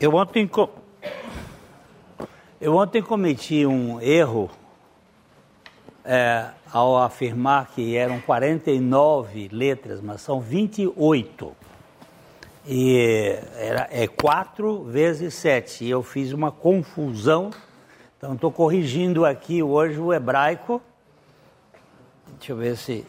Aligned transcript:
Eu 0.00 0.12
ontem, 0.14 0.50
eu 2.60 2.74
ontem 2.76 3.00
cometi 3.00 3.64
um 3.64 4.00
erro 4.00 4.50
é, 6.04 6.48
ao 6.72 6.98
afirmar 6.98 7.68
que 7.68 7.96
eram 7.96 8.20
49 8.20 9.48
letras, 9.52 10.00
mas 10.00 10.20
são 10.20 10.40
28. 10.40 11.56
E 12.66 13.38
era, 13.56 13.88
é 13.90 14.08
4 14.08 14.82
vezes 14.84 15.34
7. 15.34 15.84
E 15.84 15.90
eu 15.90 16.02
fiz 16.02 16.32
uma 16.32 16.50
confusão. 16.50 17.50
Então 18.18 18.34
estou 18.34 18.50
corrigindo 18.50 19.24
aqui 19.24 19.62
hoje 19.62 20.00
o 20.00 20.12
hebraico. 20.12 20.82
Deixa 22.38 22.52
eu 22.52 22.56
ver 22.56 22.76
se. 22.76 23.06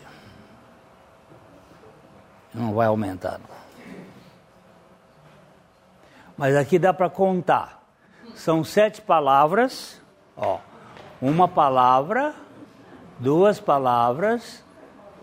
Não 2.53 2.73
vai 2.73 2.87
aumentar. 2.87 3.39
Não. 3.39 3.54
Mas 6.37 6.55
aqui 6.55 6.77
dá 6.77 6.93
para 6.93 7.09
contar. 7.09 7.83
São 8.35 8.63
sete 8.63 9.01
palavras. 9.01 10.01
Ó, 10.35 10.59
uma 11.21 11.47
palavra, 11.47 12.33
duas 13.19 13.59
palavras, 13.59 14.63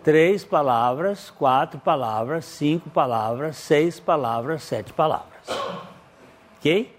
três 0.03 0.45
palavras, 0.45 1.31
quatro 1.31 1.79
palavras, 1.79 2.45
cinco 2.47 2.89
palavras, 2.89 3.57
seis 3.57 4.01
palavras, 4.01 4.63
sete 4.63 4.93
palavras. 4.93 5.47
Ok? 6.59 6.97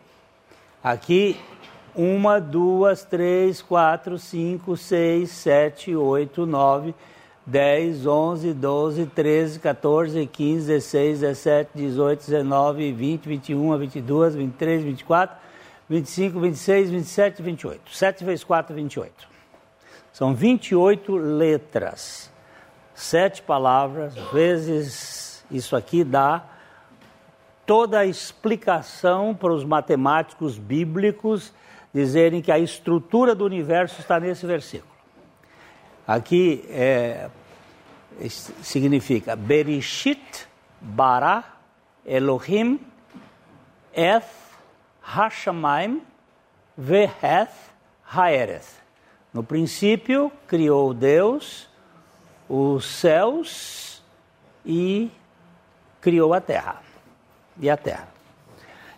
Aqui, 0.83 1.39
uma, 1.95 2.39
duas, 2.39 3.03
três, 3.03 3.61
quatro, 3.61 4.19
cinco, 4.19 4.77
seis, 4.77 5.31
sete, 5.31 5.95
oito, 5.95 6.45
nove, 6.45 6.93
dez, 7.45 8.05
onze, 8.05 8.53
doze, 8.53 9.05
treze, 9.05 9.59
14, 9.59 10.25
15, 10.25 10.67
16, 10.67 11.19
17, 11.19 11.69
18, 11.75 12.19
19, 12.25 12.91
20, 12.93 13.25
21, 13.27 13.77
22, 13.77 14.35
23, 14.35 14.83
24, 14.83 15.37
25, 15.89 16.39
26, 16.39 16.89
27, 16.89 17.41
28. 17.41 17.95
7 17.95 18.23
vezes 18.23 18.43
4, 18.43 18.73
28. 18.73 19.27
São 20.11 20.33
28 20.33 21.15
letras. 21.15 22.31
Sete 22.95 23.41
palavras, 23.41 24.13
vezes 24.31 25.43
isso 25.49 25.75
aqui 25.75 26.03
dá 26.03 26.45
toda 27.65 27.99
a 27.99 28.05
explicação 28.05 29.33
para 29.33 29.51
os 29.51 29.63
matemáticos 29.63 30.59
bíblicos 30.59 31.51
dizerem 31.91 32.41
que 32.41 32.51
a 32.51 32.59
estrutura 32.59 33.33
do 33.33 33.45
universo 33.45 33.99
está 33.99 34.19
nesse 34.19 34.45
versículo. 34.45 34.92
Aqui 36.05 36.65
é, 36.69 37.29
significa 38.61 39.35
Berishit 39.35 40.47
bara 40.81 41.43
Elohim 42.05 42.79
eth 43.93 44.27
hashamayim 45.01 46.01
veheth 46.77 47.53
haereth. 48.05 48.81
No 49.33 49.43
princípio 49.43 50.31
criou 50.47 50.93
Deus 50.93 51.69
os 52.49 52.85
céus 52.85 54.03
e 54.65 55.09
criou 56.01 56.33
a 56.33 56.41
terra. 56.41 56.81
E 57.59 57.69
a 57.69 57.77
terra. 57.77 58.09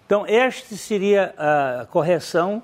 Então, 0.05 0.25
este 0.27 0.77
seria 0.77 1.33
a 1.37 1.85
correção 1.85 2.61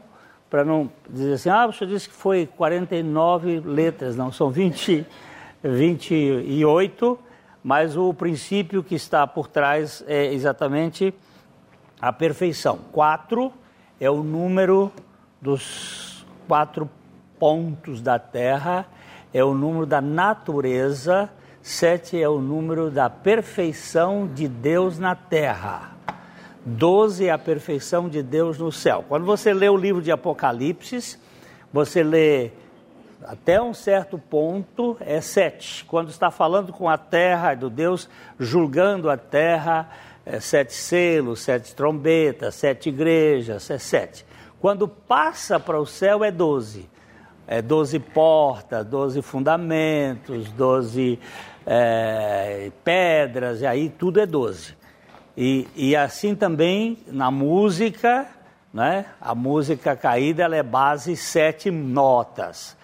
para 0.51 0.65
não 0.65 0.91
dizer 1.09 1.33
assim, 1.35 1.49
ah, 1.49 1.65
você 1.65 1.85
disse 1.85 2.09
que 2.09 2.13
foi 2.13 2.45
49 2.45 3.61
letras, 3.61 4.17
não, 4.17 4.33
são 4.33 4.51
20, 4.51 5.07
28, 5.63 7.17
mas 7.63 7.95
o 7.95 8.13
princípio 8.13 8.83
que 8.83 8.93
está 8.93 9.25
por 9.25 9.47
trás 9.47 10.03
é 10.05 10.33
exatamente 10.33 11.13
a 12.01 12.11
perfeição. 12.11 12.79
Quatro 12.91 13.53
é 13.97 14.11
o 14.11 14.23
número 14.23 14.91
dos 15.41 16.25
quatro 16.49 16.89
pontos 17.39 18.01
da 18.01 18.19
Terra, 18.19 18.85
é 19.33 19.41
o 19.41 19.53
número 19.53 19.85
da 19.85 20.01
natureza, 20.01 21.29
sete 21.61 22.21
é 22.21 22.27
o 22.27 22.41
número 22.41 22.91
da 22.91 23.09
perfeição 23.09 24.27
de 24.27 24.49
Deus 24.49 24.99
na 24.99 25.15
Terra. 25.15 25.91
12 26.65 27.25
é 27.25 27.31
a 27.31 27.37
perfeição 27.37 28.07
de 28.07 28.21
Deus 28.21 28.57
no 28.57 28.71
céu. 28.71 29.03
Quando 29.07 29.25
você 29.25 29.53
lê 29.53 29.67
o 29.67 29.77
livro 29.77 30.01
de 30.01 30.11
Apocalipse, 30.11 31.17
você 31.73 32.03
lê 32.03 32.51
até 33.23 33.61
um 33.61 33.73
certo 33.73 34.17
ponto, 34.17 34.97
é 34.99 35.21
sete. 35.21 35.85
Quando 35.85 36.09
está 36.09 36.29
falando 36.29 36.71
com 36.71 36.89
a 36.89 36.97
terra, 36.97 37.55
do 37.55 37.69
Deus 37.69 38.09
julgando 38.39 39.09
a 39.09 39.17
terra, 39.17 39.89
é 40.25 40.39
sete 40.39 40.73
selos, 40.73 41.41
sete 41.41 41.75
trombetas, 41.75 42.55
sete 42.55 42.89
igrejas, 42.89 43.69
é 43.69 43.77
sete. 43.77 44.25
Quando 44.59 44.87
passa 44.87 45.59
para 45.59 45.79
o 45.79 45.85
céu, 45.85 46.23
é 46.23 46.31
doze. 46.31 46.89
É 47.47 47.61
doze 47.61 47.99
portas, 47.99 48.85
doze 48.85 49.21
fundamentos, 49.21 50.51
doze 50.51 51.19
é, 51.65 52.71
pedras, 52.83 53.61
e 53.61 53.65
aí 53.65 53.89
tudo 53.89 54.19
é 54.19 54.25
doze. 54.25 54.75
E, 55.35 55.67
e 55.75 55.95
assim 55.95 56.35
também 56.35 56.97
na 57.07 57.31
música, 57.31 58.27
né? 58.73 59.05
a 59.19 59.33
música 59.33 59.95
caída 59.95 60.43
ela 60.43 60.55
é 60.55 60.63
base 60.63 61.15
sete 61.15 61.71
notas. 61.71 62.77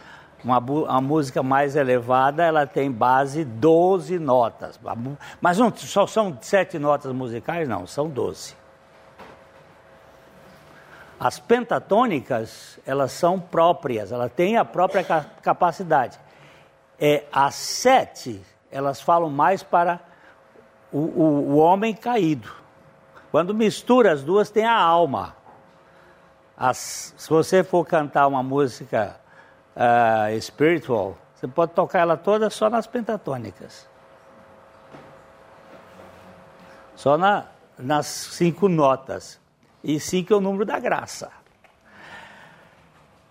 Uma, 0.44 0.58
a 0.88 1.02
música 1.02 1.44
mais 1.44 1.76
elevada 1.76 2.44
ela 2.44 2.66
tem 2.66 2.92
base 2.92 3.44
12 3.44 4.18
notas. 4.20 4.80
Mas 5.42 5.58
não 5.58 5.76
só 5.76 6.08
são 6.08 6.38
sete 6.42 6.80
notas 6.80 7.12
musicais, 7.12 7.68
não, 7.68 7.86
são 7.86 8.08
12. 8.08 8.56
As 11.20 11.40
pentatônicas, 11.40 12.80
elas 12.86 13.12
são 13.12 13.40
próprias, 13.40 14.12
ela 14.12 14.30
tem 14.30 14.56
a 14.56 14.64
própria 14.64 15.04
capacidade. 15.42 16.20
É, 17.00 17.24
as 17.32 17.56
sete, 17.56 18.42
elas 18.72 19.02
falam 19.02 19.30
mais 19.30 19.64
para 19.64 20.00
o, 20.92 21.00
o, 21.00 21.24
o 21.52 21.58
homem 21.58 21.94
caído. 21.94 22.52
Quando 23.32 23.54
mistura 23.54 24.12
as 24.12 24.24
duas, 24.24 24.50
tem 24.50 24.66
a 24.66 24.76
alma. 24.76 25.36
As, 26.58 27.14
se 27.18 27.30
você 27.30 27.64
for 27.64 27.86
cantar 27.86 28.28
uma 28.28 28.42
música 28.42 29.20
uh, 29.76 30.42
spiritual, 30.42 31.18
você 31.36 31.48
pode 31.48 31.74
tocar 31.74 32.00
ela 32.00 32.18
toda 32.18 32.50
só 32.50 32.70
nas 32.70 32.88
pentatônicas. 32.88 33.88
Só 36.96 37.16
na, 37.18 37.46
nas 37.78 38.08
cinco 38.08 38.68
notas. 38.68 39.40
E 39.84 40.00
cinco 40.00 40.34
é 40.34 40.38
o 40.38 40.42
número 40.42 40.66
da 40.66 40.80
graça. 40.80 41.32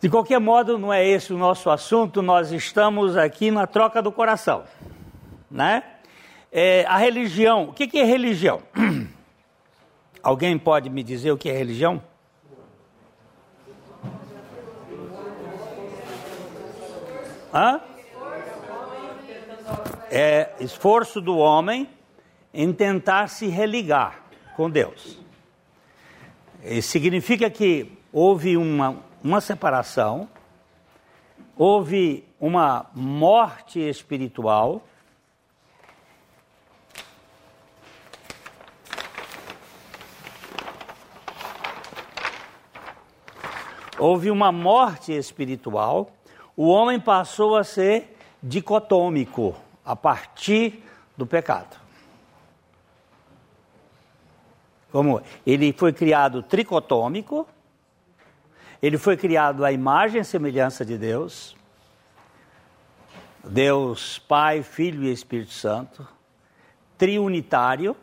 De 0.00 0.08
qualquer 0.08 0.38
modo, 0.38 0.78
não 0.78 0.92
é 0.92 1.04
esse 1.04 1.32
o 1.32 1.38
nosso 1.38 1.68
assunto, 1.68 2.22
nós 2.22 2.52
estamos 2.52 3.16
aqui 3.16 3.50
na 3.50 3.66
troca 3.66 4.00
do 4.00 4.12
coração. 4.12 4.64
Né? 5.50 5.82
É, 6.58 6.86
a 6.86 6.96
religião, 6.96 7.64
o 7.64 7.72
que, 7.74 7.86
que 7.86 7.98
é 7.98 8.04
religião? 8.04 8.62
Alguém 10.22 10.58
pode 10.58 10.88
me 10.88 11.02
dizer 11.02 11.30
o 11.30 11.36
que 11.36 11.50
é 11.50 11.52
religião? 11.52 12.02
Hã? 17.52 17.78
É 20.10 20.54
esforço 20.58 21.20
do 21.20 21.36
homem 21.36 21.90
em 22.54 22.72
tentar 22.72 23.28
se 23.28 23.48
religar 23.48 24.24
com 24.56 24.70
Deus. 24.70 25.18
Significa 26.80 27.50
que 27.50 27.92
houve 28.10 28.56
uma, 28.56 29.04
uma 29.22 29.42
separação, 29.42 30.26
houve 31.54 32.24
uma 32.40 32.86
morte 32.94 33.78
espiritual. 33.78 34.82
Houve 43.98 44.30
uma 44.30 44.52
morte 44.52 45.12
espiritual, 45.12 46.10
o 46.56 46.68
homem 46.68 47.00
passou 47.00 47.56
a 47.56 47.64
ser 47.64 48.16
dicotômico 48.42 49.54
a 49.84 49.96
partir 49.96 50.82
do 51.16 51.26
pecado. 51.26 51.76
Como 54.92 55.20
ele 55.46 55.72
foi 55.72 55.92
criado 55.92 56.42
tricotômico, 56.42 57.46
ele 58.82 58.98
foi 58.98 59.16
criado 59.16 59.64
à 59.64 59.72
imagem 59.72 60.20
e 60.20 60.24
semelhança 60.24 60.84
de 60.84 60.98
Deus, 60.98 61.56
Deus 63.42 64.18
Pai, 64.18 64.62
Filho 64.62 65.04
e 65.04 65.12
Espírito 65.12 65.52
Santo, 65.52 66.06
triunitário, 66.98 67.96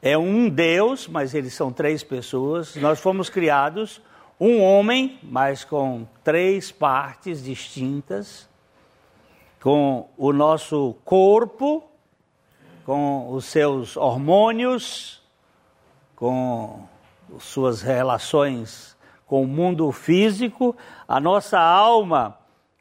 é 0.00 0.18
um 0.18 0.48
Deus, 0.48 1.06
mas 1.06 1.32
eles 1.32 1.54
são 1.54 1.72
três 1.72 2.02
pessoas. 2.02 2.74
Nós 2.74 2.98
fomos 2.98 3.30
criados 3.30 4.00
um 4.44 4.62
homem, 4.62 5.18
mas 5.22 5.62
com 5.64 6.06
três 6.24 6.72
partes 6.72 7.44
distintas, 7.44 8.48
com 9.60 10.08
o 10.16 10.32
nosso 10.32 10.96
corpo, 11.04 11.84
com 12.84 13.30
os 13.32 13.44
seus 13.44 13.96
hormônios, 13.96 15.22
com 16.16 16.88
suas 17.38 17.82
relações 17.82 18.92
com 19.32 19.44
o 19.44 19.46
mundo 19.46 19.90
físico, 19.92 20.76
a 21.08 21.18
nossa 21.18 21.58
alma 21.58 22.36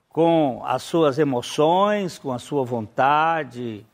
com 0.10 0.62
as 0.66 0.84
suas 0.84 1.18
emoções, 1.18 2.20
com 2.20 2.34
a 2.34 2.40
sua 2.40 2.66
vontade, 2.66 3.86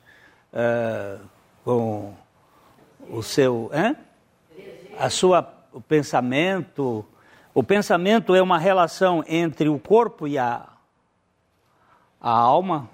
uh, 0.51 1.23
com 1.63 2.15
o 3.11 3.21
seu, 3.21 3.69
hein? 3.71 3.95
a 4.97 5.07
sua 5.07 5.53
o 5.71 5.79
pensamento. 5.79 7.05
O 7.57 7.63
pensamento 7.63 8.36
é 8.36 8.42
uma 8.44 8.59
relação 8.59 9.24
entre 9.27 9.68
o 9.68 9.80
corpo 9.80 10.27
e 10.27 10.38
a, 10.38 10.68
a 12.21 12.30
alma. 12.30 12.88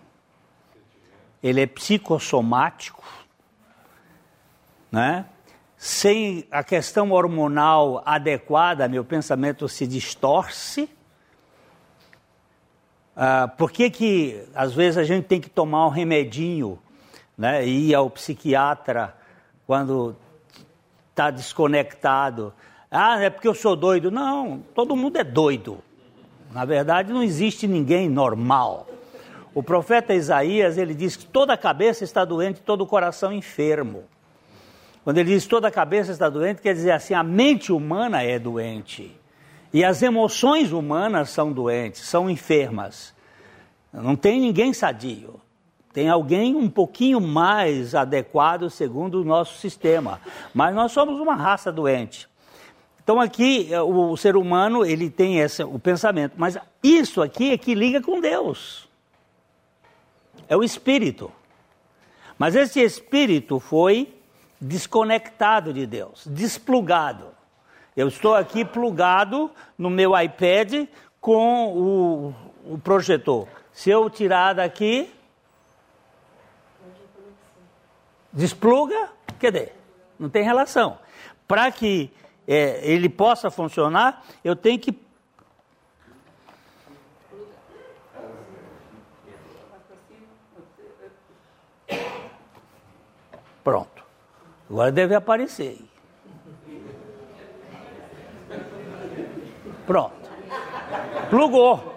Ele 1.44 1.60
é 1.60 1.68
psicossomático, 1.68 3.04
né? 4.90 5.26
Sem 5.76 6.48
a 6.50 6.64
questão 6.64 7.12
hormonal 7.12 8.02
adequada, 8.06 8.88
meu 8.88 9.04
pensamento 9.04 9.68
se 9.68 9.86
distorce. 9.86 10.90
Ah, 13.18 13.50
por 13.50 13.70
que, 13.70 13.90
que 13.90 14.48
às 14.56 14.74
vezes 14.74 14.98
a 14.98 15.04
gente 15.04 15.26
tem 15.26 15.42
que 15.42 15.50
tomar 15.50 15.88
um 15.88 15.90
remedinho, 15.90 16.80
né? 17.38 17.66
E 17.68 17.90
ir 17.90 17.96
ao 17.96 18.10
psiquiatra 18.10 19.14
quando 19.68 20.16
está 21.12 21.30
desconectado? 21.32 22.54
Ah, 22.96 23.20
é 23.20 23.30
porque 23.32 23.48
eu 23.48 23.56
sou 23.56 23.76
doido. 23.76 24.12
Não, 24.12 24.64
todo 24.76 24.96
mundo 24.96 25.18
é 25.18 25.24
doido. 25.24 25.80
Na 26.52 26.64
verdade, 26.64 27.12
não 27.12 27.24
existe 27.24 27.68
ninguém 27.68 28.08
normal. 28.08 28.88
O 29.56 29.64
profeta 29.64 30.14
Isaías, 30.14 30.78
ele 30.78 30.94
diz 30.94 31.16
que 31.16 31.26
toda 31.26 31.54
a 31.54 31.58
cabeça 31.58 32.04
está 32.04 32.24
doente, 32.24 32.62
todo 32.62 32.82
o 32.82 32.88
coração 32.88 33.34
enfermo. 33.34 34.04
Quando 35.04 35.18
ele 35.18 35.32
diz 35.32 35.48
toda 35.48 35.68
a 35.68 35.72
cabeça 35.72 36.12
está 36.12 36.30
doente, 36.30 36.62
quer 36.62 36.76
dizer 36.76 36.92
assim, 36.92 37.16
a 37.16 37.24
mente 37.24 37.72
humana 37.72 38.22
é 38.22 38.38
doente. 38.38 39.20
E 39.74 39.84
as 39.84 40.04
emoções 40.04 40.72
humanas 40.72 41.32
são 41.32 41.52
doentes, 41.52 42.02
são 42.02 42.30
enfermas. 42.30 43.12
Não 43.92 44.16
tem 44.16 44.40
ninguém 44.40 44.72
sadio. 44.72 45.42
Tem 45.92 46.10
alguém 46.10 46.56
um 46.56 46.70
pouquinho 46.70 47.20
mais 47.20 47.96
adequado 47.96 48.70
segundo 48.70 49.22
o 49.22 49.26
nosso 49.26 49.58
sistema. 49.58 50.22
Mas 50.54 50.76
nós 50.76 50.92
somos 50.92 51.20
uma 51.20 51.36
raça 51.36 51.72
doente. 51.72 52.32
Então 53.04 53.20
aqui 53.20 53.70
o, 53.86 54.12
o 54.12 54.18
ser 54.18 54.36
humano 54.36 54.86
ele 54.86 55.10
tem 55.10 55.40
esse, 55.40 55.64
o 55.64 55.78
pensamento, 55.78 56.34
mas 56.38 56.58
isso 56.82 57.22
aqui 57.22 57.52
é 57.52 57.58
que 57.58 57.76
liga 57.76 58.02
com 58.02 58.20
Deus 58.20 58.88
é 60.48 60.56
o 60.56 60.64
espírito. 60.64 61.32
Mas 62.38 62.56
esse 62.56 62.80
espírito 62.82 63.60
foi 63.60 64.14
desconectado 64.60 65.74
de 65.74 65.86
Deus, 65.86 66.26
desplugado. 66.28 67.28
Eu 67.96 68.08
estou 68.08 68.36
aqui 68.36 68.66
plugado 68.66 69.52
no 69.78 69.90
meu 69.90 70.18
iPad 70.20 70.88
com 71.22 71.68
o, 71.68 72.74
o 72.74 72.78
projetor. 72.78 73.48
Se 73.72 73.90
eu 73.90 74.10
tirar 74.10 74.54
daqui, 74.54 75.12
despluga, 78.32 79.10
cadê? 79.40 79.70
Não 80.18 80.30
tem 80.30 80.44
relação. 80.44 80.98
Para 81.48 81.72
que 81.72 82.12
é, 82.48 82.80
ele 82.84 83.10
possa 83.10 83.50
funcionar, 83.50 84.24
eu 84.44 84.56
tenho 84.56 84.80
que 84.80 84.92
Pronto. 93.64 94.04
Agora 94.70 94.92
deve 94.92 95.16
aparecer. 95.16 95.80
Pronto. 99.86 100.30
Plugou. 101.30 101.94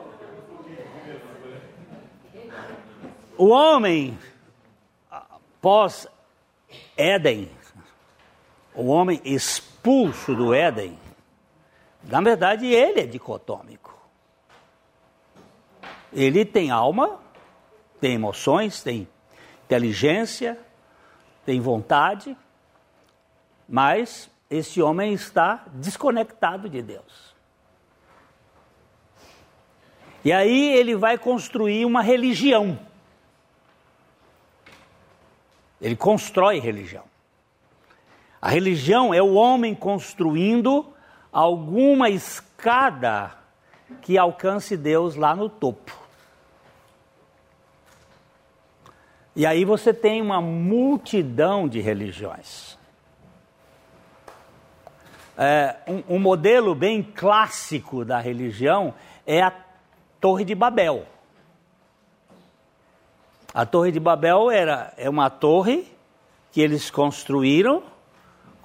O 3.36 3.48
homem, 3.48 4.18
pós 5.60 6.06
Éden, 6.96 7.50
o 8.74 8.86
homem 8.86 9.20
expulso 9.86 10.34
do 10.34 10.52
Éden, 10.52 10.98
na 12.02 12.20
verdade 12.20 12.66
ele 12.66 13.00
é 13.00 13.06
dicotômico. 13.06 13.96
Ele 16.12 16.44
tem 16.44 16.72
alma, 16.72 17.20
tem 18.00 18.14
emoções, 18.14 18.82
tem 18.82 19.06
inteligência, 19.64 20.58
tem 21.44 21.60
vontade, 21.60 22.36
mas 23.68 24.28
esse 24.50 24.82
homem 24.82 25.12
está 25.12 25.64
desconectado 25.74 26.68
de 26.68 26.82
Deus. 26.82 27.36
E 30.24 30.32
aí 30.32 30.74
ele 30.74 30.96
vai 30.96 31.16
construir 31.16 31.84
uma 31.84 32.02
religião. 32.02 32.76
Ele 35.80 35.94
constrói 35.94 36.58
religião. 36.58 37.04
A 38.40 38.50
religião 38.50 39.12
é 39.12 39.22
o 39.22 39.34
homem 39.34 39.74
construindo 39.74 40.86
alguma 41.32 42.08
escada 42.08 43.32
que 44.02 44.18
alcance 44.18 44.76
Deus 44.76 45.16
lá 45.16 45.34
no 45.34 45.48
topo. 45.48 45.96
E 49.34 49.44
aí 49.44 49.64
você 49.64 49.92
tem 49.92 50.22
uma 50.22 50.40
multidão 50.40 51.68
de 51.68 51.80
religiões. 51.80 52.78
É, 55.36 55.76
um, 55.86 56.16
um 56.16 56.18
modelo 56.18 56.74
bem 56.74 57.02
clássico 57.02 58.02
da 58.02 58.18
religião 58.18 58.94
é 59.26 59.42
a 59.42 59.52
Torre 60.18 60.44
de 60.44 60.54
Babel. 60.54 61.04
A 63.52 63.66
Torre 63.66 63.92
de 63.92 64.00
Babel 64.00 64.50
era, 64.50 64.94
é 64.96 65.10
uma 65.10 65.28
torre 65.28 65.86
que 66.50 66.62
eles 66.62 66.90
construíram 66.90 67.82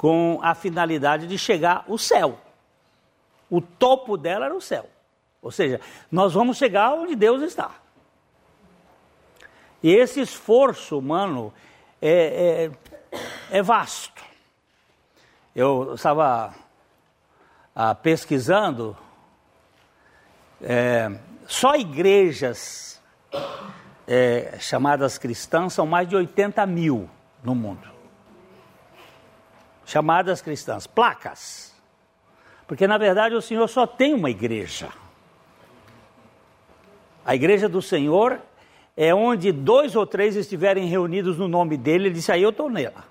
com 0.02 0.40
a 0.42 0.56
finalidade 0.56 1.28
de 1.28 1.38
chegar 1.38 1.86
ao 1.88 1.96
céu. 1.96 2.40
O 3.48 3.62
topo 3.62 4.18
dela 4.18 4.46
era 4.48 4.56
o 4.56 4.60
céu. 4.60 4.90
Ou 5.44 5.52
seja, 5.52 5.80
nós 6.12 6.34
vamos 6.34 6.58
chegar 6.58 6.96
onde 6.96 7.16
Deus 7.16 7.44
está. 7.44 7.70
E 9.84 9.94
esse 9.94 10.20
esforço 10.20 10.98
humano 10.98 11.54
é, 12.02 12.72
é, 13.52 13.58
é 13.60 13.62
vasto. 13.62 14.24
Eu 15.56 15.94
estava 15.94 16.52
ah, 17.76 17.94
pesquisando, 17.94 18.98
é, 20.64 21.12
só 21.46 21.76
igrejas 21.76 23.00
é, 24.08 24.58
chamadas 24.60 25.20
cristãs 25.20 25.74
são 25.74 25.86
mais 25.86 26.10
de 26.10 26.16
80 26.16 26.66
mil 26.66 27.08
no 27.44 27.54
mundo. 27.54 27.91
Chamadas 29.92 30.42
cristãs, 30.42 30.88
placas. 30.88 31.76
Porque 32.66 32.88
na 32.88 32.98
verdade 32.98 33.36
o 33.36 33.42
Senhor 33.42 33.68
só 33.68 33.86
tem 33.86 34.14
uma 34.14 34.30
igreja. 34.30 34.88
A 37.26 37.36
igreja 37.36 37.68
do 37.68 37.82
Senhor 37.82 38.40
é 38.96 39.14
onde 39.14 39.52
dois 39.52 39.94
ou 39.94 40.08
três 40.08 40.38
estiverem 40.38 40.86
reunidos 40.86 41.38
no 41.38 41.46
nome 41.46 41.76
dele, 41.76 42.06
ele 42.06 42.16
disse, 42.16 42.32
aí 42.32 42.42
eu 42.42 42.52
estou 42.52 42.70
nela. 42.70 43.04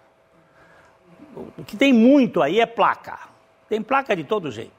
O 1.59 1.63
que 1.63 1.77
tem 1.77 1.93
muito 1.93 2.41
aí 2.41 2.61
é 2.61 2.65
placa. 2.65 3.19
Tem 3.69 3.83
placa 3.83 4.17
de 4.17 4.25
todo 4.25 4.51
jeito. 4.51 4.73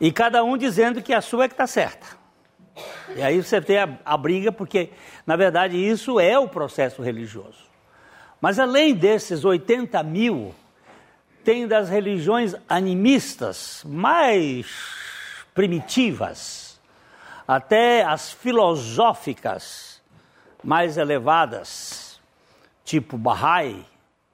E 0.00 0.12
cada 0.12 0.44
um 0.44 0.56
dizendo 0.56 1.02
que 1.02 1.12
a 1.12 1.20
sua 1.20 1.46
é 1.46 1.48
que 1.48 1.54
está 1.54 1.66
certa. 1.66 2.06
E 3.16 3.20
aí 3.20 3.42
você 3.42 3.60
tem 3.60 3.78
a, 3.78 3.98
a 4.04 4.16
briga, 4.16 4.52
porque, 4.52 4.90
na 5.26 5.34
verdade, 5.34 5.76
isso 5.76 6.20
é 6.20 6.38
o 6.38 6.46
processo 6.46 7.02
religioso. 7.02 7.71
Mas 8.42 8.58
além 8.58 8.92
desses 8.92 9.44
80 9.44 10.02
mil, 10.02 10.52
tem 11.44 11.64
das 11.68 11.88
religiões 11.88 12.56
animistas 12.68 13.84
mais 13.86 14.66
primitivas, 15.54 16.80
até 17.46 18.02
as 18.02 18.32
filosóficas 18.32 20.02
mais 20.60 20.96
elevadas, 20.96 22.20
tipo 22.84 23.16
Bahá'í, 23.16 23.84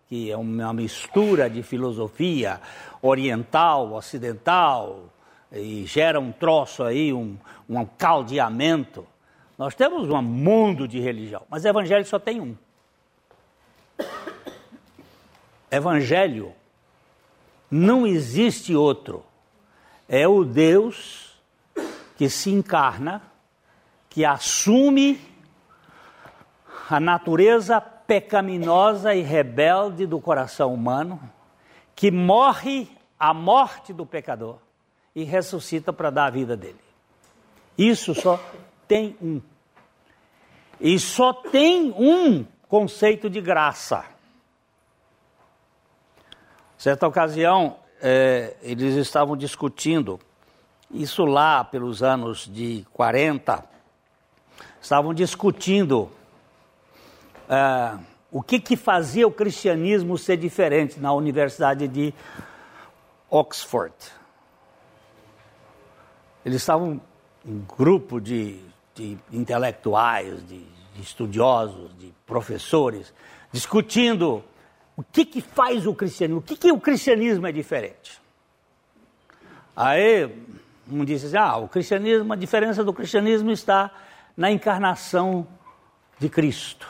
que 0.09 0.31
é 0.31 0.37
uma 0.39 0.73
mistura 0.73 1.51
de 1.51 1.63
filosofia 1.63 2.63
oriental, 3.03 3.93
ocidental, 3.93 5.13
e 5.53 5.85
gera 5.85 6.19
um 6.19 6.33
troço 6.33 6.83
aí, 6.83 7.13
um, 7.13 7.37
um 7.69 7.85
caldeamento. 7.85 9.07
Nós 9.59 9.75
temos 9.75 10.09
um 10.09 10.23
mundo 10.23 10.89
de 10.89 10.99
religião, 10.99 11.43
mas 11.51 11.67
evangelho 11.67 12.07
só 12.07 12.19
tem 12.19 12.41
um. 12.41 12.57
Evangelho 15.71 16.55
não 17.71 18.07
existe 18.07 18.75
outro. 18.75 19.25
É 20.09 20.27
o 20.27 20.45
Deus 20.45 21.39
que 22.17 22.29
se 22.29 22.51
encarna, 22.51 23.23
que 24.09 24.25
assume 24.25 25.21
a 26.89 26.99
natureza 26.99 27.81
pecaminosa 27.81 29.15
e 29.15 29.21
rebelde 29.21 30.07
do 30.07 30.19
coração 30.19 30.73
humano 30.73 31.21
que 31.95 32.11
morre 32.11 32.89
a 33.19 33.35
morte 33.35 33.93
do 33.93 34.07
pecador 34.07 34.59
e 35.15 35.25
ressuscita 35.25 35.93
para 35.93 36.11
dar 36.11 36.27
a 36.27 36.31
vida 36.31 36.57
dele. 36.57 36.79
Isso 37.77 38.15
só 38.15 38.41
tem 38.87 39.17
um. 39.21 39.41
E 40.81 40.99
só 40.99 41.33
tem 41.33 41.91
um 41.91 42.47
conceito 42.69 43.31
de 43.31 43.41
graça. 43.41 44.05
Certa 46.77 47.09
ocasião, 47.09 47.77
é, 48.01 48.55
eles 48.63 48.95
estavam 48.95 49.37
discutindo, 49.37 50.21
isso 50.91 51.25
lá 51.25 51.65
pelos 51.65 52.03
anos 52.03 52.47
de 52.47 52.87
40, 52.93 53.65
estavam 54.81 55.13
discutindo 55.13 56.11
é, 57.49 57.99
o 58.31 58.43
que, 58.43 58.61
que 58.61 58.77
fazia 58.77 59.27
o 59.27 59.33
cristianismo 59.33 60.17
ser 60.19 60.37
diferente 60.37 61.01
na 61.01 61.13
Universidade 61.13 61.89
de 61.89 62.15
Oxford. 63.31 63.95
Eles 66.45 66.63
estavam 66.63 67.01
em 67.45 67.67
grupo 67.77 68.21
de, 68.21 68.61
de 68.95 69.19
intelectuais, 69.33 70.47
de, 70.47 70.65
de 70.99 71.05
estudiosos, 71.05 71.97
de 71.97 72.13
professores, 72.27 73.15
discutindo 73.53 74.45
o 74.97 75.03
que, 75.03 75.25
que 75.25 75.41
faz 75.41 75.87
o 75.87 75.95
cristianismo, 75.95 76.41
o 76.41 76.43
que, 76.43 76.57
que 76.57 76.73
o 76.73 76.81
cristianismo 76.81 77.47
é 77.47 77.53
diferente. 77.53 78.21
Aí 79.77 80.29
um 80.91 81.05
disse 81.05 81.27
assim, 81.27 81.37
ah, 81.37 81.57
o 81.57 81.69
cristianismo, 81.69 82.33
a 82.33 82.37
diferença 82.37 82.83
do 82.83 82.93
cristianismo 82.93 83.53
está 83.53 83.93
na 84.37 84.51
encarnação 84.51 85.47
de 86.19 86.29
Cristo. 86.29 86.89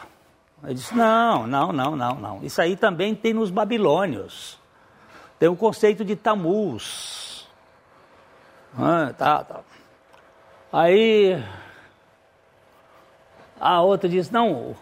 Eu 0.63 0.73
disse, 0.73 0.95
não, 0.95 1.47
não, 1.47 1.71
não, 1.71 1.95
não, 1.95 2.15
não. 2.15 2.43
Isso 2.43 2.63
aí 2.63 2.77
também 2.77 3.15
tem 3.15 3.35
nos 3.35 3.51
babilônios. 3.51 4.59
Tem 5.39 5.49
o 5.49 5.55
conceito 5.55 6.05
de 6.05 6.17
Tamuz. 6.17 7.47
Ah, 8.77 9.13
tá, 9.17 9.45
tá. 9.45 9.61
Aí 10.73 11.43
a 13.61 13.83
outra 13.83 14.09
disse, 14.09 14.33
não, 14.33 14.77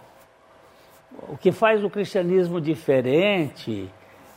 o 1.28 1.37
que 1.37 1.52
faz 1.52 1.83
o 1.83 1.90
cristianismo 1.90 2.61
diferente 2.61 3.90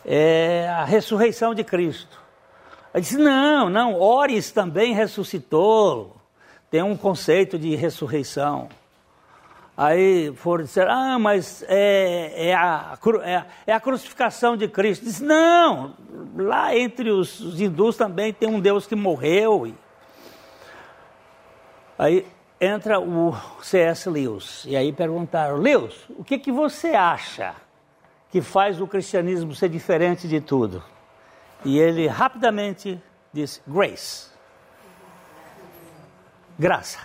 é 0.06 0.68
a 0.70 0.86
ressurreição 0.86 1.54
de 1.54 1.64
Cristo. 1.64 2.20
Aí 2.94 3.02
disse, 3.02 3.18
não, 3.18 3.70
não, 3.70 4.00
Ores 4.00 4.52
também 4.52 4.94
ressuscitou. 4.94 6.16
Tem 6.72 6.82
um 6.82 6.96
conceito 6.96 7.58
de 7.58 7.76
ressurreição. 7.76 8.70
Aí 9.76 10.34
foram 10.36 10.66
dizer, 10.66 10.88
ah, 10.90 11.18
mas 11.18 11.64
é, 11.68 12.50
é, 12.50 12.54
a, 12.54 12.98
é, 13.24 13.46
é, 13.68 13.74
a, 13.74 13.80
crucificação 13.80 14.58
de 14.58 14.68
Cristo. 14.68 15.06
Disse, 15.06 15.24
não, 15.24 15.94
lá 16.36 16.76
entre 16.76 17.10
os, 17.12 17.40
os 17.40 17.62
hindus 17.62 17.96
também 17.96 18.34
tem 18.34 18.50
um 18.50 18.60
Deus 18.60 18.86
que 18.86 18.96
morreu. 18.96 19.74
Aí 21.98 22.26
entra 22.60 23.00
o 23.00 23.34
C.S. 23.62 24.10
Lewis, 24.10 24.66
e 24.66 24.76
aí 24.76 24.92
perguntaram, 24.92 25.58
Lewis, 25.58 25.96
o 26.10 26.24
que, 26.24 26.38
que 26.38 26.52
você 26.52 26.90
acha 26.90 27.56
que 28.32 28.42
faz 28.42 28.82
o 28.82 28.88
cristianismo 28.88 29.56
ser 29.56 29.70
diferente 29.70 30.28
de 30.28 30.42
tudo? 30.42 30.84
E 31.64 31.78
ele 31.78 32.08
rapidamente 32.08 33.02
disse, 33.34 33.62
grace. 33.68 34.30
Graça. 36.58 37.00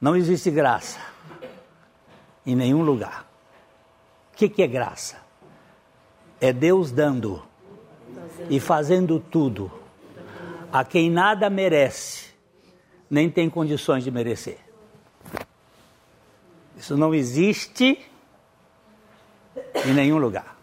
Não 0.00 0.16
existe 0.16 0.50
graça 0.50 0.98
em 2.44 2.54
nenhum 2.54 2.82
lugar. 2.82 3.26
O 4.32 4.36
que, 4.36 4.48
que 4.48 4.62
é 4.62 4.66
graça? 4.66 5.16
É 6.40 6.52
Deus 6.52 6.90
dando 6.90 7.42
e 8.50 8.58
fazendo 8.58 9.20
tudo 9.20 9.70
a 10.72 10.84
quem 10.84 11.08
nada 11.08 11.48
merece, 11.48 12.33
nem 13.14 13.30
tem 13.30 13.48
condições 13.48 14.02
de 14.02 14.10
merecer. 14.10 14.58
Isso 16.76 16.96
não 16.96 17.14
existe 17.14 18.04
em 19.86 19.94
nenhum 19.94 20.18
lugar. 20.18 20.56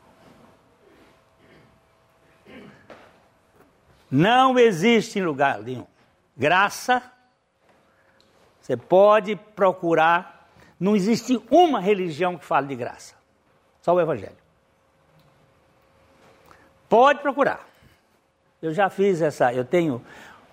Não 4.12 4.60
existe 4.60 5.18
em 5.18 5.24
lugar 5.24 5.62
nenhum. 5.62 5.88
Graça 6.36 7.02
você 8.60 8.76
pode 8.76 9.38
procurar, 9.56 10.50
não 10.78 10.94
existe 10.94 11.42
uma 11.50 11.80
religião 11.80 12.38
que 12.38 12.44
fale 12.44 12.68
de 12.68 12.76
graça, 12.76 13.16
só 13.82 13.94
o 13.94 14.02
Evangelho. 14.02 14.38
Pode 16.90 17.22
procurar. 17.22 17.66
Eu 18.62 18.74
já 18.74 18.90
fiz 18.90 19.22
essa, 19.22 19.54
eu 19.54 19.64
tenho 19.64 20.06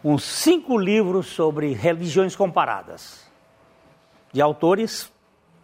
uns 0.03 0.25
cinco 0.25 0.79
livros 0.79 1.27
sobre 1.27 1.73
religiões 1.73 2.37
comparadas, 2.37 3.27
de 4.33 4.41
autores 4.41 5.11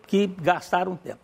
que 0.07 0.27
gastaram 0.27 0.97
tempo. 0.97 1.21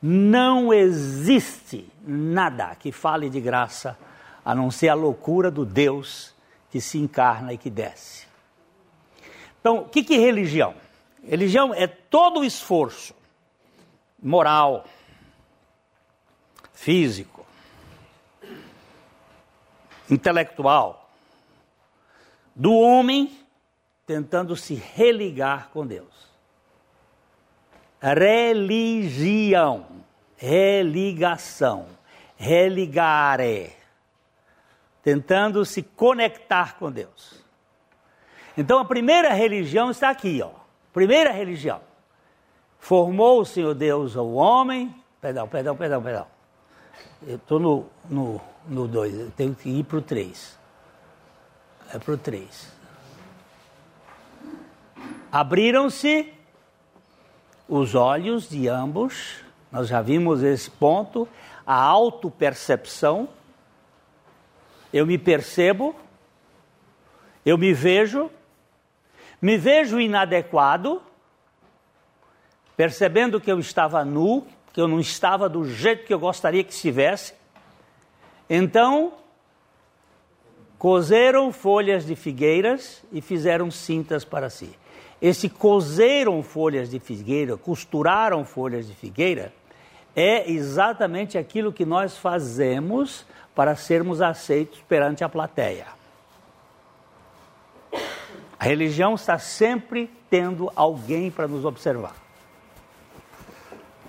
Não 0.00 0.72
existe 0.72 1.88
nada 2.04 2.74
que 2.74 2.90
fale 2.90 3.30
de 3.30 3.40
graça 3.40 3.96
a 4.44 4.54
não 4.54 4.70
ser 4.70 4.88
a 4.88 4.94
loucura 4.94 5.50
do 5.50 5.64
Deus 5.64 6.34
que 6.70 6.80
se 6.80 6.98
encarna 6.98 7.52
e 7.52 7.58
que 7.58 7.70
desce. 7.70 8.26
Então, 9.60 9.78
o 9.78 9.88
que, 9.88 10.02
que 10.02 10.14
é 10.14 10.18
religião? 10.18 10.74
Religião 11.22 11.72
é 11.72 11.86
todo 11.86 12.40
o 12.40 12.44
esforço 12.44 13.14
moral, 14.20 14.84
físico, 16.72 17.46
intelectual 20.10 21.01
do 22.54 22.74
homem 22.74 23.38
tentando 24.06 24.54
se 24.56 24.74
religar 24.74 25.70
com 25.70 25.86
Deus. 25.86 26.30
Religião, 28.00 29.86
religação, 30.36 31.86
religare, 32.36 33.72
tentando 35.02 35.64
se 35.64 35.82
conectar 35.82 36.76
com 36.78 36.90
Deus. 36.90 37.42
Então 38.56 38.78
a 38.78 38.84
primeira 38.84 39.32
religião 39.32 39.90
está 39.90 40.10
aqui, 40.10 40.42
ó. 40.42 40.50
Primeira 40.92 41.30
religião. 41.30 41.80
Formou 42.78 43.40
o 43.40 43.46
Senhor 43.46 43.74
Deus 43.74 44.16
ao 44.16 44.32
homem. 44.32 44.94
Perdão, 45.20 45.48
perdão, 45.48 45.76
perdão, 45.76 46.02
perdão. 46.02 46.26
Eu 47.26 47.36
estou 47.36 47.60
no 47.60 47.76
2, 47.76 48.10
no, 48.10 48.40
no 48.68 48.88
dois, 48.88 49.14
eu 49.14 49.30
tenho 49.30 49.54
que 49.54 49.70
ir 49.70 49.84
para 49.84 49.98
o 49.98 50.02
3. 50.02 50.58
É 51.92 51.98
para 51.98 52.14
o 52.14 52.16
3. 52.16 52.72
Abriram-se 55.30 56.32
os 57.68 57.94
olhos 57.94 58.48
de 58.48 58.66
ambos, 58.66 59.44
nós 59.70 59.88
já 59.88 60.00
vimos 60.00 60.42
esse 60.42 60.70
ponto, 60.70 61.28
a 61.66 61.74
autopercepção. 61.74 63.28
Eu 64.90 65.04
me 65.04 65.18
percebo, 65.18 65.94
eu 67.44 67.58
me 67.58 67.74
vejo, 67.74 68.30
me 69.40 69.58
vejo 69.58 70.00
inadequado, 70.00 71.02
percebendo 72.74 73.38
que 73.38 73.52
eu 73.52 73.58
estava 73.58 74.02
nu, 74.02 74.46
que 74.72 74.80
eu 74.80 74.88
não 74.88 74.98
estava 74.98 75.46
do 75.46 75.68
jeito 75.68 76.06
que 76.06 76.14
eu 76.14 76.18
gostaria 76.18 76.64
que 76.64 76.72
estivesse. 76.72 77.34
Então, 78.48 79.12
cozeram 80.82 81.52
folhas 81.52 82.04
de 82.04 82.16
figueiras 82.16 83.04
e 83.12 83.20
fizeram 83.20 83.70
cintas 83.70 84.24
para 84.24 84.50
si. 84.50 84.68
Esse 85.20 85.48
cozeram 85.48 86.42
folhas 86.42 86.90
de 86.90 86.98
figueira, 86.98 87.56
costuraram 87.56 88.44
folhas 88.44 88.88
de 88.88 88.92
figueira, 88.92 89.52
é 90.16 90.50
exatamente 90.50 91.38
aquilo 91.38 91.72
que 91.72 91.84
nós 91.84 92.18
fazemos 92.18 93.24
para 93.54 93.76
sermos 93.76 94.20
aceitos 94.20 94.80
perante 94.88 95.22
a 95.22 95.28
plateia. 95.28 95.86
A 98.58 98.64
religião 98.64 99.14
está 99.14 99.38
sempre 99.38 100.10
tendo 100.28 100.68
alguém 100.74 101.30
para 101.30 101.46
nos 101.46 101.64
observar. 101.64 102.16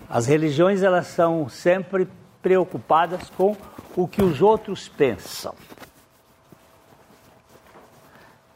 As 0.09 0.25
religiões 0.25 0.81
elas 0.81 1.05
são 1.05 1.47
sempre 1.47 2.07
preocupadas 2.41 3.29
com 3.29 3.55
o 3.95 4.07
que 4.07 4.23
os 4.23 4.41
outros 4.41 4.87
pensam. 4.89 5.53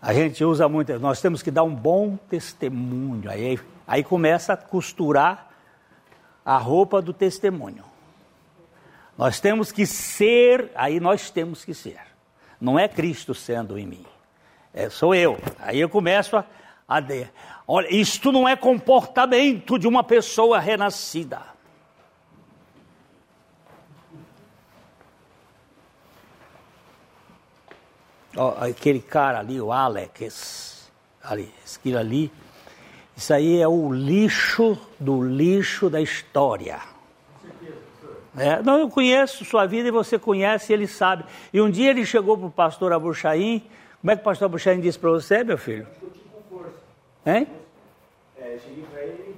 A 0.07 0.13
gente 0.13 0.41
usa 0.41 0.69
muito, 0.69 0.97
nós 0.99 1.19
temos 1.19 1.43
que 1.43 1.51
dar 1.51 1.63
um 1.63 1.75
bom 1.75 2.15
testemunho. 2.29 3.29
Aí, 3.29 3.59
aí 3.85 4.05
começa 4.05 4.53
a 4.53 4.55
costurar 4.55 5.49
a 6.45 6.57
roupa 6.57 7.01
do 7.01 7.11
testemunho. 7.11 7.83
Nós 9.17 9.41
temos 9.41 9.69
que 9.69 9.85
ser, 9.85 10.71
aí 10.75 11.01
nós 11.01 11.29
temos 11.29 11.65
que 11.65 11.73
ser. 11.73 11.99
Não 12.61 12.79
é 12.79 12.87
Cristo 12.87 13.35
sendo 13.35 13.77
em 13.77 13.85
mim. 13.85 14.05
É, 14.73 14.89
sou 14.89 15.13
eu. 15.13 15.37
Aí 15.59 15.77
eu 15.77 15.89
começo 15.89 16.37
a, 16.37 16.45
a 16.87 17.01
olha, 17.67 17.93
isto 17.93 18.31
não 18.31 18.47
é 18.47 18.55
comportamento 18.55 19.77
de 19.77 19.89
uma 19.89 20.05
pessoa 20.05 20.57
renascida. 20.57 21.41
Aquele 28.59 29.01
cara 29.01 29.39
ali, 29.39 29.59
o 29.59 29.71
Alex, 29.71 30.89
ali, 31.23 31.51
aquilo 31.75 31.97
ali, 31.97 32.31
isso 33.15 33.33
aí 33.33 33.59
é 33.59 33.67
o 33.67 33.91
lixo 33.91 34.77
do 34.99 35.23
lixo 35.23 35.89
da 35.89 35.99
história. 35.99 36.79
É, 38.37 38.61
não, 38.61 38.77
eu 38.77 38.87
conheço 38.87 39.43
sua 39.43 39.65
vida 39.65 39.87
e 39.87 39.91
você 39.91 40.19
conhece, 40.19 40.71
ele 40.71 40.85
sabe. 40.85 41.25
E 41.51 41.59
um 41.59 41.71
dia 41.71 41.89
ele 41.89 42.05
chegou 42.05 42.37
para 42.37 42.45
o 42.45 42.51
pastor 42.51 42.93
Abuchaim. 42.93 43.63
Como 43.99 44.11
é 44.11 44.15
que 44.15 44.21
o 44.21 44.23
pastor 44.23 44.45
Abuchaim 44.45 44.79
disse 44.79 44.99
para 44.99 45.09
você, 45.09 45.43
meu 45.43 45.57
filho? 45.57 45.87
discutir 45.89 46.21
com 46.31 46.55
força. 46.55 46.77
Hein? 47.25 47.47
É, 48.37 48.59
cheguei 48.59 48.85
para 48.91 49.01
ele. 49.01 49.35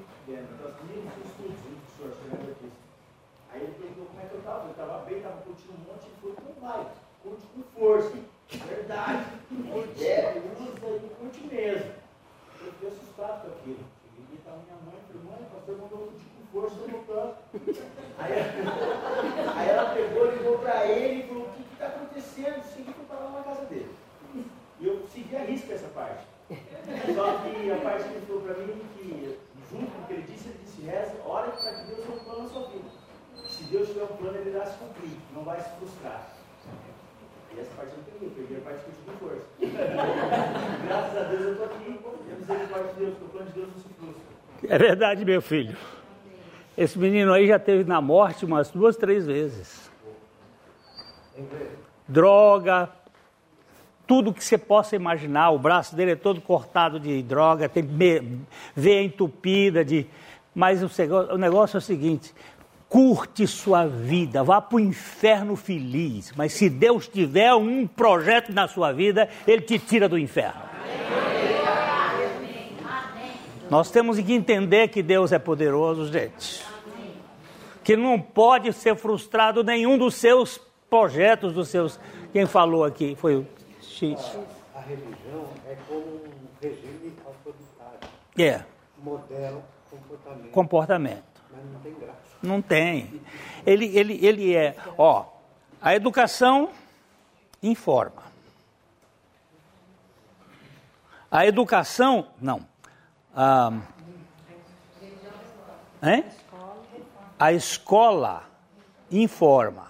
Aí 3.54 3.62
ele 3.62 3.74
perguntou 3.80 4.06
como 4.08 4.20
é 4.22 4.26
que 4.26 4.34
eu 4.34 4.40
estava. 4.40 4.66
Eu 4.66 4.72
estava 4.72 5.06
bem, 5.06 5.18
estava 5.18 5.38
curtindo 5.38 5.74
um 5.74 5.94
monte, 5.94 6.06
ele 6.06 6.16
falou, 6.20 6.36
não 6.46 6.68
vai, 6.68 6.86
curte 7.24 7.46
com 7.56 7.80
força. 7.80 8.18
Verdade. 8.52 9.26
É, 10.02 10.42
usa 10.60 10.88
aí, 10.88 11.12
curte 11.20 11.42
mesmo. 11.48 11.92
Eu 12.66 12.72
fiquei 12.74 12.90
assustado 12.90 13.42
com 13.42 13.48
aquilo. 13.60 13.80
Cheguei 14.16 14.26
e 14.32 14.36
estava 14.36 14.58
minha 14.58 14.78
mãe, 14.86 15.00
falei, 15.08 15.24
mãe, 15.24 15.40
o 15.42 15.56
pastor 15.56 15.78
mandou 15.78 15.98
curtir 16.08 16.26
com 16.36 16.44
força, 16.52 16.76
eu 16.82 16.88
não 16.88 17.04
canto. 17.04 17.38
Aí, 18.18 18.34
aí 19.56 19.70
ela 19.70 19.94
pegou, 19.94 20.32
ligou 20.32 20.58
para 20.60 20.86
ele 20.86 21.24
e 21.24 21.28
falou, 21.28 21.44
o 21.46 21.52
que 21.52 21.62
está 21.74 21.88
acontecendo? 21.88 22.64
Segui 22.64 22.92
que 22.92 23.00
eu 23.00 23.04
estava 23.04 23.24
lá 23.26 23.32
na 23.32 23.44
casa 23.44 23.66
dele. 23.66 23.96
E 24.80 24.88
eu 24.88 25.08
segui 25.08 25.36
a 25.36 25.44
risca 25.44 25.74
essa 25.74 25.88
parte. 25.90 26.26
Só 27.16 27.38
que 27.40 27.72
a 27.72 27.82
parte 27.82 28.04
que 28.10 28.16
ele 28.16 28.26
falou 28.26 28.42
para 28.42 28.54
mim 28.56 28.82
que, 28.98 29.40
junto 29.70 29.92
com 29.92 30.02
o 30.02 30.06
que 30.08 30.14
ele 30.14 30.24
disse, 30.24 30.50
ele 30.50 30.60
disse, 30.64 30.82
reza, 30.82 31.16
ora 31.24 31.52
para 31.52 31.76
que 31.76 31.86
Deus 31.88 32.00
tenha 32.00 32.18
um 32.18 32.24
plano 32.24 32.44
na 32.44 32.50
sua 32.50 32.68
vida. 32.70 32.90
Se 33.48 33.64
Deus 33.66 33.88
tiver 33.88 34.04
um 34.04 34.18
plano, 34.18 34.38
ele 34.38 34.50
irá 34.50 34.66
se 34.66 34.78
cumprir, 34.78 35.18
não 35.34 35.44
vai 35.44 35.62
se 35.62 35.70
frustrar. 35.78 36.39
E 37.56 37.60
essa 37.60 37.72
parte 37.76 37.92
eu 37.92 37.98
não 37.98 38.04
peguei, 38.04 38.28
eu 38.28 38.32
peguei 38.32 38.58
a 38.58 38.62
parte 38.62 38.84
que 38.84 38.90
eu 38.90 38.96
tive 38.96 39.18
força. 39.20 39.46
Graças 40.88 41.18
a 41.18 41.24
Deus 41.24 41.42
eu 41.42 41.52
estou 41.52 41.66
aqui, 41.66 42.00
e 42.28 42.32
a 42.32 42.36
misericórdia 42.36 42.94
de 42.94 43.00
Deus, 43.00 43.14
porque 43.18 43.26
o 43.26 43.30
plano 43.30 43.48
de 43.48 43.54
Deus 43.54 43.68
não 43.70 43.78
se 43.78 43.90
frustra. 43.90 44.76
É 44.76 44.78
verdade, 44.78 45.26
meu 45.26 45.42
filho. 45.42 45.78
Esse 46.78 46.98
menino 46.98 47.34
aí 47.34 47.48
já 47.48 47.60
teve 47.60 47.84
na 47.84 48.00
morte 48.00 48.46
umas 48.46 48.72
duas, 48.72 48.96
três 48.96 49.26
vezes. 49.26 49.92
Droga, 52.08 52.90
tudo 54.08 54.34
que 54.34 54.44
você 54.44 54.58
possa 54.58 54.96
imaginar. 54.96 55.52
O 55.52 55.60
braço 55.60 55.96
dele 55.96 56.12
é 56.12 56.16
todo 56.16 56.42
cortado 56.42 57.00
de 57.00 57.22
droga, 57.22 57.70
tem 57.70 57.84
veia 58.76 59.04
entupida 59.04 59.86
de. 59.86 60.08
Mas 60.56 60.82
o 60.82 61.38
negócio 61.38 61.78
é 61.78 61.80
o 61.80 61.82
seguinte: 61.82 62.34
curte 62.90 63.46
sua 63.46 63.86
vida, 63.86 64.44
vá 64.44 64.60
para 64.60 64.78
o 64.78 64.80
inferno 64.80 65.56
feliz. 65.56 66.34
Mas 66.36 66.54
se 66.54 66.70
Deus 66.70 67.08
tiver 67.08 67.54
um 67.54 67.86
projeto 67.86 68.52
na 68.52 68.68
sua 68.68 68.92
vida, 68.92 69.30
Ele 69.48 69.62
te 69.62 69.78
tira 69.78 70.10
do 70.10 70.18
inferno. 70.18 70.68
Nós 73.70 73.92
temos 73.92 74.20
que 74.20 74.34
entender 74.34 74.88
que 74.88 75.04
Deus 75.04 75.32
é 75.32 75.38
poderoso, 75.38 76.12
gente. 76.12 76.66
Que 77.84 77.96
não 77.96 78.20
pode 78.20 78.74
ser 78.74 78.96
frustrado 78.96 79.64
nenhum 79.64 79.98
dos 79.98 80.16
seus 80.16 80.60
projetos, 80.90 81.54
dos 81.54 81.70
seus. 81.70 82.00
Quem 82.34 82.48
falou 82.48 82.84
aqui 82.84 83.16
foi 83.16 83.36
o 83.36 83.48
X. 83.82 84.20
A 84.76 84.82
religião 84.82 85.46
é 85.68 85.76
como 85.88 86.00
um 86.02 86.30
regime 86.62 87.14
autoritário, 87.26 88.10
É, 88.38 88.64
modelo 89.04 89.64
comportamento, 89.90 90.52
comportamento. 90.52 91.24
mas 91.52 91.62
não 91.72 91.80
tem 91.82 91.94
graça. 91.94 92.29
Não 92.42 92.62
tem. 92.62 93.22
Ele, 93.66 93.86
ele, 93.98 94.26
ele 94.26 94.56
é. 94.56 94.76
Ó, 94.98 95.26
a 95.82 95.96
educação 95.96 96.70
informa. 97.62 98.24
A 101.32 101.46
educação. 101.46 102.28
Não. 102.42 102.66
Ah, 103.36 103.72
hein? 106.02 106.26
A 107.38 107.54
escola 107.54 108.44
informa. 109.12 109.90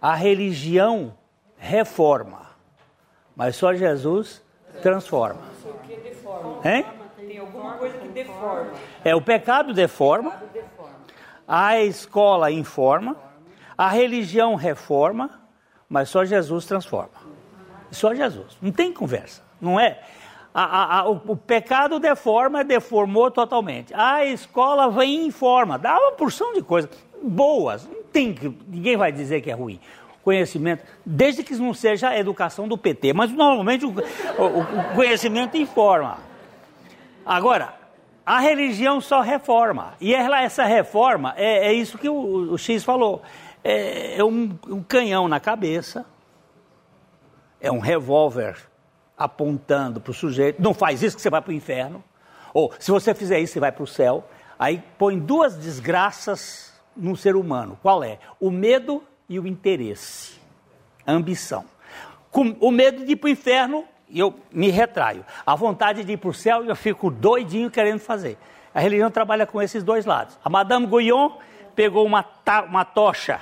A 0.00 0.14
religião 0.14 1.14
reforma. 1.56 2.48
Mas 3.34 3.56
só 3.56 3.74
Jesus 3.74 4.42
transforma. 4.82 5.40
que 5.86 5.96
deforma. 5.96 6.60
Hein? 6.68 6.84
Tem 7.16 7.38
alguma 7.38 7.74
coisa 7.74 7.98
que 7.98 8.08
deforma. 8.08 8.72
É, 9.04 9.14
o 9.14 9.22
pecado 9.22 9.72
deforma. 9.72 10.42
A 11.48 11.80
escola 11.80 12.50
informa, 12.50 13.16
a 13.76 13.88
religião 13.88 14.54
reforma, 14.54 15.30
mas 15.88 16.10
só 16.10 16.24
Jesus 16.24 16.66
transforma. 16.66 17.10
Só 17.90 18.14
Jesus. 18.14 18.58
Não 18.60 18.70
tem 18.70 18.92
conversa. 18.92 19.42
Não 19.60 19.80
é? 19.80 19.98
A- 20.52 20.64
a- 20.64 20.98
a- 21.00 21.08
o, 21.10 21.20
o 21.28 21.36
pecado 21.36 21.98
deforma, 21.98 22.62
deformou 22.62 23.30
totalmente. 23.30 23.94
A 23.94 24.24
escola 24.26 24.90
vem 24.90 25.22
e 25.22 25.26
informa, 25.26 25.78
dá 25.78 25.98
uma 25.98 26.12
porção 26.12 26.52
de 26.52 26.60
coisas 26.62 26.90
boas. 27.22 27.86
Não 27.86 28.02
tem 28.04 28.34
ninguém 28.68 28.96
vai 28.96 29.10
dizer 29.10 29.40
que 29.40 29.50
é 29.50 29.54
ruim. 29.54 29.80
Conhecimento, 30.22 30.84
desde 31.06 31.42
que 31.42 31.54
não 31.54 31.72
seja 31.72 32.10
a 32.10 32.18
educação 32.18 32.68
do 32.68 32.76
PT, 32.76 33.14
mas 33.14 33.30
normalmente 33.32 33.86
o, 33.86 33.88
o- 33.90 34.60
o 34.60 34.94
conhecimento 34.94 35.56
informa. 35.56 36.18
Agora, 37.24 37.74
a 38.28 38.40
religião 38.40 39.00
só 39.00 39.22
reforma. 39.22 39.94
E 39.98 40.14
ela- 40.14 40.42
essa 40.42 40.64
reforma 40.64 41.32
é, 41.34 41.68
é 41.68 41.72
isso 41.72 41.96
que 41.96 42.10
o, 42.10 42.52
o 42.52 42.58
X 42.58 42.84
falou. 42.84 43.22
É, 43.64 44.18
é 44.18 44.24
um, 44.24 44.54
um 44.68 44.82
canhão 44.82 45.26
na 45.28 45.40
cabeça, 45.40 46.04
é 47.58 47.72
um 47.72 47.78
revólver 47.78 48.56
apontando 49.16 49.98
para 49.98 50.10
o 50.10 50.14
sujeito. 50.14 50.60
Não 50.60 50.74
faz 50.74 51.02
isso 51.02 51.16
que 51.16 51.22
você 51.22 51.30
vai 51.30 51.40
para 51.40 51.50
o 51.50 51.54
inferno. 51.54 52.04
Ou 52.52 52.70
se 52.78 52.90
você 52.90 53.14
fizer 53.14 53.40
isso, 53.40 53.54
você 53.54 53.60
vai 53.60 53.72
para 53.72 53.82
o 53.82 53.86
céu. 53.86 54.28
Aí 54.58 54.82
põe 54.98 55.18
duas 55.18 55.56
desgraças 55.56 56.78
no 56.94 57.16
ser 57.16 57.34
humano. 57.34 57.78
Qual 57.80 58.04
é? 58.04 58.18
O 58.38 58.50
medo 58.50 59.02
e 59.26 59.40
o 59.40 59.46
interesse. 59.46 60.38
A 61.06 61.12
ambição. 61.12 61.64
Com 62.30 62.54
o 62.60 62.70
medo 62.70 63.06
de 63.06 63.12
ir 63.12 63.16
para 63.16 63.28
o 63.28 63.30
inferno, 63.30 63.84
eu 64.12 64.34
me 64.50 64.70
retraio. 64.70 65.24
A 65.44 65.54
vontade 65.54 66.04
de 66.04 66.12
ir 66.12 66.16
para 66.16 66.30
o 66.30 66.34
céu, 66.34 66.64
eu 66.64 66.76
fico 66.76 67.10
doidinho 67.10 67.70
querendo 67.70 68.00
fazer. 68.00 68.38
A 68.74 68.80
religião 68.80 69.10
trabalha 69.10 69.46
com 69.46 69.60
esses 69.60 69.82
dois 69.82 70.06
lados. 70.06 70.38
A 70.44 70.48
Madame 70.48 70.86
Guyon 70.86 71.30
pegou 71.74 72.04
uma, 72.06 72.24
uma 72.68 72.84
tocha, 72.84 73.40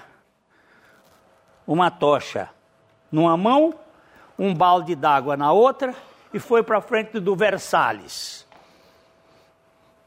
uma 1.66 1.90
tocha 1.90 2.48
numa 3.11 3.37
mão, 3.37 3.74
um 4.38 4.55
balde 4.55 4.94
d'água 4.94 5.37
na 5.37 5.52
outra 5.52 5.94
e 6.33 6.38
foi 6.38 6.62
para 6.62 6.81
frente 6.81 7.18
do 7.18 7.35
Versalhes, 7.35 8.46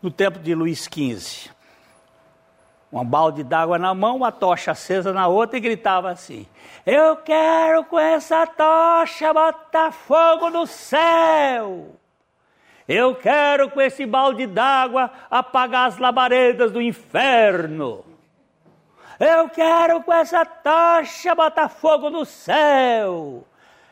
no 0.02 0.12
tempo 0.12 0.39
de 0.39 0.54
Luís 0.54 0.84
XV. 0.84 1.50
Um 2.91 3.06
balde 3.06 3.43
d'água 3.43 3.78
na 3.78 3.93
mão, 3.93 4.17
uma 4.17 4.32
tocha 4.32 4.71
acesa 4.71 5.13
na 5.13 5.28
outra 5.28 5.58
e 5.58 5.62
gritava 5.62 6.10
assim: 6.10 6.47
Eu 6.86 7.17
quero 7.17 7.84
com 7.84 7.99
essa 7.99 8.47
tocha 8.47 9.32
botar 9.32 9.91
fogo 9.91 10.49
no 10.49 10.65
céu. 10.65 11.95
Eu 12.88 13.13
quero 13.13 13.69
com 13.69 13.80
esse 13.80 14.04
balde 14.08 14.47
d'água 14.47 15.12
apagar 15.30 15.88
as 15.88 15.99
labaredas 15.99 16.71
do 16.71 16.82
inferno. 16.82 18.04
Eu 19.19 19.47
quero 19.49 20.02
com 20.02 20.12
essa 20.12 20.43
tocha 20.43 21.36
botar 21.36 21.69
fogo 21.69 22.10
no 22.10 22.25
céu. 22.25 23.45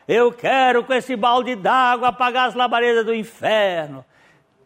Eu 0.08 0.32
quero 0.32 0.82
com 0.82 0.92
esse 0.94 1.14
balde 1.14 1.54
d'água 1.54 2.08
apagar 2.08 2.48
as 2.48 2.54
labaredas 2.54 3.04
do 3.04 3.14
inferno. 3.14 4.04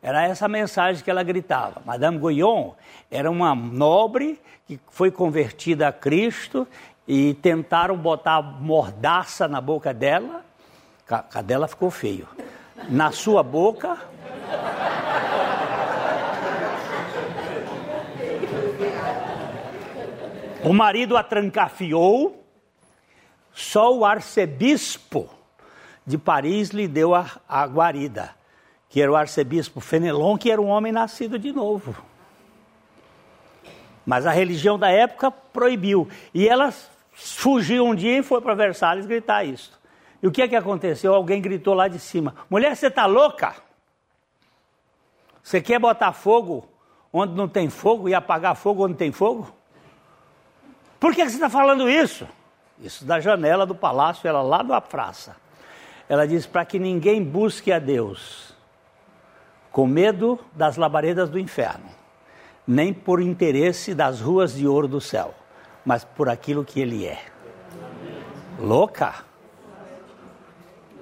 Era 0.03 0.25
essa 0.25 0.47
a 0.47 0.49
mensagem 0.49 1.05
que 1.05 1.11
ela 1.11 1.23
gritava. 1.23 1.81
Madame 1.87 2.19
Guyon 2.19 2.73
era 3.09 3.31
uma 3.31 3.55
nobre 3.55 4.41
que 4.67 4.81
foi 4.91 5.13
convertida 5.13 5.87
a 5.87 5.93
Cristo 5.93 6.67
e 7.07 7.35
tentaram 7.35 7.97
botar 7.97 8.43
mordaça 8.43 9.47
na 9.47 9.61
boca 9.61 9.95
dela. 9.95 10.45
A 11.09 11.41
dela 11.41 11.69
ficou 11.69 11.89
feio. 11.89 12.27
Na 12.89 13.13
sua 13.13 13.45
boca. 13.45 13.97
O 20.65 20.73
marido 20.73 21.17
a 21.17 21.23
trancafiou. 21.23 22.43
Só 23.53 23.95
o 23.95 24.05
arcebispo 24.05 25.29
de 26.07 26.19
Paris 26.19 26.71
lhe 26.71 26.89
deu 26.89 27.15
a, 27.15 27.31
a 27.49 27.67
guarida, 27.67 28.31
que 28.93 29.01
era 29.01 29.11
o 29.11 29.17
arcebispo 29.17 29.81
Fenelon, 29.81 30.37
que 30.37 30.51
era 30.51 30.61
um 30.61 30.69
homem 30.69 30.93
nascido 30.93 31.39
de 31.39 31.51
novo. 31.51 31.97
Mas 34.05 34.27
a 34.27 34.31
religião 34.31 34.79
da 34.79 34.91
época 34.91 35.31
proibiu. 35.31 36.07
E 36.35 36.47
ela 36.47 36.71
fugiu 37.11 37.87
um 37.87 37.95
dia 37.95 38.19
e 38.19 38.23
foi 38.23 38.43
para 38.43 38.55
Versalhes 38.55 39.07
gritar 39.07 39.45
isso. 39.45 39.81
E 40.23 40.27
o 40.27 40.31
que 40.31 40.43
é 40.43 40.47
que 40.47 40.55
aconteceu? 40.55 41.15
Alguém 41.15 41.41
gritou 41.41 41.73
lá 41.73 41.89
de 41.89 41.99
cima: 41.99 42.35
Mulher, 42.51 42.77
você 42.77 42.89
está 42.89 43.07
louca? 43.07 43.55
Você 45.43 45.63
quer 45.63 45.79
botar 45.79 46.13
fogo 46.13 46.69
onde 47.11 47.33
não 47.33 47.49
tem 47.49 47.71
fogo 47.71 48.11
e 48.11 48.15
apagar 48.15 48.55
fogo 48.55 48.85
onde 48.85 48.97
tem 48.97 49.11
fogo? 49.11 49.51
Por 51.01 51.15
que, 51.15 51.25
você 51.25 51.37
está 51.37 51.49
falando 51.49 51.89
isso? 51.89 52.29
Isso 52.79 53.07
da 53.07 53.19
janela 53.21 53.65
do 53.65 53.75
palácio, 53.75 54.29
ela 54.29 54.43
lá 54.43 54.63
da 54.63 54.83
praça. 54.83 55.35
Ela 56.11 56.29
diz 56.29 56.45
para 56.45 56.67
que 56.67 56.79
ninguém 56.79 57.25
busque 57.25 57.73
a 57.73 57.79
Deus 57.79 58.52
com 59.73 59.87
medo 59.87 60.39
das 60.53 60.77
labaredas 60.77 61.31
do 61.31 61.39
inferno, 61.39 61.89
nem 62.67 62.93
por 62.93 63.21
interesse 63.21 63.95
das 63.95 64.21
ruas 64.21 64.55
de 64.55 64.69
ouro 64.69 64.87
do 64.87 65.01
céu, 65.01 65.35
mas 65.85 66.05
por 66.05 66.29
aquilo 66.29 66.65
que 66.65 66.81
ele 66.81 67.07
é. 67.07 67.19
Louca. 68.59 69.25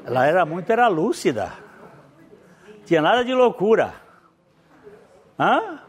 Ela 0.04 0.26
era 0.26 0.46
muito 0.46 0.70
era 0.70 0.88
lúcida. 0.88 1.52
Tinha 2.86 3.02
nada 3.02 3.24
de 3.24 3.34
loucura. 3.34 3.92
Hã? 5.38 5.80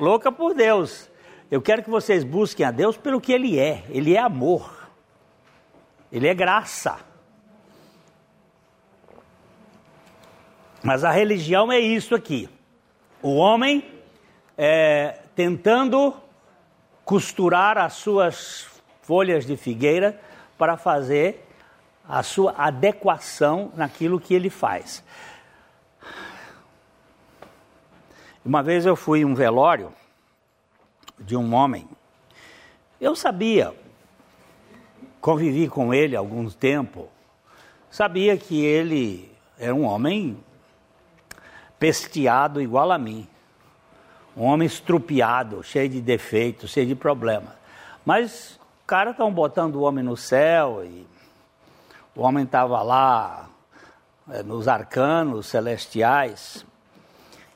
Louca 0.00 0.32
por 0.32 0.54
Deus. 0.54 1.10
Eu 1.50 1.62
quero 1.62 1.82
que 1.82 1.90
vocês 1.90 2.24
busquem 2.24 2.64
a 2.64 2.70
Deus 2.70 2.96
pelo 2.96 3.20
que 3.20 3.32
Ele 3.32 3.58
é. 3.58 3.84
Ele 3.88 4.14
é 4.14 4.18
amor. 4.18 4.88
Ele 6.10 6.26
é 6.26 6.34
graça. 6.34 7.07
Mas 10.88 11.04
a 11.04 11.10
religião 11.10 11.70
é 11.70 11.78
isso 11.78 12.14
aqui. 12.14 12.48
O 13.20 13.34
homem 13.36 13.84
é, 14.56 15.20
tentando 15.36 16.16
costurar 17.04 17.76
as 17.76 17.92
suas 17.92 18.66
folhas 19.02 19.44
de 19.44 19.54
figueira 19.54 20.18
para 20.56 20.78
fazer 20.78 21.46
a 22.08 22.22
sua 22.22 22.54
adequação 22.56 23.70
naquilo 23.76 24.18
que 24.18 24.32
ele 24.32 24.48
faz. 24.48 25.04
Uma 28.42 28.62
vez 28.62 28.86
eu 28.86 28.96
fui 28.96 29.26
um 29.26 29.34
velório 29.34 29.92
de 31.18 31.36
um 31.36 31.52
homem. 31.52 31.86
Eu 32.98 33.14
sabia, 33.14 33.74
convivi 35.20 35.68
com 35.68 35.92
ele 35.92 36.16
algum 36.16 36.48
tempo, 36.48 37.10
sabia 37.90 38.38
que 38.38 38.64
ele 38.64 39.30
era 39.58 39.74
um 39.74 39.84
homem 39.84 40.42
pesteado 41.78 42.60
igual 42.60 42.90
a 42.92 42.98
mim. 42.98 43.26
Um 44.36 44.44
homem 44.44 44.66
estrupiado, 44.66 45.62
cheio 45.62 45.88
de 45.88 46.00
defeitos, 46.00 46.70
cheio 46.70 46.86
de 46.86 46.94
problemas. 46.94 47.52
Mas 48.04 48.58
o 48.82 48.86
cara 48.86 49.10
estão 49.10 49.32
botando 49.32 49.76
o 49.76 49.82
homem 49.82 50.04
no 50.04 50.16
céu 50.16 50.84
e 50.84 51.06
o 52.14 52.22
homem 52.22 52.44
estava 52.44 52.82
lá 52.82 53.48
eh, 54.30 54.42
nos 54.42 54.68
arcanos 54.68 55.46
celestiais. 55.46 56.64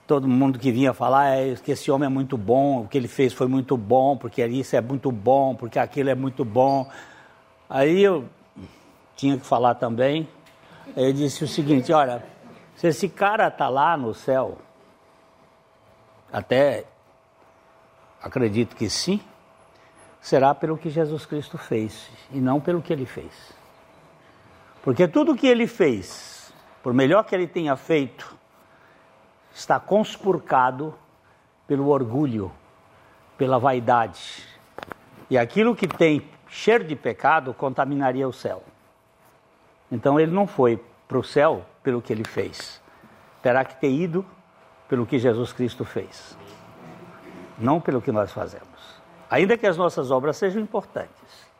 Todo 0.07 0.29
mundo 0.29 0.59
que 0.59 0.71
vinha 0.71 0.93
falar 0.93 1.37
é 1.37 1.55
que 1.55 1.73
esse 1.73 1.91
homem 1.91 2.07
é 2.07 2.09
muito 2.09 2.37
bom, 2.37 2.83
o 2.83 2.89
que 2.89 2.99
ele 2.99 3.09
fez 3.09 3.33
foi 3.33 3.47
muito 3.47 3.77
bom, 3.77 4.17
porque 4.17 4.45
isso 4.47 4.77
é 4.77 4.81
muito 4.81 5.11
bom, 5.11 5.55
porque 5.55 5.79
aquilo 5.79 6.11
é 6.11 6.15
muito 6.15 6.45
bom. 6.45 6.89
Aí 7.71 8.03
eu 8.03 8.25
tinha 9.17 9.39
que 9.39 9.47
falar 9.47 9.77
também. 9.77 10.29
Eu 10.97 11.13
disse 11.13 11.45
o 11.45 11.49
seguinte: 11.49 11.93
olha, 11.93 12.23
se 12.77 12.89
esse 12.89 13.09
cara 13.09 13.49
está 13.49 13.69
lá 13.69 13.97
no 13.97 14.15
céu, 14.15 14.59
até 16.33 16.85
acredito 18.21 18.75
que 18.75 18.89
sim, 18.89 19.21
será 20.21 20.55
pelo 20.55 20.79
que 20.79 20.89
Jesus 20.89 21.27
Cristo 21.27 21.59
fez 21.59 22.11
e 22.31 22.41
não 22.41 22.61
pelo 22.61 22.81
que 22.81 22.93
ele 22.93 23.05
fez. 23.05 23.53
Porque 24.83 25.07
tudo 25.07 25.37
que 25.37 25.47
ele 25.47 25.67
fez, 25.67 26.53
por 26.83 26.95
melhor 26.95 27.25
que 27.25 27.35
ele 27.35 27.47
tenha 27.47 27.77
feito, 27.77 28.37
está 29.53 29.79
conspurcado 29.79 30.95
pelo 31.67 31.89
orgulho, 31.89 32.53
pela 33.37 33.59
vaidade. 33.59 34.47
E 35.29 35.37
aquilo 35.37 35.75
que 35.77 35.87
tem 35.87 36.29
cheiro 36.49 36.85
de 36.85 36.97
pecado 36.97 37.55
contaminaria 37.55 38.27
o 38.27 38.33
céu. 38.33 38.63
Então 39.91 40.19
ele 40.19 40.33
não 40.33 40.47
foi 40.47 40.83
para 41.07 41.19
o 41.19 41.25
céu 41.25 41.65
pelo 41.83 42.01
que 42.01 42.13
ele 42.13 42.25
fez, 42.25 42.81
terá 43.43 43.65
que 43.65 43.81
ter 43.81 43.91
ido 43.91 44.25
pelo 44.89 45.07
que 45.07 45.19
Jesus 45.19 45.53
Cristo 45.53 45.85
fez, 45.85 46.37
não 47.59 47.81
pelo 47.81 48.01
que 48.01 48.13
nós 48.13 48.31
fazemos. 48.31 48.69
Ainda 49.31 49.57
que 49.57 49.67
as 49.67 49.77
nossas 49.77 50.11
obras 50.11 50.37
sejam 50.37 50.61
importantes, 50.61 51.51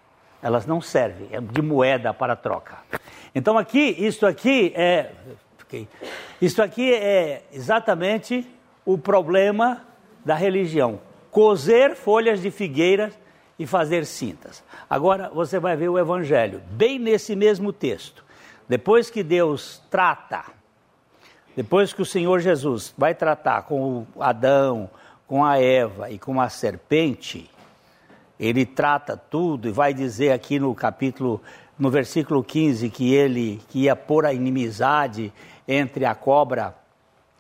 elas 0.43 0.67
não 0.67 0.81
servem 0.81 1.29
é 1.31 1.41
de 1.41 1.63
moeda 1.63 2.13
para 2.13 2.37
troca. 2.37 2.77
Então 3.35 3.57
aqui, 3.57 3.97
isto 3.99 4.27
aqui 4.27 4.73
é, 4.77 5.13
isto 6.41 6.61
aqui 6.61 6.93
é 6.93 7.45
exatamente 7.53 8.47
o 8.85 8.99
problema 8.99 9.87
da 10.25 10.35
religião: 10.35 11.01
cozer 11.31 11.95
folhas 11.95 12.43
de 12.43 12.51
figueira 12.51 13.11
e 13.59 13.67
fazer 13.67 14.05
cintas. 14.05 14.63
Agora 14.91 15.31
você 15.33 15.59
vai 15.59 15.77
ver 15.77 15.89
o 15.89 15.99
Evangelho, 15.99 16.61
bem 16.73 16.99
nesse 16.99 17.35
mesmo 17.37 17.73
texto. 17.73 18.25
Depois 18.69 19.11
que 19.11 19.23
Deus 19.23 19.83
trata, 19.91 20.45
depois 21.55 21.93
que 21.93 22.01
o 22.01 22.07
Senhor 22.07 22.41
Jesus 22.41 22.95
vai 22.97 23.15
tratar 23.15 23.63
com 23.63 24.07
Adão, 24.19 24.89
com 25.27 25.45
a 25.45 25.61
Eva 25.61 26.11
e 26.11 26.19
com 26.19 26.41
a 26.41 26.49
serpente, 26.49 27.51
ele 28.39 28.65
trata 28.65 29.17
tudo 29.17 29.69
e 29.69 29.73
vai 29.73 29.93
dizer 29.93 30.33
aqui 30.33 30.59
no 30.59 30.75
capítulo, 30.75 31.41
no 31.79 31.91
versículo 31.91 32.43
15, 32.43 32.91
que 32.91 33.15
ele 33.15 33.61
que 33.69 33.81
ia 33.81 33.95
pôr 33.95 34.27
a 34.27 34.33
inimizade 34.33 35.33
entre 35.67 36.05
a 36.05 36.15
cobra 36.15 36.75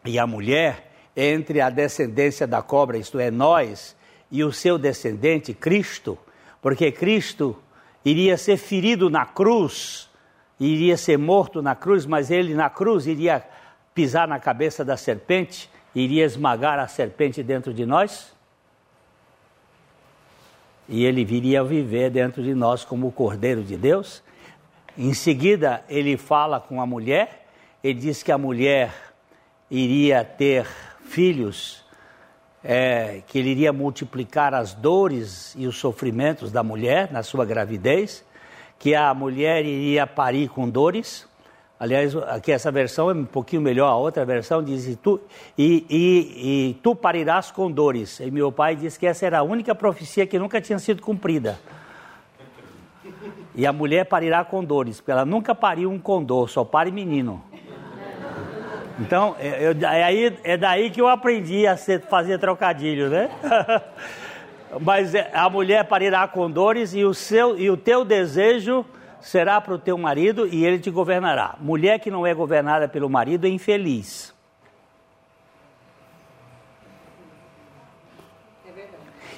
e 0.04 0.18
a 0.18 0.26
mulher, 0.26 0.92
entre 1.16 1.60
a 1.60 1.70
descendência 1.70 2.46
da 2.46 2.62
cobra, 2.62 2.98
isto 2.98 3.18
é, 3.18 3.30
nós, 3.30 3.96
e 4.30 4.42
o 4.44 4.52
seu 4.52 4.78
descendente, 4.78 5.52
Cristo, 5.52 6.18
porque 6.60 6.90
Cristo 6.90 7.56
iria 8.04 8.36
ser 8.36 8.56
ferido 8.56 9.10
na 9.10 9.26
cruz, 9.26 10.08
iria 10.66 10.96
ser 10.96 11.18
morto 11.18 11.62
na 11.62 11.74
cruz, 11.74 12.06
mas 12.06 12.30
ele 12.30 12.54
na 12.54 12.68
cruz 12.68 13.06
iria 13.06 13.44
pisar 13.94 14.26
na 14.28 14.38
cabeça 14.38 14.84
da 14.84 14.96
serpente, 14.96 15.70
iria 15.94 16.24
esmagar 16.24 16.78
a 16.78 16.86
serpente 16.86 17.42
dentro 17.42 17.72
de 17.72 17.84
nós? 17.84 18.32
E 20.88 21.04
ele 21.04 21.24
viria 21.24 21.62
viver 21.62 22.10
dentro 22.10 22.42
de 22.42 22.54
nós 22.54 22.84
como 22.84 23.06
o 23.06 23.12
Cordeiro 23.12 23.62
de 23.62 23.76
Deus. 23.76 24.22
Em 24.96 25.14
seguida, 25.14 25.82
ele 25.88 26.16
fala 26.16 26.60
com 26.60 26.80
a 26.80 26.86
mulher, 26.86 27.46
ele 27.82 27.98
diz 27.98 28.22
que 28.22 28.30
a 28.30 28.36
mulher 28.36 28.92
iria 29.70 30.22
ter 30.24 30.66
filhos, 31.06 31.82
é, 32.62 33.22
que 33.26 33.38
ele 33.38 33.50
iria 33.50 33.72
multiplicar 33.72 34.54
as 34.54 34.74
dores 34.74 35.54
e 35.56 35.66
os 35.66 35.78
sofrimentos 35.78 36.52
da 36.52 36.62
mulher 36.62 37.10
na 37.10 37.22
sua 37.22 37.44
gravidez, 37.44 38.24
que 38.82 38.96
a 38.96 39.14
mulher 39.14 39.64
iria 39.64 40.08
parir 40.08 40.48
com 40.48 40.68
dores. 40.68 41.24
Aliás, 41.78 42.16
aqui 42.16 42.50
essa 42.50 42.68
versão 42.68 43.08
é 43.10 43.14
um 43.14 43.24
pouquinho 43.24 43.62
melhor, 43.62 43.86
a 43.86 43.94
outra 43.94 44.24
versão 44.24 44.60
diz: 44.60 44.88
e 44.88 44.96
tu, 44.96 45.20
e, 45.56 45.86
e, 45.88 46.70
e 46.70 46.74
tu 46.82 46.92
parirás 46.92 47.52
com 47.52 47.70
dores. 47.70 48.18
E 48.18 48.28
meu 48.28 48.50
pai 48.50 48.74
disse 48.74 48.98
que 48.98 49.06
essa 49.06 49.24
era 49.24 49.38
a 49.38 49.42
única 49.44 49.72
profecia 49.72 50.26
que 50.26 50.36
nunca 50.36 50.60
tinha 50.60 50.80
sido 50.80 51.00
cumprida. 51.00 51.60
E 53.54 53.64
a 53.64 53.72
mulher 53.72 54.04
parirá 54.06 54.44
com 54.44 54.64
dores, 54.64 54.98
porque 55.00 55.12
ela 55.12 55.24
nunca 55.24 55.54
pariu 55.54 55.88
um 55.88 55.98
condor, 55.98 56.48
só 56.48 56.64
pare 56.64 56.90
menino. 56.90 57.40
Então, 58.98 59.36
eu, 59.38 59.76
é, 59.88 60.02
aí, 60.02 60.38
é 60.42 60.56
daí 60.56 60.90
que 60.90 61.00
eu 61.00 61.06
aprendi 61.06 61.68
a 61.68 61.76
ser, 61.76 62.00
fazer 62.00 62.38
trocadilho, 62.38 63.08
né? 63.08 63.30
Mas 64.80 65.14
a 65.14 65.50
mulher 65.50 65.84
parirá 65.84 66.26
com 66.26 66.50
dores 66.50 66.94
e 66.94 67.04
o, 67.04 67.12
seu, 67.12 67.58
e 67.58 67.70
o 67.70 67.76
teu 67.76 68.04
desejo 68.04 68.84
será 69.20 69.60
para 69.60 69.74
o 69.74 69.78
teu 69.78 69.98
marido 69.98 70.46
e 70.46 70.64
ele 70.64 70.78
te 70.78 70.90
governará. 70.90 71.56
Mulher 71.60 71.98
que 71.98 72.10
não 72.10 72.26
é 72.26 72.34
governada 72.34 72.88
pelo 72.88 73.08
marido 73.08 73.46
é 73.46 73.50
infeliz. 73.50 74.34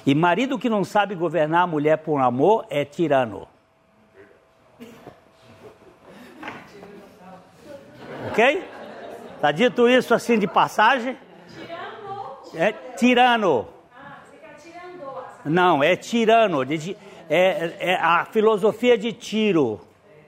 E 0.05 0.13
marido 0.13 0.59
que 0.59 0.69
não 0.69 0.83
sabe 0.83 1.15
governar 1.15 1.63
a 1.63 1.67
mulher 1.67 1.97
por 1.97 2.19
amor 2.19 2.65
é 2.69 2.85
tirano. 2.85 3.47
Ok? 8.29 8.63
Tá 9.41 9.51
dito 9.51 9.89
isso 9.89 10.13
assim 10.13 10.37
de 10.37 10.47
passagem? 10.47 11.17
É 12.53 12.71
tirano. 12.71 13.74
Não, 15.45 15.83
é 15.83 15.95
tirano. 15.95 16.63
É, 17.29 17.75
é 17.79 17.95
a 17.95 18.25
filosofia 18.25 18.97
de 18.97 19.13
tiro 19.13 19.79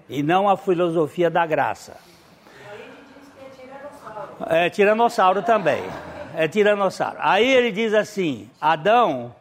e 0.07 0.21
não 0.21 0.47
a 0.47 0.55
filosofia 0.55 1.29
da 1.29 1.45
graça. 1.45 1.97
É 4.45 4.69
tiranossauro 4.69 5.41
também. 5.41 5.83
É 6.35 6.47
tiranossauro. 6.47 7.17
Aí 7.19 7.51
ele 7.51 7.71
diz 7.71 7.93
assim: 7.93 8.49
Adão, 8.61 9.33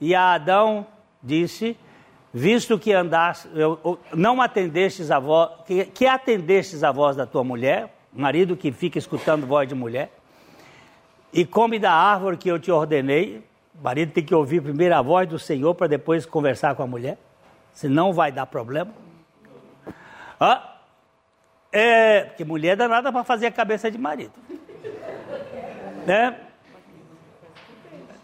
e 0.00 0.14
a 0.14 0.34
Adão 0.34 0.86
disse: 1.22 1.76
Visto 2.32 2.78
que 2.78 2.92
andaste, 2.92 3.48
não 4.12 4.42
atendestes 4.42 5.10
a 5.10 5.18
voz, 5.18 5.50
que, 5.66 5.86
que 5.86 6.06
atendestes 6.06 6.84
a 6.84 6.92
voz 6.92 7.16
da 7.16 7.24
tua 7.24 7.42
mulher, 7.42 7.94
marido 8.12 8.56
que 8.56 8.70
fica 8.70 8.98
escutando 8.98 9.46
voz 9.46 9.68
de 9.68 9.74
mulher, 9.74 10.10
e 11.32 11.44
come 11.46 11.78
da 11.78 11.92
árvore 11.92 12.36
que 12.36 12.48
eu 12.48 12.58
te 12.58 12.70
ordenei, 12.70 13.42
o 13.78 13.82
marido 13.82 14.12
tem 14.12 14.24
que 14.24 14.34
ouvir 14.34 14.62
primeiro 14.62 14.94
a 14.94 15.02
voz 15.02 15.28
do 15.28 15.38
Senhor 15.38 15.74
para 15.74 15.86
depois 15.86 16.24
conversar 16.24 16.74
com 16.74 16.82
a 16.82 16.86
mulher, 16.86 17.18
senão 17.72 18.12
vai 18.12 18.30
dar 18.30 18.46
problema. 18.46 18.92
Ah, 20.38 20.70
É, 21.76 22.26
porque 22.26 22.44
mulher 22.44 22.76
dá 22.76 22.86
nada 22.86 23.10
para 23.10 23.24
fazer 23.24 23.48
a 23.48 23.50
cabeça 23.50 23.90
de 23.90 23.98
marido. 23.98 24.32
Né? 26.06 26.38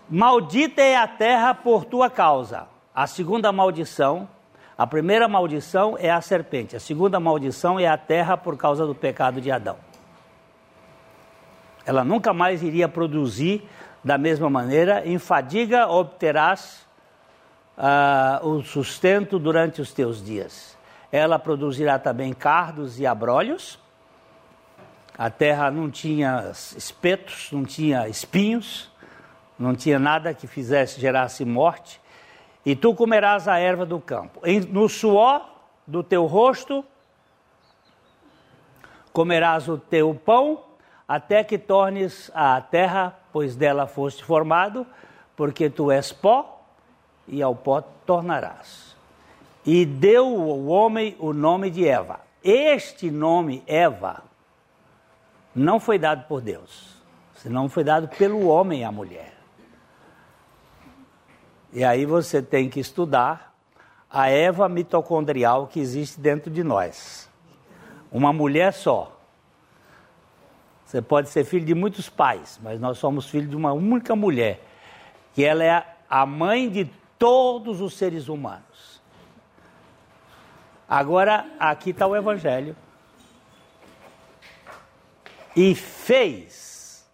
Maldita 0.09 0.81
é 0.81 0.95
a 0.95 1.09
terra 1.09 1.53
por 1.53 1.85
tua 1.85 2.09
causa. 2.09 2.69
A 2.95 3.09
segunda 3.09 3.51
maldição, 3.51 4.29
a 4.79 4.87
primeira 4.87 5.27
maldição 5.27 5.97
é 5.99 6.11
a 6.11 6.21
serpente, 6.21 6.77
a 6.77 6.81
segunda 6.81 7.19
maldição 7.19 7.79
é 7.81 7.89
a 7.89 7.97
terra 7.97 8.37
por 8.37 8.57
causa 8.57 8.87
do 8.87 8.95
pecado 8.95 9.41
de 9.41 9.51
Adão. 9.51 9.79
Ela 11.85 12.05
nunca 12.05 12.33
mais 12.33 12.63
iria 12.63 12.89
produzir 12.89 13.69
da 14.03 14.17
mesma 14.17 14.49
maneira, 14.49 15.07
em 15.07 15.19
fadiga 15.19 15.87
obterás 15.89 16.87
uh, 17.77 18.47
o 18.47 18.63
sustento 18.63 19.39
durante 19.39 19.81
os 19.81 19.93
teus 19.93 20.25
dias. 20.25 20.77
Ela 21.13 21.39
produzirá 21.39 21.99
também 21.99 22.33
cardos 22.33 22.99
e 22.99 23.07
abrolhos. 23.07 23.79
A 25.19 25.29
terra 25.29 25.71
não 25.71 25.91
tinha 25.91 26.51
espetos, 26.53 27.51
não 27.53 27.65
tinha 27.65 28.09
espinhos, 28.09 28.91
não 29.59 29.75
tinha 29.75 29.99
nada 29.99 30.33
que 30.33 30.47
fizesse 30.47 31.01
gerasse 31.01 31.45
morte 31.45 32.01
e 32.65 32.77
tu 32.77 32.95
comerás 32.95 33.49
a 33.49 33.59
erva 33.59 33.87
do 33.87 34.01
campo. 34.01 34.41
No 34.71 34.89
suor 34.89 35.47
do 35.87 36.03
teu 36.03 36.27
rosto 36.27 36.85
comerás 39.13 39.69
o 39.69 39.77
teu 39.77 40.15
pão, 40.15 40.63
até 41.11 41.43
que 41.43 41.59
tornes 41.59 42.31
a 42.33 42.61
terra, 42.61 43.19
pois 43.33 43.57
dela 43.57 43.89
foste 43.89 44.23
formado, 44.23 44.87
porque 45.35 45.69
tu 45.69 45.91
és 45.91 46.13
pó, 46.13 46.63
e 47.27 47.43
ao 47.43 47.53
pó 47.53 47.81
tornarás. 47.81 48.95
E 49.67 49.85
deu 49.85 50.29
o 50.29 50.69
homem 50.69 51.17
o 51.19 51.33
nome 51.33 51.69
de 51.69 51.85
Eva. 51.85 52.21
Este 52.45 53.11
nome, 53.11 53.65
Eva, 53.67 54.23
não 55.53 55.81
foi 55.81 55.99
dado 55.99 56.29
por 56.29 56.41
Deus, 56.41 57.03
senão 57.35 57.69
foi 57.69 57.83
dado 57.83 58.07
pelo 58.07 58.47
homem 58.47 58.85
à 58.85 58.93
mulher. 58.93 59.35
E 61.73 61.83
aí 61.83 62.07
você 62.07 62.41
tem 62.41 62.71
que 62.71 62.79
estudar 62.79 63.53
a 64.09 64.31
Eva 64.31 64.69
mitocondrial 64.69 65.67
que 65.67 65.81
existe 65.81 66.21
dentro 66.21 66.53
de 66.53 66.63
nós. 66.63 67.29
Uma 68.13 68.33
mulher 68.33 68.73
só. 68.73 69.20
Você 70.91 71.01
pode 71.01 71.29
ser 71.29 71.45
filho 71.45 71.65
de 71.65 71.73
muitos 71.73 72.09
pais, 72.09 72.59
mas 72.61 72.81
nós 72.81 72.99
somos 72.99 73.31
filhos 73.31 73.49
de 73.49 73.55
uma 73.55 73.73
única 73.73 74.17
mulher, 74.17 74.61
que 75.33 75.45
ela 75.45 75.63
é 75.63 75.87
a 76.09 76.27
mãe 76.27 76.69
de 76.69 76.91
todos 77.17 77.81
os 77.81 77.95
seres 77.95 78.27
humanos. 78.27 79.01
Agora, 80.89 81.49
aqui 81.61 81.91
está 81.91 82.09
o 82.09 82.17
Evangelho. 82.17 82.75
E 85.55 85.77
fez 85.77 87.09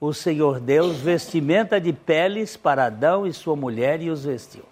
o 0.00 0.14
Senhor 0.14 0.58
Deus 0.58 0.96
vestimenta 0.96 1.78
de 1.78 1.92
peles 1.92 2.56
para 2.56 2.86
Adão 2.86 3.26
e 3.26 3.32
sua 3.34 3.54
mulher 3.54 4.00
e 4.00 4.08
os 4.08 4.24
vestiu. 4.24 4.64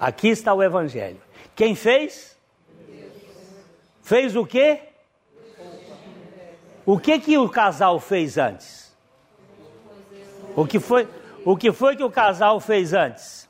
Aqui 0.00 0.26
está 0.26 0.52
o 0.52 0.60
Evangelho. 0.60 1.22
Quem 1.54 1.76
fez? 1.76 2.36
Fez 4.02 4.34
o 4.34 4.44
quê? 4.44 4.88
O 6.86 6.98
que 6.98 7.18
que 7.18 7.38
o 7.38 7.48
casal 7.48 7.98
fez 7.98 8.36
antes? 8.36 8.94
O 10.54 10.66
que 10.66 10.78
foi? 10.78 11.08
O 11.44 11.56
que 11.56 11.72
foi 11.72 11.96
que 11.96 12.04
o 12.04 12.10
casal 12.10 12.60
fez 12.60 12.92
antes? 12.92 13.48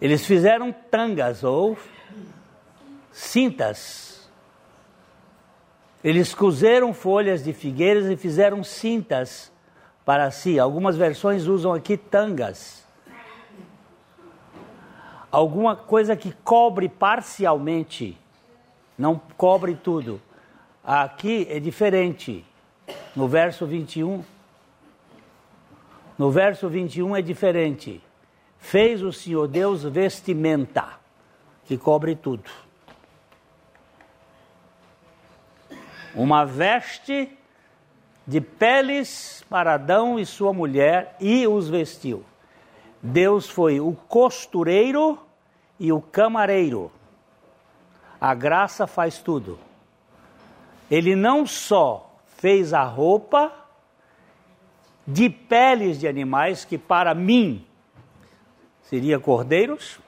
Eles 0.00 0.26
fizeram 0.26 0.72
tangas 0.72 1.42
ou 1.44 1.78
cintas. 3.10 4.28
Eles 6.02 6.34
cozeram 6.34 6.92
folhas 6.92 7.42
de 7.42 7.52
figueiras 7.54 8.10
e 8.10 8.16
fizeram 8.16 8.62
cintas 8.62 9.50
para 10.04 10.30
si. 10.30 10.58
Algumas 10.58 10.96
versões 10.96 11.46
usam 11.46 11.72
aqui 11.72 11.96
tangas. 11.96 12.83
Alguma 15.34 15.74
coisa 15.74 16.14
que 16.14 16.32
cobre 16.44 16.88
parcialmente, 16.88 18.16
não 18.96 19.20
cobre 19.36 19.74
tudo. 19.74 20.20
Aqui 20.84 21.46
é 21.50 21.58
diferente. 21.58 22.44
No 23.16 23.26
verso 23.26 23.66
21, 23.66 24.22
no 26.18 26.30
verso 26.30 26.68
21 26.68 27.16
é 27.16 27.22
diferente. 27.22 28.00
Fez 28.58 29.02
o 29.02 29.12
Senhor 29.12 29.48
Deus 29.48 29.82
vestimenta, 29.82 31.00
que 31.64 31.76
cobre 31.76 32.14
tudo. 32.14 32.50
uma 36.14 36.44
veste 36.44 37.28
de 38.26 38.40
peles 38.40 39.44
para 39.50 39.74
Adão 39.74 40.18
e 40.18 40.24
sua 40.24 40.52
mulher 40.52 41.16
e 41.20 41.46
os 41.46 41.68
vestiu. 41.68 42.24
Deus 43.06 43.50
foi 43.50 43.80
o 43.80 43.92
costureiro 43.92 45.18
e 45.78 45.92
o 45.92 46.00
camareiro. 46.00 46.90
A 48.18 48.32
graça 48.34 48.86
faz 48.86 49.18
tudo. 49.18 49.58
Ele 50.90 51.14
não 51.14 51.46
só 51.46 52.18
fez 52.38 52.72
a 52.72 52.82
roupa 52.82 53.52
de 55.06 55.28
peles 55.28 56.00
de 56.00 56.08
animais, 56.08 56.64
que 56.64 56.78
para 56.78 57.14
mim 57.14 57.66
seria 58.84 59.20
cordeiros, 59.20 60.00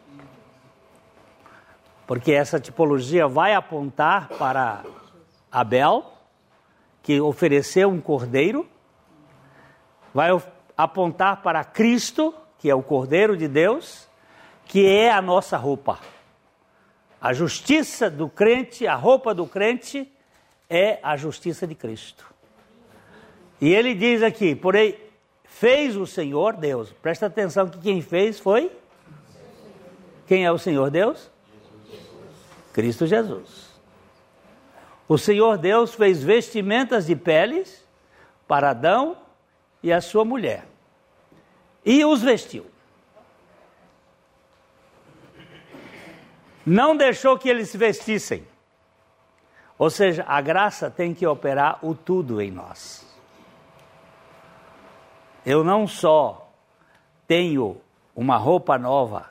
porque 2.06 2.32
essa 2.32 2.58
tipologia 2.58 3.28
vai 3.28 3.52
apontar 3.52 4.28
para 4.38 4.82
Abel, 5.52 6.14
que 7.02 7.20
ofereceu 7.20 7.90
um 7.90 8.00
cordeiro, 8.00 8.66
vai 10.14 10.30
apontar 10.78 11.42
para 11.42 11.62
Cristo, 11.62 12.34
que 12.58 12.70
é 12.70 12.74
o 12.74 12.82
Cordeiro 12.82 13.36
de 13.36 13.48
Deus, 13.48 14.08
que 14.64 14.86
é 14.86 15.10
a 15.10 15.22
nossa 15.22 15.56
roupa. 15.56 15.98
A 17.20 17.32
justiça 17.32 18.10
do 18.10 18.28
crente, 18.28 18.86
a 18.86 18.94
roupa 18.94 19.34
do 19.34 19.46
crente 19.46 20.10
é 20.68 20.98
a 21.02 21.16
justiça 21.16 21.66
de 21.66 21.74
Cristo. 21.74 22.26
E 23.60 23.72
ele 23.72 23.94
diz 23.94 24.22
aqui, 24.22 24.54
porém, 24.54 24.96
fez 25.44 25.96
o 25.96 26.06
Senhor 26.06 26.56
Deus. 26.56 26.92
Presta 27.00 27.26
atenção 27.26 27.68
que 27.68 27.78
quem 27.78 28.02
fez 28.02 28.38
foi 28.38 28.70
quem 30.26 30.44
é 30.44 30.50
o 30.50 30.58
Senhor 30.58 30.90
Deus? 30.90 31.30
Cristo 32.72 33.06
Jesus. 33.06 33.66
O 35.08 35.16
Senhor 35.16 35.56
Deus 35.56 35.94
fez 35.94 36.22
vestimentas 36.22 37.06
de 37.06 37.14
peles 37.14 37.86
para 38.46 38.70
Adão 38.70 39.16
e 39.82 39.92
a 39.92 40.00
sua 40.00 40.24
mulher 40.24 40.66
e 41.86 42.04
os 42.04 42.20
vestiu. 42.20 42.66
Não 46.66 46.96
deixou 46.96 47.38
que 47.38 47.48
eles 47.48 47.70
se 47.70 47.78
vestissem. 47.78 48.44
Ou 49.78 49.88
seja, 49.88 50.24
a 50.26 50.40
graça 50.40 50.90
tem 50.90 51.14
que 51.14 51.24
operar 51.24 51.78
o 51.80 51.94
tudo 51.94 52.40
em 52.42 52.50
nós. 52.50 53.06
Eu 55.44 55.62
não 55.62 55.86
só 55.86 56.50
tenho 57.28 57.80
uma 58.16 58.36
roupa 58.36 58.76
nova 58.76 59.30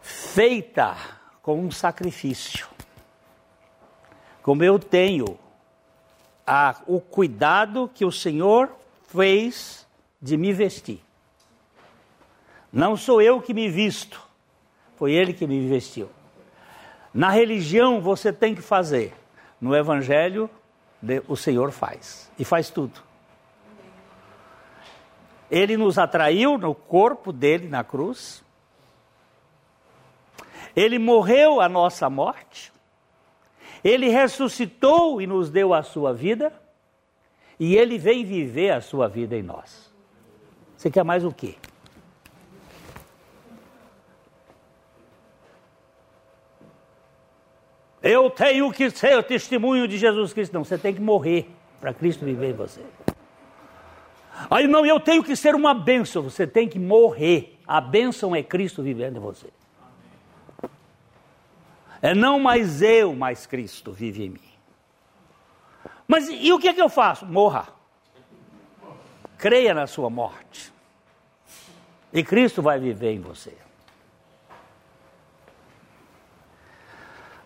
feita 0.00 0.94
com 1.42 1.58
um 1.58 1.70
sacrifício, 1.70 2.68
como 4.42 4.62
eu 4.62 4.78
tenho 4.78 5.38
a, 6.46 6.76
o 6.86 7.00
cuidado 7.00 7.90
que 7.92 8.04
o 8.04 8.12
Senhor 8.12 8.70
fez 9.08 9.83
de 10.24 10.38
me 10.38 10.54
vestir. 10.54 11.04
Não 12.72 12.96
sou 12.96 13.20
eu 13.20 13.42
que 13.42 13.52
me 13.52 13.68
visto, 13.68 14.26
foi 14.96 15.12
Ele 15.12 15.34
que 15.34 15.46
me 15.46 15.68
vestiu. 15.68 16.08
Na 17.12 17.28
religião 17.28 18.00
você 18.00 18.32
tem 18.32 18.54
que 18.54 18.62
fazer, 18.62 19.12
no 19.60 19.76
Evangelho 19.76 20.48
o 21.28 21.36
Senhor 21.36 21.70
faz, 21.70 22.32
e 22.38 22.44
faz 22.44 22.70
tudo. 22.70 23.02
Ele 25.50 25.76
nos 25.76 25.98
atraiu 25.98 26.56
no 26.56 26.74
corpo 26.74 27.30
dele 27.30 27.68
na 27.68 27.84
cruz, 27.84 28.42
ele 30.74 30.98
morreu 30.98 31.60
a 31.60 31.68
nossa 31.68 32.08
morte, 32.08 32.72
ele 33.84 34.08
ressuscitou 34.08 35.20
e 35.20 35.26
nos 35.26 35.50
deu 35.50 35.74
a 35.74 35.82
sua 35.82 36.14
vida, 36.14 36.50
e 37.60 37.76
ele 37.76 37.98
vem 37.98 38.24
viver 38.24 38.70
a 38.70 38.80
sua 38.80 39.06
vida 39.06 39.36
em 39.36 39.42
nós. 39.42 39.93
Você 40.84 40.90
quer 40.90 41.02
mais 41.02 41.24
o 41.24 41.32
quê? 41.32 41.54
Eu 48.02 48.28
tenho 48.28 48.70
que 48.70 48.90
ser 48.90 49.24
testemunho 49.24 49.88
de 49.88 49.96
Jesus 49.96 50.34
Cristo. 50.34 50.52
Não, 50.52 50.62
você 50.62 50.76
tem 50.76 50.92
que 50.92 51.00
morrer 51.00 51.48
para 51.80 51.94
Cristo 51.94 52.26
viver 52.26 52.50
em 52.50 52.52
você. 52.52 52.82
Aí 54.50 54.68
não, 54.68 54.84
eu 54.84 55.00
tenho 55.00 55.24
que 55.24 55.34
ser 55.34 55.54
uma 55.54 55.72
bênção. 55.72 56.22
Você 56.24 56.46
tem 56.46 56.68
que 56.68 56.78
morrer. 56.78 57.58
A 57.66 57.80
bênção 57.80 58.36
é 58.36 58.42
Cristo 58.42 58.82
vivendo 58.82 59.16
em 59.16 59.20
você. 59.20 59.48
É 62.02 62.14
não 62.14 62.38
mais 62.38 62.82
eu, 62.82 63.14
mas 63.14 63.46
Cristo 63.46 63.90
vive 63.90 64.26
em 64.26 64.28
mim. 64.28 64.52
Mas 66.06 66.28
e 66.28 66.52
o 66.52 66.58
que 66.58 66.68
é 66.68 66.74
que 66.74 66.82
eu 66.82 66.90
faço? 66.90 67.24
Morra. 67.24 67.68
Creia 69.38 69.72
na 69.72 69.86
sua 69.86 70.10
morte. 70.10 70.73
E 72.14 72.22
Cristo 72.22 72.62
vai 72.62 72.78
viver 72.78 73.10
em 73.10 73.20
você. 73.20 73.58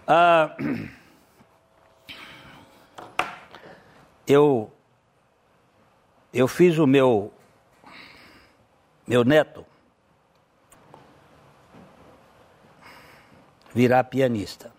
Ah, 0.06 0.54
eu 4.26 4.70
eu 6.34 6.46
fiz 6.46 6.76
o 6.76 6.86
meu 6.86 7.32
meu 9.06 9.24
neto 9.24 9.64
virar 13.74 14.04
pianista. 14.04 14.77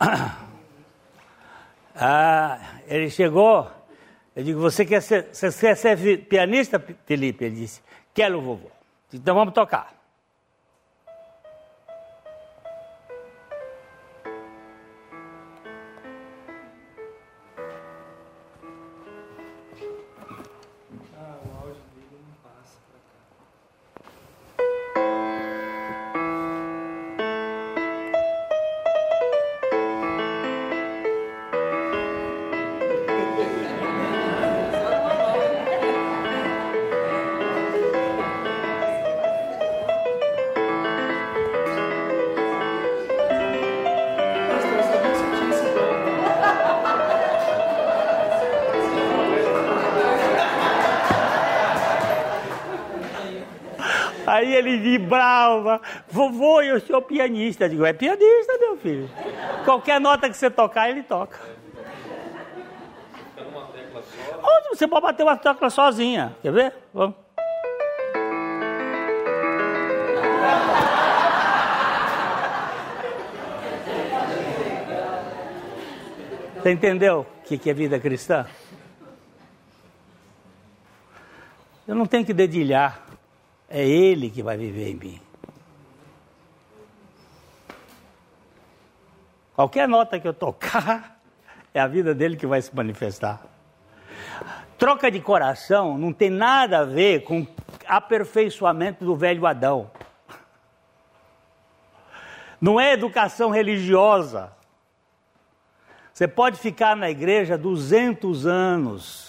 Ah, 2.00 2.60
ele 2.86 3.10
chegou, 3.10 3.68
eu 4.36 4.44
digo, 4.44 4.60
você 4.60 4.86
quer 4.86 5.02
ser, 5.02 5.30
você 5.32 5.50
quer 5.50 5.76
ser 5.76 6.26
pianista, 6.26 6.78
Felipe? 7.04 7.44
Ele 7.44 7.56
disse, 7.56 7.82
quero, 8.14 8.40
vovô. 8.40 8.70
Então 9.12 9.34
vamos 9.34 9.52
tocar. 9.52 9.97
Ele 54.58 54.76
vibrava, 54.76 55.80
vovô, 56.08 56.60
eu 56.60 56.80
sou 56.80 57.00
pianista. 57.00 57.64
Eu 57.64 57.68
digo, 57.68 57.84
é 57.86 57.92
pianista, 57.92 58.58
meu 58.58 58.76
filho. 58.76 59.08
Qualquer 59.64 60.00
nota 60.00 60.28
que 60.28 60.36
você 60.36 60.50
tocar, 60.50 60.90
ele 60.90 61.02
toca. 61.02 61.38
Onde 64.42 64.68
você 64.70 64.88
pode 64.88 65.02
bater 65.02 65.22
uma 65.22 65.36
tecla 65.36 65.70
sozinha? 65.70 66.36
Quer 66.42 66.52
ver? 66.52 66.74
Vamos. 66.92 67.14
Você 76.56 76.72
entendeu 76.72 77.20
o 77.20 77.42
que 77.44 77.70
é 77.70 77.72
vida 77.72 78.00
cristã? 78.00 78.44
Eu 81.86 81.94
não 81.94 82.04
tenho 82.04 82.26
que 82.26 82.34
dedilhar. 82.34 83.07
É 83.78 83.86
Ele 83.86 84.28
que 84.28 84.42
vai 84.42 84.56
viver 84.56 84.88
em 84.88 84.94
mim. 84.96 85.20
Qualquer 89.54 89.86
nota 89.86 90.18
que 90.18 90.26
eu 90.26 90.34
tocar, 90.34 91.20
é 91.72 91.78
a 91.78 91.86
vida 91.86 92.12
dele 92.12 92.36
que 92.36 92.44
vai 92.44 92.60
se 92.60 92.74
manifestar. 92.74 93.40
Troca 94.76 95.08
de 95.12 95.20
coração 95.20 95.96
não 95.96 96.12
tem 96.12 96.28
nada 96.28 96.80
a 96.80 96.84
ver 96.84 97.22
com 97.22 97.46
aperfeiçoamento 97.86 99.04
do 99.04 99.14
velho 99.14 99.46
Adão. 99.46 99.88
Não 102.60 102.80
é 102.80 102.94
educação 102.94 103.48
religiosa. 103.50 104.50
Você 106.12 106.26
pode 106.26 106.58
ficar 106.58 106.96
na 106.96 107.08
igreja 107.08 107.56
200 107.56 108.44
anos 108.44 109.27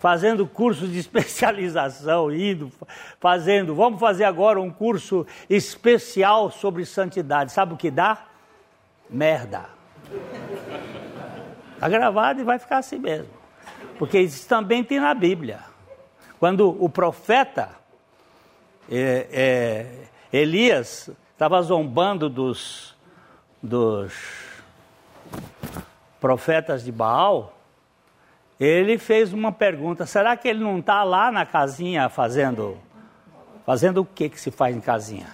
fazendo 0.00 0.46
cursos 0.46 0.90
de 0.90 0.98
especialização, 0.98 2.32
indo, 2.32 2.72
fazendo. 3.20 3.74
Vamos 3.74 4.00
fazer 4.00 4.24
agora 4.24 4.58
um 4.58 4.70
curso 4.70 5.26
especial 5.48 6.50
sobre 6.50 6.86
santidade. 6.86 7.52
Sabe 7.52 7.74
o 7.74 7.76
que 7.76 7.90
dá? 7.90 8.24
Merda. 9.10 9.66
Está 11.74 11.86
gravado 11.86 12.40
e 12.40 12.44
vai 12.44 12.58
ficar 12.58 12.78
assim 12.78 12.98
mesmo. 12.98 13.28
Porque 13.98 14.18
isso 14.18 14.48
também 14.48 14.82
tem 14.82 14.98
na 14.98 15.12
Bíblia. 15.12 15.60
Quando 16.38 16.82
o 16.82 16.88
profeta 16.88 17.68
é, 18.90 19.28
é, 19.30 19.86
Elias 20.32 21.10
estava 21.34 21.60
zombando 21.60 22.30
dos, 22.30 22.96
dos 23.62 24.14
profetas 26.18 26.82
de 26.82 26.90
Baal, 26.90 27.59
ele 28.60 28.98
fez 28.98 29.32
uma 29.32 29.50
pergunta: 29.50 30.04
será 30.04 30.36
que 30.36 30.46
ele 30.46 30.62
não 30.62 30.78
está 30.78 31.02
lá 31.02 31.32
na 31.32 31.46
casinha 31.46 32.08
fazendo. 32.10 32.76
Fazendo 33.64 34.00
o 34.00 34.04
que 34.04 34.28
que 34.28 34.40
se 34.40 34.50
faz 34.50 34.74
em 34.74 34.80
casinha? 34.80 35.28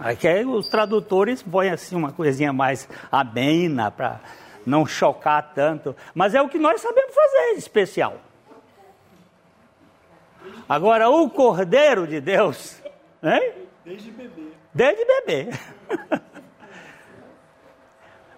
Aqui 0.00 0.44
os 0.44 0.68
tradutores 0.68 1.42
põem 1.42 1.70
assim 1.70 1.94
uma 1.94 2.10
coisinha 2.10 2.52
mais 2.52 2.88
amena 3.10 3.90
para 3.90 4.20
não 4.66 4.84
chocar 4.84 5.52
tanto, 5.54 5.94
mas 6.12 6.34
é 6.34 6.42
o 6.42 6.48
que 6.48 6.58
nós 6.58 6.80
sabemos 6.80 7.14
fazer 7.14 7.58
especial. 7.58 8.16
Agora 10.68 11.08
o 11.08 11.30
Cordeiro 11.30 12.06
de 12.06 12.20
Deus, 12.20 12.82
hein? 13.22 13.52
Desde 13.84 14.10
bebê. 14.10 14.42
Desde 14.74 15.04
bebê. 15.04 15.50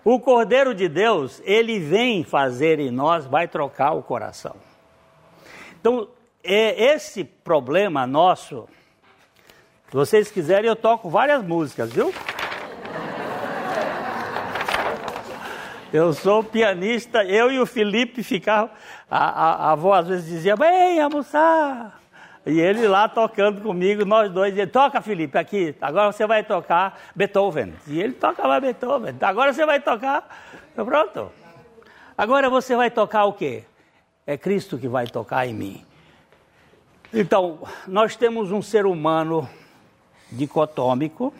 O 0.04 0.20
Cordeiro 0.20 0.74
de 0.74 0.86
Deus, 0.86 1.40
ele 1.44 1.78
vem 1.78 2.22
fazer 2.22 2.78
em 2.78 2.90
nós, 2.90 3.24
vai 3.24 3.48
trocar 3.48 3.92
o 3.92 4.02
coração. 4.02 4.54
Então, 5.80 6.08
é 6.42 6.92
esse 6.92 7.24
problema 7.24 8.06
nosso, 8.06 8.68
se 9.88 9.94
vocês 9.94 10.30
quiserem, 10.30 10.68
eu 10.68 10.76
toco 10.76 11.08
várias 11.08 11.42
músicas, 11.42 11.90
viu? 11.90 12.12
Eu 15.90 16.12
sou 16.12 16.42
pianista, 16.44 17.24
eu 17.24 17.50
e 17.50 17.58
o 17.58 17.64
Felipe 17.64 18.22
ficavam. 18.22 18.68
A, 19.08 19.18
a, 19.18 19.54
a 19.68 19.72
avó 19.72 19.94
às 19.94 20.08
vezes 20.08 20.26
dizia: 20.26 20.56
Vem 20.56 21.00
almoçar. 21.00 22.03
E 22.46 22.60
ele 22.60 22.86
lá 22.86 23.08
tocando 23.08 23.62
comigo, 23.62 24.04
nós 24.04 24.30
dois, 24.30 24.56
ele 24.56 24.66
toca, 24.66 25.00
Felipe, 25.00 25.38
aqui, 25.38 25.74
agora 25.80 26.12
você 26.12 26.26
vai 26.26 26.44
tocar 26.44 27.00
Beethoven. 27.14 27.72
E 27.86 28.00
ele 28.00 28.12
toca 28.12 28.46
lá 28.46 28.60
Beethoven. 28.60 29.16
Agora 29.22 29.52
você 29.52 29.64
vai 29.64 29.80
tocar, 29.80 30.28
pronto. 30.74 31.32
Agora 32.16 32.50
você 32.50 32.76
vai 32.76 32.90
tocar 32.90 33.24
o 33.24 33.32
quê? 33.32 33.64
É 34.26 34.36
Cristo 34.36 34.76
que 34.76 34.88
vai 34.88 35.06
tocar 35.06 35.46
em 35.46 35.54
mim. 35.54 35.86
Então, 37.12 37.60
nós 37.88 38.14
temos 38.14 38.52
um 38.52 38.60
ser 38.60 38.84
humano 38.84 39.48
dicotômico. 40.30 41.32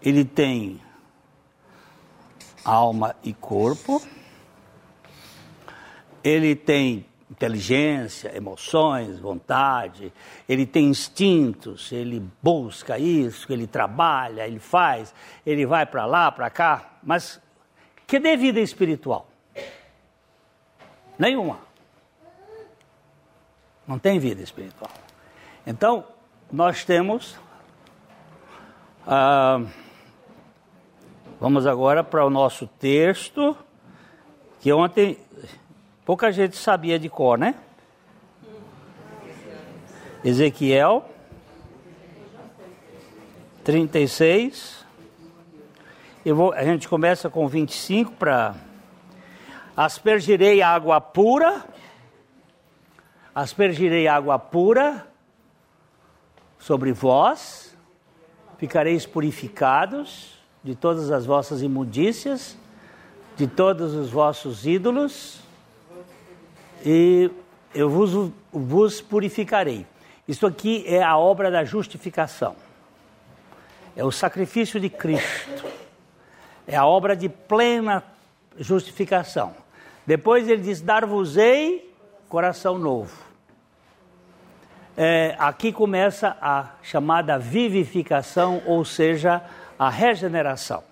Ele 0.00 0.24
tem 0.24 0.80
alma 2.64 3.14
e 3.22 3.34
corpo 3.34 4.00
ele 6.22 6.54
tem 6.54 7.06
inteligência, 7.30 8.36
emoções, 8.36 9.20
vontade, 9.20 10.12
ele 10.48 10.66
tem 10.66 10.88
instintos, 10.88 11.92
ele 11.92 12.22
busca 12.42 12.98
isso, 12.98 13.52
ele 13.52 13.66
trabalha, 13.66 14.46
ele 14.46 14.58
faz, 14.58 15.14
ele 15.46 15.64
vai 15.64 15.86
para 15.86 16.06
lá, 16.06 16.32
para 16.32 16.50
cá, 16.50 16.98
mas 17.02 17.40
que 18.06 18.18
dê 18.18 18.36
vida 18.36 18.58
espiritual? 18.58 19.28
Nenhuma. 21.16 21.60
Não 23.86 23.98
tem 23.98 24.18
vida 24.18 24.42
espiritual. 24.42 24.90
Então, 25.64 26.04
nós 26.50 26.84
temos 26.84 27.38
ah, 29.06 29.60
Vamos 31.40 31.66
agora 31.66 32.04
para 32.04 32.22
o 32.22 32.28
nosso 32.28 32.66
texto, 32.66 33.56
que 34.60 34.70
ontem 34.74 35.16
pouca 36.10 36.32
gente 36.32 36.56
sabia 36.56 36.98
de 36.98 37.08
cor, 37.08 37.38
né? 37.38 37.54
Ezequiel 40.24 41.08
36. 43.62 44.84
Eu 46.26 46.34
vou, 46.34 46.52
a 46.52 46.64
gente 46.64 46.88
começa 46.88 47.30
com 47.30 47.46
25 47.46 48.10
para. 48.14 48.56
Aspergirei 49.76 50.60
água 50.60 51.00
pura, 51.00 51.64
aspergirei 53.32 54.08
água 54.08 54.36
pura 54.36 55.06
sobre 56.58 56.92
vós, 56.92 57.78
ficareis 58.58 59.06
purificados 59.06 60.40
de 60.64 60.74
todas 60.74 61.12
as 61.12 61.24
vossas 61.24 61.62
imundícias, 61.62 62.58
de 63.36 63.46
todos 63.46 63.94
os 63.94 64.10
vossos 64.10 64.66
ídolos, 64.66 65.48
e 66.84 67.30
eu 67.74 67.88
vos, 67.88 68.32
vos 68.52 69.00
purificarei. 69.00 69.86
Isso 70.26 70.46
aqui 70.46 70.84
é 70.86 71.02
a 71.02 71.16
obra 71.16 71.50
da 71.50 71.64
justificação. 71.64 72.56
É 73.96 74.04
o 74.04 74.10
sacrifício 74.10 74.78
de 74.78 74.88
Cristo. 74.88 75.64
É 76.66 76.76
a 76.76 76.86
obra 76.86 77.16
de 77.16 77.28
plena 77.28 78.04
justificação. 78.58 79.54
Depois 80.06 80.48
ele 80.48 80.62
diz: 80.62 80.80
Dar-vos-ei 80.80 81.92
coração 82.28 82.78
novo. 82.78 83.30
É, 84.96 85.34
aqui 85.38 85.72
começa 85.72 86.36
a 86.40 86.74
chamada 86.82 87.38
vivificação, 87.38 88.62
ou 88.66 88.84
seja, 88.84 89.42
a 89.78 89.88
regeneração. 89.88 90.84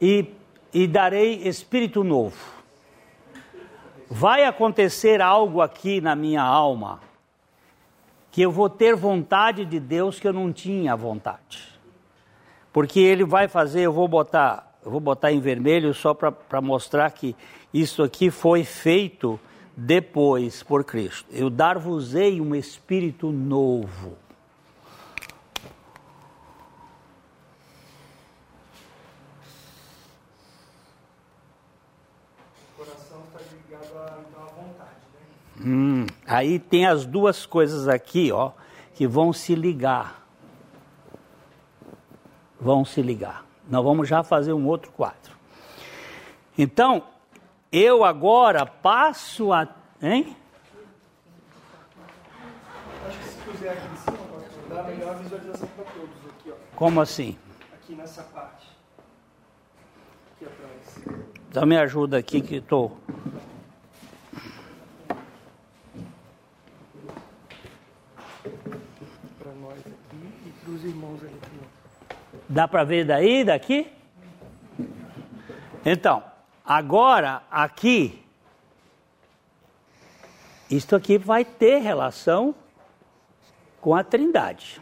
E, 0.00 0.26
e 0.72 0.86
darei 0.86 1.48
espírito 1.48 2.04
novo. 2.04 2.61
Vai 4.14 4.44
acontecer 4.44 5.22
algo 5.22 5.62
aqui 5.62 5.98
na 5.98 6.14
minha 6.14 6.42
alma 6.42 7.00
que 8.30 8.42
eu 8.42 8.52
vou 8.52 8.68
ter 8.68 8.94
vontade 8.94 9.64
de 9.64 9.80
Deus 9.80 10.20
que 10.20 10.28
eu 10.28 10.34
não 10.34 10.52
tinha 10.52 10.94
vontade. 10.94 11.72
Porque 12.72 13.00
ele 13.00 13.24
vai 13.24 13.48
fazer, 13.48 13.80
eu 13.80 13.92
vou 13.92 14.06
botar, 14.06 14.78
eu 14.84 14.90
vou 14.90 15.00
botar 15.00 15.32
em 15.32 15.40
vermelho 15.40 15.94
só 15.94 16.12
para 16.12 16.60
mostrar 16.60 17.10
que 17.10 17.34
isso 17.72 18.02
aqui 18.02 18.30
foi 18.30 18.64
feito 18.64 19.40
depois 19.74 20.62
por 20.62 20.84
Cristo. 20.84 21.26
Eu 21.30 21.48
dar-vos-ei 21.48 22.38
um 22.38 22.54
espírito 22.54 23.30
novo. 23.30 24.16
O 32.72 32.84
coração 32.84 33.22
está 33.28 33.40
ligado 33.52 33.98
à, 33.98 34.20
então, 34.28 34.42
à 34.42 34.46
vontade, 34.46 35.00
né? 35.14 35.20
Hum, 35.64 36.06
aí 36.26 36.58
tem 36.58 36.86
as 36.86 37.04
duas 37.06 37.46
coisas 37.46 37.88
aqui, 37.88 38.32
ó, 38.32 38.52
que 38.94 39.06
vão 39.06 39.32
se 39.32 39.54
ligar. 39.54 40.26
Vão 42.60 42.84
se 42.84 43.00
ligar. 43.02 43.44
Nós 43.68 43.84
vamos 43.84 44.08
já 44.08 44.22
fazer 44.22 44.52
um 44.52 44.66
outro 44.66 44.90
quadro. 44.92 45.32
Então, 46.56 47.02
eu 47.70 48.04
agora 48.04 48.66
passo 48.66 49.52
a. 49.52 49.66
Hein? 50.02 50.36
Acho 53.06 53.18
que 53.18 53.24
se 53.24 53.38
puser 53.38 53.72
aqui 53.72 53.86
em 53.92 53.96
cima, 53.96 54.18
dá 54.68 54.80
a 54.80 54.82
melhor 54.84 55.16
visualização 55.16 55.68
para 55.68 55.84
todos 55.84 56.16
aqui, 56.30 56.50
ó. 56.50 56.76
Como 56.76 57.00
assim? 57.00 57.38
Aqui 57.72 57.94
nessa 57.94 58.22
parte. 58.24 58.68
Aqui 60.36 60.44
atrás. 60.44 61.32
Então 61.48 61.66
me 61.66 61.76
ajuda 61.76 62.18
aqui 62.18 62.40
que 62.40 62.56
estou. 62.56 62.98
Para 69.38 69.52
nós 69.60 69.78
aqui 69.78 70.32
e 70.46 70.52
para 70.62 70.71
os 70.82 70.88
irmãos 70.88 71.22
ali. 71.22 71.40
Dá 72.48 72.66
para 72.66 72.82
ver 72.82 73.04
daí, 73.04 73.44
daqui? 73.44 73.90
Então, 75.84 76.22
agora 76.64 77.42
aqui, 77.50 78.24
isto 80.68 80.96
aqui 80.96 81.18
vai 81.18 81.44
ter 81.44 81.78
relação 81.78 82.54
com 83.80 83.94
a 83.94 84.02
Trindade. 84.02 84.80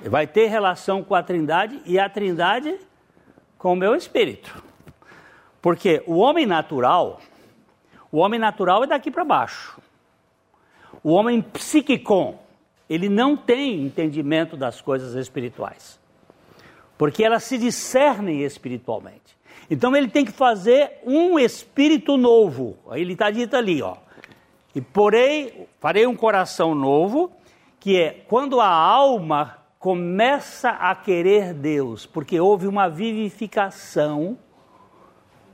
Vai 0.00 0.26
ter 0.26 0.48
relação 0.48 1.02
com 1.02 1.14
a 1.14 1.22
Trindade 1.22 1.80
e 1.86 1.98
a 1.98 2.08
Trindade 2.08 2.78
com 3.56 3.72
o 3.72 3.76
meu 3.76 3.94
espírito. 3.94 4.62
Porque 5.60 6.02
o 6.06 6.16
homem 6.16 6.44
natural, 6.44 7.20
o 8.12 8.18
homem 8.18 8.38
natural 8.38 8.84
é 8.84 8.86
daqui 8.86 9.10
para 9.10 9.24
baixo. 9.24 9.80
O 11.02 11.12
homem 11.12 11.40
psíquico, 11.40 12.38
ele 12.88 13.08
não 13.08 13.36
tem 13.36 13.82
entendimento 13.82 14.54
das 14.54 14.82
coisas 14.82 15.14
espirituais. 15.14 15.98
Porque 16.98 17.24
elas 17.24 17.42
se 17.44 17.56
discernem 17.56 18.42
espiritualmente. 18.42 19.36
Então 19.70 19.96
ele 19.96 20.08
tem 20.08 20.26
que 20.26 20.30
fazer 20.30 21.00
um 21.04 21.38
espírito 21.38 22.18
novo. 22.18 22.76
Ele 22.92 23.14
está 23.14 23.30
dito 23.30 23.56
ali, 23.56 23.80
ó. 23.80 23.96
E 24.74 24.80
porei, 24.80 25.66
farei 25.80 26.06
um 26.06 26.14
coração 26.14 26.74
novo, 26.74 27.32
que 27.80 27.98
é 27.98 28.10
quando 28.28 28.60
a 28.60 28.68
alma 28.68 29.58
começa 29.78 30.68
a 30.70 30.94
querer 30.94 31.54
Deus, 31.54 32.06
porque 32.06 32.38
houve 32.38 32.66
uma 32.66 32.88
vivificação 32.88 34.38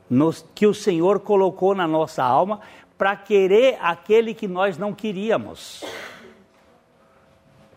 nos, 0.09 0.45
que 0.55 0.67
o 0.67 0.75
Senhor 0.75 1.21
colocou 1.21 1.75
na 1.75 1.87
nossa 1.87 2.23
alma 2.23 2.61
para 2.97 3.15
querer 3.15 3.79
aquele 3.81 4.35
que 4.35 4.49
nós 4.49 4.77
não 4.77 4.93
queríamos, 4.93 5.85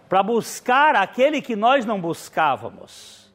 para 0.10 0.24
buscar 0.24 0.96
aquele 0.96 1.42
que 1.42 1.56
nós 1.56 1.86
não 1.86 2.02
buscávamos. 2.02 3.32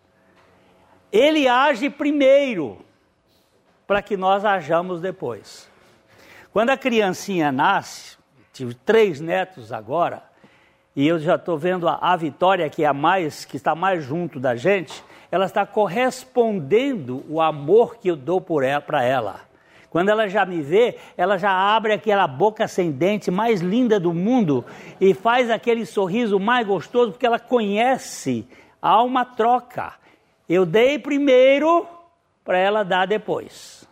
Ele 1.12 1.46
age 1.46 1.88
primeiro 1.88 2.84
para 3.86 4.02
que 4.02 4.16
nós 4.16 4.44
hajamos 4.44 5.00
depois. 5.00 5.68
Quando 6.52 6.70
a 6.70 6.76
criancinha 6.76 7.52
nasce, 7.52 8.16
tive 8.52 8.74
três 8.74 9.20
netos 9.20 9.72
agora, 9.72 10.22
e 10.94 11.06
eu 11.06 11.18
já 11.18 11.36
estou 11.36 11.58
vendo 11.58 11.86
a, 11.86 11.98
a 12.00 12.16
Vitória, 12.16 12.68
que 12.70 12.82
é 12.82 12.86
a 12.86 12.94
mais, 12.94 13.44
que 13.44 13.56
está 13.56 13.74
mais 13.74 14.02
junto 14.02 14.40
da 14.40 14.56
gente, 14.56 15.04
ela 15.30 15.46
está 15.46 15.66
correspondendo 15.66 17.24
o 17.28 17.40
amor 17.40 17.96
que 17.96 18.08
eu 18.08 18.16
dou 18.16 18.40
para 18.40 19.02
ela. 19.02 19.40
Quando 19.90 20.08
ela 20.08 20.28
já 20.28 20.44
me 20.44 20.60
vê, 20.60 20.98
ela 21.16 21.38
já 21.38 21.50
abre 21.50 21.92
aquela 21.92 22.26
boca 22.26 22.68
sem 22.68 22.90
dente 22.90 23.30
mais 23.30 23.60
linda 23.60 23.98
do 23.98 24.12
mundo 24.12 24.64
e 25.00 25.14
faz 25.14 25.50
aquele 25.50 25.86
sorriso 25.86 26.38
mais 26.38 26.66
gostoso, 26.66 27.12
porque 27.12 27.26
ela 27.26 27.38
conhece, 27.38 28.46
há 28.80 29.02
uma 29.02 29.24
troca. 29.24 29.94
Eu 30.48 30.66
dei 30.66 30.98
primeiro 30.98 31.86
para 32.44 32.58
ela 32.58 32.84
dar 32.84 33.06
depois, 33.06 33.88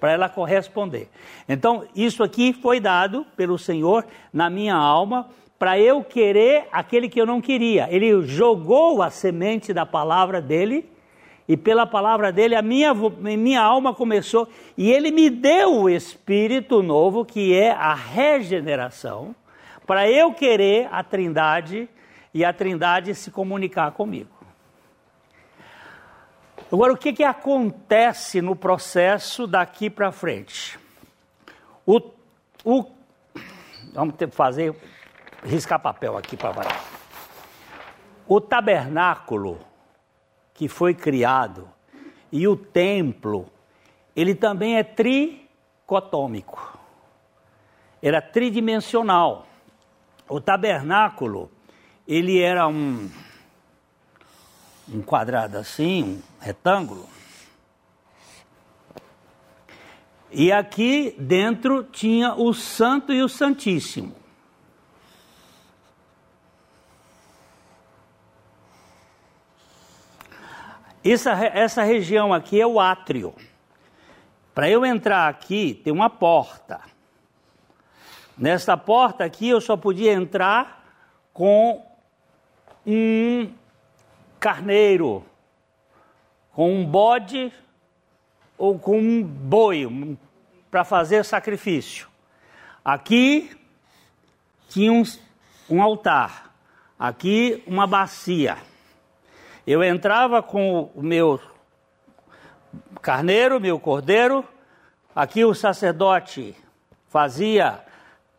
para 0.00 0.12
ela 0.12 0.28
corresponder. 0.28 1.08
Então, 1.48 1.86
isso 1.94 2.22
aqui 2.22 2.52
foi 2.52 2.80
dado 2.80 3.24
pelo 3.36 3.56
Senhor 3.56 4.04
na 4.32 4.50
minha 4.50 4.74
alma 4.74 5.28
para 5.58 5.78
eu 5.78 6.04
querer 6.04 6.68
aquele 6.70 7.08
que 7.08 7.20
eu 7.20 7.26
não 7.26 7.40
queria. 7.40 7.88
Ele 7.90 8.22
jogou 8.22 9.02
a 9.02 9.10
semente 9.10 9.72
da 9.72 9.86
palavra 9.86 10.40
dele 10.40 10.88
e 11.48 11.56
pela 11.56 11.86
palavra 11.86 12.32
dele 12.32 12.54
a 12.54 12.62
minha, 12.62 12.92
minha 12.94 13.62
alma 13.62 13.94
começou 13.94 14.48
e 14.76 14.90
ele 14.90 15.10
me 15.10 15.30
deu 15.30 15.82
o 15.82 15.88
espírito 15.88 16.82
novo 16.82 17.24
que 17.24 17.54
é 17.54 17.70
a 17.70 17.94
regeneração 17.94 19.34
para 19.86 20.10
eu 20.10 20.32
querer 20.32 20.88
a 20.90 21.02
Trindade 21.04 21.88
e 22.34 22.44
a 22.44 22.52
Trindade 22.52 23.14
se 23.14 23.30
comunicar 23.30 23.92
comigo. 23.92 24.36
Agora, 26.70 26.92
o 26.92 26.96
que, 26.96 27.12
que 27.12 27.22
acontece 27.22 28.42
no 28.42 28.56
processo 28.56 29.46
daqui 29.46 29.88
para 29.88 30.10
frente? 30.10 30.76
O, 31.86 32.00
o, 32.64 32.84
vamos 33.94 34.16
ter, 34.16 34.28
fazer 34.30 34.74
riscar 35.42 35.80
papel 35.80 36.16
aqui 36.16 36.36
para 36.36 36.50
variar. 36.50 36.84
O 38.26 38.40
tabernáculo 38.40 39.58
que 40.52 40.68
foi 40.68 40.94
criado 40.94 41.68
e 42.32 42.48
o 42.48 42.56
templo, 42.56 43.46
ele 44.14 44.34
também 44.34 44.76
é 44.76 44.82
tricotômico. 44.82 46.78
Era 48.02 48.20
tridimensional. 48.20 49.46
O 50.28 50.40
tabernáculo, 50.40 51.50
ele 52.06 52.40
era 52.40 52.66
um 52.66 53.08
um 54.88 55.02
quadrado 55.02 55.58
assim, 55.58 56.02
um 56.02 56.44
retângulo. 56.44 57.08
E 60.30 60.52
aqui 60.52 61.14
dentro 61.18 61.84
tinha 61.84 62.34
o 62.34 62.52
Santo 62.52 63.12
e 63.12 63.22
o 63.22 63.28
Santíssimo. 63.28 64.14
Essa, 71.08 71.32
essa 71.32 71.82
região 71.84 72.34
aqui 72.34 72.60
é 72.60 72.66
o 72.66 72.80
átrio. 72.80 73.32
Para 74.52 74.68
eu 74.68 74.84
entrar 74.84 75.28
aqui, 75.28 75.80
tem 75.84 75.92
uma 75.92 76.10
porta. 76.10 76.80
Nesta 78.36 78.76
porta 78.76 79.24
aqui, 79.24 79.48
eu 79.48 79.60
só 79.60 79.76
podia 79.76 80.12
entrar 80.12 80.84
com 81.32 81.86
um 82.84 83.52
carneiro, 84.40 85.24
com 86.52 86.74
um 86.74 86.84
bode 86.84 87.52
ou 88.58 88.78
com 88.78 88.98
um 88.98 89.22
boi 89.22 90.16
para 90.70 90.82
fazer 90.84 91.24
sacrifício. 91.24 92.08
Aqui 92.84 93.56
tinha 94.68 94.92
um, 94.92 95.02
um 95.70 95.82
altar, 95.82 96.52
aqui 96.98 97.62
uma 97.66 97.86
bacia. 97.86 98.56
Eu 99.66 99.82
entrava 99.82 100.40
com 100.44 100.92
o 100.94 101.02
meu 101.02 101.40
carneiro, 103.02 103.58
meu 103.58 103.80
cordeiro, 103.80 104.44
aqui 105.12 105.44
o 105.44 105.54
sacerdote 105.54 106.54
fazia 107.08 107.80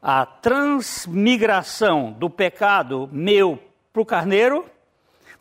a 0.02 0.26
transmigração 0.26 2.14
do 2.14 2.30
pecado 2.30 3.10
meu 3.12 3.60
para 3.92 4.02
o 4.02 4.06
carneiro, 4.06 4.66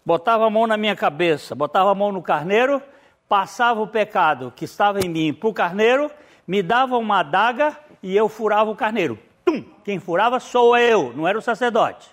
botava 0.05 0.45
a 0.45 0.51
mão 0.51 0.67
na 0.67 0.77
minha 0.77 0.97
cabeça, 0.97 1.55
botava 1.55 1.93
a 1.93 1.95
mão 1.95 2.11
no 2.11 2.21
carneiro, 2.21 2.83
passava 3.29 3.81
o 3.81 3.87
pecado 3.87 4.53
que 4.57 4.65
estava 4.65 4.99
em 4.99 5.09
mim 5.09 5.33
para 5.33 5.49
o 5.49 5.55
carneiro, 5.55 6.11
me 6.49 6.65
dava 6.65 6.97
uma 6.99 7.21
adaga 7.21 7.79
e 8.03 8.17
eu 8.17 8.29
furava 8.29 8.69
o 8.69 8.77
carneiro. 8.77 9.17
Tum! 9.45 9.63
Quem 9.85 10.01
furava 10.01 10.41
sou 10.41 10.77
eu, 10.77 11.13
não 11.15 11.29
era 11.29 11.39
o 11.39 11.43
sacerdote. 11.43 12.11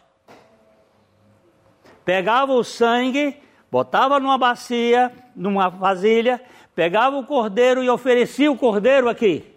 Pegava 2.05 2.53
o 2.53 2.63
sangue, 2.63 3.41
botava 3.73 4.19
numa 4.19 4.37
bacia, 4.37 5.11
numa 5.35 5.67
vasilha, 5.67 6.39
pegava 6.75 7.17
o 7.17 7.25
cordeiro 7.25 7.83
e 7.83 7.89
oferecia 7.89 8.51
o 8.51 8.55
cordeiro 8.55 9.09
aqui. 9.09 9.51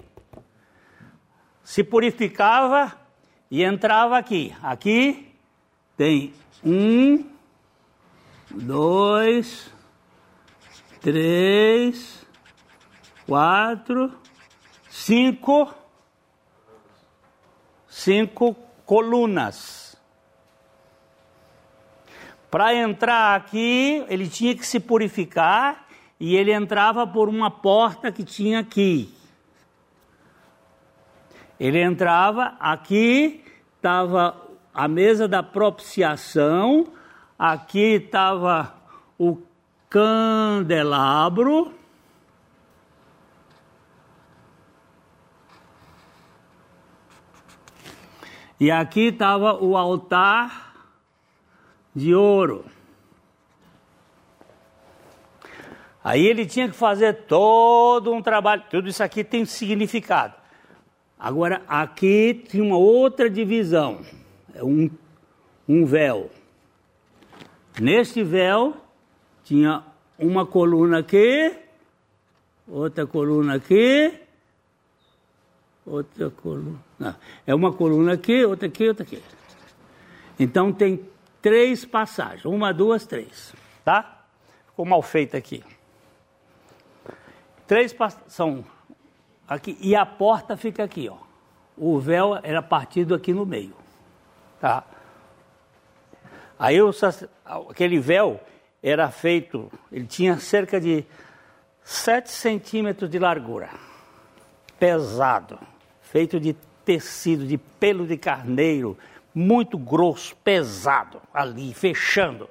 Se 1.62 1.84
purificava 1.84 2.96
e 3.50 3.62
entrava 3.62 4.16
aqui. 4.16 4.56
Aqui 4.62 5.34
tem 5.98 6.32
um, 6.64 7.26
dois, 8.50 9.70
três, 11.02 12.26
quatro, 13.26 14.18
cinco, 14.88 15.74
cinco 17.86 18.56
colunas. 18.86 19.85
Para 22.50 22.74
entrar 22.74 23.34
aqui, 23.34 24.04
ele 24.08 24.28
tinha 24.28 24.54
que 24.54 24.64
se 24.64 24.78
purificar 24.78 25.86
e 26.18 26.36
ele 26.36 26.52
entrava 26.52 27.06
por 27.06 27.28
uma 27.28 27.50
porta 27.50 28.12
que 28.12 28.24
tinha 28.24 28.60
aqui. 28.60 29.12
Ele 31.58 31.80
entrava, 31.80 32.54
aqui 32.60 33.42
estava 33.76 34.36
a 34.72 34.86
mesa 34.86 35.26
da 35.26 35.42
propiciação, 35.42 36.86
aqui 37.38 37.94
estava 37.94 38.74
o 39.18 39.38
candelabro. 39.88 41.72
E 48.58 48.70
aqui 48.70 49.08
estava 49.08 49.54
o 49.62 49.76
altar 49.76 50.65
de 51.96 52.14
ouro. 52.14 52.66
Aí 56.04 56.26
ele 56.26 56.44
tinha 56.44 56.68
que 56.68 56.76
fazer 56.76 57.24
todo 57.24 58.12
um 58.12 58.22
trabalho, 58.22 58.62
tudo 58.70 58.86
isso 58.86 59.02
aqui 59.02 59.24
tem 59.24 59.46
significado. 59.46 60.34
Agora, 61.18 61.62
aqui 61.66 62.44
tinha 62.48 62.62
uma 62.62 62.76
outra 62.76 63.30
divisão, 63.30 64.02
é 64.54 64.62
um, 64.62 64.90
um 65.66 65.86
véu. 65.86 66.30
Neste 67.80 68.22
véu 68.22 68.76
tinha 69.42 69.82
uma 70.18 70.44
coluna 70.44 70.98
aqui, 70.98 71.56
outra 72.68 73.06
coluna 73.06 73.54
aqui, 73.54 74.12
outra 75.84 76.30
coluna. 76.30 76.78
Não, 76.98 77.14
é 77.46 77.54
uma 77.54 77.72
coluna 77.72 78.12
aqui, 78.12 78.44
outra 78.44 78.68
aqui, 78.68 78.86
outra 78.86 79.02
aqui. 79.02 79.22
Então 80.38 80.70
tem 80.70 81.00
três 81.46 81.84
passagens, 81.84 82.44
uma, 82.44 82.74
duas, 82.74 83.06
três, 83.06 83.54
tá? 83.84 84.24
Ficou 84.66 84.84
mal 84.84 85.00
feito 85.00 85.36
aqui. 85.36 85.62
Três 87.68 87.94
são 88.26 88.64
aqui 89.46 89.78
e 89.80 89.94
a 89.94 90.04
porta 90.04 90.56
fica 90.56 90.82
aqui, 90.82 91.08
ó. 91.08 91.18
O 91.76 92.00
véu 92.00 92.36
era 92.42 92.60
partido 92.60 93.14
aqui 93.14 93.32
no 93.32 93.46
meio, 93.46 93.76
tá? 94.60 94.82
Aí 96.58 96.82
o, 96.82 96.90
aquele 97.70 98.00
véu 98.00 98.40
era 98.82 99.08
feito, 99.12 99.70
ele 99.92 100.06
tinha 100.08 100.40
cerca 100.40 100.80
de 100.80 101.04
7 101.84 102.28
centímetros 102.28 103.08
de 103.08 103.20
largura, 103.20 103.70
pesado, 104.80 105.60
feito 106.00 106.40
de 106.40 106.54
tecido, 106.84 107.46
de 107.46 107.56
pelo 107.56 108.04
de 108.04 108.16
carneiro, 108.16 108.98
muito 109.36 109.76
grosso, 109.76 110.34
pesado, 110.36 111.20
ali, 111.34 111.74
fechando. 111.74 112.48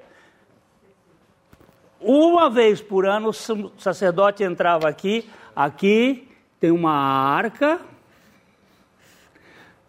Uma 1.99 2.47
vez 2.47 2.79
por 2.79 3.07
ano 3.07 3.29
o 3.29 3.33
sacerdote 3.79 4.43
entrava 4.43 4.87
aqui, 4.87 5.27
aqui 5.55 6.29
tem 6.59 6.69
uma 6.69 6.93
arca. 6.93 7.81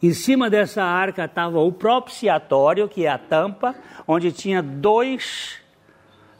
Em 0.02 0.14
cima 0.14 0.48
dessa 0.48 0.82
arca 0.82 1.26
estava 1.26 1.60
o 1.60 1.70
propiciatório, 1.70 2.88
que 2.88 3.04
é 3.04 3.10
a 3.10 3.18
tampa, 3.18 3.74
onde 4.08 4.32
tinha 4.32 4.62
dois 4.62 5.58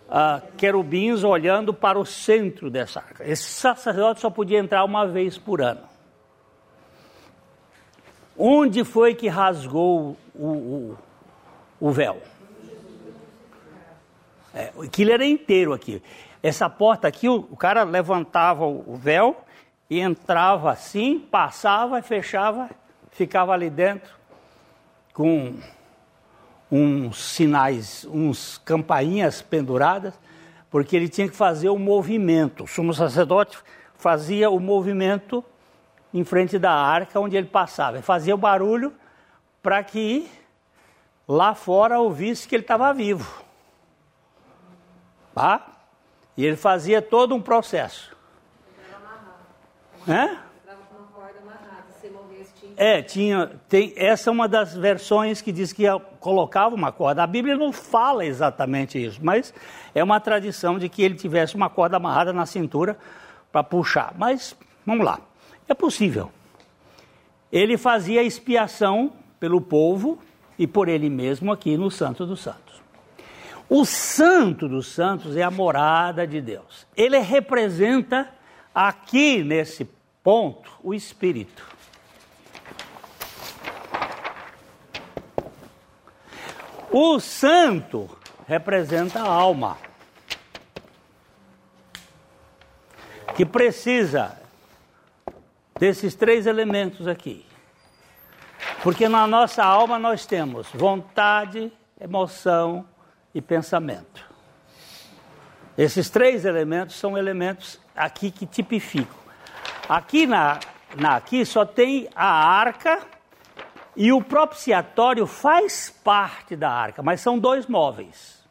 uh, 0.09 0.41
querubins 0.57 1.23
olhando 1.23 1.75
para 1.75 1.99
o 1.99 2.07
centro 2.07 2.71
dessa 2.71 3.01
arca. 3.01 3.31
Esse 3.31 3.51
sacerdote 3.51 4.21
só 4.21 4.31
podia 4.31 4.59
entrar 4.59 4.83
uma 4.85 5.07
vez 5.07 5.37
por 5.37 5.61
ano. 5.61 5.96
Onde 8.39 8.85
foi 8.85 9.15
que 9.15 9.29
rasgou 9.29 10.17
o, 10.35 10.47
o, 10.47 10.99
o 11.81 11.91
véu? 11.91 12.21
É, 14.55 14.73
aquilo 14.83 15.13
era 15.13 15.25
inteiro 15.25 15.73
aqui. 15.73 16.03
Essa 16.43 16.69
porta 16.69 17.09
aqui, 17.09 17.29
o, 17.29 17.47
o 17.51 17.57
cara 17.57 17.83
levantava 17.83 18.67
o, 18.67 18.97
véu 18.97 19.37
e 19.89 20.01
entrava 20.01 20.71
assim, 20.71 21.19
passava, 21.19 22.01
fechava, 22.03 22.71
ficava 23.11 23.53
ali 23.53 23.71
dentro 23.71 24.15
com 25.13 25.55
uns 26.71 27.17
sinais, 27.17 28.07
uns 28.11 28.59
campainhas 28.59 29.41
penduradas, 29.41 30.15
porque 30.71 30.97
ele 30.97 31.09
tinha 31.09 31.29
que 31.29 31.37
fazer 31.37 31.69
o 31.69 31.79
movimento. 31.79 32.65
O 32.65 32.67
sumo 32.67 32.93
sacerdote 32.93 33.59
fazia 33.97 34.51
o 34.51 34.61
movimento 34.61 35.45
em 36.13 36.25
frente 36.25 36.59
da 36.59 36.73
arca 36.73 37.21
onde 37.21 37.37
ele 37.37 37.47
passava. 37.47 37.97
Ele 37.97 38.03
fazia 38.03 38.35
o 38.35 38.39
barulho 38.39 38.93
para 39.63 39.83
que 39.83 40.29
lá 41.29 41.55
fora 41.55 41.99
ouvisse 41.99 42.47
que 42.47 42.55
ele 42.55 42.63
estava 42.63 42.93
vivo. 42.93 43.43
Tá? 45.35 45.67
E 46.37 46.45
ele 46.45 46.57
fazia 46.57 47.03
todo 47.03 47.35
um 47.35 47.41
processo. 47.41 48.17
Hã? 50.09 50.39
É, 52.77 53.01
tinha, 53.01 53.53
tem, 53.71 53.95
essa 53.97 54.29
é 54.29 54.33
uma 54.33 54.47
das 54.47 54.75
versões 54.75 55.41
que 55.41 55.51
diz 55.51 55.73
que 55.73 55.85
colocava 56.21 56.75
uma 56.75 56.93
corda. 56.93 57.23
A 57.23 57.27
Bíblia 57.27 57.57
não 57.57 57.73
fala 57.73 58.25
exatamente 58.27 59.03
isso, 59.03 59.19
mas 59.23 59.55
é 59.95 60.05
uma 60.05 60.21
tradição 60.21 60.79
de 60.79 60.89
que 60.91 61.03
ele 61.03 61.15
tivesse 61.15 61.55
uma 61.55 61.71
corda 61.71 61.97
amarrada 61.97 62.35
na 62.35 62.45
cintura 62.45 62.99
para 63.51 63.65
puxar. 63.65 64.13
Mas 64.19 64.55
vamos 64.85 65.07
lá, 65.07 65.19
é 65.69 65.75
possível. 65.75 66.31
Ele 67.51 67.77
fazia 67.77 68.23
expiação 68.23 69.13
pelo 69.39 69.61
povo 69.61 70.19
e 70.59 70.67
por 70.67 70.89
ele 70.89 71.09
mesmo 71.09 71.53
aqui 71.53 71.77
no 71.77 71.91
Santo 71.91 72.27
dos 72.27 72.41
Santos. 72.41 72.83
O 73.69 73.85
Santo 73.85 74.69
dos 74.69 74.89
Santos 74.89 75.37
é 75.37 75.43
a 75.43 75.51
morada 75.51 76.27
de 76.27 76.41
Deus. 76.41 76.87
Ele 76.97 77.19
representa 77.19 78.33
aqui 78.75 79.43
nesse 79.43 79.89
ponto 80.23 80.71
o 80.83 80.95
Espírito. 80.95 81.67
O 86.91 87.19
Santo 87.19 88.09
representa 88.47 89.21
a 89.21 89.29
alma. 89.29 89.77
Que 93.37 93.45
precisa 93.45 94.41
desses 95.79 96.15
três 96.15 96.47
elementos 96.47 97.07
aqui. 97.07 97.45
Porque 98.83 99.09
na 99.09 99.27
nossa 99.27 99.65
alma 99.65 99.99
nós 99.99 100.27
temos 100.27 100.69
vontade, 100.73 101.73
emoção 102.01 102.87
e 103.35 103.41
pensamento. 103.41 104.25
Esses 105.77 106.09
três 106.09 106.45
elementos 106.45 106.97
são 106.97 107.19
elementos 107.19 107.81
aqui 107.95 108.31
que 108.31 108.47
tipificam. 108.47 109.17
Aqui 109.89 110.27
na, 110.27 110.59
na 110.97 111.17
aqui 111.17 111.45
só 111.45 111.65
tem 111.65 112.09
a 112.15 112.27
arca 112.27 113.01
e 113.95 114.13
o 114.13 114.23
propiciatório 114.23 115.27
faz 115.27 115.91
parte 116.03 116.57
da 116.57 116.71
arca, 116.71 117.03
mas 117.03 117.21
são 117.21 117.39
dois 117.39 117.67
móveis. 117.67 118.45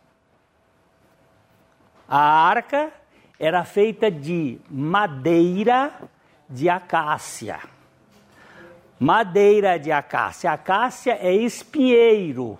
A 2.08 2.20
arca 2.20 2.92
era 3.40 3.66
feita 3.66 4.10
de 4.12 4.60
madeira 4.70 5.92
de 6.50 6.70
acácia. 6.70 7.60
Madeira 9.00 9.78
de 9.78 9.92
acácia. 9.92 10.52
Acácia 10.52 11.18
é 11.22 11.34
espinheiro. 11.34 12.58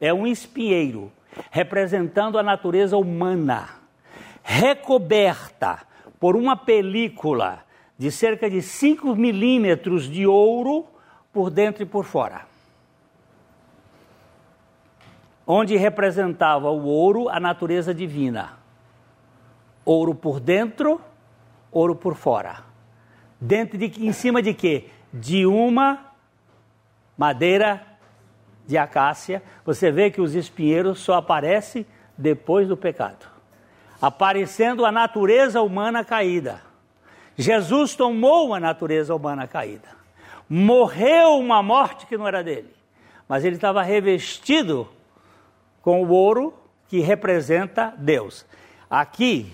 É 0.00 0.12
um 0.12 0.26
espinheiro 0.26 1.12
representando 1.50 2.38
a 2.38 2.42
natureza 2.42 2.96
humana, 2.96 3.68
recoberta 4.42 5.80
por 6.20 6.36
uma 6.36 6.56
película 6.56 7.64
de 7.96 8.10
cerca 8.10 8.50
de 8.50 8.60
5 8.60 9.14
milímetros 9.14 10.08
de 10.08 10.26
ouro 10.26 10.86
por 11.32 11.50
dentro 11.50 11.82
e 11.82 11.86
por 11.86 12.04
fora. 12.04 12.46
Onde 15.46 15.76
representava 15.76 16.70
o 16.70 16.84
ouro 16.84 17.28
a 17.28 17.40
natureza 17.40 17.94
divina. 17.94 18.58
Ouro 19.84 20.14
por 20.14 20.38
dentro, 20.38 21.00
ouro 21.70 21.96
por 21.96 22.14
fora. 22.14 22.71
Dentro 23.44 23.76
de 23.76 23.86
em 24.06 24.12
cima 24.12 24.40
de 24.40 24.54
quê? 24.54 24.84
De 25.12 25.44
uma 25.44 26.12
madeira 27.18 27.84
de 28.68 28.78
acácia. 28.78 29.42
Você 29.64 29.90
vê 29.90 30.12
que 30.12 30.20
os 30.20 30.36
espinheiros 30.36 31.00
só 31.00 31.14
aparecem 31.14 31.84
depois 32.16 32.68
do 32.68 32.76
pecado. 32.76 33.26
Aparecendo 34.00 34.86
a 34.86 34.92
natureza 34.92 35.60
humana 35.60 36.04
caída. 36.04 36.62
Jesus 37.36 37.96
tomou 37.96 38.54
a 38.54 38.60
natureza 38.60 39.12
humana 39.12 39.48
caída. 39.48 39.88
Morreu 40.48 41.36
uma 41.36 41.64
morte 41.64 42.06
que 42.06 42.16
não 42.16 42.28
era 42.28 42.44
dele. 42.44 42.72
Mas 43.28 43.44
ele 43.44 43.56
estava 43.56 43.82
revestido 43.82 44.88
com 45.80 46.04
o 46.04 46.10
ouro 46.10 46.54
que 46.86 47.00
representa 47.00 47.92
Deus. 47.98 48.46
Aqui, 48.88 49.52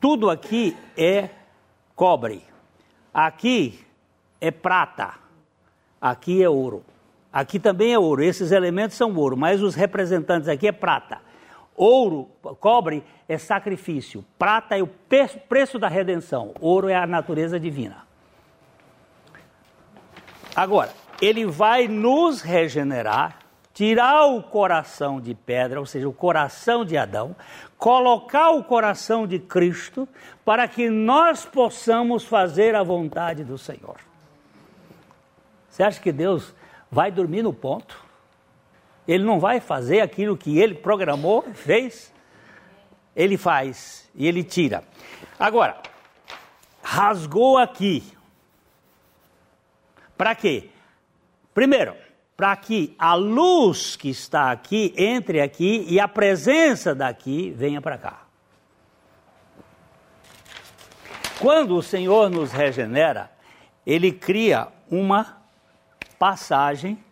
tudo 0.00 0.30
aqui 0.30 0.74
é 0.96 1.28
cobre. 1.94 2.55
Aqui 3.18 3.80
é 4.38 4.50
prata. 4.50 5.14
Aqui 5.98 6.42
é 6.42 6.50
ouro. 6.50 6.84
Aqui 7.32 7.58
também 7.58 7.94
é 7.94 7.98
ouro. 7.98 8.22
Esses 8.22 8.52
elementos 8.52 8.94
são 8.94 9.14
ouro, 9.16 9.38
mas 9.38 9.62
os 9.62 9.74
representantes 9.74 10.50
aqui 10.50 10.68
é 10.68 10.72
prata. 10.72 11.22
Ouro, 11.74 12.28
cobre 12.60 13.02
é 13.26 13.38
sacrifício. 13.38 14.22
Prata 14.38 14.76
é 14.76 14.82
o 14.82 14.86
preço 15.48 15.78
da 15.78 15.88
redenção. 15.88 16.52
Ouro 16.60 16.90
é 16.90 16.94
a 16.94 17.06
natureza 17.06 17.58
divina. 17.58 18.06
Agora, 20.54 20.92
ele 21.18 21.46
vai 21.46 21.88
nos 21.88 22.42
regenerar, 22.42 23.38
tirar 23.76 24.24
o 24.24 24.42
coração 24.42 25.20
de 25.20 25.34
pedra, 25.34 25.78
ou 25.78 25.84
seja, 25.84 26.08
o 26.08 26.12
coração 26.12 26.82
de 26.82 26.96
Adão, 26.96 27.36
colocar 27.76 28.48
o 28.52 28.64
coração 28.64 29.26
de 29.26 29.38
Cristo, 29.38 30.08
para 30.46 30.66
que 30.66 30.88
nós 30.88 31.44
possamos 31.44 32.24
fazer 32.24 32.74
a 32.74 32.82
vontade 32.82 33.44
do 33.44 33.58
Senhor. 33.58 33.98
Você 35.68 35.82
acha 35.82 36.00
que 36.00 36.10
Deus 36.10 36.54
vai 36.90 37.12
dormir 37.12 37.42
no 37.42 37.52
ponto? 37.52 38.02
Ele 39.06 39.24
não 39.24 39.38
vai 39.38 39.60
fazer 39.60 40.00
aquilo 40.00 40.38
que 40.38 40.58
ele 40.58 40.76
programou, 40.76 41.42
fez? 41.52 42.10
Ele 43.14 43.36
faz 43.36 44.10
e 44.14 44.26
ele 44.26 44.42
tira. 44.42 44.84
Agora, 45.38 45.82
rasgou 46.82 47.58
aqui. 47.58 48.10
Para 50.16 50.34
quê? 50.34 50.70
Primeiro, 51.52 52.05
para 52.36 52.54
que 52.56 52.94
a 52.98 53.14
luz 53.14 53.96
que 53.96 54.10
está 54.10 54.50
aqui 54.50 54.92
entre 54.96 55.40
aqui 55.40 55.86
e 55.88 55.98
a 55.98 56.06
presença 56.06 56.94
daqui 56.94 57.50
venha 57.50 57.80
para 57.80 57.96
cá. 57.96 58.26
Quando 61.38 61.76
o 61.76 61.82
Senhor 61.82 62.30
nos 62.30 62.52
regenera, 62.52 63.30
ele 63.86 64.10
cria 64.10 64.68
uma 64.90 65.38
passagem 66.18 67.02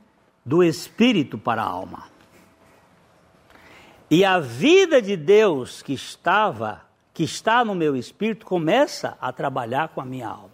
do 0.44 0.62
espírito 0.62 1.38
para 1.38 1.62
a 1.62 1.66
alma. 1.66 2.08
E 4.10 4.24
a 4.24 4.38
vida 4.38 5.00
de 5.00 5.16
Deus 5.16 5.82
que 5.82 5.92
estava, 5.92 6.82
que 7.12 7.22
está 7.22 7.64
no 7.64 7.74
meu 7.74 7.96
espírito, 7.96 8.44
começa 8.44 9.16
a 9.20 9.32
trabalhar 9.32 9.88
com 9.88 10.00
a 10.00 10.04
minha 10.04 10.28
alma. 10.28 10.50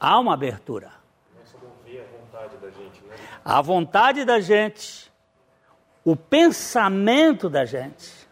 Há 0.00 0.18
uma 0.18 0.34
abertura. 0.34 0.90
Começa 1.32 1.56
a 1.56 1.60
ouvir 1.64 2.00
a 2.00 2.18
vontade 2.18 2.56
da 2.56 2.70
gente, 2.70 3.00
né? 3.04 3.14
A 3.44 3.60
vontade 3.60 4.24
da 4.24 4.38
gente, 4.38 5.10
o 6.04 6.14
pensamento 6.14 7.48
da 7.48 7.64
gente. 7.64 8.22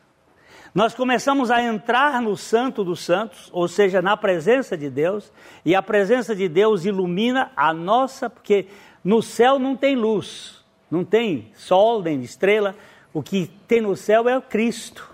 Nós 0.72 0.94
começamos 0.94 1.50
a 1.50 1.60
entrar 1.60 2.22
no 2.22 2.36
Santo 2.36 2.84
dos 2.84 3.00
Santos, 3.00 3.48
ou 3.52 3.66
seja, 3.66 4.00
na 4.00 4.16
presença 4.16 4.76
de 4.76 4.88
Deus, 4.88 5.32
e 5.64 5.74
a 5.74 5.82
presença 5.82 6.34
de 6.34 6.48
Deus 6.48 6.84
ilumina 6.84 7.50
a 7.56 7.74
nossa, 7.74 8.30
porque 8.30 8.68
no 9.02 9.20
céu 9.20 9.58
não 9.58 9.74
tem 9.74 9.96
luz, 9.96 10.64
não 10.88 11.04
tem 11.04 11.50
sol 11.56 12.02
nem 12.02 12.22
estrela, 12.22 12.76
o 13.12 13.20
que 13.20 13.50
tem 13.66 13.80
no 13.80 13.96
céu 13.96 14.28
é 14.28 14.38
o 14.38 14.42
Cristo. 14.42 15.10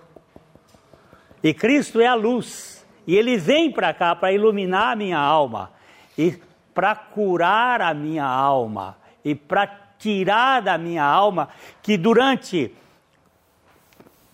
E 1.43 1.55
Cristo 1.55 2.03
é 2.03 2.07
a 2.07 2.15
luz, 2.15 2.85
e 3.07 3.17
ele 3.17 3.39
vem 3.39 3.73
para 3.73 3.95
cá 3.95 4.15
para 4.15 4.33
iluminar 4.33 4.93
a 4.93 4.97
minha 4.97 5.19
alma, 5.19 5.73
e 6.19 6.39
para 6.75 6.95
curar 6.95 7.81
a 7.81 7.95
minha 7.95 8.27
alma, 8.27 8.99
e 9.25 9.35
para 9.35 9.86
tirar 9.99 10.61
da 10.63 10.77
minha 10.79 11.05
alma 11.05 11.49
que 11.83 11.97
durante 11.97 12.73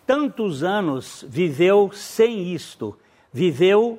tantos 0.07 0.63
anos 0.63 1.25
viveu 1.29 1.91
sem 1.93 2.53
isto, 2.53 2.97
viveu 3.33 3.99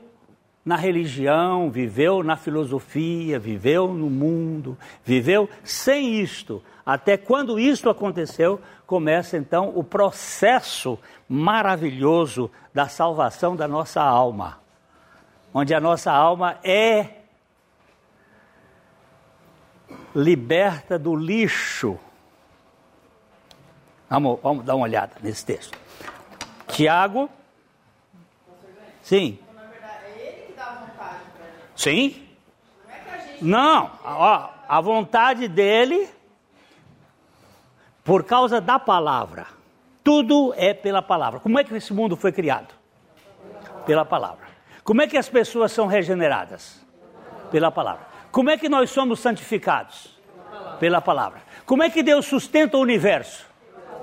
na 0.66 0.76
religião, 0.76 1.70
viveu 1.70 2.24
na 2.24 2.38
filosofia, 2.38 3.38
viveu 3.38 3.88
no 3.89 4.09
mundo, 4.09 4.78
viveu 5.03 5.49
sem 5.64 6.22
isto. 6.22 6.64
Até 6.86 7.18
quando 7.18 7.59
isto 7.59 7.89
aconteceu, 7.89 8.61
começa 8.86 9.38
então 9.38 9.72
o 9.76 9.84
processo 9.84 10.97
maravilhoso 11.28 12.49
da 12.74 12.88
salvação 12.88 13.55
da 13.55 13.68
nossa 13.68 14.01
alma, 14.01 14.59
onde 15.53 15.74
a 15.74 15.80
nossa 15.80 16.11
alma 16.11 16.57
é 16.64 17.22
liberta 20.16 20.98
do 20.98 21.16
lixo. 21.16 22.00
Vamos, 24.10 24.39
vamos 24.41 24.66
dar 24.66 24.76
uma 24.76 24.84
olhada 24.84 25.14
nesse 25.22 25.46
texto. 25.46 25.78
Tiago. 26.68 27.30
Sim. 29.02 29.39
Sim. 31.76 32.28
Não, 33.41 33.91
ó, 34.04 34.50
a 34.68 34.82
vontade 34.82 35.48
dele 35.48 36.10
por 38.04 38.24
causa 38.24 38.62
da 38.62 38.78
palavra. 38.78 39.48
Tudo 40.04 40.54
é 40.58 40.74
pela 40.74 41.02
palavra. 41.02 41.39
Como 41.39 41.58
é 41.58 41.64
que 41.64 41.74
esse 41.74 41.94
mundo 41.94 42.16
foi 42.16 42.32
criado? 42.32 42.74
Pela 43.86 44.06
palavra. 44.06 44.48
Como 44.84 45.02
é 45.02 45.08
que 45.08 45.18
as 45.18 45.30
pessoas 45.30 45.72
são 45.72 45.88
regeneradas? 45.88 46.86
Pela 47.50 47.72
palavra. 47.72 48.12
Como 48.34 48.49
é 48.49 48.57
que 48.57 48.67
nós 48.67 48.89
somos 48.89 49.19
santificados? 49.19 50.11
Pela 50.79 50.99
palavra. 50.99 51.43
Como 51.67 51.84
é 51.84 51.89
que 51.91 52.01
Deus 52.01 52.25
sustenta 52.25 52.75
o 52.75 52.81
universo? 52.81 53.45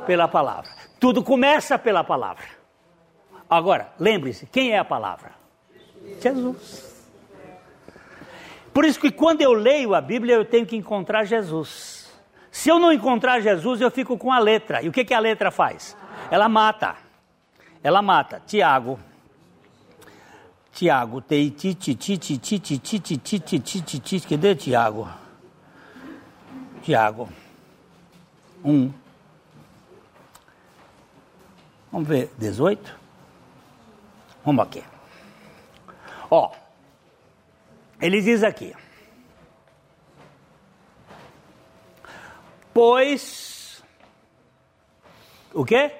Pela 0.06 0.28
palavra. 0.28 0.70
Tudo 1.00 1.20
começa 1.20 1.76
pela 1.76 2.04
palavra. 2.04 2.44
Agora, 3.50 3.92
lembre-se, 3.98 4.46
quem 4.46 4.70
é 4.70 4.78
a 4.78 4.84
palavra? 4.84 5.32
Jesus. 6.20 7.10
Por 8.72 8.84
isso 8.84 9.00
que 9.00 9.10
quando 9.10 9.42
eu 9.42 9.52
leio 9.52 9.96
a 9.96 10.00
Bíblia, 10.00 10.36
eu 10.36 10.44
tenho 10.44 10.64
que 10.64 10.76
encontrar 10.76 11.24
Jesus. 11.24 12.08
Se 12.52 12.68
eu 12.68 12.78
não 12.78 12.92
encontrar 12.92 13.40
Jesus, 13.40 13.80
eu 13.80 13.90
fico 13.90 14.16
com 14.16 14.30
a 14.30 14.38
letra. 14.38 14.80
E 14.80 14.88
o 14.88 14.92
que, 14.92 15.04
que 15.04 15.12
a 15.12 15.18
letra 15.18 15.50
faz? 15.50 15.96
Ela 16.30 16.48
mata. 16.48 16.94
Ela 17.82 18.00
mata. 18.00 18.40
Tiago. 18.46 18.96
Tiago, 20.72 21.20
TI, 21.20 21.50
Titi, 21.50 21.94
Titi, 21.94 22.38
Titi, 22.38 22.78
Titi, 22.78 23.18
Titi, 23.18 23.58
Titi, 23.60 24.00
Titi, 24.00 24.28
cadê 24.28 24.54
Tiago? 24.54 25.08
Tiago. 26.82 27.28
Um. 28.64 28.92
Vamos 31.92 32.08
ver, 32.08 32.30
18? 32.38 32.98
Vamos 34.44 34.64
aqui. 34.64 34.82
Ó, 36.30 36.52
ele 38.00 38.22
diz 38.22 38.42
aqui. 38.44 38.74
Pois, 42.72 43.82
o 45.52 45.64
quê? 45.64 45.92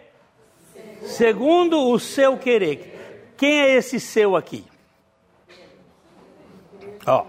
Segundo 1.03 1.91
o 1.91 1.99
seu 1.99 2.39
querer. 2.39 2.90
Quem 3.41 3.59
é 3.59 3.75
esse 3.75 3.99
seu 3.99 4.37
aqui? 4.37 4.67
Ó. 7.07 7.25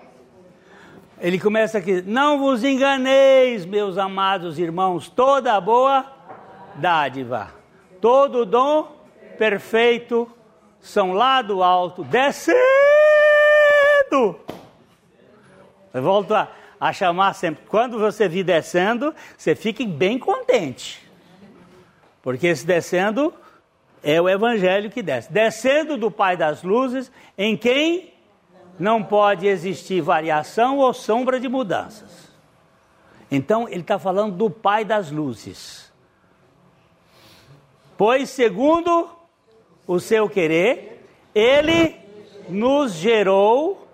Ele 1.21 1.39
começa 1.39 1.77
aqui: 1.77 2.01
Não 2.01 2.37
vos 2.37 2.65
enganeis, 2.65 3.65
meus 3.65 3.97
amados 3.97 4.59
irmãos, 4.59 5.07
toda 5.07 5.61
boa 5.61 6.05
dádiva, 6.75 7.53
todo 8.01 8.45
dom 8.45 8.91
perfeito 9.37 10.29
são 10.81 11.13
lá 11.13 11.41
do 11.41 11.63
alto, 11.63 12.03
descendo. 12.03 12.57
Eu 15.93 16.03
volto 16.03 16.35
a, 16.35 16.49
a 16.77 16.91
chamar 16.91 17.35
sempre. 17.35 17.63
Quando 17.69 17.97
você 17.97 18.27
vir 18.27 18.43
descendo, 18.43 19.15
você 19.37 19.55
fique 19.55 19.85
bem 19.87 20.19
contente. 20.19 21.09
Porque 22.21 22.47
esse 22.47 22.65
descendo 22.65 23.33
é 24.03 24.19
o 24.21 24.27
evangelho 24.27 24.89
que 24.89 25.01
desce. 25.01 25.31
Descendo 25.31 25.97
do 25.97 26.09
Pai 26.09 26.35
das 26.35 26.63
luzes, 26.63 27.11
em 27.37 27.55
quem 27.55 28.13
não 28.79 29.03
pode 29.03 29.47
existir 29.47 30.01
variação 30.01 30.77
ou 30.77 30.93
sombra 30.93 31.39
de 31.39 31.47
mudanças. 31.47 32.29
Então, 33.29 33.67
ele 33.67 33.81
está 33.81 33.99
falando 33.99 34.35
do 34.35 34.49
Pai 34.49 34.83
das 34.83 35.11
luzes. 35.11 35.91
Pois, 37.97 38.29
segundo 38.29 39.09
o 39.85 39.99
seu 39.99 40.27
querer, 40.27 41.07
ele 41.33 41.95
nos 42.49 42.93
gerou 42.93 43.87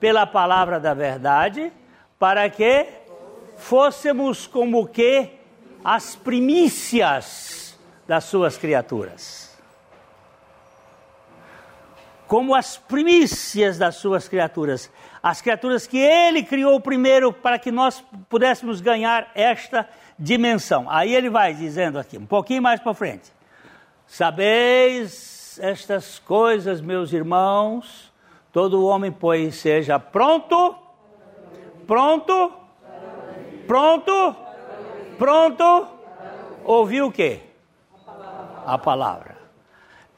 pela 0.00 0.26
palavra 0.26 0.80
da 0.80 0.94
verdade, 0.94 1.72
para 2.18 2.48
que 2.48 2.86
fôssemos 3.56 4.46
como 4.46 4.86
que 4.86 5.30
as 5.84 6.16
primícias 6.16 7.53
das 8.06 8.24
suas 8.24 8.56
criaturas. 8.56 9.54
Como 12.26 12.54
as 12.54 12.76
primícias 12.76 13.78
das 13.78 13.96
suas 13.96 14.28
criaturas. 14.28 14.90
As 15.22 15.40
criaturas 15.40 15.86
que 15.86 15.98
ele 15.98 16.42
criou 16.42 16.80
primeiro 16.80 17.32
para 17.32 17.58
que 17.58 17.70
nós 17.70 18.02
pudéssemos 18.28 18.80
ganhar 18.80 19.30
esta 19.34 19.88
dimensão. 20.18 20.86
Aí 20.88 21.14
ele 21.14 21.30
vai 21.30 21.54
dizendo 21.54 21.98
aqui, 21.98 22.18
um 22.18 22.26
pouquinho 22.26 22.62
mais 22.62 22.80
para 22.80 22.94
frente. 22.94 23.32
Sabeis 24.06 25.58
estas 25.62 26.18
coisas, 26.18 26.80
meus 26.80 27.12
irmãos, 27.12 28.12
todo 28.52 28.84
homem, 28.84 29.12
pois, 29.12 29.56
seja 29.56 29.98
pronto, 29.98 30.76
pronto, 31.86 32.52
pronto, 33.66 34.36
pronto, 35.18 35.86
ouviu 36.64 37.06
o 37.06 37.12
quê? 37.12 37.40
A 38.64 38.78
palavra. 38.78 39.36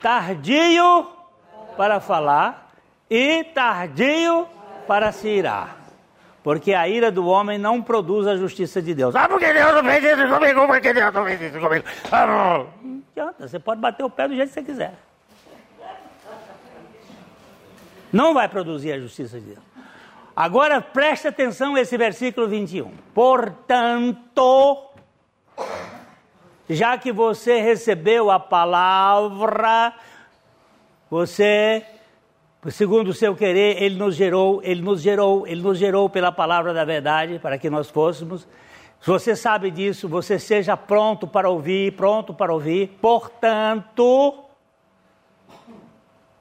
Tardio 0.01 1.09
para 1.77 2.01
falar 2.01 2.73
e 3.11 3.45
tardio 3.45 4.47
para 4.87 5.13
se 5.13 5.29
irar. 5.29 5.77
Porque 6.43 6.73
a 6.73 6.87
ira 6.87 7.11
do 7.11 7.27
homem 7.27 7.59
não 7.59 7.83
produz 7.83 8.27
a 8.27 8.37
justiça 8.37 8.81
de 8.81 8.95
Deus. 8.95 9.17
Ah, 9.17 9.29
porque 9.29 9.53
Deus 9.53 9.75
não 9.75 9.83
fez 9.83 10.05
isso 10.05 10.29
comigo, 10.29 10.67
porque 10.69 10.93
Deus 10.93 11.13
não 11.13 11.25
fez 11.25 11.41
isso 11.41 11.59
comigo. 11.59 11.85
Ah, 12.13 12.27
não. 12.27 13.01
adianta, 13.11 13.49
você 13.49 13.59
pode 13.59 13.81
bater 13.81 14.05
o 14.05 14.11
pé 14.11 14.29
do 14.29 14.37
jeito 14.37 14.49
que 14.49 14.55
você 14.55 14.63
quiser. 14.63 14.95
Não 18.13 18.33
vai 18.33 18.49
produzir 18.49 18.93
a 18.93 18.99
justiça 19.01 19.41
de 19.41 19.47
Deus. 19.47 19.65
Agora 20.37 20.81
preste 20.81 21.27
atenção 21.27 21.75
a 21.75 21.81
esse 21.81 21.97
versículo 21.97 22.47
21. 22.47 22.93
Portanto, 23.13 24.86
já 26.69 26.99
que 26.99 27.13
você 27.13 27.61
recebeu 27.61 28.31
a 28.31 28.41
palavra, 28.41 29.95
você 31.09 31.85
segundo 32.71 33.09
o 33.09 33.15
seu 33.15 33.35
querer, 33.35 33.83
ele 33.83 33.97
nos 33.97 34.17
gerou, 34.17 34.61
ele 34.63 34.83
nos 34.83 35.01
gerou, 35.01 35.47
ele 35.47 35.63
nos 35.63 35.79
gerou 35.79 36.09
pela 36.11 36.33
palavra 36.33 36.75
da 36.75 36.85
verdade 36.85 37.39
para 37.39 37.59
que 37.59 37.71
nós 37.71 37.89
fôssemos. 37.89 38.47
Se 39.01 39.11
você 39.11 39.37
sabe 39.37 39.71
disso, 39.71 40.09
você 40.09 40.39
seja 40.39 40.77
pronto 40.77 41.27
para 41.27 41.49
ouvir, 41.49 41.93
pronto 41.93 42.35
para 42.35 42.53
ouvir. 42.53 42.99
Portanto, 43.01 44.35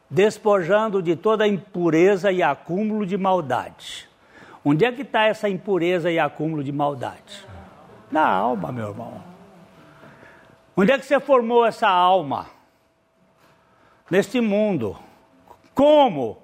despojando 0.10 1.02
de 1.02 1.16
toda 1.16 1.48
impureza 1.48 2.32
e 2.32 2.42
acúmulo 2.42 3.06
de 3.06 3.18
maldade. 3.18 4.10
Onde 4.64 4.84
é 4.84 4.92
que 4.92 5.04
está 5.04 5.26
essa 5.26 5.48
impureza 5.48 6.10
e 6.10 6.18
acúmulo 6.18 6.64
de 6.64 6.72
maldade? 6.72 7.46
Na 8.12 8.28
alma, 8.28 8.72
meu 8.72 8.88
irmão. 8.88 9.35
Onde 10.78 10.92
é 10.92 10.98
que 11.00 11.06
você 11.06 11.20
formou 11.20 11.66
essa 11.66 11.88
alma? 11.88 12.48
Neste 14.10 14.42
mundo. 14.42 14.98
Como? 15.74 16.44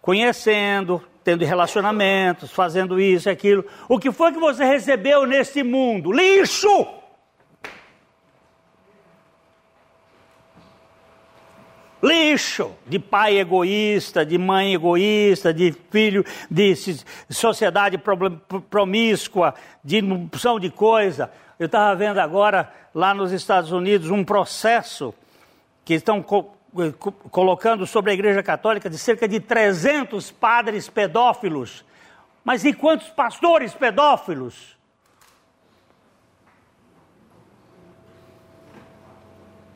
Conhecendo, 0.00 1.02
tendo 1.22 1.44
relacionamentos, 1.44 2.50
fazendo 2.50 3.00
isso 3.00 3.30
aquilo. 3.30 3.64
O 3.88 3.98
que 3.98 4.10
foi 4.10 4.32
que 4.32 4.38
você 4.38 4.64
recebeu 4.64 5.26
neste 5.26 5.62
mundo? 5.62 6.10
Lixo! 6.10 6.86
Lixo 12.02 12.72
de 12.86 12.98
pai 12.98 13.38
egoísta, 13.38 14.24
de 14.24 14.38
mãe 14.38 14.72
egoísta, 14.72 15.52
de 15.52 15.72
filho 15.90 16.24
de 16.48 16.74
sociedade 17.28 18.00
promíscua, 18.70 19.54
de 19.84 20.00
opção 20.00 20.60
de 20.60 20.70
coisa. 20.70 21.30
Eu 21.58 21.66
estava 21.66 21.94
vendo 21.96 22.18
agora 22.18 22.72
lá 22.94 23.12
nos 23.12 23.32
Estados 23.32 23.72
Unidos 23.72 24.10
um 24.10 24.24
processo 24.24 25.12
que 25.84 25.94
estão 25.94 26.22
colocando 27.30 27.86
sobre 27.86 28.12
a 28.12 28.14
Igreja 28.14 28.42
Católica 28.42 28.88
de 28.88 28.96
cerca 28.96 29.26
de 29.26 29.40
300 29.40 30.30
padres 30.30 30.88
pedófilos. 30.88 31.84
Mas 32.44 32.64
e 32.64 32.72
quantos 32.72 33.08
pastores 33.08 33.74
pedófilos? 33.74 34.76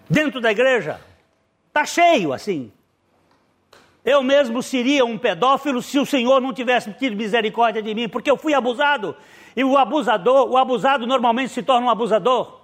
Dentro 0.09 0.41
da 0.41 0.53
igreja? 0.53 1.01
Está 1.69 1.85
cheio 1.85 2.33
assim. 2.33 2.71
Eu 4.05 4.23
mesmo 4.23 4.63
seria 4.63 5.05
um 5.05 5.17
pedófilo 5.17 5.81
se 5.81 5.99
o 5.99 6.07
Senhor 6.07 6.41
não 6.41 6.53
tivesse 6.53 6.93
tido 6.93 7.17
misericórdia 7.17 7.83
de 7.83 7.95
mim, 7.95 8.09
porque 8.09 8.31
eu 8.31 8.37
fui 8.37 8.53
abusado. 8.53 9.17
E 9.55 9.65
o 9.65 9.77
abusador, 9.77 10.51
o 10.51 10.57
abusado 10.57 11.07
normalmente 11.07 11.53
se 11.53 11.63
torna 11.63 11.87
um 11.87 11.91
abusador. 11.91 12.63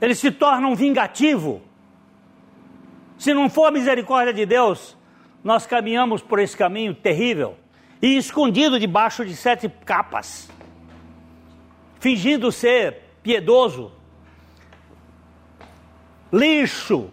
ele 0.00 0.14
se 0.14 0.30
torna 0.30 0.66
um 0.66 0.74
vingativo. 0.74 1.60
Se 3.18 3.34
não 3.34 3.50
for 3.50 3.66
a 3.66 3.70
misericórdia 3.70 4.32
de 4.32 4.46
Deus, 4.46 4.96
nós 5.44 5.66
caminhamos 5.66 6.22
por 6.22 6.38
esse 6.38 6.56
caminho 6.56 6.94
terrível 6.94 7.56
e 8.00 8.16
escondido 8.16 8.80
debaixo 8.80 9.26
de 9.26 9.36
sete 9.36 9.68
capas, 9.84 10.50
fingindo 11.98 12.50
ser 12.50 13.02
piedoso, 13.22 13.92
lixo, 16.32 17.10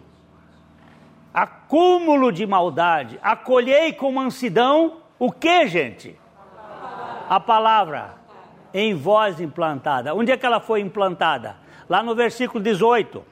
acúmulo 1.42 2.32
de 2.32 2.46
maldade. 2.46 3.18
Acolhei 3.22 3.92
com 3.92 4.12
mansidão 4.12 4.98
o 5.18 5.32
que, 5.32 5.66
gente? 5.66 6.18
A 7.28 7.40
palavra 7.40 8.14
em 8.72 8.94
voz 8.94 9.40
implantada. 9.40 10.14
Onde 10.14 10.32
é 10.32 10.36
que 10.36 10.46
ela 10.46 10.60
foi 10.60 10.80
implantada? 10.80 11.56
lá 11.88 12.02
no 12.02 12.14
versículo 12.14 12.62
18. 12.62 13.24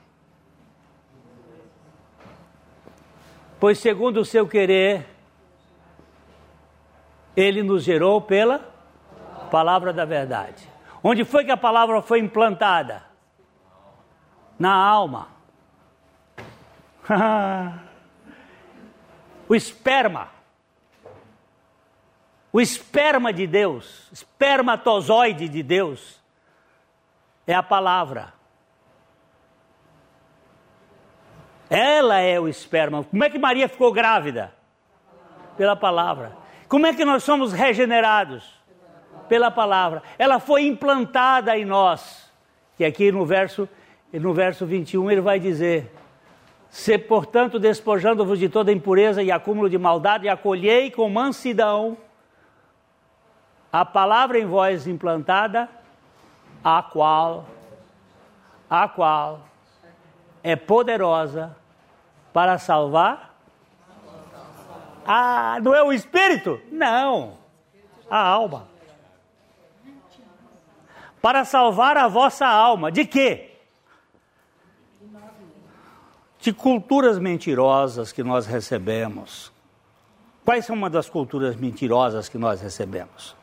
Pois 3.61 3.79
segundo 3.79 4.21
o 4.21 4.25
seu 4.25 4.49
querer, 4.49 5.07
ele 7.37 7.63
nos 7.63 7.83
gerou 7.85 8.21
pela 8.21 8.61
palavra 9.51 9.93
da 9.93 10.05
verdade. 10.05 10.69
Onde 11.03 11.25
foi 11.25 11.45
que 11.45 11.51
a 11.51 11.57
palavra 11.57 12.01
foi 12.03 12.21
implantada? 12.21 13.05
Na 14.59 14.75
alma. 14.75 15.29
o 19.49 19.55
esperma. 19.55 20.29
O 22.53 22.61
esperma 22.61 23.33
de 23.33 23.47
Deus, 23.47 24.09
espermatozoide 24.13 25.49
de 25.49 25.63
Deus, 25.63 26.21
é 27.47 27.55
a 27.55 27.63
palavra. 27.63 28.33
Ela 31.69 32.21
é 32.21 32.39
o 32.41 32.49
esperma. 32.49 33.05
Como 33.05 33.25
é 33.25 33.31
que 33.31 33.39
Maria 33.39 33.69
ficou 33.69 33.93
grávida? 33.93 34.53
Pela 35.57 35.77
palavra. 35.77 36.37
Como 36.69 36.87
é 36.87 36.95
que 36.95 37.05
nós 37.05 37.23
somos 37.25 37.53
regenerados? 37.53 38.45
Pela 39.29 39.51
palavra. 39.51 40.03
Ela 40.19 40.39
foi 40.39 40.67
implantada 40.67 41.57
em 41.59 41.65
nós. 41.65 42.31
Que 42.77 42.85
aqui 42.85 43.11
no 43.11 43.25
verso, 43.25 43.69
no 44.13 44.33
verso 44.33 44.65
21 44.65 45.11
ele 45.11 45.21
vai 45.21 45.41
dizer: 45.41 45.93
Se, 46.71 46.99
portanto, 46.99 47.59
despojando-vos 47.59 48.39
de 48.39 48.49
toda 48.49 48.73
impureza 48.73 49.23
e 49.23 49.31
acúmulo 49.31 49.71
de 49.71 49.79
maldade, 49.79 50.29
acolhei 50.29 50.91
com 50.91 51.09
mansidão 51.09 51.97
a 53.73 53.85
palavra 53.85 54.39
em 54.39 54.47
vós 54.47 54.87
implantada, 54.87 55.69
a 56.65 56.83
qual 56.83 57.45
a 58.69 58.89
qual 58.89 59.41
é 60.43 60.57
poderosa 60.57 61.57
para 62.33 62.59
salvar. 62.59 63.35
Ah, 65.07 65.59
não 65.63 65.75
é 65.75 65.83
o 65.83 65.93
espírito? 65.93 66.61
Não, 66.71 67.35
a 68.11 68.19
alma. 68.19 68.69
Para 71.23 71.45
salvar 71.45 71.97
a 71.97 72.09
vossa 72.09 72.47
alma. 72.47 72.91
De 72.91 73.05
quê? 73.05 73.56
De 76.47 76.53
culturas 76.53 77.19
mentirosas 77.19 78.13
que 78.13 78.23
nós 78.23 78.47
recebemos. 78.47 79.51
Quais 80.45 80.65
são 80.65 80.77
uma 80.77 80.89
das 80.89 81.11
culturas 81.11 81.57
mentirosas 81.57 82.29
que 82.29 82.39
nós 82.39 82.61
recebemos? 82.61 83.35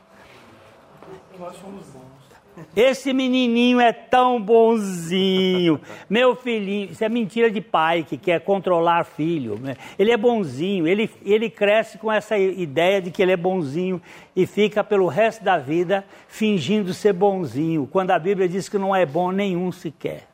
Esse 2.74 3.12
menininho 3.12 3.82
é 3.82 3.92
tão 3.92 4.42
bonzinho. 4.42 5.82
Meu 6.10 6.34
filhinho, 6.34 6.92
isso 6.92 7.04
é 7.04 7.10
mentira 7.10 7.52
de 7.52 7.60
pai 7.60 8.04
que 8.04 8.18
quer 8.18 8.40
controlar 8.40 9.04
filho. 9.04 9.60
né? 9.60 9.76
Ele 10.00 10.12
é 10.14 10.16
bonzinho, 10.16 10.88
ele, 10.88 11.12
ele 11.26 11.50
cresce 11.50 11.98
com 11.98 12.10
essa 12.10 12.38
ideia 12.38 13.02
de 13.02 13.12
que 13.12 13.22
ele 13.22 13.34
é 13.34 13.38
bonzinho 13.38 14.02
e 14.34 14.48
fica 14.48 14.82
pelo 14.82 15.08
resto 15.08 15.44
da 15.44 15.58
vida 15.58 16.06
fingindo 16.30 16.94
ser 16.94 17.12
bonzinho, 17.12 17.86
quando 17.86 18.12
a 18.12 18.18
Bíblia 18.18 18.48
diz 18.48 18.70
que 18.70 18.78
não 18.78 18.96
é 18.96 19.06
bom 19.06 19.30
nenhum 19.30 19.74
sequer. 19.74 20.33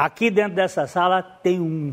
Aqui 0.00 0.30
dentro 0.30 0.54
dessa 0.54 0.86
sala 0.86 1.22
tem 1.22 1.60
um, 1.60 1.92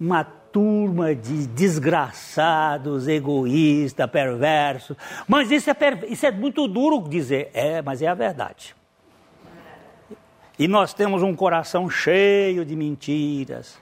uma 0.00 0.24
turma 0.24 1.14
de 1.14 1.46
desgraçados, 1.46 3.06
egoístas, 3.06 4.10
perversos. 4.10 4.96
Mas 5.28 5.52
isso 5.52 5.70
é, 5.70 5.76
isso 6.08 6.26
é 6.26 6.32
muito 6.32 6.66
duro 6.66 7.08
dizer. 7.08 7.52
É, 7.54 7.80
mas 7.80 8.02
é 8.02 8.08
a 8.08 8.14
verdade. 8.14 8.74
E 10.58 10.66
nós 10.66 10.92
temos 10.92 11.22
um 11.22 11.36
coração 11.36 11.88
cheio 11.88 12.64
de 12.64 12.74
mentiras, 12.74 13.78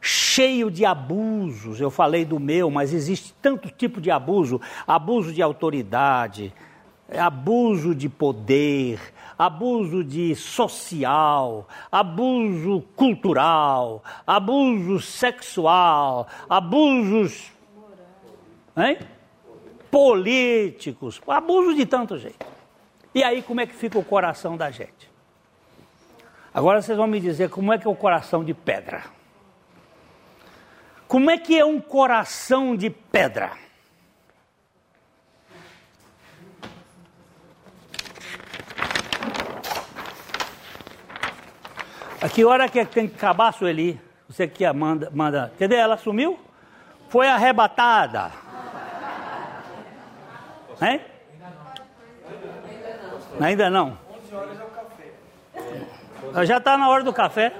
cheio 0.00 0.70
de 0.70 0.84
abusos. 0.84 1.80
Eu 1.80 1.90
falei 1.90 2.24
do 2.24 2.38
meu, 2.38 2.70
mas 2.70 2.92
existe 2.92 3.34
tanto 3.42 3.68
tipo 3.70 4.00
de 4.00 4.12
abuso: 4.12 4.60
abuso 4.86 5.32
de 5.32 5.42
autoridade, 5.42 6.54
abuso 7.18 7.92
de 7.92 8.08
poder, 8.08 9.00
abuso 9.40 10.04
de 10.04 10.34
social, 10.34 11.66
abuso 11.90 12.82
cultural, 12.94 14.04
abuso 14.26 15.00
sexual, 15.00 16.28
abusos 16.46 17.50
hein? 18.76 18.98
políticos, 19.90 21.22
abuso 21.26 21.74
de 21.74 21.86
tanto 21.86 22.18
jeito. 22.18 22.44
E 23.14 23.24
aí 23.24 23.40
como 23.40 23.62
é 23.62 23.66
que 23.66 23.74
fica 23.74 23.98
o 23.98 24.04
coração 24.04 24.58
da 24.58 24.70
gente? 24.70 25.10
Agora 26.52 26.82
vocês 26.82 26.98
vão 26.98 27.06
me 27.06 27.18
dizer 27.18 27.48
como 27.48 27.72
é 27.72 27.78
que 27.78 27.86
é 27.86 27.90
o 27.90 27.96
coração 27.96 28.44
de 28.44 28.52
pedra. 28.52 29.04
Como 31.08 31.30
é 31.30 31.38
que 31.38 31.58
é 31.58 31.64
um 31.64 31.80
coração 31.80 32.76
de 32.76 32.90
pedra? 32.90 33.52
Que 42.32 42.44
hora 42.44 42.68
que 42.68 42.84
tem 42.84 43.08
que 43.08 43.16
acabar, 43.16 43.52
Sueli? 43.52 44.00
Você 44.28 44.46
que 44.46 44.70
manda, 44.72 45.10
manda. 45.12 45.52
Cadê 45.58 45.76
ela? 45.76 45.96
Sumiu? 45.96 46.38
Foi 47.08 47.28
arrebatada. 47.28 48.30
Hein? 50.80 51.00
Ainda 53.40 53.68
não. 53.68 53.98
Já 56.44 56.58
está 56.58 56.78
na 56.78 56.88
hora 56.88 57.02
do 57.02 57.12
café. 57.12 57.52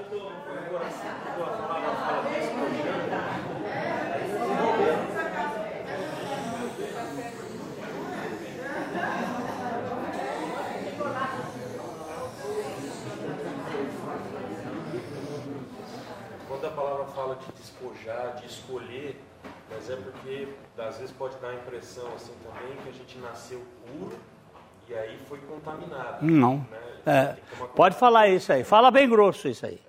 Quando 16.46 16.66
a 16.66 16.70
palavra 16.70 17.04
fala 17.31 17.37
de 17.37 17.53
despojar, 17.61 18.35
de 18.41 18.47
escolher, 18.47 19.20
mas 19.70 19.89
é 19.91 19.97
porque 19.97 20.49
às 20.78 20.97
vezes 20.99 21.12
pode 21.12 21.37
dar 21.37 21.49
a 21.49 21.55
impressão 21.55 22.07
assim 22.16 22.33
também 22.43 22.76
que 22.83 22.89
a 22.89 22.93
gente 22.93 23.18
nasceu 23.18 23.62
puro 23.87 24.18
e 24.89 24.95
aí 24.95 25.18
foi 25.28 25.39
contaminado. 25.39 26.24
Não. 26.24 26.66
Né? 26.70 26.78
É, 27.07 27.37
pode 27.76 27.97
falar 27.97 28.28
isso 28.28 28.53
aí. 28.53 28.64
Fala 28.64 28.91
bem 28.91 29.09
grosso 29.09 29.49
isso 29.49 29.64
aí. 29.64 29.81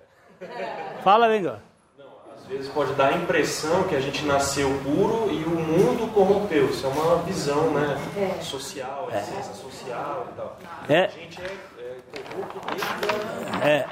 Fala 1.02 1.28
bem 1.28 1.42
grosso. 1.42 1.62
Não, 1.98 2.06
às 2.36 2.46
vezes 2.46 2.70
pode 2.72 2.92
dar 2.94 3.08
a 3.12 3.16
impressão 3.16 3.84
que 3.84 3.96
a 3.96 4.00
gente 4.00 4.24
nasceu 4.24 4.68
puro 4.84 5.30
e 5.30 5.42
o 5.44 5.50
mundo 5.50 6.12
corrompeu. 6.14 6.66
Isso 6.70 6.86
é 6.86 6.90
uma 6.90 7.16
visão 7.22 7.72
né, 7.72 7.98
social, 8.40 9.08
a 9.12 9.20
ciência 9.20 9.54
social 9.54 10.28
e 10.32 10.36
tal. 10.36 10.58
É. 10.88 11.04
A 11.04 11.08
gente 11.08 11.40
é, 11.42 11.44
é 11.46 11.98
corrupto 12.12 12.60
desde 12.68 12.86
a... 12.86 13.68
É, 13.68 13.86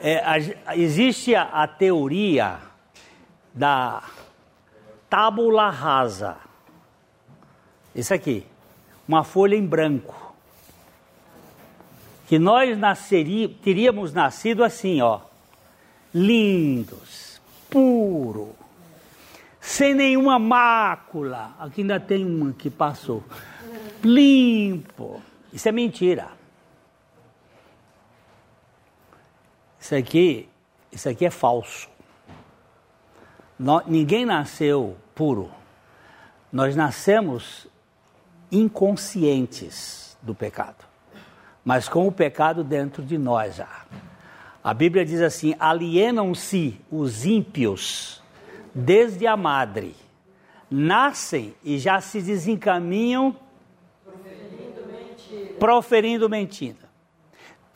é, 0.00 0.18
a- 0.24 0.76
existe 0.76 1.34
a, 1.34 1.42
a 1.42 1.66
teoria 1.66 2.58
da 3.56 4.02
tábula 5.08 5.70
rasa. 5.70 6.36
Isso 7.94 8.12
aqui, 8.12 8.46
uma 9.08 9.24
folha 9.24 9.56
em 9.56 9.66
branco. 9.66 10.14
Que 12.28 12.38
nós 12.38 12.76
nasceria, 12.76 13.48
teríamos 13.48 14.12
nascido 14.12 14.62
assim, 14.62 15.00
ó, 15.00 15.20
lindos, 16.12 17.40
puro, 17.70 18.54
sem 19.60 19.94
nenhuma 19.94 20.38
mácula. 20.38 21.54
Aqui 21.58 21.80
ainda 21.80 21.98
tem 21.98 22.26
uma 22.26 22.52
que 22.52 22.68
passou. 22.68 23.24
Limpo. 24.02 25.22
Isso 25.52 25.68
é 25.68 25.72
mentira. 25.72 26.28
Isso 29.80 29.94
aqui, 29.94 30.48
isso 30.92 31.08
aqui 31.08 31.24
é 31.24 31.30
falso. 31.30 31.88
Ninguém 33.86 34.24
nasceu 34.24 34.96
puro. 35.14 35.50
Nós 36.52 36.76
nascemos 36.76 37.66
inconscientes 38.50 40.16
do 40.22 40.34
pecado, 40.34 40.84
mas 41.64 41.88
com 41.88 42.06
o 42.06 42.12
pecado 42.12 42.62
dentro 42.62 43.02
de 43.02 43.18
nós 43.18 43.56
já. 43.56 43.84
A 44.62 44.72
Bíblia 44.72 45.04
diz 45.04 45.20
assim: 45.20 45.54
alienam-se 45.58 46.80
os 46.90 47.24
ímpios 47.24 48.22
desde 48.74 49.26
a 49.26 49.36
madre, 49.36 49.94
nascem 50.70 51.54
e 51.64 51.78
já 51.78 52.00
se 52.00 52.20
desencaminham 52.20 53.36
proferindo 55.58 56.28
mentira 56.28 56.86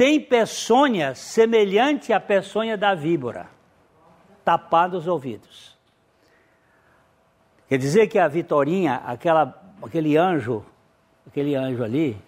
tem 0.00 0.18
peçonha 0.18 1.14
semelhante 1.14 2.10
à 2.10 2.18
peçonha 2.18 2.74
da 2.74 2.94
víbora, 2.94 3.50
tapando 4.42 4.96
os 4.96 5.06
ouvidos. 5.06 5.69
Quer 7.70 7.78
dizer 7.78 8.08
que 8.08 8.18
a 8.18 8.28
Vitorinha, 8.28 8.96
aquela, 9.06 9.58
aquele 9.82 10.18
anjo, 10.18 10.62
aquele 11.26 11.54
anjo 11.54 11.82
ali, 11.82 12.20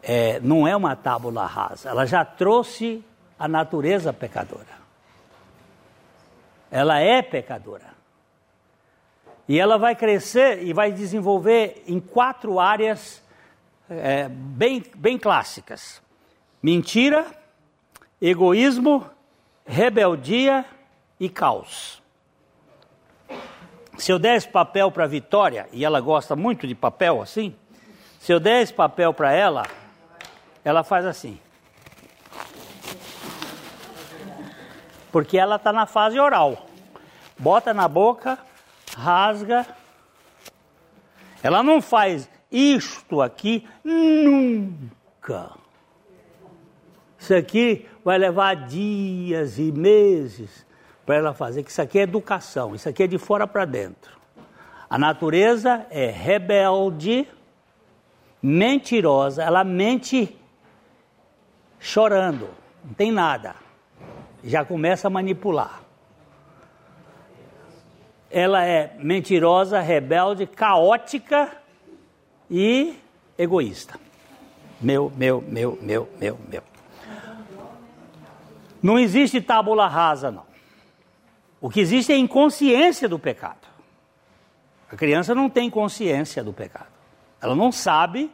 é, 0.00 0.38
não 0.38 0.68
é 0.68 0.76
uma 0.76 0.94
tábula 0.94 1.44
rasa, 1.44 1.88
ela 1.88 2.06
já 2.06 2.24
trouxe 2.24 3.04
a 3.36 3.48
natureza 3.48 4.12
pecadora. 4.12 4.76
Ela 6.70 7.00
é 7.00 7.20
pecadora. 7.20 7.96
E 9.48 9.58
ela 9.58 9.76
vai 9.76 9.96
crescer 9.96 10.62
e 10.62 10.72
vai 10.72 10.92
desenvolver 10.92 11.82
em 11.88 11.98
quatro 11.98 12.60
áreas 12.60 13.20
é, 13.90 14.28
bem, 14.28 14.84
bem 14.94 15.18
clássicas 15.18 16.00
mentira, 16.66 17.24
egoísmo, 18.20 19.08
rebeldia 19.64 20.64
e 21.20 21.28
caos. 21.28 22.02
Se 23.96 24.12
eu 24.12 24.18
der 24.18 24.36
esse 24.36 24.48
papel 24.48 24.90
para 24.90 25.04
a 25.04 25.08
Vitória, 25.08 25.68
e 25.72 25.84
ela 25.84 26.00
gosta 26.00 26.36
muito 26.36 26.66
de 26.66 26.74
papel 26.74 27.22
assim, 27.22 27.54
se 28.20 28.32
eu 28.32 28.38
der 28.38 28.62
esse 28.62 28.74
papel 28.74 29.14
para 29.14 29.32
ela, 29.32 29.66
ela 30.64 30.82
faz 30.82 31.06
assim. 31.06 31.38
Porque 35.10 35.38
ela 35.38 35.56
está 35.56 35.72
na 35.72 35.86
fase 35.86 36.18
oral. 36.18 36.66
Bota 37.38 37.72
na 37.72 37.88
boca, 37.88 38.38
rasga. 38.96 39.66
Ela 41.42 41.62
não 41.62 41.80
faz 41.80 42.28
isto 42.50 43.22
aqui 43.22 43.66
nunca. 43.84 45.52
Isso 47.18 47.34
aqui 47.34 47.88
vai 48.04 48.18
levar 48.18 48.66
dias 48.66 49.58
e 49.58 49.72
meses 49.72 50.65
para 51.06 51.14
ela 51.14 51.32
fazer, 51.32 51.62
que 51.62 51.70
isso 51.70 51.80
aqui 51.80 52.00
é 52.00 52.02
educação, 52.02 52.74
isso 52.74 52.88
aqui 52.88 53.04
é 53.04 53.06
de 53.06 53.16
fora 53.16 53.46
para 53.46 53.64
dentro. 53.64 54.16
A 54.90 54.98
natureza 54.98 55.86
é 55.88 56.10
rebelde, 56.10 57.28
mentirosa, 58.42 59.42
ela 59.44 59.62
mente 59.62 60.36
chorando, 61.78 62.48
não 62.84 62.92
tem 62.94 63.12
nada. 63.12 63.54
Já 64.42 64.64
começa 64.64 65.06
a 65.06 65.10
manipular. 65.10 65.80
Ela 68.28 68.64
é 68.64 68.96
mentirosa, 68.98 69.80
rebelde, 69.80 70.46
caótica 70.46 71.56
e 72.50 72.96
egoísta. 73.38 73.98
Meu, 74.80 75.12
meu, 75.16 75.40
meu, 75.40 75.78
meu, 75.80 76.08
meu, 76.18 76.38
meu. 76.48 76.62
Não 78.82 78.98
existe 78.98 79.40
tábula 79.40 79.86
rasa, 79.88 80.30
não. 80.30 80.44
O 81.60 81.70
que 81.70 81.80
existe 81.80 82.12
é 82.12 82.16
inconsciência 82.16 83.08
do 83.08 83.18
pecado. 83.18 83.66
A 84.90 84.96
criança 84.96 85.34
não 85.34 85.48
tem 85.50 85.68
consciência 85.68 86.44
do 86.44 86.52
pecado. 86.52 86.88
Ela 87.40 87.54
não 87.54 87.72
sabe 87.72 88.30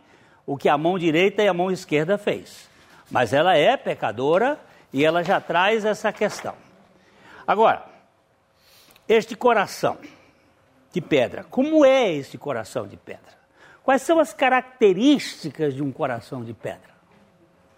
o 0.47 0.57
que 0.57 0.69
a 0.69 0.77
mão 0.77 0.99
direita 0.99 1.43
e 1.43 1.49
a 1.49 1.55
mão 1.55 1.71
esquerda 1.71 2.19
fez. 2.19 2.69
Mas 3.11 3.33
ela 3.33 3.57
é 3.57 3.77
pecadora 3.77 4.61
e 4.93 5.05
ela 5.05 5.23
já 5.23 5.41
traz 5.41 5.85
essa 5.85 6.13
questão. 6.13 6.55
Agora, 7.47 7.85
este 9.09 9.35
coração 9.35 9.99
de 10.93 11.01
pedra, 11.01 11.45
como 11.45 11.85
é 11.85 12.13
esse 12.13 12.37
coração 12.37 12.87
de 12.87 12.97
pedra? 12.97 13.33
Quais 13.83 14.03
são 14.03 14.19
as 14.19 14.33
características 14.33 15.75
de 15.75 15.83
um 15.83 15.91
coração 15.91 16.45
de 16.45 16.53
pedra? 16.53 16.93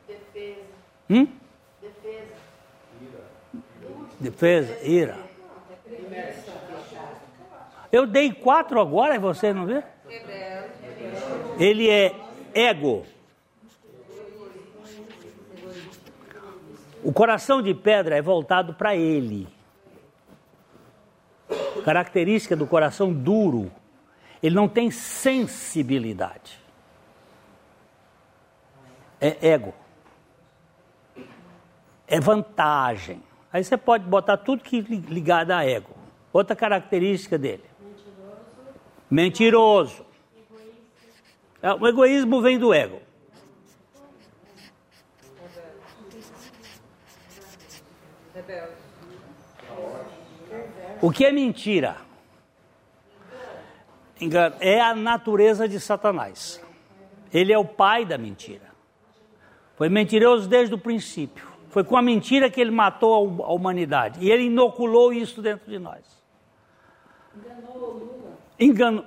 Defesa. 0.07 0.61
Hum? 1.09 1.27
Defesa. 1.81 2.35
Defesa, 4.21 4.79
ira. 4.83 5.34
Eu 7.91 8.07
dei 8.07 8.33
quatro 8.33 8.81
agora 8.81 9.15
e 9.15 9.19
você 9.19 9.53
não 9.53 9.67
vê? 9.67 9.83
Ele 11.59 11.89
é 11.89 12.15
ego. 12.53 13.07
O 17.03 17.13
coração 17.13 17.61
de 17.61 17.75
pedra 17.75 18.17
é 18.17 18.23
voltado 18.23 18.75
para 18.75 18.97
ele. 18.97 19.47
Característica 21.85 22.57
do 22.57 22.67
coração 22.67 23.13
duro. 23.13 23.71
Ele 24.43 24.55
não 24.55 24.69
tem 24.69 24.91
sensibilidade. 24.91 26.59
É 29.21 29.49
ego. 29.49 29.75
É 32.07 32.19
vantagem. 32.21 33.23
Aí 33.55 33.63
você 33.63 33.77
pode 33.77 34.03
botar 34.05 34.37
tudo 34.37 34.65
que 34.65 34.81
li- 34.81 34.97
ligado 35.09 35.53
a 35.53 35.65
ego. 35.65 35.95
Outra 36.33 36.57
característica 36.57 37.39
dele. 37.39 37.63
Mentiroso. 39.09 40.05
É, 41.63 41.73
O 41.73 41.87
egoísmo 41.87 42.43
vem 42.43 42.59
do 42.59 42.75
ego. 42.75 43.01
Rebelde. 48.35 48.73
O 51.01 51.11
que 51.11 51.25
é 51.25 51.33
mentira? 51.33 51.97
É 54.61 54.81
a 54.81 54.95
natureza 54.95 55.69
de 55.69 55.79
Satanás. 55.79 56.61
Ele 57.33 57.53
é 57.53 57.59
o 57.59 57.65
pai 57.65 58.05
da 58.05 58.17
mentira. 58.19 58.73
Foi 59.77 59.89
mentiroso 59.89 60.49
desde 60.49 60.75
o 60.75 60.79
princípio. 60.79 61.54
Foi 61.75 61.83
com 61.83 61.97
a 61.97 62.03
mentira 62.03 62.49
que 62.49 62.61
ele 62.61 62.71
matou 62.71 63.13
a 63.13 63.19
hu- 63.19 63.43
a 63.43 63.53
humanidade. 63.53 64.21
E 64.25 64.31
ele 64.31 64.45
inoculou 64.45 65.13
isso 65.13 65.43
dentro 65.43 65.69
de 65.69 65.77
nós. 65.77 66.05
Enganou. 68.61 69.05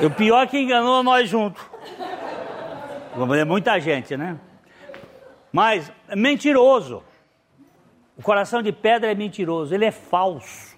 E 0.00 0.06
o 0.06 0.10
pior 0.10 0.44
é 0.44 0.46
que 0.46 0.58
enganou 0.58 1.02
nós 1.02 1.28
juntos. 1.28 1.62
É 3.38 3.44
muita 3.44 3.78
gente, 3.78 4.16
né? 4.16 4.40
Mas 5.52 5.92
é 6.08 6.16
mentiroso. 6.16 7.02
O 8.16 8.22
coração 8.22 8.62
de 8.62 8.72
pedra 8.72 9.12
é 9.12 9.14
mentiroso, 9.14 9.74
ele 9.74 9.84
é 9.84 9.90
falso. 9.90 10.74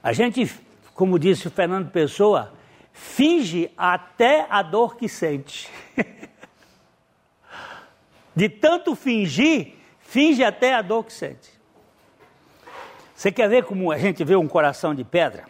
A 0.00 0.12
gente, 0.12 0.48
como 0.94 1.18
disse 1.18 1.48
o 1.48 1.50
Fernando 1.50 1.90
Pessoa, 1.90 2.52
finge 2.96 3.70
até 3.76 4.46
a 4.48 4.62
dor 4.62 4.96
que 4.96 5.06
sente. 5.08 5.70
De 8.34 8.48
tanto 8.48 8.96
fingir, 8.96 9.74
finge 10.00 10.42
até 10.42 10.74
a 10.74 10.82
dor 10.82 11.04
que 11.04 11.12
sente. 11.12 11.50
Você 13.14 13.30
quer 13.30 13.48
ver 13.48 13.64
como 13.64 13.92
a 13.92 13.98
gente 13.98 14.24
vê 14.24 14.34
um 14.34 14.48
coração 14.48 14.94
de 14.94 15.04
pedra? 15.04 15.44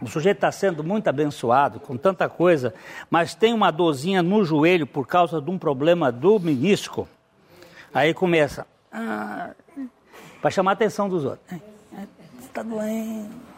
O 0.00 0.06
sujeito 0.08 0.36
está 0.38 0.52
sendo 0.52 0.84
muito 0.84 1.08
abençoado 1.08 1.80
com 1.80 1.96
tanta 1.96 2.28
coisa, 2.28 2.74
mas 3.10 3.34
tem 3.34 3.54
uma 3.54 3.70
dorzinha 3.70 4.22
no 4.22 4.44
joelho 4.44 4.86
por 4.86 5.06
causa 5.06 5.40
de 5.40 5.50
um 5.50 5.58
problema 5.58 6.12
do 6.12 6.38
menisco. 6.38 7.08
Aí 7.94 8.12
começa 8.12 8.66
ah, 8.92 9.52
para 10.42 10.50
chamar 10.50 10.72
a 10.72 10.74
atenção 10.74 11.08
dos 11.08 11.24
outros. 11.24 11.60
Está 12.40 12.62
doendo. 12.62 13.55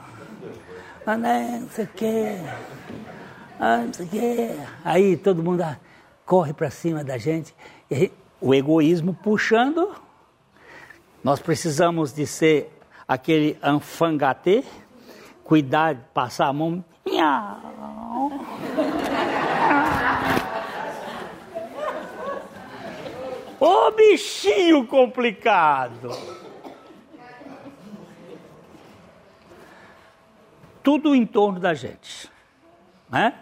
Ah, 1.10 1.16
não 1.16 1.70
sei 1.70 1.84
o 1.86 1.88
quê. 1.88 2.36
Ah, 3.58 3.78
não 3.78 3.92
sei 3.94 4.04
o 4.04 4.08
quê. 4.10 4.50
Aí 4.84 5.16
todo 5.16 5.42
mundo 5.42 5.62
ah, 5.62 5.78
corre 6.26 6.52
para 6.52 6.68
cima 6.68 7.02
da 7.02 7.16
gente. 7.16 7.54
E 7.90 8.12
o 8.38 8.54
egoísmo 8.54 9.14
puxando. 9.14 9.94
Nós 11.24 11.40
precisamos 11.40 12.12
de 12.12 12.26
ser 12.26 12.70
aquele 13.08 13.56
anfangatê 13.62 14.62
cuidar 15.42 15.96
passar 16.12 16.48
a 16.48 16.52
mão. 16.52 16.84
Ô 23.58 23.90
bichinho 23.92 24.86
complicado! 24.86 26.10
Tudo 30.88 31.14
em 31.14 31.26
torno 31.26 31.60
da 31.60 31.74
gente. 31.74 32.30
Né? 33.10 33.34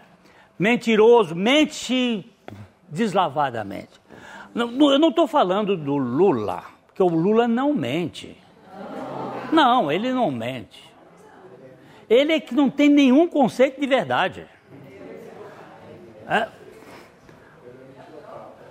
Mentiroso, 0.59 1.33
mente 1.33 2.29
deslavadamente. 2.89 4.01
Não- 4.53 4.91
Eu 4.91 4.99
não 4.99 5.07
estou 5.07 5.27
falando 5.27 5.77
do 5.77 5.95
Lula, 5.95 6.61
porque 6.87 7.01
o 7.01 7.07
Lula 7.07 7.47
não 7.47 7.73
mente. 7.73 8.37
Não, 9.49 9.89
ele 9.89 10.11
não 10.11 10.29
mente. 10.29 10.93
Ele 12.09 12.33
é 12.33 12.39
que 12.41 12.53
não 12.53 12.69
tem 12.69 12.89
nenhum 12.89 13.29
conceito 13.29 13.79
de 13.79 13.87
verdade. 13.87 14.45
É. 16.27 16.49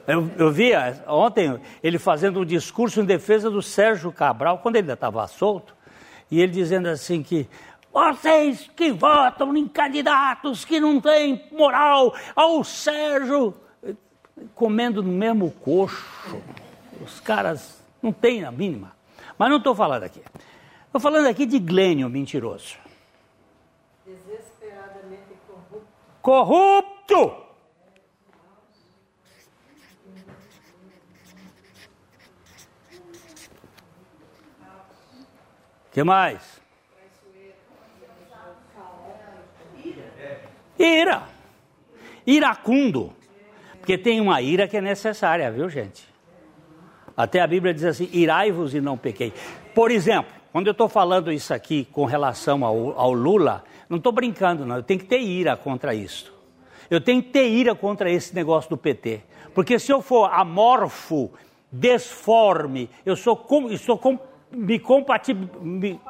Eu, 0.06 0.30
eu 0.36 0.52
vi 0.52 0.72
ontem 1.06 1.58
ele 1.82 1.98
fazendo 1.98 2.40
um 2.40 2.44
discurso 2.44 3.00
em 3.00 3.06
defesa 3.06 3.50
do 3.50 3.62
Sérgio 3.62 4.12
Cabral, 4.12 4.58
quando 4.58 4.76
ele 4.76 4.82
ainda 4.82 4.92
estava 4.92 5.26
solto, 5.28 5.74
e 6.30 6.42
ele 6.42 6.52
dizendo 6.52 6.88
assim 6.88 7.22
que 7.22 7.48
vocês 7.96 8.70
que 8.76 8.92
votam 8.92 9.56
em 9.56 9.66
candidatos 9.66 10.66
que 10.66 10.78
não 10.78 11.00
têm 11.00 11.42
moral, 11.50 12.14
ao 12.34 12.62
Sérgio, 12.62 13.54
comendo 14.54 15.02
no 15.02 15.10
mesmo 15.10 15.50
coxo. 15.50 16.42
Os 17.02 17.20
caras 17.20 17.82
não 18.02 18.12
têm 18.12 18.44
a 18.44 18.52
mínima. 18.52 18.94
Mas 19.38 19.48
não 19.48 19.56
estou 19.56 19.74
falando 19.74 20.02
aqui. 20.02 20.20
Estou 20.84 21.00
falando 21.00 21.26
aqui 21.26 21.46
de 21.46 21.58
Glênio 21.58 22.10
mentiroso. 22.10 22.76
Desesperadamente 24.04 25.34
corrupto. 25.46 25.86
corrupto. 26.20 27.46
que 35.90 36.04
mais? 36.04 36.55
Ira. 40.78 41.22
Iracundo. 42.26 43.12
Porque 43.78 43.96
tem 43.96 44.20
uma 44.20 44.42
ira 44.42 44.66
que 44.66 44.76
é 44.76 44.80
necessária, 44.80 45.50
viu, 45.50 45.68
gente? 45.68 46.08
Até 47.16 47.40
a 47.40 47.46
Bíblia 47.46 47.72
diz 47.72 47.84
assim: 47.84 48.08
irai-vos 48.12 48.74
e 48.74 48.80
não 48.80 48.98
pequei. 48.98 49.32
Por 49.74 49.90
exemplo, 49.90 50.32
quando 50.52 50.66
eu 50.66 50.72
estou 50.72 50.88
falando 50.88 51.32
isso 51.32 51.54
aqui 51.54 51.86
com 51.92 52.04
relação 52.04 52.64
ao, 52.64 52.98
ao 52.98 53.12
Lula, 53.12 53.64
não 53.88 53.98
estou 53.98 54.12
brincando, 54.12 54.66
não. 54.66 54.76
Eu 54.76 54.82
tenho 54.82 55.00
que 55.00 55.06
ter 55.06 55.20
ira 55.20 55.56
contra 55.56 55.94
isso. 55.94 56.34
Eu 56.90 57.00
tenho 57.00 57.22
que 57.22 57.30
ter 57.30 57.48
ira 57.48 57.74
contra 57.74 58.10
esse 58.10 58.34
negócio 58.34 58.70
do 58.70 58.76
PT. 58.76 59.22
Porque 59.54 59.78
se 59.78 59.92
eu 59.92 60.02
for 60.02 60.32
amorfo, 60.32 61.30
desforme, 61.70 62.90
eu 63.04 63.16
sou 63.16 63.36
com, 63.36 63.70
estou 63.70 63.98
com, 63.98 64.18
me, 64.50 64.78
compati, 64.78 65.34
me 65.34 66.00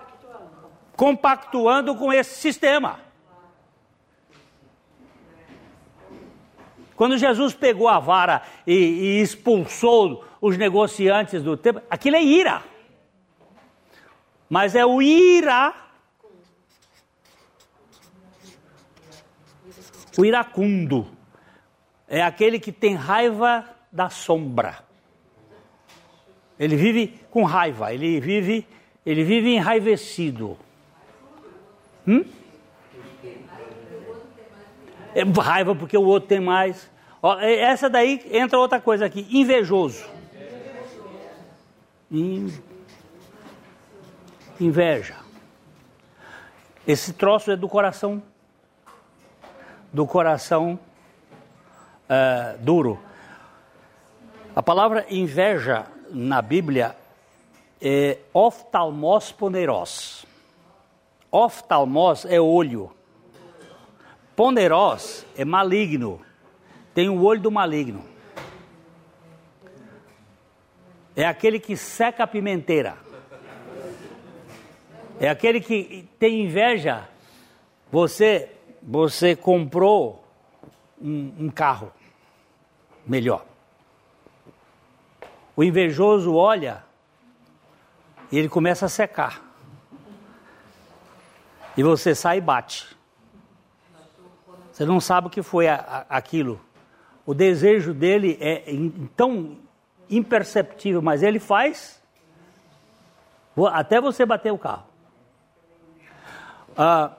compactuando 0.96 1.94
com 1.94 2.12
esse 2.12 2.40
sistema. 2.40 3.00
Quando 6.96 7.18
Jesus 7.18 7.54
pegou 7.54 7.88
a 7.88 8.00
vara 8.00 8.42
e, 8.66 8.72
e 8.72 9.20
expulsou 9.20 10.24
os 10.40 10.56
negociantes 10.56 11.42
do 11.42 11.56
templo, 11.56 11.82
aquilo 11.88 12.16
é 12.16 12.22
ira. 12.22 12.62
Mas 14.48 14.74
é 14.74 14.84
o 14.84 15.02
ira 15.02 15.86
O 20.18 20.24
iracundo 20.24 21.06
é 22.08 22.22
aquele 22.22 22.58
que 22.58 22.72
tem 22.72 22.94
raiva 22.94 23.64
da 23.92 24.08
sombra. 24.08 24.78
Ele 26.58 26.74
vive 26.74 27.20
com 27.30 27.44
raiva, 27.44 27.92
ele 27.92 28.18
vive, 28.18 28.66
ele 29.04 29.22
vive 29.24 29.54
enraivecido. 29.54 30.56
Hum? 32.08 32.24
É 35.16 35.24
raiva 35.40 35.74
porque 35.74 35.96
o 35.96 36.04
outro 36.04 36.28
tem 36.28 36.40
mais. 36.40 36.90
Ó, 37.22 37.38
é- 37.40 37.54
essa 37.60 37.88
daí 37.88 38.20
entra 38.30 38.58
outra 38.58 38.78
coisa 38.78 39.06
aqui, 39.06 39.26
invejoso. 39.30 40.04
In- 42.10 42.52
Inveja. 44.60 45.16
Esse 46.86 47.12
troço 47.12 47.50
é 47.50 47.56
do 47.56 47.68
coração, 47.68 48.22
do 49.92 50.06
coração 50.06 50.78
eh, 52.08 52.56
duro. 52.60 52.98
A 54.54 54.62
palavra 54.62 55.04
inveja 55.10 55.86
na 56.10 56.40
Bíblia 56.40 56.96
é 57.82 58.18
oftalmos 58.32 59.32
poneros. 59.32 60.24
Oftalmos 61.30 62.24
é 62.24 62.40
olho. 62.40 62.95
Poneros 64.36 65.24
é 65.34 65.44
maligno. 65.46 66.20
Tem 66.94 67.08
o 67.08 67.22
olho 67.22 67.40
do 67.40 67.50
maligno. 67.50 68.04
É 71.16 71.24
aquele 71.24 71.58
que 71.58 71.74
seca 71.76 72.24
a 72.24 72.26
pimenteira. 72.26 72.98
É 75.18 75.30
aquele 75.30 75.60
que 75.60 76.06
tem 76.18 76.44
inveja. 76.44 77.08
Você, 77.90 78.50
você 78.82 79.34
comprou 79.34 80.22
um, 81.00 81.46
um 81.46 81.50
carro 81.50 81.90
melhor. 83.06 83.46
O 85.56 85.64
invejoso 85.64 86.34
olha 86.34 86.84
e 88.30 88.38
ele 88.38 88.48
começa 88.48 88.84
a 88.84 88.88
secar. 88.90 89.42
E 91.76 91.82
você 91.82 92.14
sai 92.14 92.38
e 92.38 92.40
bate. 92.40 92.95
Você 94.76 94.84
não 94.84 95.00
sabe 95.00 95.28
o 95.28 95.30
que 95.30 95.42
foi 95.42 95.68
a- 95.68 96.04
a- 96.10 96.18
aquilo. 96.18 96.60
O 97.24 97.32
desejo 97.32 97.94
dele 97.94 98.36
é 98.38 98.62
tão 99.16 99.56
imperceptível, 100.10 101.00
mas 101.00 101.22
ele 101.22 101.40
faz 101.40 101.98
até 103.72 104.02
você 104.02 104.26
bater 104.26 104.52
o 104.52 104.58
carro. 104.58 104.84
Ah, 106.76 107.10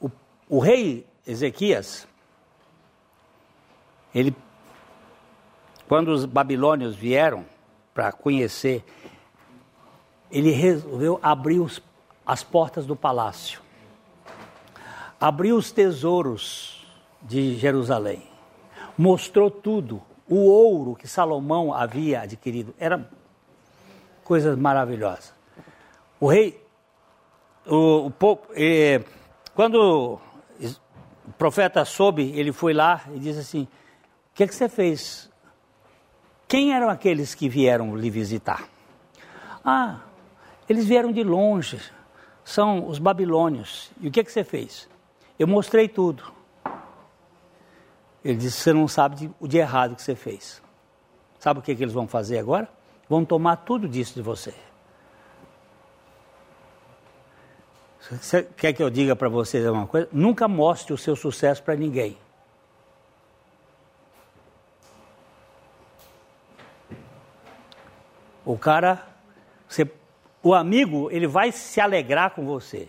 o, 0.00 0.10
o 0.48 0.58
rei 0.58 1.06
Ezequias, 1.24 2.08
ele, 4.12 4.34
quando 5.86 6.08
os 6.08 6.24
babilônios 6.24 6.96
vieram 6.96 7.46
para 7.94 8.10
conhecer, 8.10 8.84
ele 10.28 10.50
resolveu 10.50 11.20
abrir 11.22 11.60
os- 11.60 11.80
as 12.26 12.42
portas 12.42 12.84
do 12.84 12.96
palácio, 12.96 13.60
abriu 15.20 15.56
os 15.56 15.70
tesouros 15.70 16.75
de 17.26 17.56
Jerusalém, 17.56 18.22
mostrou 18.96 19.50
tudo, 19.50 20.02
o 20.28 20.46
ouro 20.46 20.94
que 20.94 21.06
Salomão 21.08 21.72
havia 21.72 22.22
adquirido, 22.22 22.74
era 22.78 23.08
coisas 24.24 24.56
maravilhosas. 24.56 25.32
O 26.18 26.26
rei 26.26 26.60
o, 27.66 28.06
o 28.06 28.10
po- 28.10 28.40
eh, 28.54 29.02
quando 29.54 30.20
o 31.26 31.32
profeta 31.36 31.84
soube, 31.84 32.30
ele 32.38 32.52
foi 32.52 32.72
lá 32.72 33.04
e 33.12 33.18
disse 33.18 33.40
assim: 33.40 33.62
O 33.62 34.34
que, 34.34 34.46
que 34.46 34.54
você 34.54 34.68
fez? 34.68 35.28
Quem 36.48 36.72
eram 36.72 36.88
aqueles 36.88 37.34
que 37.34 37.48
vieram 37.48 37.96
lhe 37.96 38.08
visitar? 38.08 38.68
Ah, 39.64 39.98
eles 40.68 40.86
vieram 40.86 41.10
de 41.10 41.24
longe, 41.24 41.80
são 42.44 42.88
os 42.88 43.00
babilônios. 43.00 43.90
E 44.00 44.06
o 44.06 44.10
que, 44.12 44.22
que 44.22 44.30
você 44.30 44.44
fez? 44.44 44.88
Eu 45.38 45.48
mostrei 45.48 45.88
tudo. 45.88 46.35
Ele 48.26 48.38
disse: 48.38 48.58
Você 48.58 48.72
não 48.72 48.88
sabe 48.88 49.14
de- 49.14 49.30
o 49.38 49.46
de 49.46 49.56
errado 49.56 49.94
que 49.94 50.02
você 50.02 50.16
fez. 50.16 50.60
Sabe 51.38 51.60
o 51.60 51.62
que, 51.62 51.76
que 51.76 51.82
eles 51.84 51.94
vão 51.94 52.08
fazer 52.08 52.38
agora? 52.38 52.68
Vão 53.08 53.24
tomar 53.24 53.56
tudo 53.58 53.88
disso 53.88 54.14
de 54.14 54.22
você. 54.22 54.52
Você 58.00 58.42
quer 58.42 58.72
que 58.72 58.82
eu 58.82 58.90
diga 58.90 59.14
para 59.14 59.28
vocês 59.28 59.64
uma 59.66 59.86
coisa? 59.86 60.08
Nunca 60.12 60.48
mostre 60.48 60.92
o 60.92 60.98
seu 60.98 61.14
sucesso 61.14 61.62
para 61.62 61.76
ninguém. 61.76 62.18
O 68.44 68.58
cara, 68.58 69.06
você, 69.68 69.88
o 70.42 70.52
amigo, 70.52 71.08
ele 71.12 71.28
vai 71.28 71.52
se 71.52 71.80
alegrar 71.80 72.30
com 72.30 72.44
você, 72.44 72.88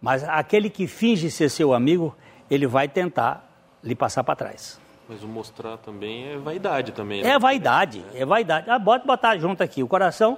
mas 0.00 0.22
aquele 0.24 0.70
que 0.70 0.86
finge 0.86 1.30
ser 1.30 1.48
seu 1.48 1.72
amigo, 1.72 2.16
ele 2.50 2.66
vai 2.66 2.88
tentar 2.88 3.45
lhe 3.86 3.94
passar 3.94 4.24
para 4.24 4.34
trás. 4.34 4.80
Mas 5.08 5.22
o 5.22 5.28
mostrar 5.28 5.76
também 5.78 6.32
é 6.32 6.36
vaidade 6.36 6.90
também. 6.92 7.22
né? 7.22 7.30
É 7.30 7.38
vaidade, 7.38 8.04
é 8.12 8.26
vaidade. 8.26 8.68
Ah, 8.68 8.78
bota 8.78 9.06
botar 9.06 9.38
junto 9.38 9.62
aqui. 9.62 9.80
O 9.82 9.86
coração, 9.88 10.36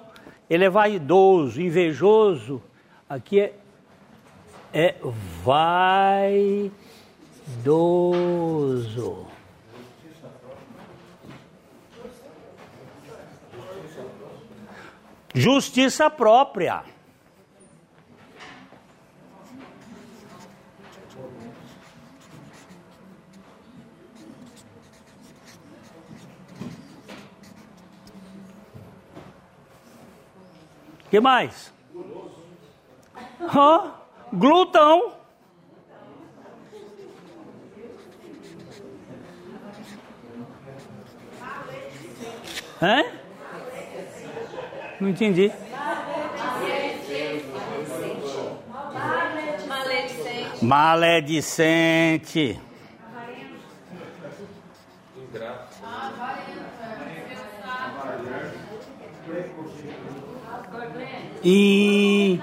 ele 0.51 0.67
é 0.67 0.71
vaidoso, 0.71 1.61
invejoso. 1.61 2.63
Aqui 3.09 3.41
é, 3.41 3.55
é 4.75 4.97
vaidoso. 7.49 9.27
Justiça 15.35 16.11
própria. 16.11 16.83
Que 31.11 31.21
mais? 31.21 31.73
Hã? 33.41 33.93
glutão. 34.33 35.13
Hã? 42.81 43.05
Não 45.01 45.09
entendi. 45.09 45.51
Maledicente. 49.67 50.65
Maledicente. 50.65 52.61
E... 61.51 62.39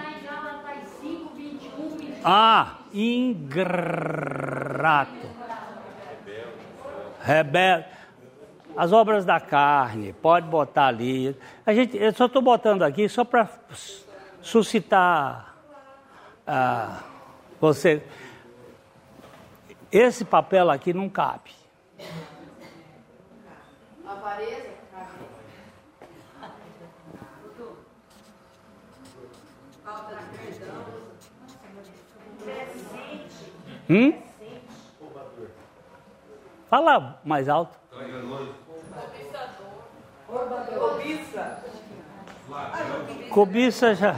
Ah, 2.24 2.80
ingrato. 2.92 4.16
Rebelde. 7.22 7.86
As 8.76 8.92
obras 8.92 9.24
da 9.24 9.40
carne, 9.40 10.12
pode 10.12 10.48
botar 10.48 10.88
ali. 10.88 11.38
A 11.64 11.72
gente, 11.72 11.96
eu 11.96 12.12
só 12.14 12.26
estou 12.26 12.42
botando 12.42 12.82
aqui 12.82 13.08
só 13.08 13.24
para 13.24 13.48
suscitar 14.42 15.56
ah, 16.48 17.04
você. 17.62 18.04
Esse 19.92 20.26
papel 20.26 20.72
aqui 20.72 20.94
não 20.94 21.08
cabe. 21.08 21.52
Avareza. 24.06 24.65
Hum? 33.90 34.14
Fala 36.70 37.20
mais 37.24 37.48
alto. 37.48 37.78
Cobiça 43.30 43.94
já. 43.94 44.16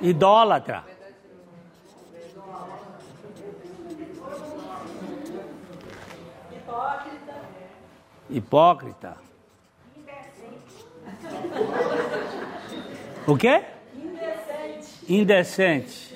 Idólatra. 0.00 0.84
Hipócrita. 8.30 9.16
O 13.26 13.36
quê? 13.36 13.64
Indecente. 15.08 16.09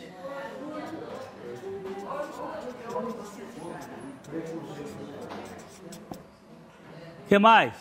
Que 7.28 7.38
mais? 7.38 7.72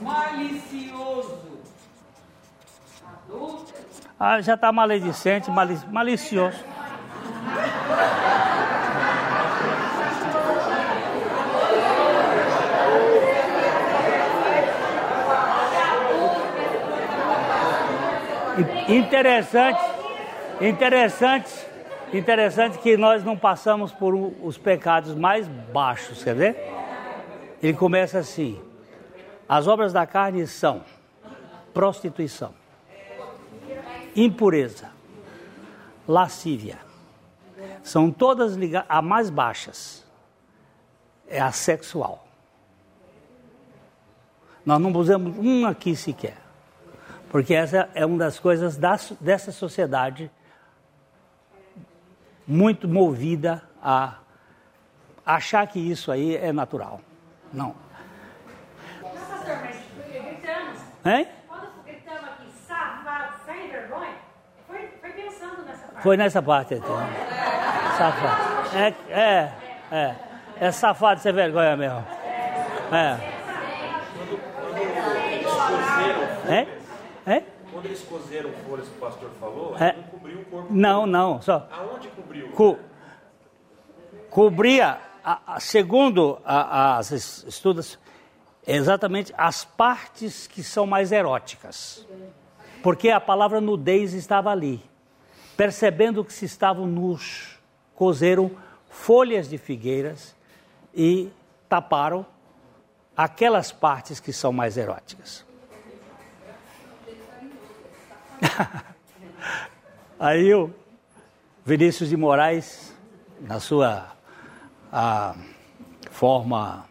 Malicioso. 0.00 1.38
Adulto. 3.28 3.72
Ah, 4.18 4.40
já 4.40 4.54
está 4.54 4.72
maledicente, 4.72 5.50
mali- 5.50 5.80
malicioso. 5.90 6.58
In- 18.58 18.96
Interessante, 18.98 19.80
interessante, 20.60 21.50
interessante 22.12 22.78
que 22.78 22.96
nós 22.96 23.24
não 23.24 23.36
passamos 23.36 23.92
por 23.92 24.14
um- 24.14 24.34
os 24.42 24.58
pecados 24.58 25.14
mais 25.14 25.46
baixos, 25.48 26.22
quer 26.22 26.34
ver? 26.34 26.56
Ele 27.62 27.74
começa 27.74 28.18
assim: 28.18 28.60
as 29.48 29.66
obras 29.66 29.92
da 29.92 30.06
carne 30.06 30.46
são 30.46 30.82
prostituição, 31.72 32.54
impureza, 34.14 34.90
lascívia. 36.06 36.78
São 37.82 38.10
todas 38.10 38.54
ligadas, 38.54 38.88
a 38.88 39.00
mais 39.02 39.30
baixas 39.30 40.04
é 41.28 41.40
a 41.40 41.50
sexual. 41.50 42.26
Nós 44.64 44.78
não 44.80 44.92
usamos 44.92 45.36
um 45.38 45.66
aqui 45.66 45.96
sequer, 45.96 46.36
porque 47.30 47.54
essa 47.54 47.88
é 47.94 48.06
uma 48.06 48.18
das 48.18 48.38
coisas 48.38 48.76
dessa 48.76 49.50
sociedade 49.50 50.30
muito 52.46 52.88
movida 52.88 53.62
a 53.82 54.14
achar 55.24 55.66
que 55.66 55.78
isso 55.78 56.10
aí 56.10 56.36
é 56.36 56.52
natural. 56.52 57.00
Não. 57.52 57.74
Não, 59.02 59.10
pastor, 59.10 59.56
mas 59.62 59.76
gritamos. 60.08 60.78
Hein? 61.04 61.28
Quando 61.48 61.84
gritamos 61.84 62.24
aqui, 62.24 62.50
safado, 62.66 63.34
sem 63.44 63.68
vergonha, 63.68 64.14
foi, 64.66 64.88
foi 65.00 65.10
pensando 65.10 65.64
nessa 65.64 65.86
parte. 65.86 66.02
Foi 66.02 66.16
nessa 66.16 66.42
parte 66.42 66.74
então. 66.74 66.96
Safado. 67.96 68.76
É, 68.76 68.94
é, 69.10 69.52
é. 69.90 70.16
É 70.60 70.70
safado 70.70 71.20
sem 71.20 71.32
vergonha 71.32 71.76
mesmo. 71.76 72.04
É. 72.92 73.42
É? 76.48 76.66
É? 77.26 77.42
Quando 77.82 77.86
eles 77.90 78.02
cozeram 78.04 78.52
folhas 78.68 78.86
que 78.88 78.94
o 78.96 79.00
pastor 79.00 79.30
falou, 79.40 79.76
É. 79.76 79.92
não 79.96 80.02
cobriu 80.04 80.38
o 80.40 80.44
corpo. 80.44 80.72
Não, 80.72 81.04
não. 81.04 81.42
Só. 81.42 81.66
Aonde 81.72 82.06
cobriu? 82.10 82.48
Co 82.52 82.78
cobria, 84.30 85.00
a- 85.24 85.40
a- 85.56 85.60
segundo 85.60 86.38
a- 86.44 86.96
as 86.98 87.10
es- 87.10 87.44
estudos, 87.46 87.98
exatamente 88.64 89.34
as 89.36 89.64
partes 89.64 90.46
que 90.46 90.62
são 90.62 90.86
mais 90.86 91.10
eróticas. 91.10 92.06
Porque 92.84 93.10
a 93.10 93.20
palavra 93.20 93.60
nudez 93.60 94.14
estava 94.14 94.50
ali. 94.50 94.80
Percebendo 95.56 96.24
que 96.24 96.32
se 96.32 96.44
estavam 96.44 96.86
nus, 96.86 97.58
cozeram 97.96 98.50
folhas 98.88 99.48
de 99.48 99.58
figueiras 99.58 100.34
e 100.94 101.30
taparam 101.68 102.24
aquelas 103.16 103.72
partes 103.72 104.18
que 104.20 104.32
são 104.32 104.52
mais 104.52 104.76
eróticas. 104.76 105.44
Aí 110.18 110.52
o 110.54 110.70
Vinícius 111.64 112.08
de 112.08 112.16
Moraes, 112.16 112.94
na 113.40 113.60
sua 113.60 114.12
forma 116.10 116.84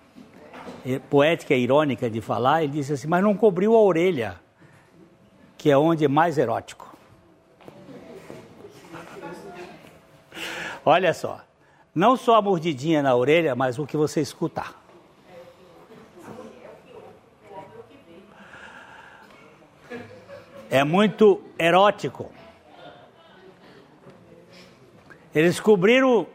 poética 1.09 1.53
e 1.53 1.63
irônica 1.63 2.09
de 2.09 2.21
falar, 2.21 2.63
ele 2.63 2.73
disse 2.73 2.93
assim: 2.93 3.07
Mas 3.07 3.23
não 3.23 3.35
cobriu 3.35 3.75
a 3.75 3.81
orelha, 3.81 4.39
que 5.57 5.69
é 5.69 5.77
onde 5.77 6.05
é 6.05 6.07
mais 6.07 6.37
erótico. 6.37 6.89
Olha 10.83 11.13
só, 11.13 11.41
não 11.93 12.17
só 12.17 12.35
a 12.35 12.41
mordidinha 12.41 13.03
na 13.03 13.15
orelha, 13.15 13.55
mas 13.55 13.77
o 13.77 13.85
que 13.85 13.95
você 13.95 14.19
escutar. 14.19 14.80
É 20.71 20.85
muito 20.85 21.43
erótico. 21.59 22.31
Eles 25.35 25.59
cobriram 25.59 26.25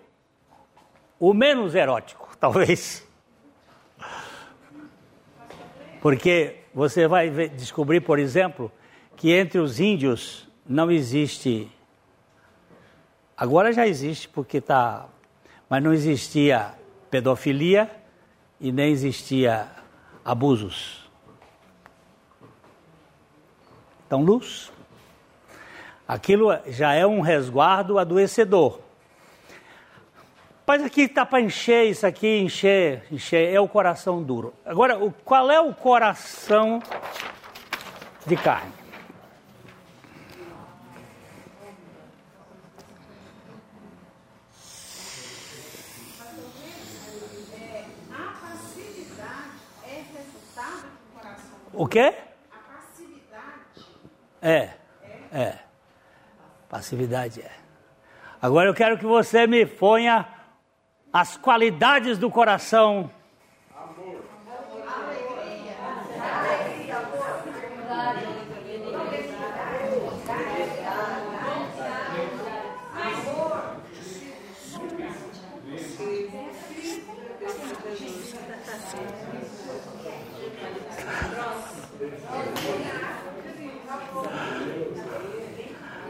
o 1.18 1.32
menos 1.32 1.74
erótico, 1.74 2.28
talvez. 2.38 3.02
Porque 6.02 6.60
você 6.74 7.08
vai 7.08 7.30
ver- 7.30 7.48
descobrir, 7.48 8.02
por 8.02 8.18
exemplo, 8.18 8.70
que 9.16 9.32
entre 9.32 9.58
os 9.58 9.80
índios 9.80 10.46
não 10.68 10.90
existe. 10.90 11.70
Agora 13.34 13.72
já 13.72 13.86
existe, 13.86 14.28
porque 14.28 14.58
está. 14.58 15.08
Mas 15.68 15.82
não 15.82 15.94
existia 15.94 16.74
pedofilia 17.10 17.90
e 18.60 18.70
nem 18.70 18.92
existia 18.92 19.66
abusos. 20.22 21.05
Então, 24.06 24.22
luz. 24.22 24.70
Aquilo 26.06 26.56
já 26.68 26.94
é 26.94 27.04
um 27.04 27.20
resguardo 27.20 27.98
adoecedor. 27.98 28.78
Mas 30.64 30.82
aqui 30.82 31.02
está 31.02 31.26
para 31.26 31.40
encher 31.40 31.84
isso 31.88 32.06
aqui, 32.06 32.38
encher, 32.38 33.04
encher, 33.10 33.52
é 33.52 33.60
o 33.60 33.68
coração 33.68 34.22
duro. 34.22 34.52
Agora, 34.64 34.98
o, 34.98 35.12
qual 35.12 35.50
é 35.50 35.60
o 35.60 35.72
coração 35.74 36.80
de 38.26 38.36
carne? 38.36 38.72
É 49.84 50.02
coração. 51.14 51.58
O 51.72 51.86
quê? 51.86 52.14
É, 54.40 54.70
é. 55.32 55.58
Passividade 56.68 57.40
é. 57.40 57.50
Agora 58.40 58.68
eu 58.68 58.74
quero 58.74 58.98
que 58.98 59.06
você 59.06 59.46
me 59.46 59.64
ponha 59.64 60.26
as 61.12 61.36
qualidades 61.36 62.18
do 62.18 62.30
coração. 62.30 63.10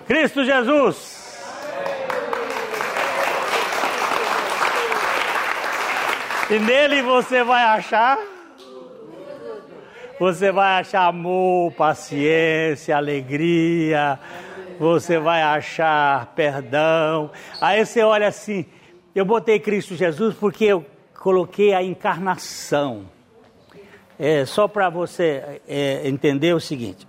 Cristo 0.06 0.44
Jesus. 0.44 1.16
E 6.48 6.60
nele 6.60 7.02
você 7.02 7.42
vai 7.42 7.64
achar. 7.64 8.16
Você 10.20 10.52
vai 10.52 10.80
achar 10.80 11.06
amor, 11.08 11.72
paciência, 11.72 12.96
alegria. 12.96 14.18
Você 14.78 15.18
vai 15.18 15.42
achar 15.42 16.26
perdão. 16.36 17.32
Aí 17.60 17.84
você 17.84 18.02
olha 18.02 18.28
assim. 18.28 18.64
Eu 19.12 19.24
botei 19.24 19.58
Cristo 19.58 19.96
Jesus 19.96 20.36
porque 20.36 20.66
eu 20.66 20.86
coloquei 21.18 21.74
a 21.74 21.82
encarnação. 21.82 23.06
É, 24.16 24.44
só 24.46 24.68
para 24.68 24.88
você 24.88 25.60
é, 25.66 26.08
entender 26.08 26.54
o 26.54 26.60
seguinte: 26.60 27.08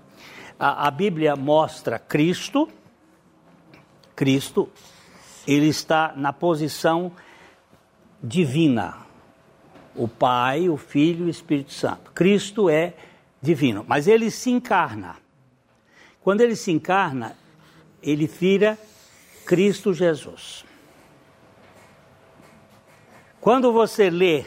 a, 0.59 0.87
a 0.87 0.91
Bíblia 0.91 1.35
mostra 1.35 1.99
Cristo, 1.99 2.67
Cristo, 4.17 4.67
ele 5.47 5.67
está 5.67 6.11
na 6.17 6.33
posição 6.33 7.11
divina. 8.21 9.05
O 9.95 10.07
Pai, 10.07 10.67
o 10.69 10.75
Filho 10.75 11.25
e 11.25 11.27
o 11.27 11.29
Espírito 11.29 11.71
Santo. 11.71 12.11
Cristo 12.11 12.69
é 12.69 12.95
divino, 13.41 13.85
mas 13.87 14.07
ele 14.07 14.29
se 14.31 14.49
encarna. 14.49 15.15
Quando 16.21 16.41
ele 16.41 16.55
se 16.55 16.71
encarna, 16.71 17.37
ele 18.01 18.27
vira 18.27 18.77
Cristo 19.45 19.93
Jesus. 19.93 20.65
Quando 23.39 23.71
você 23.71 24.09
lê 24.09 24.45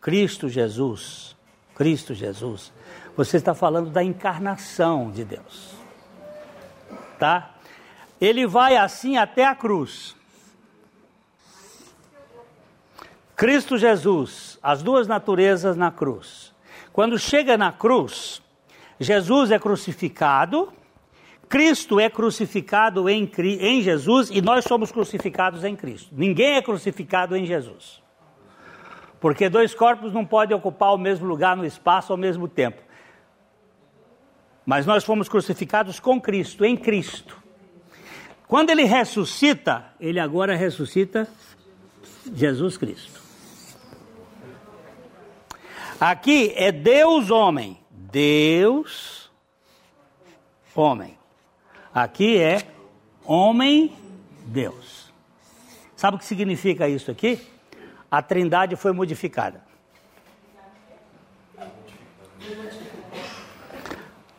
Cristo 0.00 0.48
Jesus, 0.48 1.36
Cristo 1.74 2.14
Jesus, 2.14 2.72
você 3.16 3.36
está 3.36 3.54
falando 3.54 3.90
da 3.90 4.02
encarnação 4.02 5.10
de 5.10 5.24
Deus. 5.24 5.74
Tá? 7.18 7.59
Ele 8.20 8.46
vai 8.46 8.76
assim 8.76 9.16
até 9.16 9.44
a 9.44 9.54
cruz. 9.54 10.14
Cristo 13.34 13.78
Jesus, 13.78 14.58
as 14.62 14.82
duas 14.82 15.06
naturezas 15.06 15.76
na 15.76 15.90
cruz. 15.90 16.52
Quando 16.92 17.18
chega 17.18 17.56
na 17.56 17.72
cruz, 17.72 18.42
Jesus 18.98 19.50
é 19.50 19.58
crucificado, 19.58 20.70
Cristo 21.48 21.98
é 21.98 22.10
crucificado 22.10 23.08
em, 23.08 23.30
em 23.38 23.80
Jesus 23.80 24.28
e 24.30 24.42
nós 24.42 24.64
somos 24.66 24.92
crucificados 24.92 25.64
em 25.64 25.74
Cristo. 25.74 26.10
Ninguém 26.12 26.56
é 26.56 26.62
crucificado 26.62 27.34
em 27.34 27.46
Jesus. 27.46 28.02
Porque 29.18 29.48
dois 29.48 29.74
corpos 29.74 30.12
não 30.12 30.24
podem 30.24 30.56
ocupar 30.56 30.94
o 30.94 30.98
mesmo 30.98 31.26
lugar 31.26 31.56
no 31.56 31.64
espaço 31.64 32.12
ao 32.12 32.18
mesmo 32.18 32.46
tempo. 32.46 32.82
Mas 34.66 34.84
nós 34.84 35.02
fomos 35.02 35.28
crucificados 35.28 35.98
com 35.98 36.20
Cristo, 36.20 36.64
em 36.64 36.76
Cristo. 36.76 37.39
Quando 38.50 38.70
ele 38.70 38.82
ressuscita, 38.82 39.84
ele 40.00 40.18
agora 40.18 40.56
ressuscita 40.56 41.28
Jesus 42.34 42.76
Cristo. 42.76 43.20
Aqui 46.00 46.52
é 46.56 46.72
Deus 46.72 47.30
homem. 47.30 47.78
Deus 47.92 49.30
homem. 50.74 51.16
Aqui 51.94 52.40
é 52.40 52.66
homem 53.24 53.96
Deus. 54.46 55.12
Sabe 55.94 56.16
o 56.16 56.18
que 56.18 56.24
significa 56.24 56.88
isso 56.88 57.08
aqui? 57.08 57.40
A 58.10 58.20
Trindade 58.20 58.74
foi 58.74 58.90
modificada. 58.90 59.62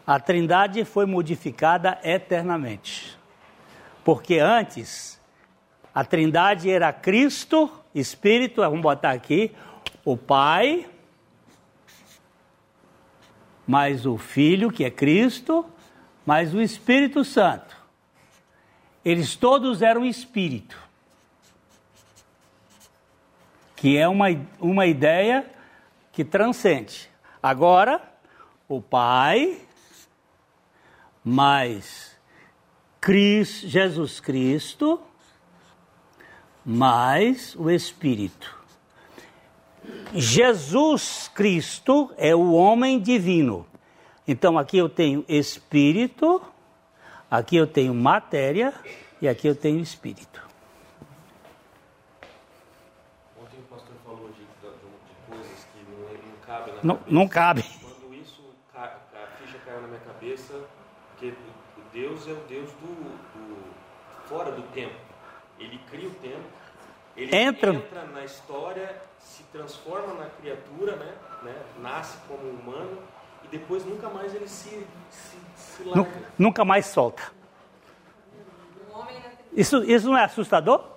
A 0.05 0.19
Trindade 0.19 0.83
foi 0.83 1.05
modificada 1.05 1.97
eternamente. 2.03 3.00
Porque 4.03 4.39
antes 4.39 5.19
a 5.93 6.03
Trindade 6.03 6.69
era 6.69 6.91
Cristo, 6.91 7.71
Espírito, 7.93 8.61
vamos 8.61 8.81
botar 8.81 9.11
aqui, 9.11 9.51
o 10.05 10.15
Pai, 10.15 10.89
mais 13.67 14.05
o 14.05 14.17
Filho, 14.17 14.71
que 14.71 14.83
é 14.83 14.89
Cristo, 14.89 15.65
mais 16.25 16.53
o 16.53 16.61
Espírito 16.61 17.23
Santo. 17.23 17.75
Eles 19.03 19.35
todos 19.35 19.81
eram 19.81 20.05
Espírito. 20.05 20.77
Que 23.75 23.97
é 23.97 24.07
uma, 24.07 24.27
uma 24.59 24.85
ideia 24.85 25.45
que 26.11 26.23
transcende. 26.23 27.09
Agora, 27.41 28.01
o 28.67 28.79
Pai, 28.81 29.59
mais 31.23 32.10
Jesus 33.65 34.19
Cristo, 34.19 35.01
mais 36.63 37.55
o 37.55 37.67
Espírito. 37.69 38.55
Jesus 40.13 41.27
Cristo 41.33 42.13
é 42.15 42.35
o 42.35 42.53
homem 42.53 42.99
divino. 42.99 43.65
Então 44.27 44.55
aqui 44.55 44.77
eu 44.77 44.87
tenho 44.87 45.25
espírito, 45.27 46.39
aqui 47.29 47.55
eu 47.55 47.65
tenho 47.65 47.93
matéria 47.95 48.71
e 49.19 49.27
aqui 49.27 49.47
eu 49.47 49.55
tenho 49.55 49.79
espírito. 49.79 50.39
Ontem 53.41 53.57
o 53.57 53.63
pastor 53.63 53.95
falou 54.05 54.29
de, 54.29 54.43
de, 54.43 55.27
coisas 55.27 55.65
que 55.73 55.83
não, 55.89 55.97
não 56.03 56.75
na 56.75 56.83
Não, 56.83 56.99
não 57.07 57.27
cabe. 57.27 57.63
Quando 57.81 58.13
isso, 58.13 58.43
ca- 58.71 58.99
a 59.11 59.27
ficha 59.37 59.57
caiu 59.65 59.81
na 59.81 59.87
minha 59.87 59.99
cabeça, 60.01 60.53
que 61.17 61.29
o 61.29 61.80
Deus 61.93 62.27
é 62.27 62.31
o 62.31 62.35
Deus 62.47 62.69
do, 62.73 62.87
do- 62.87 63.73
fora 64.27 64.51
do 64.51 64.61
tempo. 64.73 64.95
Ele 65.59 65.77
cria 65.89 66.07
o 66.07 66.13
tempo, 66.15 66.43
ele 67.15 67.35
Entra- 67.35 67.73
entra 67.73 68.03
na 68.05 68.23
história, 68.23 68.95
se 69.19 69.43
transforma 69.51 70.13
na 70.15 70.25
criatura, 70.29 70.95
né? 70.95 71.13
né? 71.43 71.55
Nasce 71.79 72.17
como 72.27 72.41
humano 72.49 72.97
e 73.43 73.47
depois 73.47 73.85
nunca 73.85 74.09
mais 74.09 74.33
ele 74.33 74.47
se, 74.47 74.87
se, 75.09 75.37
se 75.55 75.83
larga. 75.83 76.09
Nunca 76.37 76.63
mais 76.65 76.85
solta. 76.87 77.21
Isso, 79.53 79.83
isso 79.83 80.07
não 80.09 80.17
é 80.17 80.23
assustador? 80.23 80.87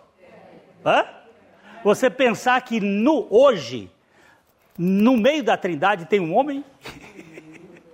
Hã? 0.87 1.05
Você 1.83 2.09
pensar 2.09 2.61
que 2.63 2.79
no 2.81 3.27
hoje, 3.29 3.91
no 4.79 5.17
meio 5.17 5.43
da 5.43 5.57
trindade, 5.57 6.07
tem 6.07 6.21
um 6.21 6.35
homem? 6.35 6.65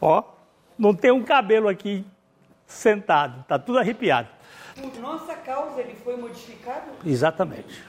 Ó, 0.00 0.22
não 0.78 0.94
tem 0.94 1.10
um 1.10 1.22
cabelo 1.22 1.68
aqui 1.68 2.04
sentado, 2.66 3.44
tá 3.46 3.58
tudo 3.58 3.78
arrepiado. 3.78 4.28
Por 4.74 5.00
nossa 5.00 5.34
causa 5.34 5.80
ele 5.80 5.94
foi 5.94 6.16
modificado? 6.16 6.90
Exatamente. 7.04 7.82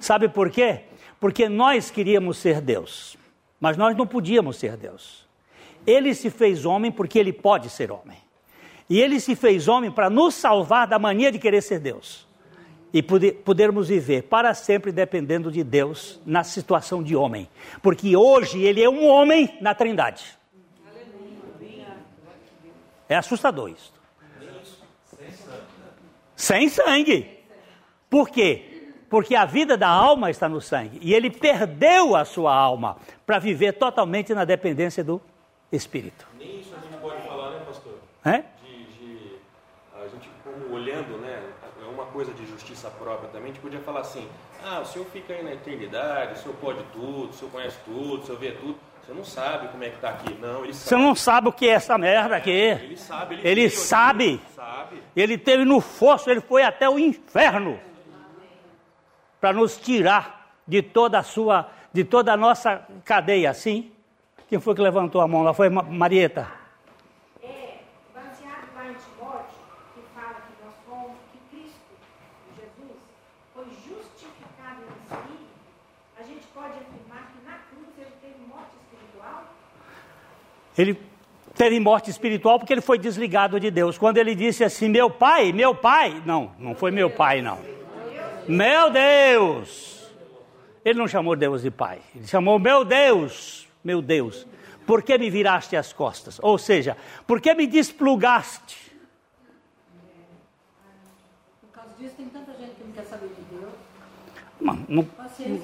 Sabe 0.00 0.28
por 0.28 0.50
quê? 0.50 0.84
Porque 1.20 1.48
nós 1.48 1.90
queríamos 1.90 2.38
ser 2.38 2.60
Deus, 2.60 3.16
mas 3.60 3.76
nós 3.76 3.96
não 3.96 4.06
podíamos 4.06 4.56
ser 4.56 4.76
Deus. 4.76 5.26
Ele 5.86 6.14
se 6.14 6.30
fez 6.30 6.64
homem 6.64 6.90
porque 6.90 7.18
ele 7.18 7.32
pode 7.32 7.68
ser 7.68 7.90
homem. 7.90 8.18
E 8.88 9.00
ele 9.00 9.20
se 9.20 9.34
fez 9.34 9.68
homem 9.68 9.90
para 9.90 10.10
nos 10.10 10.34
salvar 10.34 10.86
da 10.86 10.98
mania 10.98 11.32
de 11.32 11.38
querer 11.38 11.62
ser 11.62 11.78
Deus. 11.78 12.26
E 12.92 13.02
poder, 13.02 13.32
podermos 13.44 13.88
viver 13.88 14.24
para 14.24 14.52
sempre 14.52 14.92
dependendo 14.92 15.50
de 15.50 15.64
Deus 15.64 16.20
na 16.26 16.44
situação 16.44 17.02
de 17.02 17.16
homem. 17.16 17.48
Porque 17.80 18.14
hoje 18.16 18.60
ele 18.60 18.82
é 18.82 18.88
um 18.88 19.06
homem 19.06 19.56
na 19.60 19.74
trindade. 19.74 20.24
É 23.12 23.16
assustador 23.16 23.70
isso. 23.70 23.92
Sem 26.36 26.68
sangue. 26.68 27.38
Por 28.10 28.28
quê? 28.28 28.90
Porque 29.08 29.34
a 29.34 29.44
vida 29.44 29.76
da 29.76 29.88
alma 29.88 30.30
está 30.30 30.48
no 30.48 30.60
sangue. 30.60 30.98
E 31.02 31.14
ele 31.14 31.30
perdeu 31.30 32.16
a 32.16 32.24
sua 32.24 32.54
alma 32.54 32.96
para 33.26 33.38
viver 33.38 33.72
totalmente 33.74 34.34
na 34.34 34.44
dependência 34.44 35.04
do 35.04 35.20
Espírito. 35.70 36.26
Nem 36.38 36.60
isso 36.60 36.74
a 36.74 36.78
gente 36.80 37.00
pode 37.00 37.22
falar, 37.26 37.50
né, 37.50 37.64
pastor? 37.64 37.94
É? 38.24 38.38
de, 38.64 38.84
de- 38.84 39.36
a 39.94 40.08
gente 40.08 40.28
como 40.42 40.74
olhando, 40.74 41.18
né, 41.18 41.42
é 41.82 41.86
uma 41.86 42.06
coisa 42.06 42.32
de 42.32 42.46
justiça 42.46 42.90
própria 42.90 43.28
também, 43.28 43.50
a 43.50 43.54
gente 43.54 43.60
podia 43.60 43.80
falar 43.80 44.00
assim, 44.00 44.28
ah, 44.64 44.80
o 44.80 44.84
senhor 44.86 45.04
fica 45.06 45.32
aí 45.32 45.42
na 45.42 45.52
eternidade, 45.52 46.34
o 46.34 46.36
senhor 46.42 46.54
pode 46.56 46.82
tudo, 46.92 47.30
o 47.30 47.32
senhor 47.32 47.50
conhece 47.50 47.76
tudo, 47.84 48.22
o 48.22 48.26
senhor 48.26 48.38
vê 48.38 48.52
tudo, 48.52 48.76
você 49.04 49.12
não 49.12 49.24
sabe 49.24 49.68
como 49.68 49.82
é 49.84 49.88
que 49.88 49.96
está 49.96 50.10
aqui. 50.10 50.34
Não, 50.40 50.64
ele 50.64 50.72
Você 50.74 50.88
sabe. 50.90 51.02
não 51.02 51.14
sabe 51.14 51.48
o 51.48 51.52
que 51.52 51.68
é 51.68 51.72
essa 51.72 51.98
merda 51.98 52.36
aqui. 52.36 52.50
Ele 52.50 52.96
sabe, 52.96 53.34
ele, 53.34 53.48
Ele 53.48 53.54
veio 53.54 53.68
aqui, 53.68 53.76
sabe. 53.76 54.40
Sabe. 54.54 55.02
Ele 55.16 55.36
teve 55.38 55.64
no 55.64 55.80
fosso, 55.80 56.30
ele 56.30 56.40
foi 56.40 56.62
até 56.62 56.88
o 56.88 56.98
inferno 56.98 57.78
para 59.40 59.52
nos 59.52 59.76
tirar 59.76 60.54
de 60.66 60.80
toda 60.82 61.18
a 61.18 61.22
sua, 61.22 61.68
de 61.92 62.04
toda 62.04 62.32
a 62.32 62.36
nossa 62.36 62.86
cadeia, 63.04 63.50
assim. 63.50 63.90
Quem 64.48 64.60
foi 64.60 64.74
que 64.74 64.80
levantou 64.82 65.20
a 65.20 65.26
mão 65.26 65.42
lá? 65.42 65.52
Foi 65.52 65.68
Ma- 65.68 65.82
Marieta. 65.82 66.46
É, 67.42 67.78
baseado 68.14 68.68
lá 68.76 68.84
em 68.88 68.94
Timóteo, 68.94 69.58
que 69.94 70.00
fala 70.14 70.34
que 70.34 70.64
nós 70.64 70.74
fomos, 70.86 71.16
que 71.32 71.38
Cristo, 71.56 71.80
Jesus, 72.56 72.98
foi 73.54 73.64
justificado 73.64 74.82
em 74.82 75.02
espírito, 75.02 75.50
a 76.20 76.22
gente 76.22 76.46
pode 76.54 76.74
afirmar 76.78 77.32
que 77.32 77.44
na 77.44 77.56
cruz 77.70 77.88
ele 77.98 78.12
teve 78.20 78.46
morte 78.46 78.70
espiritual? 78.84 79.44
Ele 80.76 80.98
teve 81.54 81.78
morte 81.78 82.10
espiritual 82.10 82.58
porque 82.58 82.72
ele 82.72 82.80
foi 82.80 82.98
desligado 82.98 83.58
de 83.60 83.70
Deus. 83.70 83.98
Quando 83.98 84.16
ele 84.18 84.34
disse 84.34 84.64
assim: 84.64 84.88
Meu 84.88 85.10
pai, 85.10 85.52
meu 85.52 85.74
pai. 85.74 86.22
Não, 86.24 86.52
não 86.58 86.74
foi 86.74 86.90
meu 86.90 87.10
pai, 87.10 87.42
não. 87.42 87.58
Meu 88.48 88.90
Deus. 88.90 90.10
Ele 90.84 90.98
não 90.98 91.06
chamou 91.06 91.36
Deus 91.36 91.62
de 91.62 91.70
pai. 91.70 92.00
Ele 92.14 92.26
chamou 92.26 92.58
meu 92.58 92.84
Deus, 92.84 93.68
meu 93.84 94.02
Deus. 94.02 94.46
Por 94.84 95.00
que 95.02 95.16
me 95.16 95.30
viraste 95.30 95.76
as 95.76 95.92
costas? 95.92 96.40
Ou 96.42 96.58
seja, 96.58 96.96
por 97.24 97.40
que 97.40 97.54
me 97.54 97.68
desplugaste? 97.68 98.90
Por 101.60 101.68
causa 101.70 101.94
disso, 101.98 102.14
tem 102.16 102.26
tanta 102.26 102.52
gente 102.58 102.72
que 102.74 102.82
não 102.84 102.92
quer 102.92 103.04
saber 103.04 103.28
de 103.28 103.56
Deus. 103.56 103.72
Mano, 104.60 104.84
não- 104.88 105.08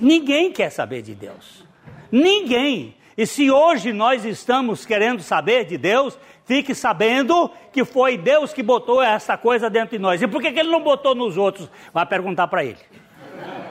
ninguém 0.00 0.52
quer 0.52 0.70
saber 0.70 1.02
de 1.02 1.14
Deus. 1.16 1.64
Ninguém. 2.12 2.94
E 3.18 3.26
se 3.26 3.50
hoje 3.50 3.92
nós 3.92 4.24
estamos 4.24 4.86
querendo 4.86 5.24
saber 5.24 5.64
de 5.64 5.76
Deus, 5.76 6.16
fique 6.44 6.72
sabendo 6.72 7.50
que 7.72 7.84
foi 7.84 8.16
Deus 8.16 8.52
que 8.52 8.62
botou 8.62 9.02
essa 9.02 9.36
coisa 9.36 9.68
dentro 9.68 9.96
de 9.96 9.98
nós. 9.98 10.22
E 10.22 10.28
por 10.28 10.40
que, 10.40 10.52
que 10.52 10.60
ele 10.60 10.70
não 10.70 10.80
botou 10.80 11.16
nos 11.16 11.36
outros? 11.36 11.68
Vai 11.92 12.06
perguntar 12.06 12.46
para 12.46 12.62
ele. 12.62 12.78
É 12.78 13.36
né? 13.36 13.64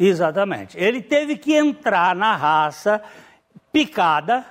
Exatamente. 0.00 0.78
Ele 0.78 1.02
teve 1.02 1.36
que 1.36 1.54
entrar 1.54 2.16
na 2.16 2.34
raça 2.34 3.02
picada, 3.70 4.46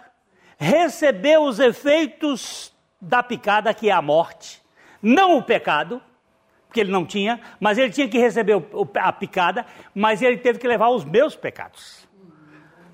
receber 0.60 1.40
os 1.40 1.60
efeitos 1.60 2.72
da 3.02 3.24
picada, 3.24 3.74
que 3.74 3.90
é 3.90 3.94
a 3.94 4.00
morte, 4.00 4.62
não 5.02 5.36
o 5.36 5.42
pecado, 5.42 6.00
porque 6.70 6.82
ele 6.82 6.92
não 6.92 7.04
tinha, 7.04 7.42
mas 7.60 7.80
ele 7.80 7.92
tinha 7.92 8.08
que 8.08 8.20
receber 8.20 8.54
o- 8.56 8.88
a 8.96 9.12
picada, 9.12 9.66
mas 9.94 10.22
ele 10.22 10.38
teve 10.38 10.60
que 10.60 10.68
levar 10.68 10.90
os 10.90 11.04
meus 11.04 11.36
pecados. 11.36 12.08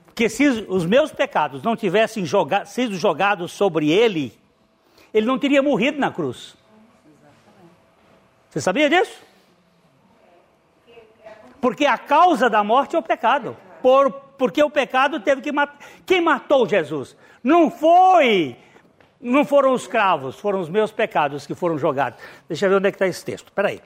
Porque 0.06 0.30
se 0.30 0.48
os 0.70 0.86
meus 0.86 1.12
pecados 1.12 1.62
não 1.62 1.76
tivessem 1.76 2.26
joga 2.26 2.64
sido 2.64 2.96
jogados 2.96 3.52
sobre 3.52 3.92
ele, 3.92 4.32
ele 5.14 5.26
não 5.26 5.38
teria 5.38 5.62
morrido 5.62 6.00
na 6.00 6.10
cruz. 6.10 6.56
Você 8.50 8.62
sabia 8.62 8.90
disso? 8.90 9.22
Porque 11.60 11.86
a 11.86 11.98
causa 11.98 12.50
da 12.50 12.64
morte 12.64 12.96
é 12.96 13.00
o 13.00 13.04
pecado. 13.04 13.58
Por, 13.82 14.10
porque 14.38 14.64
o 14.64 14.70
pecado 14.70 15.20
teve 15.20 15.42
que 15.42 15.52
matar. 15.52 15.78
Quem 16.06 16.22
matou 16.22 16.66
Jesus? 16.66 17.18
Não 17.44 17.70
foi. 17.70 18.56
Não 19.26 19.44
foram 19.44 19.74
os 19.74 19.88
cravos, 19.88 20.40
foram 20.40 20.60
os 20.60 20.70
meus 20.70 20.92
pecados 20.92 21.48
que 21.48 21.56
foram 21.56 21.80
jogados. 21.80 22.20
Deixa 22.48 22.68
eu 22.68 22.70
ver 22.70 22.76
onde 22.76 22.90
é 22.90 22.92
que 22.92 22.96
está 22.96 23.08
esse 23.08 23.26
texto. 23.26 23.48
Espera 23.48 23.70
aí. 23.70 23.82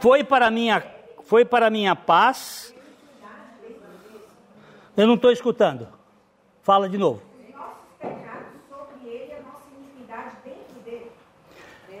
Foi 0.00 0.24
para 0.24 0.50
minha, 0.50 0.84
foi 1.22 1.44
para 1.44 1.70
minha 1.70 1.94
paz. 1.94 2.74
Eu 4.96 5.06
não 5.06 5.14
estou 5.14 5.30
escutando. 5.30 5.86
Fala 6.64 6.88
de 6.88 6.98
novo. 6.98 7.22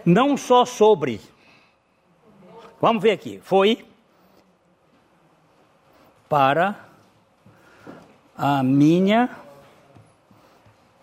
Não 0.04 0.36
só 0.36 0.64
sobre. 0.64 1.20
Vamos 2.80 3.00
ver 3.00 3.12
aqui. 3.12 3.40
Foi 3.44 3.86
para 6.28 6.74
a 8.36 8.60
minha 8.64 9.43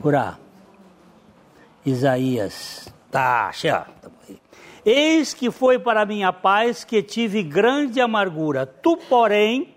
Gurá. 0.00 0.38
Isaías. 1.84 2.88
Tá, 3.10 3.50
chega. 3.52 3.86
Eis 4.84 5.32
que 5.32 5.48
foi 5.50 5.78
para 5.78 6.04
minha 6.04 6.30
paz 6.32 6.82
que 6.84 7.02
tive 7.02 7.42
grande 7.42 7.98
amargura. 8.00 8.66
Tu, 8.66 8.96
porém, 9.08 9.74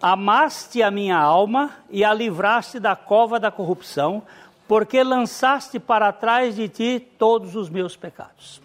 amaste 0.00 0.82
a 0.82 0.90
minha 0.90 1.18
alma 1.18 1.70
e 1.90 2.02
a 2.04 2.14
livraste 2.14 2.80
da 2.80 2.96
cova 2.96 3.40
da 3.40 3.50
corrupção, 3.50 4.22
porque 4.66 5.02
lançaste 5.02 5.78
para 5.80 6.12
trás 6.12 6.54
de 6.54 6.68
ti 6.68 7.00
todos 7.18 7.56
os 7.56 7.68
meus 7.68 7.96
pecados. 7.96 8.62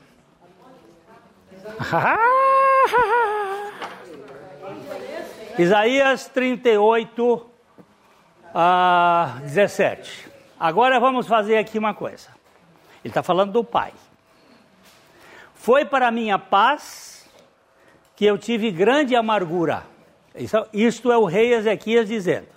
Isaías 5.57 6.27
38, 6.27 7.52
a 8.53 9.39
17. 9.41 10.29
Agora 10.59 10.99
vamos 10.99 11.27
fazer 11.27 11.57
aqui 11.57 11.77
uma 11.77 11.93
coisa. 11.93 12.29
Ele 13.03 13.11
está 13.11 13.23
falando 13.23 13.51
do 13.51 13.63
Pai. 13.63 13.93
Foi 15.55 15.85
para 15.85 16.11
minha 16.11 16.37
paz 16.37 17.29
que 18.15 18.25
eu 18.25 18.37
tive 18.37 18.71
grande 18.71 19.15
amargura. 19.15 19.85
Isso, 20.35 20.57
isto 20.71 21.11
é 21.11 21.17
o 21.17 21.25
rei 21.25 21.53
Ezequias 21.53 22.07
dizendo. 22.07 22.47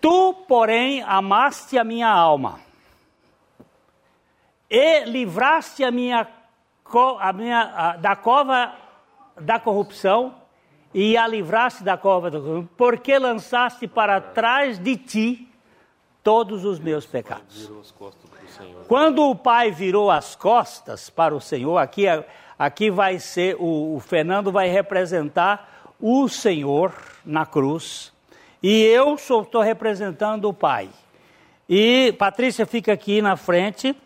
Tu, 0.00 0.34
porém, 0.48 1.02
amaste 1.02 1.78
a 1.78 1.84
minha 1.84 2.08
alma 2.08 2.60
e 4.68 5.04
livraste 5.04 5.84
a 5.84 5.90
minha, 5.90 6.26
a 7.20 7.32
minha 7.32 7.60
a, 7.60 7.96
da 7.96 8.16
cova 8.16 8.74
da 9.38 9.60
corrupção 9.60 10.41
e 10.94 11.16
a 11.16 11.26
livraste 11.26 11.82
da 11.82 11.96
cova 11.96 12.30
do 12.30 12.40
corrupção, 12.40 12.68
porque 12.76 13.18
lançaste 13.18 13.86
para 13.86 14.20
trás 14.20 14.78
de 14.78 14.96
ti 14.96 15.48
todos 16.22 16.64
os 16.64 16.78
meus 16.78 17.06
pecados. 17.06 17.70
Quando 18.86 19.28
o 19.28 19.34
pai 19.34 19.70
virou 19.70 20.10
as 20.10 20.36
costas 20.36 21.08
para 21.08 21.34
o 21.34 21.40
Senhor, 21.40 21.78
aqui, 21.78 22.04
aqui 22.58 22.90
vai 22.90 23.18
ser, 23.18 23.56
o, 23.58 23.96
o 23.96 24.00
Fernando 24.00 24.52
vai 24.52 24.68
representar 24.68 25.92
o 25.98 26.28
Senhor 26.28 26.92
na 27.24 27.46
cruz, 27.46 28.12
e 28.62 28.82
eu 28.82 29.14
estou 29.14 29.60
representando 29.62 30.48
o 30.48 30.54
pai. 30.54 30.88
E 31.68 32.14
Patrícia 32.18 32.66
fica 32.66 32.92
aqui 32.92 33.22
na 33.22 33.36
frente, 33.36 33.96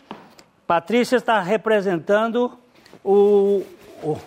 Patrícia 0.67 1.17
está 1.17 1.41
representando 1.41 2.57
o, 3.05 3.63
o 4.03 4.19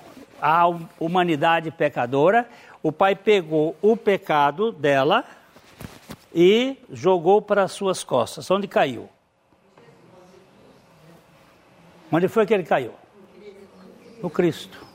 a 0.41 0.63
humanidade 0.99 1.71
pecadora, 1.71 2.47
o 2.81 2.91
pai 2.91 3.15
pegou 3.15 3.75
o 3.81 3.95
pecado 3.97 4.71
dela 4.71 5.25
e 6.33 6.77
jogou 6.91 7.41
para 7.41 7.63
as 7.63 7.71
suas 7.71 8.03
costas. 8.03 8.49
Onde 8.49 8.67
caiu? 8.67 9.09
Onde 12.11 12.27
foi 12.27 12.45
que 12.45 12.53
ele 12.53 12.63
caiu? 12.63 12.93
No 14.21 14.29
Cristo. 14.29 14.85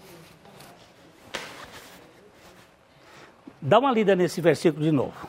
Dá 3.60 3.78
uma 3.78 3.90
lida 3.90 4.14
nesse 4.14 4.40
versículo 4.40 4.84
de 4.84 4.92
novo. 4.92 5.26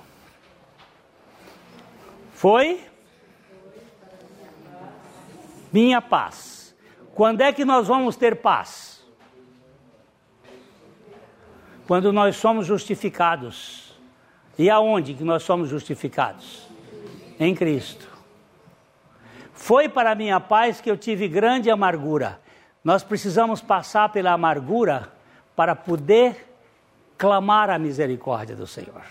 Foi 2.33 2.83
minha 5.71 6.01
paz. 6.01 6.75
Quando 7.13 7.41
é 7.41 7.53
que 7.53 7.63
nós 7.63 7.87
vamos 7.87 8.17
ter 8.17 8.35
paz? 8.35 8.94
Quando 11.87 12.11
nós 12.11 12.35
somos 12.35 12.65
justificados. 12.65 13.93
E 14.57 14.69
aonde 14.69 15.13
que 15.13 15.23
nós 15.23 15.43
somos 15.43 15.69
justificados? 15.69 16.67
Em 17.39 17.53
Cristo. 17.53 18.07
Foi 19.53 19.89
para 19.89 20.15
minha 20.15 20.39
paz 20.39 20.79
que 20.79 20.89
eu 20.89 20.97
tive 20.97 21.27
grande 21.27 21.69
amargura. 21.69 22.39
Nós 22.83 23.03
precisamos 23.03 23.61
passar 23.61 24.09
pela 24.09 24.31
amargura 24.31 25.11
para 25.55 25.75
poder 25.75 26.53
clamar 27.17 27.69
a 27.69 27.79
misericórdia 27.79 28.55
do 28.55 28.67
Senhor. 28.67 29.01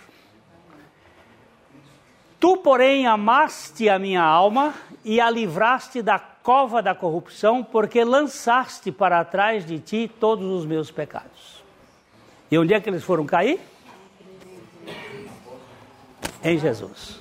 Tu, 2.39 2.57
porém, 2.59 3.07
amaste 3.07 3.89
a 3.89 3.99
minha 3.99 4.23
alma 4.23 4.75
e 5.03 5.21
a 5.21 5.31
livraste 5.31 6.03
da 6.03 6.19
cova 6.19 6.83
da 6.83 6.95
corrupção, 6.95 7.65
porque 7.65 8.05
lançaste 8.05 8.93
para 8.93 9.25
trás 9.25 9.65
de 9.65 9.79
ti 9.79 10.11
todos 10.21 10.47
os 10.47 10.67
meus 10.67 10.91
pecados. 10.91 11.54
E 12.55 12.59
onde 12.59 12.73
é 12.73 12.79
que 12.81 12.89
eles 12.89 13.03
foram 13.03 13.27
cair? 13.27 13.59
Em 16.41 16.57
Jesus. 16.57 17.21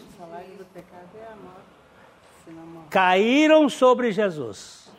Caíram 2.88 3.68
sobre 3.68 4.12
Jesus. 4.12 4.92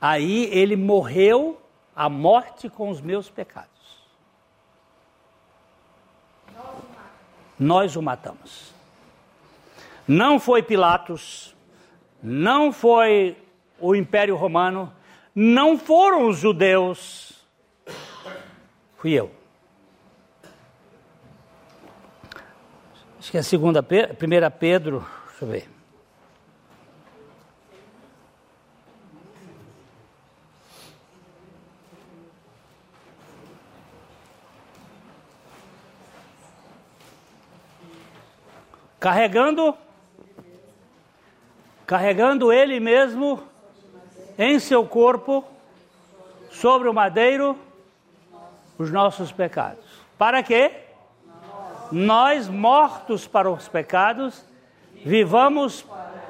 Aí 0.00 0.46
ele 0.46 0.74
morreu 0.74 1.62
a 1.94 2.08
morte 2.08 2.68
com 2.68 2.90
os 2.90 3.00
meus 3.00 3.30
pecados. 3.30 3.70
Nós 7.56 7.94
o 7.94 8.02
matamos. 8.02 8.74
Não 10.08 10.40
foi 10.40 10.64
Pilatos, 10.64 11.54
não 12.20 12.72
foi 12.72 13.36
o 13.78 13.94
Império 13.94 14.34
Romano, 14.34 14.92
não 15.32 15.78
foram 15.78 16.26
os 16.26 16.38
judeus, 16.38 17.46
fui 18.96 19.12
eu. 19.12 19.41
Acho 23.22 23.30
que 23.30 23.36
é 23.36 23.40
a 23.40 23.44
segunda, 23.44 23.80
primeira 24.18 24.50
Pedro, 24.50 25.06
deixa 25.28 25.44
eu 25.44 25.48
ver. 25.48 25.68
Carregando, 38.98 39.76
carregando 41.86 42.52
ele 42.52 42.80
mesmo 42.80 43.40
em 44.36 44.58
seu 44.58 44.84
corpo 44.84 45.44
sobre 46.50 46.88
o 46.88 46.92
madeiro 46.92 47.56
os 48.76 48.90
nossos 48.90 49.30
pecados. 49.30 49.84
Para 50.18 50.42
quê? 50.42 50.81
Nós 51.92 52.48
mortos 52.48 53.26
para 53.26 53.50
os 53.50 53.68
pecados, 53.68 54.44
vivamos 55.04 55.84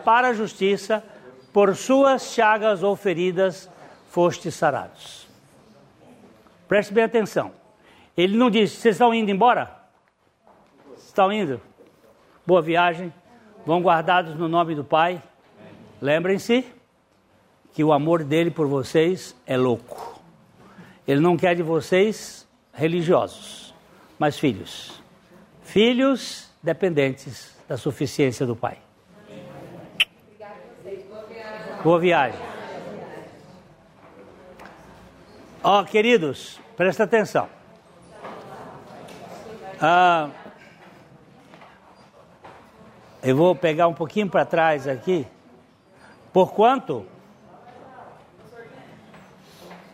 para 0.05 0.28
a 0.28 0.32
justiça, 0.34 1.05
por 1.52 1.76
suas 1.76 2.32
chagas 2.32 2.82
ou 2.82 2.97
feridas 2.97 3.70
foste 4.09 4.51
sarados. 4.51 5.28
Preste 6.66 6.93
bem 6.93 7.05
atenção. 7.05 7.52
Ele 8.16 8.36
não 8.36 8.51
diz, 8.51 8.72
vocês 8.72 8.97
estão 8.97 9.14
indo 9.14 9.30
embora? 9.30 9.70
Estão 10.97 11.32
indo? 11.32 11.60
Boa 12.47 12.60
viagem. 12.60 13.12
Vão 13.64 13.80
guardados 13.80 14.34
no 14.34 14.48
nome 14.48 14.74
do 14.74 14.82
Pai. 14.82 15.22
Lembrem-se 16.01 16.64
que 17.72 17.84
o 17.84 17.93
amor 17.93 18.24
dele 18.24 18.51
por 18.51 18.66
vocês 18.66 19.36
é 19.47 19.56
louco. 19.56 20.20
Ele 21.06 21.20
não 21.20 21.36
quer 21.36 21.55
de 21.55 21.62
vocês 21.62 22.48
religiosos, 22.72 23.74
mas 24.18 24.39
filhos. 24.39 25.01
Filhos 25.72 26.52
dependentes 26.62 27.56
da 27.66 27.78
suficiência 27.78 28.44
do 28.44 28.54
Pai. 28.54 28.76
Boa 31.82 31.98
viagem. 31.98 32.38
Ó, 35.64 35.82
queridos, 35.84 36.60
presta 36.76 37.04
atenção. 37.04 37.48
Ah, 39.80 40.28
eu 43.22 43.34
vou 43.34 43.56
pegar 43.56 43.88
um 43.88 43.94
pouquinho 43.94 44.28
para 44.28 44.44
trás 44.44 44.86
aqui. 44.86 45.26
Porquanto 46.34 47.06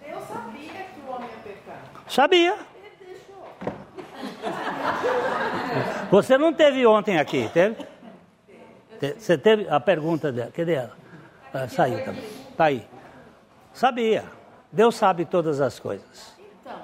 Deus 0.04 0.24
sabia 0.26 0.72
que 0.72 1.00
o 1.06 1.12
homem 1.12 1.28
ia 1.30 1.36
pecar. 1.36 1.82
sabia. 2.08 2.58
Ele 2.82 2.96
deixou. 2.98 3.46
Você 6.10 6.38
não 6.38 6.52
teve 6.52 6.86
ontem 6.86 7.18
aqui, 7.18 7.48
teve? 7.52 7.86
Te- 8.98 9.14
Você 9.18 9.36
teve 9.38 9.68
a 9.68 9.78
pergunta 9.78 10.32
dela? 10.32 10.50
Cadê 10.50 10.74
ela? 10.74 10.92
Ah, 11.52 11.68
saiu 11.68 12.04
também. 12.04 12.24
Tá 12.56 12.64
aí. 12.64 12.86
Sabia. 13.72 14.24
Deus 14.72 14.96
sabe 14.96 15.24
todas 15.24 15.60
as 15.60 15.78
coisas. 15.78 16.34
Então, 16.38 16.78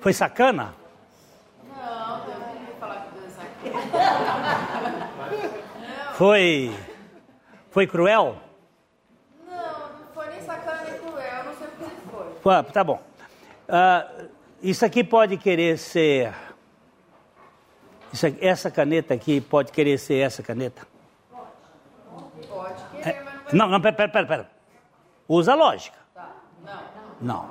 foi. 0.00 0.12
Sacana? 0.12 0.74
Não, 1.68 2.20
Deus 2.24 2.38
não 2.38 2.74
falar 2.80 3.06
que 3.06 3.18
Deus 3.20 3.34
aqui. 3.38 3.72
Foi. 6.14 6.76
Foi 7.70 7.86
cruel? 7.86 8.36
Não, 9.48 9.56
não 9.56 10.06
foi 10.14 10.26
nem 10.28 10.42
sacana 10.42 10.82
nem 10.84 10.98
cruel, 11.00 11.38
eu 11.38 11.44
não 11.44 11.54
sei 11.54 11.66
o 11.66 11.70
que 11.70 12.40
foi. 12.42 12.54
Ah, 12.54 12.62
tá 12.62 12.84
bom. 12.84 13.00
Ah, 13.68 14.06
isso 14.62 14.84
aqui 14.84 15.02
pode 15.04 15.36
querer 15.36 15.78
ser. 15.78 16.32
aqui- 18.12 18.38
essa 18.46 18.70
caneta 18.70 19.14
aqui 19.14 19.40
pode 19.40 19.72
querer 19.72 19.98
ser 19.98 20.16
essa 20.16 20.42
caneta? 20.42 20.86
Pode 22.48 22.84
querer, 22.92 23.08
É, 23.08 23.22
mas 23.22 23.34
não 23.34 23.42
vai. 23.44 23.54
Não, 23.54 23.68
não, 23.68 23.80
pera, 23.80 23.94
pera, 23.96 24.08
pera. 24.10 24.26
pera. 24.26 24.50
Usa 25.28 25.54
lógica. 25.54 25.96
Tá. 26.14 26.30
Não. 27.20 27.50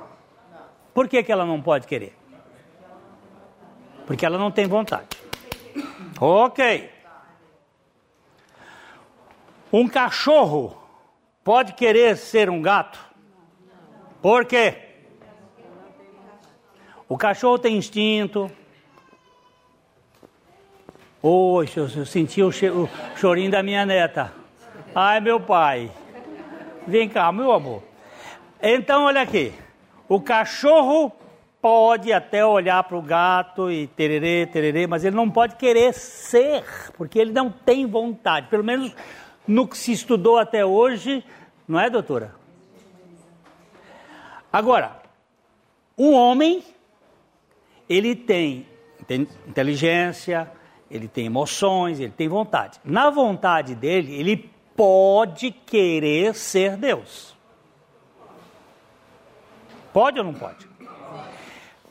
Por 0.94 1.08
que, 1.08 1.22
que 1.22 1.32
ela 1.32 1.44
não 1.44 1.60
pode 1.60 1.86
querer? 1.86 2.16
Porque 4.06 4.24
ela 4.26 4.38
não 4.38 4.50
tem 4.50 4.66
vontade. 4.66 5.08
Ok. 6.20 6.90
Um 9.72 9.88
cachorro 9.88 10.76
pode 11.42 11.72
querer 11.72 12.16
ser 12.16 12.50
um 12.50 12.60
gato? 12.60 12.98
Por 14.20 14.44
quê? 14.44 14.91
O 17.12 17.18
cachorro 17.18 17.58
tem 17.58 17.76
instinto. 17.76 18.50
Oxe, 21.22 21.76
eu, 21.76 21.86
eu 21.94 22.06
senti 22.06 22.42
o, 22.42 22.48
o 22.48 22.88
chorinho 23.18 23.50
da 23.50 23.62
minha 23.62 23.84
neta. 23.84 24.32
Ai, 24.94 25.20
meu 25.20 25.38
pai. 25.38 25.90
Vem 26.86 27.10
cá, 27.10 27.30
meu 27.30 27.52
amor. 27.52 27.82
Então, 28.62 29.04
olha 29.04 29.20
aqui. 29.20 29.52
O 30.08 30.22
cachorro 30.22 31.12
pode 31.60 32.10
até 32.14 32.46
olhar 32.46 32.82
para 32.84 32.96
o 32.96 33.02
gato 33.02 33.70
e 33.70 33.88
tererê, 33.88 34.46
tererê, 34.46 34.86
mas 34.86 35.04
ele 35.04 35.14
não 35.14 35.30
pode 35.30 35.56
querer 35.56 35.92
ser, 35.92 36.64
porque 36.96 37.18
ele 37.18 37.30
não 37.30 37.50
tem 37.50 37.84
vontade. 37.84 38.46
Pelo 38.48 38.64
menos 38.64 38.90
no 39.46 39.68
que 39.68 39.76
se 39.76 39.92
estudou 39.92 40.38
até 40.38 40.64
hoje, 40.64 41.22
não 41.68 41.78
é, 41.78 41.90
doutora? 41.90 42.34
Agora, 44.50 44.96
o 45.94 46.12
homem, 46.12 46.64
ele 47.96 48.14
tem 48.14 48.66
inte- 49.00 49.28
inteligência, 49.46 50.50
ele 50.90 51.08
tem 51.08 51.26
emoções, 51.26 52.00
ele 52.00 52.12
tem 52.12 52.28
vontade. 52.28 52.80
Na 52.84 53.10
vontade 53.10 53.74
dele, 53.74 54.14
ele 54.14 54.50
pode 54.76 55.50
querer 55.50 56.34
ser 56.34 56.76
Deus. 56.76 57.36
Pode 59.92 60.18
ou 60.18 60.24
não 60.24 60.34
pode? 60.34 60.66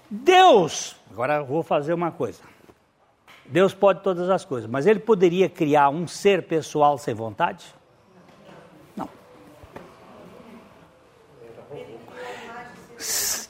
Deus, 0.09 0.95
agora 1.11 1.35
eu 1.35 1.45
vou 1.45 1.63
fazer 1.63 1.93
uma 1.93 2.11
coisa. 2.11 2.41
Deus 3.45 3.73
pode 3.73 4.01
todas 4.01 4.29
as 4.29 4.45
coisas, 4.45 4.69
mas 4.69 4.87
ele 4.87 4.99
poderia 4.99 5.49
criar 5.49 5.89
um 5.89 6.07
ser 6.07 6.43
pessoal 6.47 6.97
sem 6.97 7.13
vontade? 7.13 7.65
Não. 8.95 9.09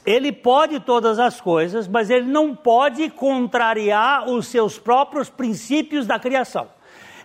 Ele 0.04 0.32
pode 0.32 0.80
todas 0.80 1.18
as 1.18 1.40
coisas, 1.40 1.86
mas 1.86 2.10
ele 2.10 2.26
não 2.26 2.56
pode 2.56 3.08
contrariar 3.10 4.28
os 4.28 4.48
seus 4.48 4.78
próprios 4.78 5.30
princípios 5.30 6.06
da 6.06 6.18
criação. 6.18 6.68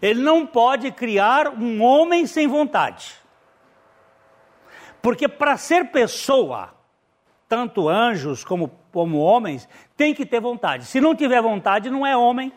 Ele 0.02 0.22
não 0.22 0.46
pode 0.46 0.92
criar 0.92 1.48
um 1.50 1.82
homem 1.82 2.28
sem 2.28 2.48
vontade. 2.48 3.16
Porque 5.02 5.28
para 5.28 5.58
ser 5.58 5.86
pessoa, 5.86 6.74
tanto 7.50 7.90
anjos 7.90 8.44
como, 8.44 8.70
como 8.92 9.18
homens, 9.18 9.68
tem 9.96 10.14
que 10.14 10.26
ter 10.26 10.40
vontade. 10.40 10.86
Se 10.86 11.02
não 11.02 11.16
tiver 11.16 11.42
vontade, 11.42 11.90
não 11.90 12.06
é 12.06 12.16
homem. 12.16 12.52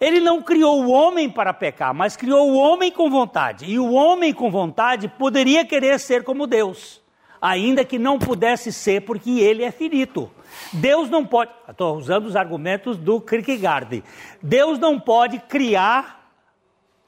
Ele 0.00 0.20
não 0.20 0.40
criou 0.42 0.82
o 0.82 0.90
homem 0.90 1.28
para 1.28 1.52
pecar, 1.52 1.92
mas 1.92 2.16
criou 2.16 2.50
o 2.50 2.56
homem 2.56 2.90
com 2.90 3.10
vontade. 3.10 3.66
E 3.66 3.78
o 3.78 3.92
homem 3.92 4.32
com 4.32 4.50
vontade 4.50 5.08
poderia 5.08 5.64
querer 5.64 5.98
ser 5.98 6.22
como 6.24 6.46
Deus, 6.46 6.99
ainda 7.40 7.84
que 7.84 7.98
não 7.98 8.18
pudesse 8.18 8.72
ser, 8.72 9.02
porque 9.02 9.40
ele 9.40 9.62
é 9.62 9.70
finito. 9.70 10.30
Deus 10.72 11.08
não 11.08 11.24
pode. 11.24 11.50
Estou 11.68 11.96
usando 11.96 12.26
os 12.26 12.36
argumentos 12.36 12.96
do 12.96 13.20
Kierkegaard. 13.20 14.02
Deus 14.42 14.78
não 14.78 14.98
pode 15.00 15.38
criar 15.38 16.20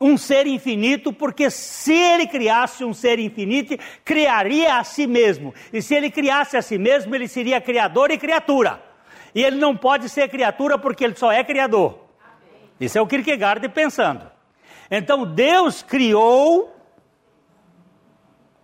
um 0.01 0.17
ser 0.17 0.47
infinito, 0.47 1.13
porque 1.13 1.49
se 1.49 1.95
ele 1.95 2.27
criasse 2.27 2.85
um 2.85 2.93
ser 2.93 3.19
infinito, 3.21 3.77
criaria 4.05 4.77
a 4.79 4.85
si 4.85 5.07
mesmo. 5.07 5.55
E 5.73 5.81
se 5.81 5.95
ele 5.95 6.11
criasse 6.11 6.57
a 6.57 6.63
si 6.63 6.77
mesmo, 6.77 7.15
ele 7.15 7.29
seria 7.29 7.61
criador 7.61 8.11
e 8.11 8.19
criatura. 8.19 8.83
E 9.35 9.43
ele 9.43 9.57
não 9.57 9.77
pode 9.77 10.09
ser 10.09 10.29
criatura 10.29 10.77
porque 10.77 11.05
ele 11.05 11.15
só 11.15 11.31
é 11.31 11.45
criador. 11.45 11.99
Isso 12.81 12.99
é 12.99 13.01
o 13.01 13.07
Kierkegaard 13.07 13.69
pensando. 13.69 14.29
Então 14.91 15.25
Deus 15.25 15.83
criou 15.83 16.77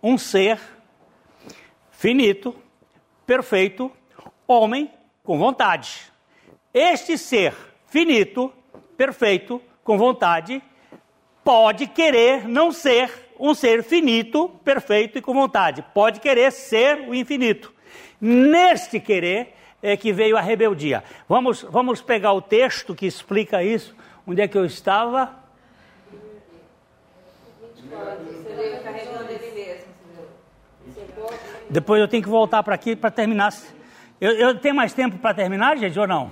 um 0.03 0.17
ser 0.17 0.59
finito, 1.99 2.55
perfeito, 3.27 3.91
homem 4.47 4.89
com 5.21 5.37
vontade. 5.37 6.09
Este 6.73 7.17
ser 7.17 7.53
finito, 7.87 8.53
perfeito, 8.95 9.61
com 9.83 9.97
vontade, 9.97 10.63
pode 11.43 11.87
querer 11.87 12.47
não 12.47 12.71
ser 12.71 13.11
um 13.37 13.53
ser 13.53 13.83
finito, 13.83 14.47
perfeito 14.63 15.17
e 15.17 15.21
com 15.21 15.33
vontade. 15.33 15.83
Pode 15.93 16.21
querer 16.21 16.53
ser 16.53 17.01
o 17.09 17.13
infinito. 17.13 17.73
Neste 18.21 19.01
querer 19.01 19.53
é 19.83 19.97
que 19.97 20.13
veio 20.13 20.37
a 20.37 20.41
rebeldia. 20.41 21.03
Vamos, 21.27 21.63
vamos 21.63 22.01
pegar 22.01 22.31
o 22.31 22.41
texto 22.41 22.95
que 22.95 23.07
explica 23.07 23.61
isso. 23.61 23.93
Onde 24.25 24.41
é 24.41 24.47
que 24.47 24.57
eu 24.57 24.63
estava? 24.63 25.37
24, 29.39 29.48
depois 31.69 32.01
eu 32.01 32.07
tenho 32.07 32.23
que 32.23 32.29
voltar 32.29 32.63
para 32.63 32.73
aqui 32.75 32.95
para 32.95 33.11
terminar. 33.11 33.53
Eu, 34.19 34.31
eu 34.33 34.55
tenho 34.59 34.75
mais 34.75 34.93
tempo 34.93 35.17
para 35.17 35.33
terminar, 35.33 35.77
gente, 35.77 35.97
ou 35.99 36.07
não? 36.07 36.31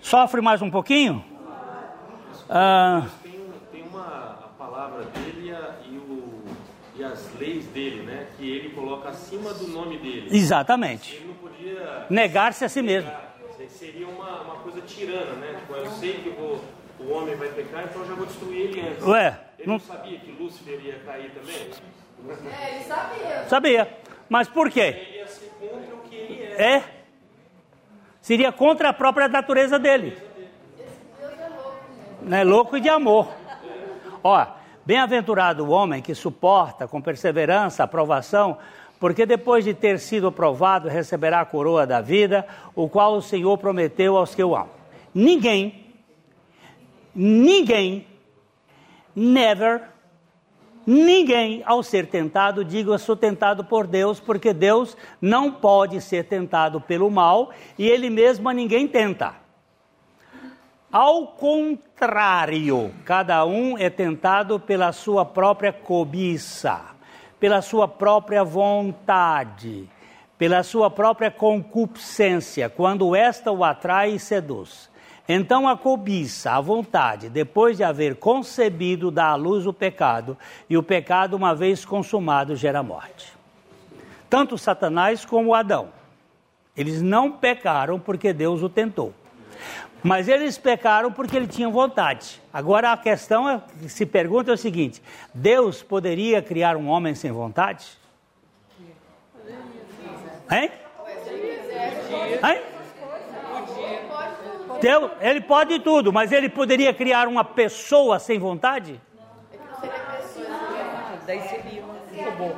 Sofre 0.00 0.40
mais 0.40 0.60
um 0.60 0.70
pouquinho? 0.70 1.24
Ah, 2.48 3.06
Tem, 3.22 3.40
tem 3.72 3.82
uma 3.82 4.02
a 4.44 4.48
palavra 4.58 5.04
dele 5.06 5.48
e, 5.48 5.50
a- 5.52 5.74
e 5.90 5.96
o- 5.96 6.44
e 6.96 7.02
as 7.02 7.32
leis 7.38 7.64
dele, 7.68 8.02
né? 8.02 8.26
Que 8.36 8.48
ele 8.48 8.70
coloca 8.74 9.08
acima 9.08 9.54
do 9.54 9.66
nome 9.68 9.96
dele. 9.98 10.26
exatamente. 10.30 11.14
Ele 11.16 11.26
não 11.28 11.34
podia 11.34 12.06
Negar-se 12.10 12.64
a 12.64 12.68
si 12.68 12.82
mesmo. 12.82 13.10
Seria 13.68 14.06
uma, 14.06 14.42
uma 14.42 14.56
coisa 14.56 14.82
tirana, 14.82 15.32
né? 15.36 15.56
Tipo, 15.60 15.72
eu 15.74 15.90
sei 15.92 16.12
que 16.20 16.28
eu 16.28 16.34
vou, 16.34 16.64
o 17.06 17.12
homem 17.12 17.34
vai 17.36 17.48
pecar, 17.48 17.84
então 17.84 18.02
eu 18.02 18.08
já 18.08 18.14
vou 18.14 18.26
destruir 18.26 18.60
ele 18.60 18.80
antes. 18.80 19.04
Ué, 19.04 19.38
Ele 19.58 19.68
não 19.68 19.74
não 19.74 19.80
sabia 19.80 20.18
que 20.18 20.32
Lúcifer 20.32 20.80
ia 20.84 20.98
cair 21.00 21.30
também? 21.30 21.70
É, 22.52 22.74
ele 22.74 22.84
sabia. 22.84 23.44
sabia. 23.48 23.98
Mas 24.28 24.48
por 24.48 24.70
quê? 24.70 24.80
Ele 24.80 25.18
ia 25.18 25.26
ser 25.26 25.50
contra 25.60 25.94
o 25.94 25.98
que 26.08 26.14
ele 26.16 26.42
é. 26.42 26.76
É. 26.76 26.84
Seria 28.20 28.50
contra 28.50 28.88
a 28.88 28.92
própria 28.92 29.28
natureza 29.28 29.78
dele. 29.78 30.16
Né? 32.22 32.42
Louco 32.42 32.76
e 32.76 32.80
de 32.80 32.88
amor. 32.88 33.28
Ó, 34.22 34.46
bem-aventurado 34.86 35.64
o 35.64 35.70
homem 35.70 36.00
que 36.00 36.14
suporta 36.14 36.88
com 36.88 37.02
perseverança 37.02 37.84
a 37.84 37.86
provação, 37.86 38.56
porque 38.98 39.26
depois 39.26 39.62
de 39.64 39.74
ter 39.74 39.98
sido 39.98 40.28
aprovado, 40.28 40.88
receberá 40.88 41.40
a 41.40 41.44
coroa 41.44 41.86
da 41.86 42.00
vida, 42.00 42.46
o 42.74 42.88
qual 42.88 43.16
o 43.16 43.22
Senhor 43.22 43.58
prometeu 43.58 44.16
aos 44.16 44.34
que 44.34 44.42
o 44.42 44.56
amam. 44.56 44.70
Ninguém, 45.14 45.83
ninguém, 47.14 48.06
never, 49.14 49.82
ninguém, 50.86 51.62
ao 51.64 51.82
ser 51.82 52.06
tentado, 52.08 52.64
diga 52.64 52.98
sou 52.98 53.16
tentado 53.16 53.64
por 53.64 53.86
Deus, 53.86 54.20
porque 54.20 54.52
Deus 54.52 54.96
não 55.20 55.52
pode 55.52 56.00
ser 56.00 56.24
tentado 56.24 56.80
pelo 56.80 57.10
mal 57.10 57.50
e 57.78 57.88
Ele 57.88 58.10
mesmo 58.10 58.48
a 58.48 58.52
ninguém 58.52 58.88
tenta. 58.88 59.44
Ao 60.94 61.26
contrário, 61.26 62.94
cada 63.04 63.44
um 63.44 63.76
é 63.76 63.90
tentado 63.90 64.60
pela 64.60 64.92
sua 64.92 65.24
própria 65.24 65.72
cobiça, 65.72 66.80
pela 67.40 67.60
sua 67.60 67.88
própria 67.88 68.44
vontade, 68.44 69.90
pela 70.38 70.62
sua 70.62 70.88
própria 70.88 71.32
concupiscência, 71.32 72.68
quando 72.68 73.16
esta 73.16 73.50
o 73.50 73.64
atrai 73.64 74.12
e 74.12 74.20
seduz. 74.20 74.88
Então 75.28 75.66
a 75.66 75.76
cobiça, 75.76 76.52
a 76.52 76.60
vontade, 76.60 77.30
depois 77.30 77.78
de 77.78 77.84
haver 77.84 78.16
concebido, 78.16 79.10
dá 79.10 79.28
à 79.28 79.34
luz 79.34 79.66
o 79.66 79.72
pecado, 79.72 80.36
e 80.68 80.76
o 80.76 80.82
pecado, 80.82 81.34
uma 81.34 81.54
vez 81.54 81.84
consumado, 81.84 82.54
gera 82.54 82.82
morte. 82.82 83.32
Tanto 84.28 84.58
Satanás 84.58 85.24
como 85.24 85.54
Adão. 85.54 85.88
Eles 86.76 87.00
não 87.00 87.32
pecaram 87.32 87.98
porque 87.98 88.32
Deus 88.32 88.62
o 88.62 88.68
tentou. 88.68 89.14
Mas 90.02 90.28
eles 90.28 90.58
pecaram 90.58 91.10
porque 91.10 91.34
ele 91.34 91.46
tinha 91.46 91.68
vontade. 91.70 92.42
Agora 92.52 92.92
a 92.92 92.96
questão 92.96 93.48
é, 93.48 93.62
se 93.88 94.04
pergunta 94.04 94.50
é 94.50 94.54
o 94.54 94.58
seguinte: 94.58 95.02
Deus 95.32 95.82
poderia 95.82 96.42
criar 96.42 96.76
um 96.76 96.88
homem 96.88 97.14
sem 97.14 97.32
vontade? 97.32 97.86
Hein? 100.50 100.70
Hein? 102.46 102.73
Deus, 104.80 105.10
ele 105.20 105.40
pode 105.40 105.78
tudo, 105.80 106.12
mas 106.12 106.32
ele 106.32 106.48
poderia 106.48 106.92
criar 106.92 107.28
uma 107.28 107.44
pessoa 107.44 108.18
sem 108.18 108.38
vontade? 108.38 109.00
Daí 111.26 111.40
seria 111.40 111.82
um 111.82 112.24
robô. 112.24 112.54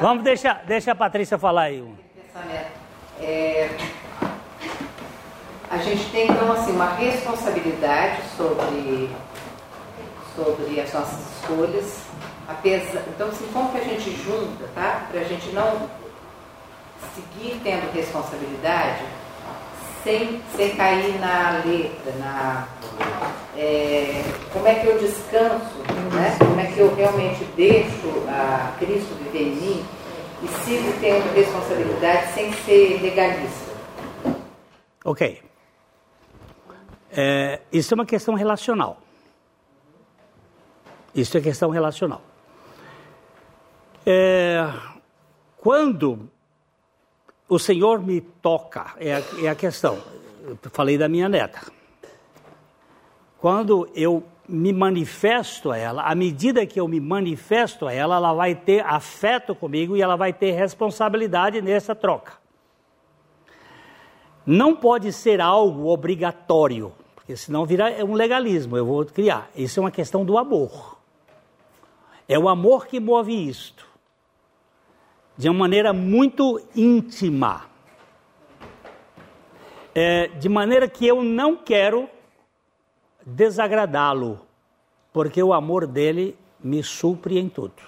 Vamos 0.00 0.22
deixar, 0.22 0.62
deixa 0.66 0.92
a 0.92 0.94
Patrícia 0.94 1.38
falar 1.38 1.62
aí. 1.62 1.82
É, 3.20 3.70
a 5.70 5.78
gente 5.78 6.10
tem 6.10 6.30
então 6.30 6.52
assim 6.52 6.72
uma 6.72 6.94
responsabilidade 6.94 8.22
sobre 8.36 9.10
sobre 10.34 10.80
as 10.80 10.92
nossas 10.92 11.36
escolhas, 11.36 12.02
apesar, 12.48 13.02
então 13.08 13.28
assim 13.28 13.46
como 13.52 13.70
que 13.72 13.78
a 13.78 13.84
gente 13.84 14.10
junta, 14.22 14.64
tá? 14.74 15.06
Para 15.10 15.20
a 15.20 15.24
gente 15.24 15.50
não 15.50 15.88
seguir 17.14 17.60
tendo 17.62 17.92
responsabilidade 17.92 19.04
sem, 20.02 20.40
sem 20.56 20.76
cair 20.76 21.18
na 21.20 21.62
letra, 21.64 22.12
na 22.18 22.68
é, 23.56 24.22
como 24.52 24.66
é 24.66 24.74
que 24.76 24.86
eu 24.86 24.98
descanso, 24.98 25.78
né? 26.14 26.36
Como 26.38 26.60
é 26.60 26.66
que 26.66 26.78
eu 26.78 26.94
realmente 26.94 27.44
deixo 27.56 28.24
a 28.28 28.74
Cristo 28.78 29.14
viver 29.22 29.42
em 29.42 29.56
mim 29.56 29.84
e 30.42 30.48
sigo 30.64 30.92
tendo 31.00 31.34
responsabilidade 31.34 32.32
sem 32.32 32.52
ser 32.52 33.00
legalista. 33.02 33.70
Ok. 35.04 35.42
É, 37.12 37.60
isso 37.72 37.92
é 37.92 37.96
uma 37.96 38.06
questão 38.06 38.34
relacional. 38.34 38.98
Isso 41.14 41.36
é 41.36 41.40
questão 41.40 41.70
relacional. 41.70 42.22
É, 44.06 44.72
quando 45.56 46.30
o 47.50 47.58
Senhor 47.58 48.00
me 48.00 48.20
toca, 48.20 48.94
é 48.96 49.16
a, 49.16 49.22
é 49.42 49.48
a 49.48 49.54
questão. 49.56 49.98
Eu 50.46 50.56
falei 50.70 50.96
da 50.96 51.08
minha 51.08 51.28
neta. 51.28 51.60
Quando 53.38 53.90
eu 53.92 54.22
me 54.48 54.72
manifesto 54.72 55.72
a 55.72 55.76
ela, 55.76 56.04
à 56.04 56.14
medida 56.14 56.64
que 56.64 56.78
eu 56.78 56.86
me 56.86 57.00
manifesto 57.00 57.88
a 57.88 57.92
ela, 57.92 58.16
ela 58.16 58.32
vai 58.32 58.54
ter 58.54 58.86
afeto 58.86 59.52
comigo 59.52 59.96
e 59.96 60.02
ela 60.02 60.14
vai 60.14 60.32
ter 60.32 60.52
responsabilidade 60.52 61.60
nessa 61.60 61.92
troca. 61.92 62.34
Não 64.46 64.76
pode 64.76 65.12
ser 65.12 65.40
algo 65.40 65.88
obrigatório, 65.88 66.92
porque 67.16 67.36
senão 67.36 67.66
vira 67.66 68.04
um 68.04 68.14
legalismo, 68.14 68.76
eu 68.76 68.86
vou 68.86 69.04
criar. 69.04 69.50
Isso 69.56 69.80
é 69.80 69.82
uma 69.82 69.90
questão 69.90 70.24
do 70.24 70.38
amor. 70.38 70.98
É 72.28 72.38
o 72.38 72.48
amor 72.48 72.86
que 72.86 73.00
move 73.00 73.32
isto. 73.32 73.89
De 75.36 75.48
uma 75.48 75.58
maneira 75.58 75.92
muito 75.92 76.60
íntima. 76.74 77.66
É, 79.94 80.28
de 80.28 80.48
maneira 80.48 80.88
que 80.88 81.06
eu 81.06 81.22
não 81.22 81.56
quero 81.56 82.08
desagradá-lo, 83.24 84.40
porque 85.12 85.42
o 85.42 85.52
amor 85.52 85.86
dele 85.86 86.36
me 86.62 86.82
supre 86.82 87.38
em 87.38 87.48
tudo. 87.48 87.82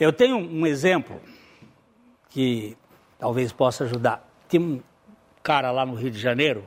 Eu 0.00 0.12
tenho 0.12 0.36
um 0.36 0.66
exemplo 0.66 1.20
que 2.30 2.76
talvez 3.18 3.52
possa 3.52 3.84
ajudar. 3.84 4.28
Tinha 4.48 4.62
um 4.62 4.82
cara 5.42 5.70
lá 5.70 5.86
no 5.86 5.94
Rio 5.94 6.10
de 6.10 6.18
Janeiro 6.18 6.66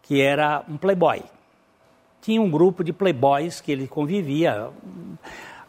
que 0.00 0.20
era 0.20 0.64
um 0.68 0.76
playboy. 0.76 1.22
Tinha 2.20 2.40
um 2.40 2.50
grupo 2.50 2.84
de 2.84 2.92
playboys 2.92 3.60
que 3.60 3.72
ele 3.72 3.86
convivia, 3.86 4.70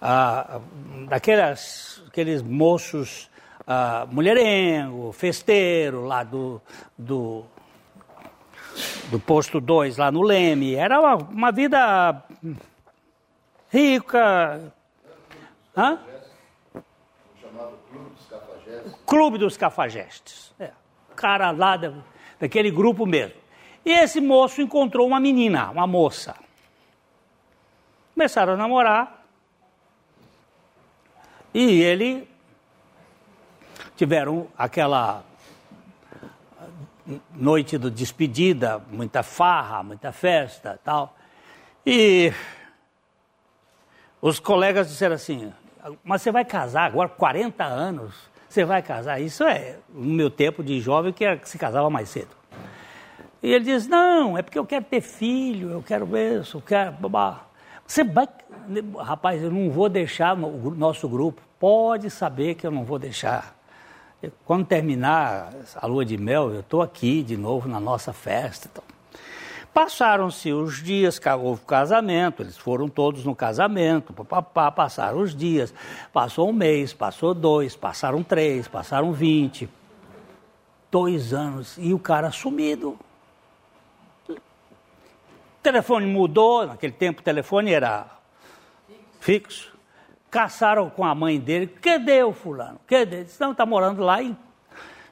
ah, 0.06 0.60
aqueles 1.10 2.42
moços 2.42 3.30
ah, 3.66 4.06
mulherengo, 4.12 5.14
festeiro 5.14 6.04
lá 6.06 6.26
do, 6.26 6.62
do, 6.98 7.46
do 9.10 9.18
posto 9.18 9.62
2 9.62 9.96
lá 9.96 10.12
no 10.12 10.22
Leme. 10.22 10.76
Era 10.76 11.00
uma, 11.00 11.16
uma 11.16 11.52
vida 11.54 12.22
rica. 13.72 14.74
Hã? 15.76 16.00
Clube 19.06 19.38
dos 19.38 19.56
Cafajestes. 19.56 20.54
É, 20.60 20.72
cara 21.16 21.52
lá 21.52 21.78
da, 21.78 21.94
daquele 22.42 22.70
grupo 22.70 23.06
mesmo. 23.06 23.38
E 23.86 23.92
esse 23.92 24.20
moço 24.20 24.62
encontrou 24.62 25.08
uma 25.08 25.20
menina, 25.22 25.72
uma 25.72 25.88
moça. 25.88 26.36
Começaram 28.14 28.54
a 28.54 28.58
namorar. 28.58 29.23
E 31.54 31.82
ele 31.82 32.28
tiveram 33.96 34.48
aquela 34.58 35.24
noite 37.36 37.78
de 37.78 37.90
despedida, 37.90 38.82
muita 38.90 39.22
farra, 39.24 39.84
muita 39.84 40.12
festa, 40.12 40.80
tal. 40.84 41.16
E 41.86 42.32
os 44.22 44.40
colegas 44.40 44.90
disseram 44.90 45.16
assim: 45.16 45.54
"Mas 46.04 46.22
você 46.22 46.32
vai 46.32 46.46
casar 46.46 46.86
agora 46.86 47.10
40 47.10 47.64
anos? 47.64 48.16
Você 48.50 48.66
vai 48.66 48.82
casar?" 48.82 49.22
Isso 49.22 49.44
é 49.44 49.78
no 49.90 50.14
meu 50.14 50.30
tempo 50.30 50.64
de 50.64 50.80
jovem 50.80 51.14
que 51.14 51.26
se 51.44 51.58
casava 51.58 51.90
mais 51.90 52.10
cedo. 52.10 52.36
E 53.44 53.52
ele 53.52 53.66
diz: 53.66 53.88
Não, 53.88 54.38
é 54.38 54.42
porque 54.42 54.58
eu 54.58 54.66
quero 54.66 54.86
ter 54.86 55.02
filho, 55.02 55.70
eu 55.72 55.84
quero 55.84 56.18
isso, 56.18 56.58
eu 56.58 56.62
quero. 56.62 56.94
Babá. 56.94 57.46
Você 57.86 58.04
vai. 58.04 58.28
Rapaz, 59.00 59.42
eu 59.42 59.52
não 59.52 59.70
vou 59.70 59.90
deixar 59.90 60.38
o 60.38 60.72
nosso 60.72 61.08
grupo. 61.08 61.42
Pode 61.60 62.10
saber 62.10 62.56
que 62.56 62.66
eu 62.66 62.72
não 62.72 62.84
vou 62.84 62.98
deixar. 62.98 63.56
Quando 64.46 64.66
terminar 64.66 65.54
a 65.76 65.86
lua 65.86 66.06
de 66.06 66.18
mel, 66.18 66.54
eu 66.54 66.62
estou 66.62 66.82
aqui 66.82 67.22
de 67.22 67.36
novo 67.36 67.68
na 67.68 67.80
nossa 67.80 68.14
festa. 68.14 68.70
Então. 68.72 68.84
Passaram-se 69.74 70.54
os 70.54 70.84
dias, 70.84 71.20
houve 71.42 71.62
casamento, 71.66 72.44
eles 72.44 72.56
foram 72.56 72.88
todos 72.88 73.26
no 73.26 73.36
casamento, 73.36 74.14
papapá, 74.14 74.70
passaram 74.72 75.20
os 75.20 75.36
dias. 75.36 75.74
Passou 76.14 76.50
um 76.50 76.54
mês, 76.54 76.94
passou 76.94 77.34
dois, 77.34 77.76
passaram 77.76 78.22
três, 78.22 78.68
passaram 78.68 79.12
vinte. 79.12 79.68
Dois 80.92 81.34
anos 81.34 81.76
e 81.80 81.92
o 81.92 81.98
cara 81.98 82.32
sumido. 82.32 82.98
Telefone 85.64 86.06
mudou, 86.06 86.68
naquele 86.68 86.92
tempo 86.92 87.22
o 87.22 87.24
telefone 87.24 87.72
era 87.72 88.06
fixo. 89.22 89.74
Caçaram 90.30 90.90
com 90.90 91.06
a 91.06 91.16
mãe 91.16 91.40
dele, 91.40 91.68
cadê 91.68 92.22
o 92.22 92.34
fulano? 92.34 92.80
Cadê? 92.86 93.16
Ele 93.16 93.24
disse, 93.24 93.40
não, 93.40 93.54
está 93.54 93.66
morando 93.66 94.04
lá 94.04 94.22
em 94.22 94.38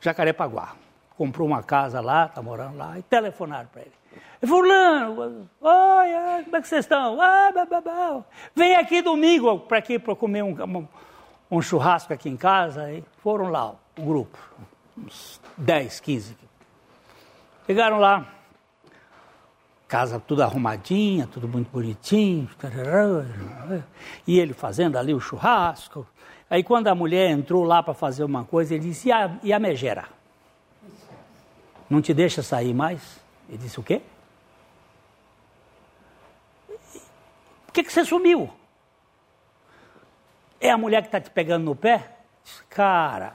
Jacarepaguá. 0.01 0.73
Comprou 1.15 1.47
uma 1.47 1.63
casa 1.63 2.01
lá, 2.01 2.25
está 2.25 2.41
morando 2.41 2.77
lá, 2.77 2.99
e 2.99 3.03
telefonaram 3.03 3.69
para 3.71 3.83
ele. 3.83 3.91
Fulano, 4.45 5.47
oi, 5.61 6.43
como 6.43 6.57
é 6.57 6.61
que 6.61 6.67
vocês 6.67 6.83
estão? 6.83 7.21
Ah. 7.21 8.23
Vem 8.53 8.75
aqui 8.75 9.01
domingo 9.01 9.59
para 9.59 9.77
aqui 9.77 9.99
para 9.99 10.15
comer 10.15 10.43
um, 10.43 10.49
um, 10.49 10.87
um, 11.49 11.61
churrasco 11.61 12.11
aqui 12.11 12.27
em 12.27 12.35
casa. 12.35 12.91
E 12.91 13.03
foram 13.19 13.49
lá, 13.51 13.75
o 13.97 14.01
grupo, 14.01 14.37
uns 14.97 15.39
10, 15.55 15.99
15. 15.99 16.35
Chegaram 17.67 17.99
lá, 17.99 18.40
casa 19.91 20.19
tudo 20.19 20.41
arrumadinha, 20.41 21.27
tudo 21.27 21.47
muito 21.47 21.69
bonitinho, 21.69 22.49
e 24.25 24.39
ele 24.39 24.53
fazendo 24.53 24.97
ali 24.97 25.13
o 25.13 25.19
churrasco, 25.19 26.07
Aí 26.51 26.65
quando 26.65 26.89
a 26.89 26.93
mulher 26.93 27.29
entrou 27.29 27.63
lá 27.63 27.81
para 27.81 27.93
fazer 27.93 28.25
uma 28.25 28.43
coisa, 28.43 28.75
ele 28.75 28.83
disse, 28.83 29.07
e 29.07 29.11
a, 29.13 29.39
e 29.41 29.53
a 29.53 29.57
megera? 29.57 30.09
Não 31.89 32.01
te 32.01 32.13
deixa 32.13 32.43
sair 32.43 32.73
mais? 32.73 33.21
Ele 33.47 33.57
disse, 33.57 33.79
o 33.79 33.83
quê? 33.83 34.01
Por 36.67 37.71
que, 37.71 37.85
que 37.85 37.93
você 37.93 38.03
sumiu? 38.03 38.53
É 40.59 40.69
a 40.69 40.77
mulher 40.77 41.03
que 41.03 41.07
está 41.07 41.21
te 41.21 41.29
pegando 41.29 41.63
no 41.63 41.73
pé? 41.73 42.17
Cara, 42.69 43.33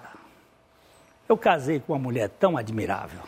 eu 1.26 1.38
casei 1.38 1.80
com 1.80 1.94
uma 1.94 1.98
mulher 1.98 2.28
tão 2.28 2.58
admirável, 2.58 3.22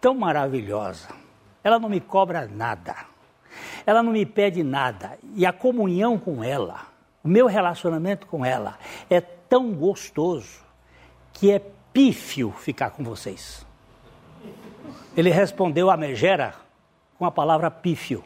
tão 0.00 0.14
maravilhosa. 0.14 1.19
Ela 1.62 1.78
não 1.78 1.88
me 1.88 2.00
cobra 2.00 2.46
nada, 2.46 2.96
ela 3.86 4.02
não 4.02 4.12
me 4.12 4.24
pede 4.24 4.62
nada. 4.62 5.18
E 5.34 5.44
a 5.44 5.52
comunhão 5.52 6.18
com 6.18 6.42
ela, 6.42 6.86
o 7.22 7.28
meu 7.28 7.46
relacionamento 7.46 8.26
com 8.26 8.44
ela 8.44 8.78
é 9.08 9.20
tão 9.20 9.72
gostoso 9.72 10.60
que 11.32 11.50
é 11.50 11.60
pífio 11.92 12.52
ficar 12.52 12.90
com 12.90 13.02
vocês. 13.02 13.66
Ele 15.16 15.30
respondeu 15.30 15.90
a 15.90 15.96
megera 15.96 16.54
com 17.18 17.26
a 17.26 17.30
palavra 17.30 17.70
pífio. 17.70 18.24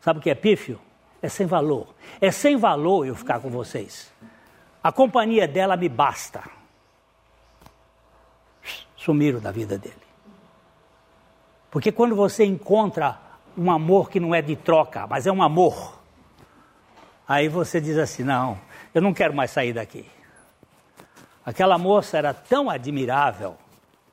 Sabe 0.00 0.18
o 0.18 0.22
que 0.22 0.30
é 0.30 0.34
pífio? 0.34 0.78
É 1.22 1.28
sem 1.28 1.46
valor. 1.46 1.94
É 2.20 2.30
sem 2.30 2.56
valor 2.56 3.06
eu 3.06 3.14
ficar 3.14 3.40
com 3.40 3.48
vocês. 3.48 4.12
A 4.82 4.92
companhia 4.92 5.48
dela 5.48 5.76
me 5.76 5.88
basta. 5.88 6.42
Sumiram 8.96 9.40
da 9.40 9.50
vida 9.50 9.78
dele. 9.78 10.03
Porque 11.74 11.90
quando 11.90 12.14
você 12.14 12.44
encontra 12.44 13.18
um 13.58 13.68
amor 13.68 14.08
que 14.08 14.20
não 14.20 14.32
é 14.32 14.40
de 14.40 14.54
troca, 14.54 15.08
mas 15.08 15.26
é 15.26 15.32
um 15.32 15.42
amor, 15.42 16.00
aí 17.26 17.48
você 17.48 17.80
diz 17.80 17.98
assim: 17.98 18.22
não, 18.22 18.56
eu 18.94 19.02
não 19.02 19.12
quero 19.12 19.34
mais 19.34 19.50
sair 19.50 19.72
daqui. 19.72 20.08
Aquela 21.44 21.76
moça 21.76 22.16
era 22.16 22.32
tão 22.32 22.70
admirável 22.70 23.56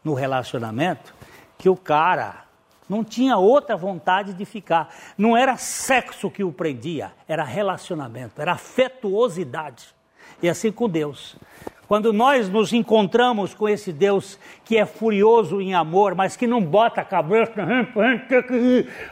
no 0.03 0.15
relacionamento 0.15 1.13
que 1.55 1.69
o 1.69 1.75
cara 1.75 2.45
não 2.89 3.03
tinha 3.03 3.37
outra 3.37 3.77
vontade 3.77 4.33
de 4.33 4.43
ficar. 4.43 4.91
Não 5.15 5.37
era 5.37 5.55
sexo 5.55 6.31
que 6.31 6.43
o 6.43 6.51
prendia, 6.51 7.13
era 7.27 7.43
relacionamento, 7.43 8.41
era 8.41 8.53
afetuosidade. 8.53 9.93
E 10.41 10.49
assim 10.49 10.71
com 10.71 10.89
Deus. 10.89 11.35
Quando 11.91 12.13
nós 12.13 12.47
nos 12.47 12.71
encontramos 12.71 13.53
com 13.53 13.67
esse 13.67 13.91
Deus 13.91 14.39
que 14.63 14.77
é 14.77 14.85
furioso 14.85 15.59
em 15.59 15.73
amor, 15.73 16.15
mas 16.15 16.37
que 16.37 16.47
não 16.47 16.63
bota 16.63 17.01
a 17.01 17.03
cabeça, 17.03 17.51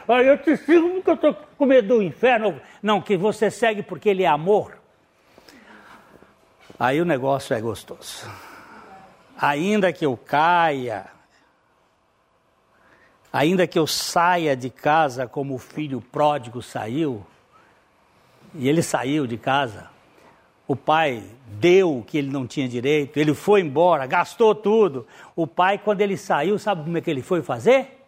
aí 0.08 0.26
eu 0.26 0.38
te 0.38 0.56
sigo 0.56 0.88
porque 0.88 1.10
eu 1.10 1.14
estou 1.14 1.34
com 1.58 1.66
medo 1.66 1.88
do 1.88 2.02
inferno. 2.02 2.58
Não, 2.82 3.02
que 3.02 3.18
você 3.18 3.50
segue 3.50 3.82
porque 3.82 4.08
ele 4.08 4.22
é 4.22 4.26
amor. 4.26 4.78
Aí 6.78 6.98
o 7.02 7.04
negócio 7.04 7.54
é 7.54 7.60
gostoso. 7.60 8.26
Ainda 9.38 9.92
que 9.92 10.06
eu 10.06 10.16
caia, 10.16 11.04
ainda 13.30 13.66
que 13.66 13.78
eu 13.78 13.86
saia 13.86 14.56
de 14.56 14.70
casa 14.70 15.26
como 15.26 15.54
o 15.54 15.58
filho 15.58 16.00
pródigo 16.00 16.62
saiu, 16.62 17.26
e 18.54 18.66
ele 18.66 18.82
saiu 18.82 19.26
de 19.26 19.36
casa, 19.36 19.90
o 20.70 20.76
pai 20.76 21.24
deu 21.58 21.98
o 21.98 22.04
que 22.04 22.16
ele 22.16 22.30
não 22.30 22.46
tinha 22.46 22.68
direito, 22.68 23.18
ele 23.18 23.34
foi 23.34 23.60
embora, 23.60 24.06
gastou 24.06 24.54
tudo. 24.54 25.04
O 25.34 25.44
pai, 25.44 25.78
quando 25.78 26.00
ele 26.00 26.16
saiu, 26.16 26.60
sabe 26.60 26.84
como 26.84 26.96
é 26.96 27.00
que 27.00 27.10
ele 27.10 27.22
foi 27.22 27.42
fazer? 27.42 28.06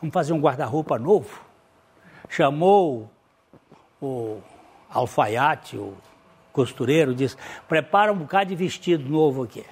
Vamos 0.00 0.14
fazer 0.14 0.32
um 0.32 0.40
guarda-roupa 0.40 0.98
novo. 0.98 1.42
Chamou 2.30 3.10
o 4.00 4.40
alfaiate, 4.88 5.76
o 5.76 5.94
costureiro, 6.50 7.14
disse: 7.14 7.36
prepara 7.68 8.10
um 8.10 8.16
bocado 8.16 8.46
de 8.46 8.56
vestido 8.56 9.06
novo 9.06 9.42
aqui. 9.42 9.66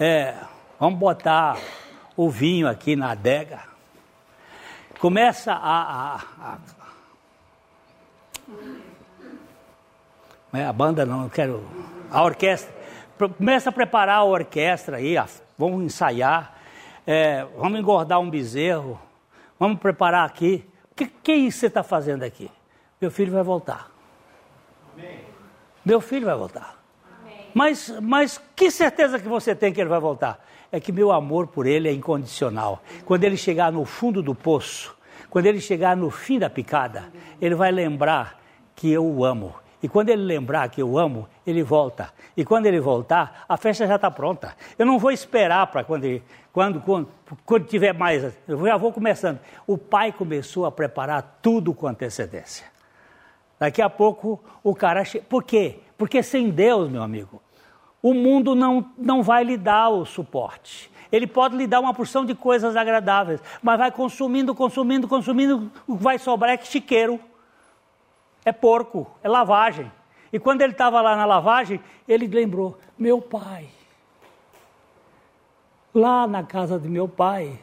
É, 0.00 0.36
vamos 0.80 0.98
botar 0.98 1.58
o 2.16 2.30
vinho 2.30 2.66
aqui 2.66 2.96
na 2.96 3.10
adega. 3.10 3.60
Começa 4.98 5.52
a, 5.52 6.14
a, 6.14 6.20
a 6.40 6.58
a 10.62 10.72
banda 10.72 11.04
não, 11.04 11.24
eu 11.24 11.30
quero. 11.30 11.64
A 12.10 12.22
orquestra. 12.22 12.72
Começa 13.36 13.70
a 13.70 13.72
preparar 13.72 14.18
a 14.18 14.24
orquestra 14.24 14.98
aí, 14.98 15.16
vamos 15.56 15.84
ensaiar, 15.84 16.54
é, 17.06 17.46
vamos 17.56 17.78
engordar 17.78 18.20
um 18.20 18.28
bezerro, 18.28 19.00
vamos 19.58 19.78
preparar 19.78 20.26
aqui. 20.26 20.64
O 20.90 20.94
que, 20.94 21.06
que 21.06 21.32
é 21.32 21.36
isso 21.36 21.56
que 21.56 21.60
você 21.60 21.66
está 21.66 21.82
fazendo 21.82 22.22
aqui? 22.22 22.50
Meu 23.00 23.10
filho 23.10 23.32
vai 23.32 23.42
voltar. 23.42 23.90
Amém. 24.92 25.20
Meu 25.84 26.00
filho 26.00 26.26
vai 26.26 26.36
voltar. 26.36 26.76
Amém. 27.20 27.48
Mas, 27.54 27.92
mas 28.00 28.40
que 28.54 28.70
certeza 28.70 29.18
que 29.18 29.28
você 29.28 29.54
tem 29.54 29.72
que 29.72 29.80
ele 29.80 29.90
vai 29.90 30.00
voltar? 30.00 30.44
É 30.70 30.80
que 30.80 30.92
meu 30.92 31.12
amor 31.12 31.46
por 31.46 31.66
ele 31.66 31.88
é 31.88 31.92
incondicional. 31.92 32.82
Quando 33.04 33.24
ele 33.24 33.36
chegar 33.36 33.70
no 33.70 33.84
fundo 33.84 34.22
do 34.22 34.34
poço, 34.34 34.96
quando 35.30 35.46
ele 35.46 35.60
chegar 35.60 35.96
no 35.96 36.10
fim 36.10 36.38
da 36.38 36.50
picada, 36.50 37.12
ele 37.40 37.54
vai 37.54 37.70
lembrar 37.70 38.40
que 38.74 38.90
eu 38.90 39.04
o 39.04 39.24
amo 39.24 39.54
e 39.84 39.88
quando 39.88 40.08
ele 40.08 40.22
lembrar 40.22 40.70
que 40.70 40.80
eu 40.80 40.96
amo, 40.96 41.28
ele 41.46 41.62
volta. 41.62 42.10
E 42.34 42.42
quando 42.42 42.64
ele 42.64 42.80
voltar, 42.80 43.44
a 43.46 43.54
festa 43.58 43.86
já 43.86 43.96
está 43.96 44.10
pronta. 44.10 44.56
Eu 44.78 44.86
não 44.86 44.98
vou 44.98 45.10
esperar 45.10 45.66
para 45.66 45.84
quando, 45.84 46.22
quando, 46.50 46.80
quando, 46.80 47.08
quando 47.44 47.66
tiver 47.66 47.92
mais. 47.92 48.34
Eu 48.48 48.64
já 48.64 48.78
vou 48.78 48.90
começando. 48.90 49.38
O 49.66 49.76
pai 49.76 50.10
começou 50.10 50.64
a 50.64 50.72
preparar 50.72 51.38
tudo 51.42 51.74
com 51.74 51.86
antecedência. 51.86 52.64
Daqui 53.58 53.82
a 53.82 53.90
pouco 53.90 54.42
o 54.62 54.74
cara. 54.74 55.04
Che... 55.04 55.20
Por 55.20 55.44
quê? 55.44 55.80
Porque 55.98 56.22
sem 56.22 56.48
Deus, 56.48 56.88
meu 56.88 57.02
amigo, 57.02 57.42
o 58.02 58.14
mundo 58.14 58.54
não, 58.54 58.90
não 58.96 59.22
vai 59.22 59.44
lhe 59.44 59.58
dar 59.58 59.90
o 59.90 60.06
suporte. 60.06 60.90
Ele 61.12 61.26
pode 61.26 61.58
lhe 61.58 61.66
dar 61.66 61.80
uma 61.80 61.92
porção 61.92 62.24
de 62.24 62.34
coisas 62.34 62.74
agradáveis, 62.74 63.38
mas 63.62 63.78
vai 63.78 63.92
consumindo, 63.92 64.54
consumindo, 64.54 65.06
consumindo, 65.06 65.70
o 65.86 65.94
que 65.94 66.02
vai 66.02 66.18
sobrar 66.18 66.54
é 66.54 66.56
que 66.56 66.66
chiqueiro 66.66 67.20
é 68.44 68.52
porco, 68.52 69.10
é 69.22 69.28
lavagem. 69.28 69.90
E 70.32 70.38
quando 70.38 70.62
ele 70.62 70.72
estava 70.72 71.00
lá 71.00 71.16
na 71.16 71.24
lavagem, 71.24 71.80
ele 72.08 72.26
lembrou: 72.26 72.76
meu 72.98 73.20
pai. 73.20 73.68
Lá 75.94 76.26
na 76.26 76.42
casa 76.42 76.78
de 76.78 76.88
meu 76.88 77.08
pai. 77.08 77.58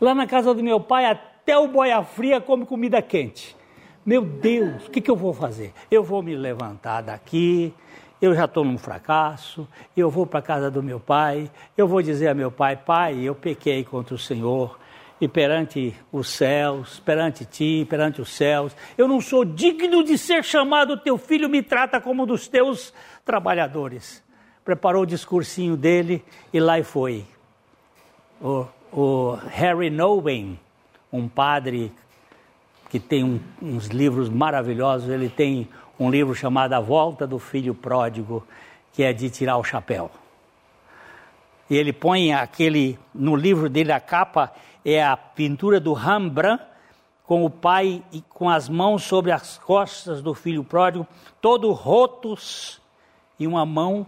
Lá 0.00 0.14
na 0.14 0.26
casa 0.26 0.54
do 0.54 0.62
meu 0.62 0.80
pai, 0.80 1.04
até 1.06 1.58
o 1.58 1.68
boia 1.68 2.02
fria 2.02 2.40
come 2.40 2.66
comida 2.66 3.00
quente. 3.00 3.56
Meu 4.04 4.22
Deus, 4.22 4.86
o 4.86 4.90
que, 4.90 5.00
que 5.00 5.10
eu 5.10 5.16
vou 5.16 5.32
fazer? 5.32 5.72
Eu 5.90 6.02
vou 6.02 6.22
me 6.22 6.36
levantar 6.36 7.02
daqui, 7.02 7.74
eu 8.20 8.34
já 8.34 8.44
estou 8.44 8.64
num 8.64 8.78
fracasso, 8.78 9.68
eu 9.96 10.08
vou 10.08 10.26
para 10.26 10.38
a 10.38 10.42
casa 10.42 10.70
do 10.70 10.82
meu 10.82 11.00
pai, 11.00 11.50
eu 11.76 11.86
vou 11.86 12.00
dizer 12.00 12.28
a 12.28 12.34
meu 12.34 12.50
pai: 12.50 12.76
Pai, 12.76 13.18
eu 13.20 13.34
pequei 13.34 13.84
contra 13.84 14.14
o 14.14 14.18
Senhor, 14.18 14.78
e 15.20 15.26
perante 15.26 15.94
os 16.12 16.28
céus, 16.28 17.00
perante 17.00 17.44
ti, 17.44 17.86
perante 17.88 18.20
os 18.20 18.30
céus. 18.30 18.76
Eu 18.98 19.08
não 19.08 19.20
sou 19.20 19.44
digno 19.44 20.04
de 20.04 20.18
ser 20.18 20.44
chamado 20.44 20.96
teu 20.96 21.16
filho, 21.16 21.48
me 21.48 21.62
trata 21.62 22.00
como 22.00 22.24
um 22.24 22.26
dos 22.26 22.48
teus 22.48 22.92
trabalhadores. 23.24 24.22
Preparou 24.64 25.02
o 25.02 25.06
discursinho 25.06 25.76
dele 25.76 26.24
e 26.52 26.60
lá 26.60 26.82
foi. 26.82 27.24
O, 28.40 28.66
o 28.92 29.38
Harry 29.48 29.88
Nowen, 29.88 30.58
um 31.12 31.28
padre 31.28 31.92
que 32.90 33.00
tem 33.00 33.24
um, 33.24 33.40
uns 33.62 33.86
livros 33.86 34.28
maravilhosos, 34.28 35.08
ele 35.08 35.28
tem 35.28 35.68
um 35.98 36.10
livro 36.10 36.34
chamado 36.34 36.74
A 36.74 36.80
Volta 36.80 37.26
do 37.26 37.38
Filho 37.38 37.74
Pródigo, 37.74 38.46
que 38.92 39.02
é 39.02 39.12
de 39.12 39.30
tirar 39.30 39.56
o 39.56 39.64
chapéu. 39.64 40.10
E 41.68 41.76
ele 41.76 41.92
põe 41.92 42.32
aquele, 42.32 42.98
no 43.14 43.34
livro 43.34 43.68
dele, 43.68 43.92
a 43.92 43.98
capa, 43.98 44.52
é 44.94 45.04
a 45.04 45.16
pintura 45.16 45.80
do 45.80 45.92
Rembrandt 45.92 46.62
com 47.24 47.44
o 47.44 47.50
pai 47.50 48.04
e 48.12 48.22
com 48.22 48.48
as 48.48 48.68
mãos 48.68 49.02
sobre 49.02 49.32
as 49.32 49.58
costas 49.58 50.22
do 50.22 50.32
filho 50.32 50.62
pródigo, 50.62 51.04
todo 51.40 51.72
rotos 51.72 52.80
e 53.36 53.48
uma 53.48 53.66
mão, 53.66 54.06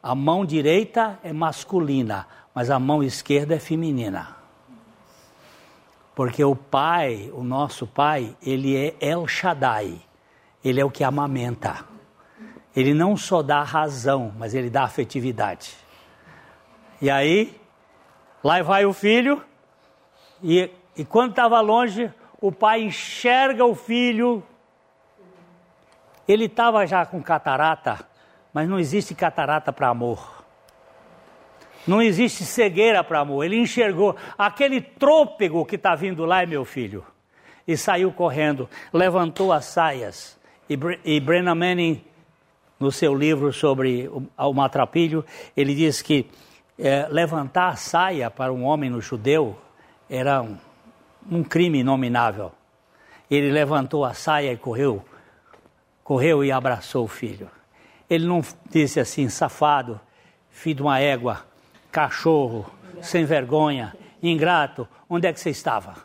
a 0.00 0.14
mão 0.14 0.46
direita 0.46 1.18
é 1.24 1.32
masculina, 1.32 2.28
mas 2.54 2.70
a 2.70 2.78
mão 2.78 3.02
esquerda 3.02 3.56
é 3.56 3.58
feminina. 3.58 4.36
Porque 6.14 6.44
o 6.44 6.54
pai, 6.54 7.32
o 7.34 7.42
nosso 7.42 7.84
pai, 7.84 8.36
ele 8.40 8.76
é 8.76 8.94
El 9.00 9.26
Shaddai, 9.26 10.00
ele 10.64 10.80
é 10.80 10.84
o 10.84 10.90
que 10.90 11.02
amamenta. 11.02 11.84
Ele 12.74 12.94
não 12.94 13.16
só 13.16 13.42
dá 13.42 13.64
razão, 13.64 14.32
mas 14.38 14.54
ele 14.54 14.70
dá 14.70 14.84
afetividade. 14.84 15.74
E 17.02 17.10
aí, 17.10 17.60
lá 18.44 18.62
vai 18.62 18.84
o 18.84 18.92
filho, 18.92 19.42
e, 20.42 20.70
e 20.96 21.04
quando 21.04 21.30
estava 21.30 21.60
longe, 21.60 22.12
o 22.40 22.52
pai 22.52 22.82
enxerga 22.82 23.64
o 23.64 23.74
filho. 23.74 24.42
Ele 26.26 26.44
estava 26.44 26.86
já 26.86 27.06
com 27.06 27.22
catarata, 27.22 28.06
mas 28.52 28.68
não 28.68 28.78
existe 28.78 29.14
catarata 29.14 29.72
para 29.72 29.88
amor. 29.88 30.44
Não 31.86 32.02
existe 32.02 32.44
cegueira 32.44 33.02
para 33.02 33.20
amor. 33.20 33.44
Ele 33.44 33.56
enxergou 33.56 34.14
aquele 34.36 34.80
trôpego 34.80 35.64
que 35.64 35.76
está 35.76 35.94
vindo 35.94 36.24
lá 36.24 36.42
é 36.42 36.46
meu 36.46 36.64
filho. 36.64 37.04
E 37.66 37.76
saiu 37.76 38.12
correndo, 38.12 38.68
levantou 38.92 39.52
as 39.52 39.66
saias 39.66 40.38
E, 40.68 40.78
e 41.04 41.20
Brennan 41.20 41.54
Manning, 41.54 42.04
no 42.78 42.92
seu 42.92 43.14
livro 43.14 43.52
sobre 43.52 44.08
o, 44.08 44.26
o 44.36 44.54
matrapilho, 44.54 45.24
ele 45.56 45.74
diz 45.74 46.00
que 46.00 46.26
é, 46.78 47.08
levantar 47.10 47.68
a 47.68 47.76
saia 47.76 48.30
para 48.30 48.52
um 48.52 48.64
homem 48.64 48.88
no 48.88 49.00
judeu 49.00 49.58
era 50.08 50.42
um, 50.42 50.56
um 51.30 51.44
crime 51.44 51.80
inominável. 51.80 52.52
Ele 53.30 53.50
levantou 53.50 54.04
a 54.04 54.14
saia 54.14 54.52
e 54.52 54.56
correu, 54.56 55.04
correu 56.02 56.44
e 56.44 56.50
abraçou 56.50 57.04
o 57.04 57.08
filho. 57.08 57.50
Ele 58.08 58.26
não 58.26 58.42
disse 58.70 58.98
assim, 58.98 59.28
safado, 59.28 60.00
filho 60.50 60.76
de 60.76 60.82
uma 60.82 60.98
égua, 60.98 61.44
cachorro, 61.92 62.66
sem 63.02 63.24
vergonha, 63.24 63.94
ingrato, 64.22 64.88
onde 65.08 65.26
é 65.26 65.32
que 65.32 65.40
você 65.40 65.50
estava? 65.50 65.96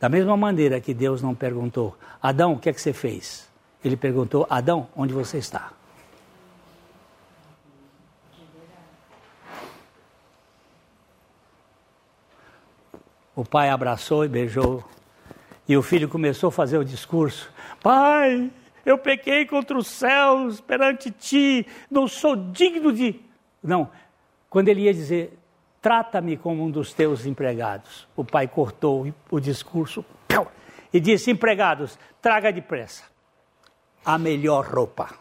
Da 0.00 0.08
mesma 0.08 0.36
maneira 0.36 0.80
que 0.80 0.94
Deus 0.94 1.20
não 1.20 1.34
perguntou, 1.34 1.96
Adão, 2.22 2.54
o 2.54 2.58
que 2.58 2.70
é 2.70 2.72
que 2.72 2.80
você 2.80 2.92
fez? 2.92 3.48
Ele 3.84 3.96
perguntou, 3.96 4.46
Adão, 4.48 4.88
onde 4.96 5.12
você 5.12 5.36
está? 5.36 5.72
O 13.40 13.44
pai 13.44 13.70
abraçou 13.70 14.22
e 14.22 14.28
beijou. 14.28 14.84
E 15.66 15.74
o 15.74 15.80
filho 15.80 16.10
começou 16.10 16.48
a 16.48 16.52
fazer 16.52 16.76
o 16.76 16.84
discurso: 16.84 17.50
Pai, 17.82 18.50
eu 18.84 18.98
pequei 18.98 19.46
contra 19.46 19.78
os 19.78 19.86
céus 19.86 20.60
perante 20.60 21.10
ti, 21.10 21.66
não 21.90 22.06
sou 22.06 22.36
digno 22.36 22.92
de. 22.92 23.18
Não, 23.62 23.88
quando 24.50 24.68
ele 24.68 24.82
ia 24.82 24.92
dizer, 24.92 25.38
trata-me 25.80 26.36
como 26.36 26.62
um 26.62 26.70
dos 26.70 26.92
teus 26.92 27.24
empregados, 27.24 28.06
o 28.14 28.22
pai 28.22 28.46
cortou 28.46 29.10
o 29.30 29.40
discurso 29.40 30.04
e 30.92 31.00
disse: 31.00 31.30
empregados, 31.30 31.98
traga 32.20 32.52
depressa 32.52 33.04
a 34.04 34.18
melhor 34.18 34.66
roupa. 34.66 35.14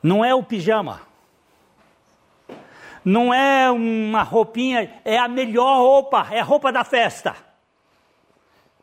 Não 0.00 0.24
é 0.24 0.32
o 0.32 0.44
pijama, 0.44 1.00
não 3.04 3.32
é 3.32 3.70
uma 3.70 4.22
roupinha, 4.22 5.00
é 5.04 5.18
a 5.18 5.28
melhor 5.28 5.78
roupa, 5.78 6.28
é 6.30 6.40
a 6.40 6.44
roupa 6.44 6.72
da 6.72 6.84
festa. 6.84 7.34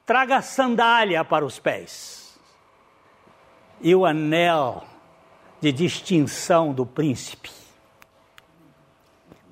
Traga 0.06 0.42
sandália 0.42 1.24
para 1.24 1.46
os 1.46 1.60
pés 1.60 2.40
e 3.82 3.94
o 3.96 4.06
anel 4.06 4.84
de 5.60 5.72
distinção 5.72 6.74
do 6.74 6.86
príncipe. 6.86 7.50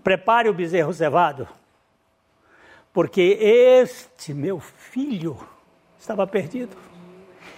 Prepare 0.03 0.49
o 0.49 0.53
bezerro 0.53 0.94
cevado, 0.94 1.48
porque 2.91 3.22
este 3.22 4.34
meu 4.34 4.60
filho 4.60 5.38
estava 5.98 6.27
perdido 6.27 6.76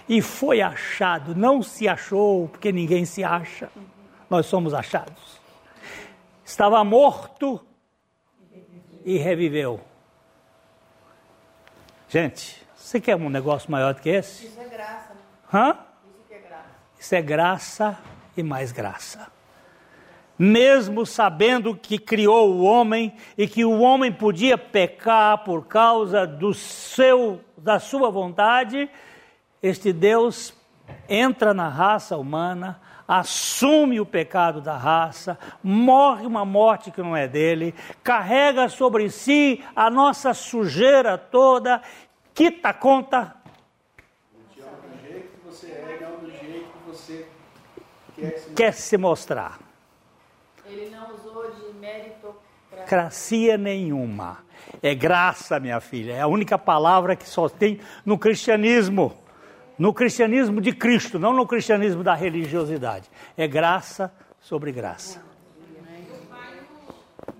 e 0.08 0.22
foi 0.22 0.60
achado. 0.60 1.34
Não 1.34 1.62
se 1.62 1.88
achou, 1.88 2.48
porque 2.48 2.72
ninguém 2.72 3.04
se 3.04 3.24
acha, 3.24 3.70
nós 4.30 4.46
somos 4.46 4.72
achados. 4.72 5.35
Estava 6.46 6.84
morto 6.84 7.60
e 9.04 9.18
reviveu. 9.18 9.80
Gente, 12.08 12.64
você 12.76 13.00
quer 13.00 13.16
um 13.16 13.28
negócio 13.28 13.68
maior 13.68 13.94
do 13.94 14.00
que 14.00 14.08
esse? 14.08 14.46
Isso 14.46 14.60
é 14.60 14.68
graça, 14.68 15.12
né? 15.12 15.20
Hã? 15.52 15.76
Isso 16.06 16.32
é 16.32 16.38
graça. 16.38 16.64
Isso 17.00 17.14
é 17.16 17.22
graça 17.22 17.98
e 18.36 18.42
mais 18.44 18.70
graça. 18.70 19.26
Mesmo 20.38 21.04
sabendo 21.04 21.74
que 21.74 21.98
criou 21.98 22.52
o 22.52 22.62
homem 22.62 23.16
e 23.36 23.48
que 23.48 23.64
o 23.64 23.80
homem 23.80 24.12
podia 24.12 24.56
pecar 24.56 25.42
por 25.42 25.66
causa 25.66 26.24
do 26.24 26.54
seu 26.54 27.40
da 27.56 27.80
sua 27.80 28.08
vontade, 28.08 28.88
este 29.60 29.92
Deus 29.92 30.54
entra 31.08 31.52
na 31.52 31.68
raça 31.68 32.16
humana, 32.16 32.80
assume 33.06 34.00
o 34.00 34.06
pecado 34.06 34.60
da 34.60 34.76
raça, 34.76 35.38
morre 35.62 36.26
uma 36.26 36.44
morte 36.44 36.90
que 36.90 37.02
não 37.02 37.16
é 37.16 37.28
dele, 37.28 37.74
carrega 38.02 38.68
sobre 38.68 39.08
si 39.10 39.64
a 39.74 39.90
nossa 39.90 40.34
sujeira 40.34 41.16
toda, 41.16 41.80
quita 42.34 42.70
a 42.70 42.74
conta. 42.74 43.36
Do 44.56 45.08
jeito 45.08 45.28
que 45.28 45.46
você 45.46 45.66
é, 45.68 45.98
não 46.00 46.18
do 46.18 46.30
jeito 46.30 46.68
que 46.70 46.90
você 46.90 47.28
quer 48.16 48.38
se 48.38 48.50
quer 48.50 48.72
se 48.72 48.96
mostrar. 48.96 49.58
Ele 50.66 50.90
não 50.90 51.14
usou 51.14 51.50
de 51.52 51.72
meritocracia. 51.78 53.56
Nenhuma. 53.56 54.44
É 54.82 54.94
graça, 54.94 55.60
minha 55.60 55.80
filha. 55.80 56.12
É 56.12 56.20
a 56.20 56.26
única 56.26 56.58
palavra 56.58 57.14
que 57.14 57.28
só 57.28 57.48
tem 57.48 57.80
no 58.04 58.18
cristianismo. 58.18 59.16
No 59.78 59.92
cristianismo 59.92 60.60
de 60.60 60.72
Cristo, 60.72 61.18
não 61.18 61.32
no 61.32 61.46
cristianismo 61.46 62.02
da 62.02 62.14
religiosidade. 62.14 63.10
É 63.36 63.46
graça 63.46 64.12
sobre 64.40 64.72
graça. 64.72 65.20
O 65.20 66.26
pai 66.28 66.50
não, 66.56 67.34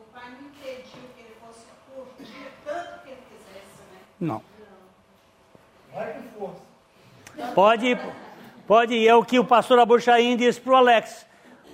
o 0.00 0.04
pai 0.12 0.30
não 0.30 0.48
impediu 0.48 1.02
que 1.14 1.20
ele 1.20 1.34
fosse 1.44 1.66
curtir 1.94 2.46
tanto 2.64 3.02
que 3.02 3.10
ele 3.10 3.20
quisesse, 3.30 3.82
né? 3.92 3.98
Não. 4.18 4.42
Vai 5.94 6.14
com 6.14 6.38
força. 6.38 7.52
Pode 7.54 7.86
ir, 7.86 8.00
pode 8.66 8.94
ir. 8.94 9.08
É 9.08 9.14
o 9.14 9.24
que 9.24 9.38
o 9.38 9.44
pastor 9.44 9.78
Abuchaim 9.78 10.36
disse 10.36 10.60
para 10.60 10.72
o 10.72 10.76
Alex. 10.76 11.26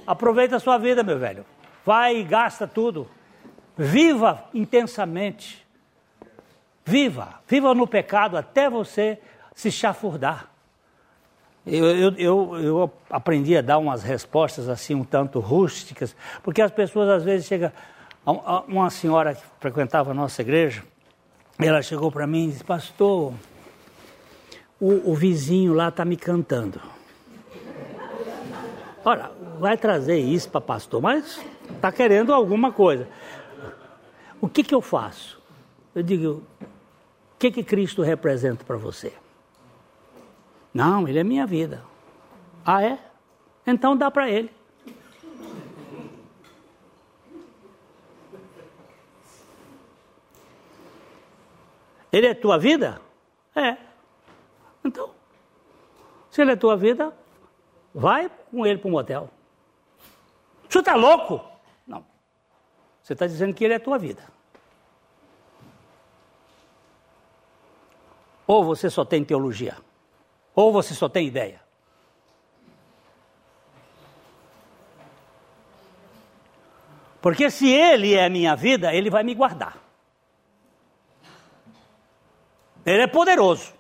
Aproveita 0.07 0.57
a 0.57 0.61
sua 0.61 0.79
vida, 0.79 1.03
meu 1.03 1.19
velho. 1.19 1.45
Vai 1.85 2.17
e 2.17 2.25
gasta 2.25 2.67
tudo. 2.67 3.09
Viva 3.77 4.45
intensamente. 4.53 5.65
Viva. 6.85 7.41
Viva 7.47 7.75
no 7.75 7.87
pecado 7.87 8.37
até 8.37 8.69
você 8.69 9.21
se 9.59 9.73
chafurdar. 9.73 10.49
Eu, 11.67 11.85
eu, 11.85 12.13
eu, 12.13 12.57
eu 12.63 12.93
aprendi 13.11 13.57
a 13.57 13.61
dar 13.61 13.79
umas 13.79 14.05
respostas 14.05 14.69
assim 14.69 14.95
um 14.95 15.03
tanto 15.03 15.41
rústicas, 15.41 16.15
porque 16.45 16.63
as 16.63 16.71
pessoas 16.71 17.09
às 17.09 17.25
vezes 17.25 17.47
chegam. 17.47 17.73
Uma 18.69 18.89
senhora 18.89 19.35
que 19.35 19.43
frequentava 19.59 20.13
a 20.13 20.15
nossa 20.15 20.43
igreja, 20.43 20.85
ela 21.59 21.83
chegou 21.83 22.13
para 22.13 22.25
mim 22.25 22.45
e 22.45 22.53
disse: 22.53 22.63
Pastor, 22.63 23.35
o, 24.81 25.11
o 25.11 25.15
vizinho 25.17 25.75
lá 25.75 25.89
está 25.89 26.05
me 26.05 26.17
cantando. 26.17 26.81
Ora, 29.05 29.33
vai 29.59 29.77
trazer 29.77 30.19
isso 30.19 30.49
para 30.51 30.61
pastor, 30.61 31.03
mas 31.03 31.41
está 31.69 31.91
querendo 31.91 32.33
alguma 32.33 32.71
coisa. 32.71 33.09
O 34.41 34.49
que, 34.49 34.63
que 34.63 34.75
eu 34.75 34.81
faço? 34.81 35.43
Eu 35.97 36.03
digo: 36.05 36.45
o 36.61 37.39
que, 37.41 37.51
que 37.51 37.65
Cristo 37.65 38.03
representa 38.03 38.63
para 38.63 38.77
você? 38.77 39.13
Não, 40.73 41.09
ele 41.09 41.19
é 41.19 41.25
minha 41.25 41.47
vida. 41.47 41.85
Ah, 42.65 42.83
é? 42.83 42.99
Então 43.67 43.97
dá 43.97 44.11
para 44.11 44.31
ele. 44.31 44.51
Ele 52.11 52.27
é 52.27 52.35
tua 52.35 52.59
vida? 52.59 53.01
É. 53.55 53.77
Então, 54.85 55.11
se 56.31 56.41
ele 56.41 56.53
é 56.53 56.57
tua 56.57 56.77
vida, 56.77 57.15
vai 57.95 58.31
com 58.51 58.67
ele 58.67 58.79
para 58.79 58.89
um 58.89 58.93
motel. 58.93 59.31
O 60.69 60.73
senhor 60.73 60.83
está 60.83 60.95
louco? 60.95 61.45
Não. 61.87 62.05
Você 63.03 63.13
está 63.13 63.27
dizendo 63.27 63.55
que 63.55 63.65
ele 63.65 63.75
é 63.75 63.79
tua 63.79 63.99
vida. 63.99 64.23
Ou 68.47 68.65
você 68.65 68.89
só 68.89 69.05
tem 69.05 69.25
teologia. 69.25 69.77
Ou 70.59 70.73
você 70.73 70.93
só 70.93 71.09
tem 71.09 71.25
ideia? 71.25 71.61
Porque 77.23 77.49
se 77.49 77.69
Ele 77.69 78.13
é 78.13 78.25
a 78.25 78.29
minha 78.29 78.57
vida, 78.57 78.93
Ele 78.93 79.09
vai 79.09 79.23
me 79.23 79.37
guardar. 79.37 79.77
Ele 82.85 83.03
é 83.03 83.07
poderoso. 83.07 83.73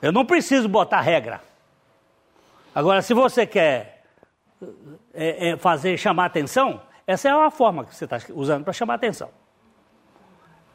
Eu 0.00 0.12
não 0.12 0.24
preciso 0.24 0.66
botar 0.66 1.02
regra. 1.02 1.42
Agora, 2.74 3.02
se 3.02 3.12
você 3.12 3.46
quer 3.46 4.02
é, 5.12 5.50
é, 5.50 5.56
fazer 5.58 5.98
chamar 5.98 6.24
atenção, 6.24 6.80
essa 7.06 7.28
é 7.28 7.34
uma 7.34 7.50
forma 7.50 7.84
que 7.84 7.94
você 7.94 8.04
está 8.04 8.16
usando 8.32 8.64
para 8.64 8.72
chamar 8.72 8.94
atenção. 8.94 9.28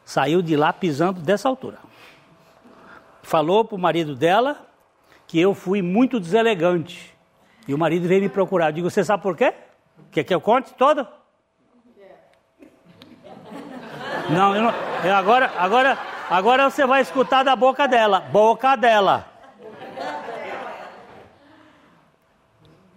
Saiu 0.04 0.42
de 0.42 0.56
lá 0.56 0.72
pisando 0.72 1.20
dessa 1.20 1.48
altura 1.48 1.90
falou 3.22 3.64
para 3.64 3.76
o 3.76 3.78
marido 3.78 4.14
dela 4.14 4.66
que 5.26 5.40
eu 5.40 5.54
fui 5.54 5.80
muito 5.80 6.20
deselegante. 6.20 7.16
E 7.66 7.72
o 7.72 7.78
marido 7.78 8.06
veio 8.08 8.20
me 8.20 8.28
procurar. 8.28 8.66
Eu 8.66 8.72
digo, 8.72 8.90
você 8.90 9.04
sabe 9.04 9.22
por 9.22 9.36
quê? 9.36 9.54
Quer 10.10 10.24
que 10.24 10.34
eu 10.34 10.40
conte 10.40 10.74
toda? 10.74 11.08
Não, 14.30 14.54
eu 14.54 14.62
não. 14.62 14.72
Eu 15.04 15.14
agora, 15.14 15.52
agora, 15.56 15.98
agora 16.30 16.70
você 16.70 16.86
vai 16.86 17.02
escutar 17.02 17.42
da 17.42 17.56
boca 17.56 17.86
dela. 17.86 18.20
Boca 18.20 18.76
dela. 18.76 19.26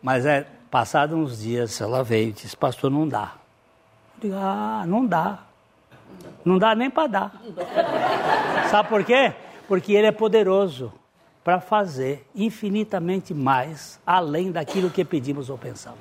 Mas 0.01 0.25
é, 0.25 0.45
passado 0.69 1.15
uns 1.15 1.41
dias, 1.41 1.79
ela 1.81 2.03
veio 2.03 2.29
e 2.29 2.31
disse, 2.31 2.55
pastor, 2.55 2.91
não 2.91 3.07
dá. 3.07 3.33
Eu 4.15 4.29
digo, 4.29 4.35
ah, 4.37 4.83
não 4.85 5.05
dá. 5.05 5.39
Não 6.43 6.57
dá 6.59 6.75
nem 6.75 6.89
para 6.89 7.07
dar. 7.07 7.41
Sabe 8.69 8.89
por 8.89 9.03
quê? 9.03 9.33
Porque 9.67 9.93
Ele 9.93 10.07
é 10.07 10.11
poderoso 10.11 10.93
para 11.43 11.59
fazer 11.59 12.27
infinitamente 12.35 13.33
mais 13.33 13.99
além 14.05 14.51
daquilo 14.51 14.89
que 14.89 15.05
pedimos 15.05 15.49
ou 15.49 15.57
pensamos. 15.57 15.99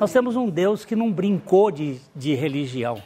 Nós 0.00 0.12
temos 0.12 0.36
um 0.36 0.48
Deus 0.48 0.84
que 0.84 0.96
não 0.96 1.10
brincou 1.10 1.70
de, 1.70 2.00
de 2.14 2.34
religião, 2.34 3.02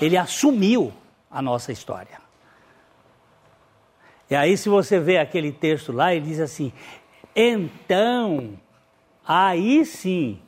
Ele 0.00 0.16
assumiu 0.16 0.92
a 1.30 1.40
nossa 1.40 1.72
história. 1.72 2.20
E 4.30 4.34
aí, 4.34 4.56
se 4.56 4.68
você 4.68 4.98
vê 4.98 5.18
aquele 5.18 5.52
texto 5.52 5.92
lá, 5.92 6.14
ele 6.14 6.24
diz 6.24 6.40
assim: 6.40 6.72
então, 7.36 8.58
aí 9.26 9.84
sim, 9.84 10.38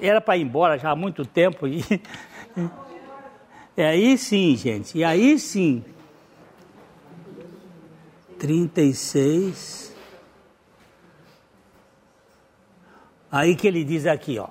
era 0.00 0.20
para 0.20 0.36
ir 0.36 0.42
embora 0.42 0.78
já 0.78 0.90
há 0.90 0.96
muito 0.96 1.24
tempo. 1.24 1.66
E, 1.66 1.82
e 3.76 3.82
aí 3.82 4.18
sim, 4.18 4.56
gente, 4.56 4.98
e 4.98 5.04
aí 5.04 5.38
sim. 5.38 5.84
36. 8.40 9.94
Aí 13.30 13.54
que 13.54 13.68
ele 13.68 13.84
diz 13.84 14.06
aqui, 14.06 14.38
ó. 14.38 14.48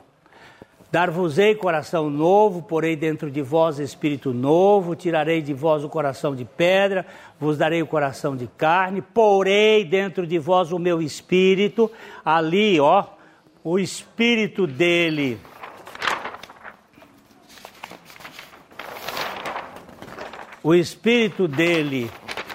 Dar-vos-ei 0.92 1.54
coração 1.54 2.10
novo, 2.10 2.64
porei 2.64 2.96
dentro 2.96 3.30
de 3.30 3.42
vós 3.42 3.78
espírito 3.78 4.34
novo, 4.34 4.96
tirarei 4.96 5.42
de 5.42 5.54
vós 5.54 5.84
o 5.84 5.90
coração 5.90 6.36
de 6.36 6.46
pedra, 6.46 7.06
vos 7.40 7.58
darei 7.58 7.82
o 7.82 7.88
coração 7.88 8.36
de 8.36 8.48
carne, 8.48 9.02
porei 9.02 9.84
dentro 9.84 10.26
de 10.26 10.40
vós 10.40 10.72
o 10.72 10.80
meu 10.80 11.00
espírito, 11.00 11.92
ali, 12.26 12.80
ó, 12.80 13.06
o 13.64 13.78
espírito 13.78 14.66
dele. 14.66 15.40
O 20.64 20.74
espírito 20.74 21.48
dele 21.48 22.10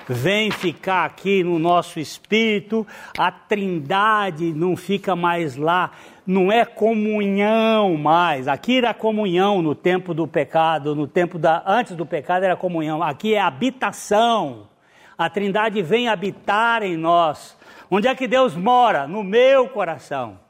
vem 0.08 0.50
ficar 0.50 1.04
aqui 1.04 1.42
no 1.42 1.58
nosso 1.58 1.98
espírito, 1.98 2.86
a 3.16 3.30
trindade 3.30 4.52
não 4.52 4.76
fica 4.76 5.16
mais 5.16 5.56
lá, 5.56 5.92
não 6.26 6.50
é 6.50 6.64
comunhão 6.64 7.96
mais. 7.96 8.48
Aqui 8.48 8.78
era 8.78 8.94
comunhão 8.94 9.62
no 9.62 9.74
tempo 9.74 10.14
do 10.14 10.26
pecado, 10.26 10.94
no 10.94 11.06
tempo 11.06 11.38
da 11.38 11.62
antes 11.66 11.96
do 11.96 12.06
pecado 12.06 12.44
era 12.44 12.56
comunhão. 12.56 13.02
Aqui 13.02 13.34
é 13.34 13.40
habitação. 13.40 14.68
A 15.16 15.30
Trindade 15.30 15.80
vem 15.80 16.08
habitar 16.08 16.82
em 16.82 16.96
nós. 16.96 17.56
Onde 17.90 18.08
é 18.08 18.14
que 18.14 18.26
Deus 18.26 18.56
mora? 18.56 19.06
No 19.06 19.22
meu 19.22 19.68
coração. 19.68 20.40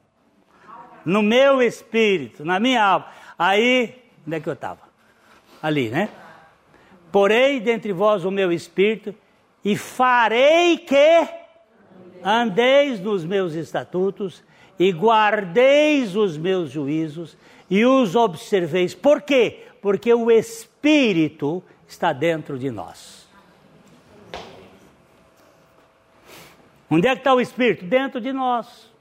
No 1.04 1.22
meu 1.22 1.60
espírito, 1.60 2.44
na 2.44 2.58
minha 2.58 2.82
alma. 2.82 3.06
Aí, 3.38 3.94
onde 4.26 4.36
é 4.36 4.40
que 4.40 4.48
eu 4.48 4.54
estava? 4.54 4.80
Ali, 5.62 5.90
né? 5.90 6.08
Porei 7.12 7.60
dentre 7.60 7.92
vós 7.92 8.24
o 8.24 8.30
meu 8.30 8.50
espírito 8.50 9.14
e 9.64 9.76
farei 9.76 10.76
que 10.76 11.28
andeis 12.22 13.00
nos 13.00 13.24
meus 13.24 13.54
estatutos 13.54 14.44
e 14.78 14.90
guardeis 14.90 16.14
os 16.16 16.36
meus 16.36 16.70
juízos 16.70 17.36
e 17.70 17.84
os 17.86 18.14
observeis. 18.14 18.94
Por 18.94 19.22
quê? 19.22 19.66
Porque 19.80 20.12
o 20.12 20.30
Espírito 20.30 21.62
está 21.86 22.12
dentro 22.12 22.58
de 22.58 22.70
nós. 22.70 23.24
Onde 26.90 27.08
é 27.08 27.14
que 27.14 27.20
está 27.20 27.34
o 27.34 27.40
Espírito? 27.40 27.84
Dentro 27.84 28.20
de 28.20 28.32
nós. 28.32 28.92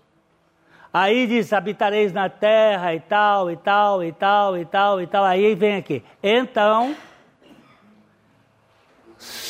Aí 0.94 1.28
diz: 1.28 1.52
habitareis 1.52 2.14
na 2.14 2.30
terra 2.30 2.94
e 2.94 3.00
tal, 3.00 3.52
e 3.52 3.58
tal, 3.58 4.04
e 4.04 4.12
tal, 4.12 4.58
e 4.58 4.66
tal, 4.66 5.02
e 5.02 5.08
tal. 5.08 5.24
Aí 5.26 5.56
vem 5.56 5.76
aqui. 5.76 6.04
Então 6.22 6.96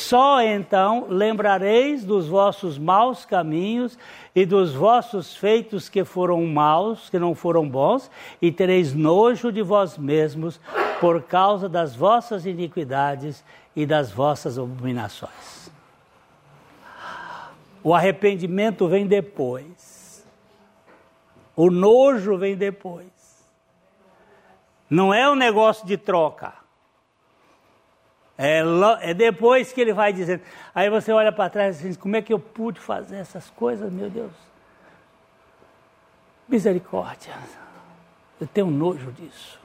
só 0.04 0.42
então 0.42 1.06
lembrareis 1.08 2.04
dos 2.04 2.28
vossos 2.28 2.78
maus 2.78 3.24
caminhos 3.24 3.98
e 4.34 4.44
dos 4.44 4.74
vossos 4.74 5.34
feitos 5.34 5.88
que 5.88 6.04
foram 6.04 6.44
maus, 6.44 7.08
que 7.08 7.18
não 7.18 7.34
foram 7.34 7.66
bons, 7.66 8.10
e 8.40 8.52
tereis 8.52 8.92
nojo 8.92 9.50
de 9.50 9.62
vós 9.62 9.96
mesmos 9.96 10.60
por 11.00 11.22
causa 11.22 11.68
das 11.70 11.96
vossas 11.96 12.44
iniquidades 12.44 13.42
e 13.74 13.86
das 13.86 14.10
vossas 14.10 14.58
abominações. 14.58 15.70
O 17.82 17.94
arrependimento 17.94 18.86
vem 18.86 19.06
depois. 19.06 20.26
O 21.56 21.70
nojo 21.70 22.36
vem 22.36 22.56
depois. 22.56 23.06
Não 24.90 25.14
é 25.14 25.28
um 25.30 25.34
negócio 25.34 25.86
de 25.86 25.96
troca. 25.96 26.63
É, 28.36 28.62
é, 29.00 29.14
depois 29.14 29.72
que 29.72 29.80
ele 29.80 29.92
vai 29.92 30.12
dizendo. 30.12 30.42
Aí 30.74 30.90
você 30.90 31.12
olha 31.12 31.30
para 31.30 31.48
trás 31.48 31.80
e 31.80 31.88
diz: 31.88 31.96
como 31.96 32.16
é 32.16 32.22
que 32.22 32.32
eu 32.32 32.38
pude 32.38 32.80
fazer 32.80 33.16
essas 33.16 33.48
coisas, 33.50 33.92
meu 33.92 34.10
Deus? 34.10 34.32
Misericórdia. 36.48 37.32
Eu 38.40 38.46
tenho 38.46 38.70
nojo 38.70 39.12
disso. 39.12 39.58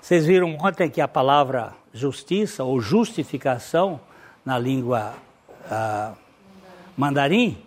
Vocês 0.00 0.26
viram 0.26 0.56
ontem 0.60 0.90
que 0.90 1.00
a 1.00 1.08
palavra 1.08 1.74
justiça 1.92 2.64
ou 2.64 2.80
justificação 2.80 4.00
na 4.44 4.58
língua 4.58 5.14
ah, 5.70 6.14
mandarim 6.96 7.62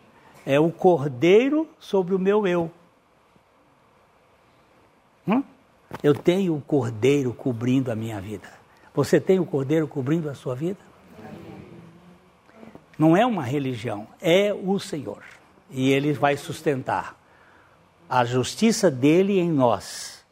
é 0.45 0.60
o 0.60 0.72
cordeiro 0.72 1.69
sobre 1.80 2.15
o 2.15 2.19
meu 2.19 2.48
eu. 2.48 2.72
Hum? 5.28 5.44
Eu 6.02 6.15
tenho 6.15 6.56
o 6.56 6.61
cordeiro 6.61 7.34
cobrindo 7.34 7.91
a 7.91 7.95
minha 7.95 8.19
vida. 8.19 8.60
Você 8.93 9.19
tem 9.19 9.39
o 9.39 9.45
Cordeiro 9.45 9.88
cobrindo 9.88 10.30
a 10.30 10.34
sua 10.34 10.55
vida? 10.55 10.80
Não 12.97 13.15
é 13.15 13.26
uma 13.26 13.43
religião, 13.43 14.07
é 14.22 14.53
o 14.53 14.77
Senhor. 14.80 15.23
E 15.69 15.91
Ele 15.91 16.13
vai 16.13 16.35
sustentar 16.38 17.15
a 18.09 18.26
justiça 18.26 18.91
dele 18.91 19.39
em 19.39 19.49
nós. 19.49 20.23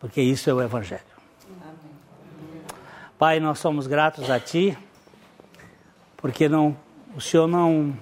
Porque 0.00 0.20
isso 0.20 0.50
é 0.50 0.54
o 0.54 0.60
Evangelho. 0.60 1.04
Pai, 3.18 3.40
nós 3.40 3.60
somos 3.60 3.86
gratos 3.86 4.28
a 4.28 4.38
Ti, 4.38 4.76
porque 6.16 6.48
não, 6.48 6.76
o 7.14 7.20
Senhor 7.20 7.46
não, 7.46 7.96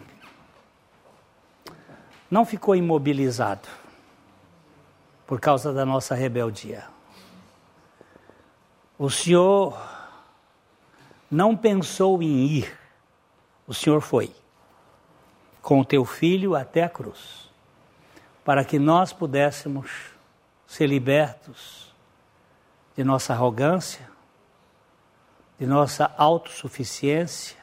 não 2.31 2.44
ficou 2.44 2.74
imobilizado 2.74 3.68
por 5.26 5.39
causa 5.39 5.72
da 5.72 5.85
nossa 5.85 6.14
rebeldia. 6.14 6.94
O 8.97 9.11
Senhor 9.11 9.77
não 11.29 11.57
pensou 11.57 12.23
em 12.23 12.47
ir, 12.47 12.79
o 13.66 13.75
Senhor 13.75 14.01
foi 14.01 14.33
com 15.61 15.81
o 15.81 15.85
teu 15.85 16.05
filho 16.05 16.55
até 16.55 16.85
a 16.85 16.89
cruz, 16.89 17.51
para 18.45 18.65
que 18.65 18.79
nós 18.79 19.12
pudéssemos 19.12 19.91
ser 20.66 20.87
libertos 20.87 21.93
de 22.95 23.03
nossa 23.03 23.33
arrogância, 23.33 24.09
de 25.59 25.66
nossa 25.66 26.12
autossuficiência, 26.16 27.57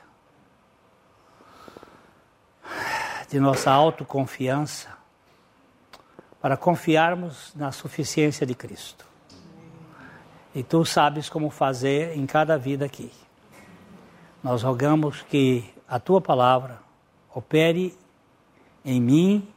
de 3.29 3.39
nossa 3.39 3.71
autoconfiança, 3.71 4.89
para 6.41 6.57
confiarmos 6.57 7.53
na 7.55 7.71
suficiência 7.71 8.45
de 8.45 8.55
Cristo. 8.55 9.10
E 10.53 10.63
tu 10.63 10.83
sabes 10.83 11.29
como 11.29 11.49
fazer 11.49 12.17
em 12.17 12.25
cada 12.25 12.57
vida 12.57 12.85
aqui. 12.85 13.11
Nós 14.43 14.63
rogamos 14.63 15.21
que 15.21 15.63
a 15.87 15.99
tua 15.99 16.19
palavra 16.19 16.79
opere 17.33 17.97
em 18.83 18.99
mim 18.99 19.47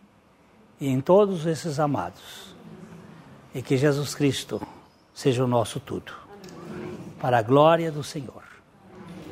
e 0.80 0.88
em 0.88 1.00
todos 1.00 1.46
esses 1.46 1.80
amados. 1.80 2.54
E 3.54 3.62
que 3.62 3.76
Jesus 3.76 4.14
Cristo 4.14 4.60
seja 5.12 5.44
o 5.44 5.48
nosso 5.48 5.80
tudo. 5.80 6.12
Para 7.20 7.38
a 7.38 7.42
glória 7.42 7.90
do 7.90 8.04
Senhor. 8.04 8.42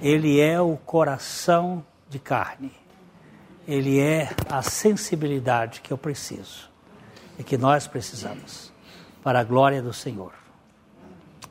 Ele 0.00 0.40
é 0.40 0.60
o 0.60 0.76
coração 0.76 1.84
de 2.08 2.18
carne. 2.18 2.72
Ele 3.68 4.00
é 4.00 4.34
a 4.50 4.62
sensibilidade 4.62 5.80
que 5.80 5.92
eu 5.92 5.98
preciso 5.98 6.68
e 7.38 7.44
que 7.44 7.56
nós 7.56 7.86
precisamos. 7.86 8.72
Para 9.22 9.40
a 9.40 9.44
glória 9.44 9.80
do 9.80 9.92
Senhor. 9.92 10.41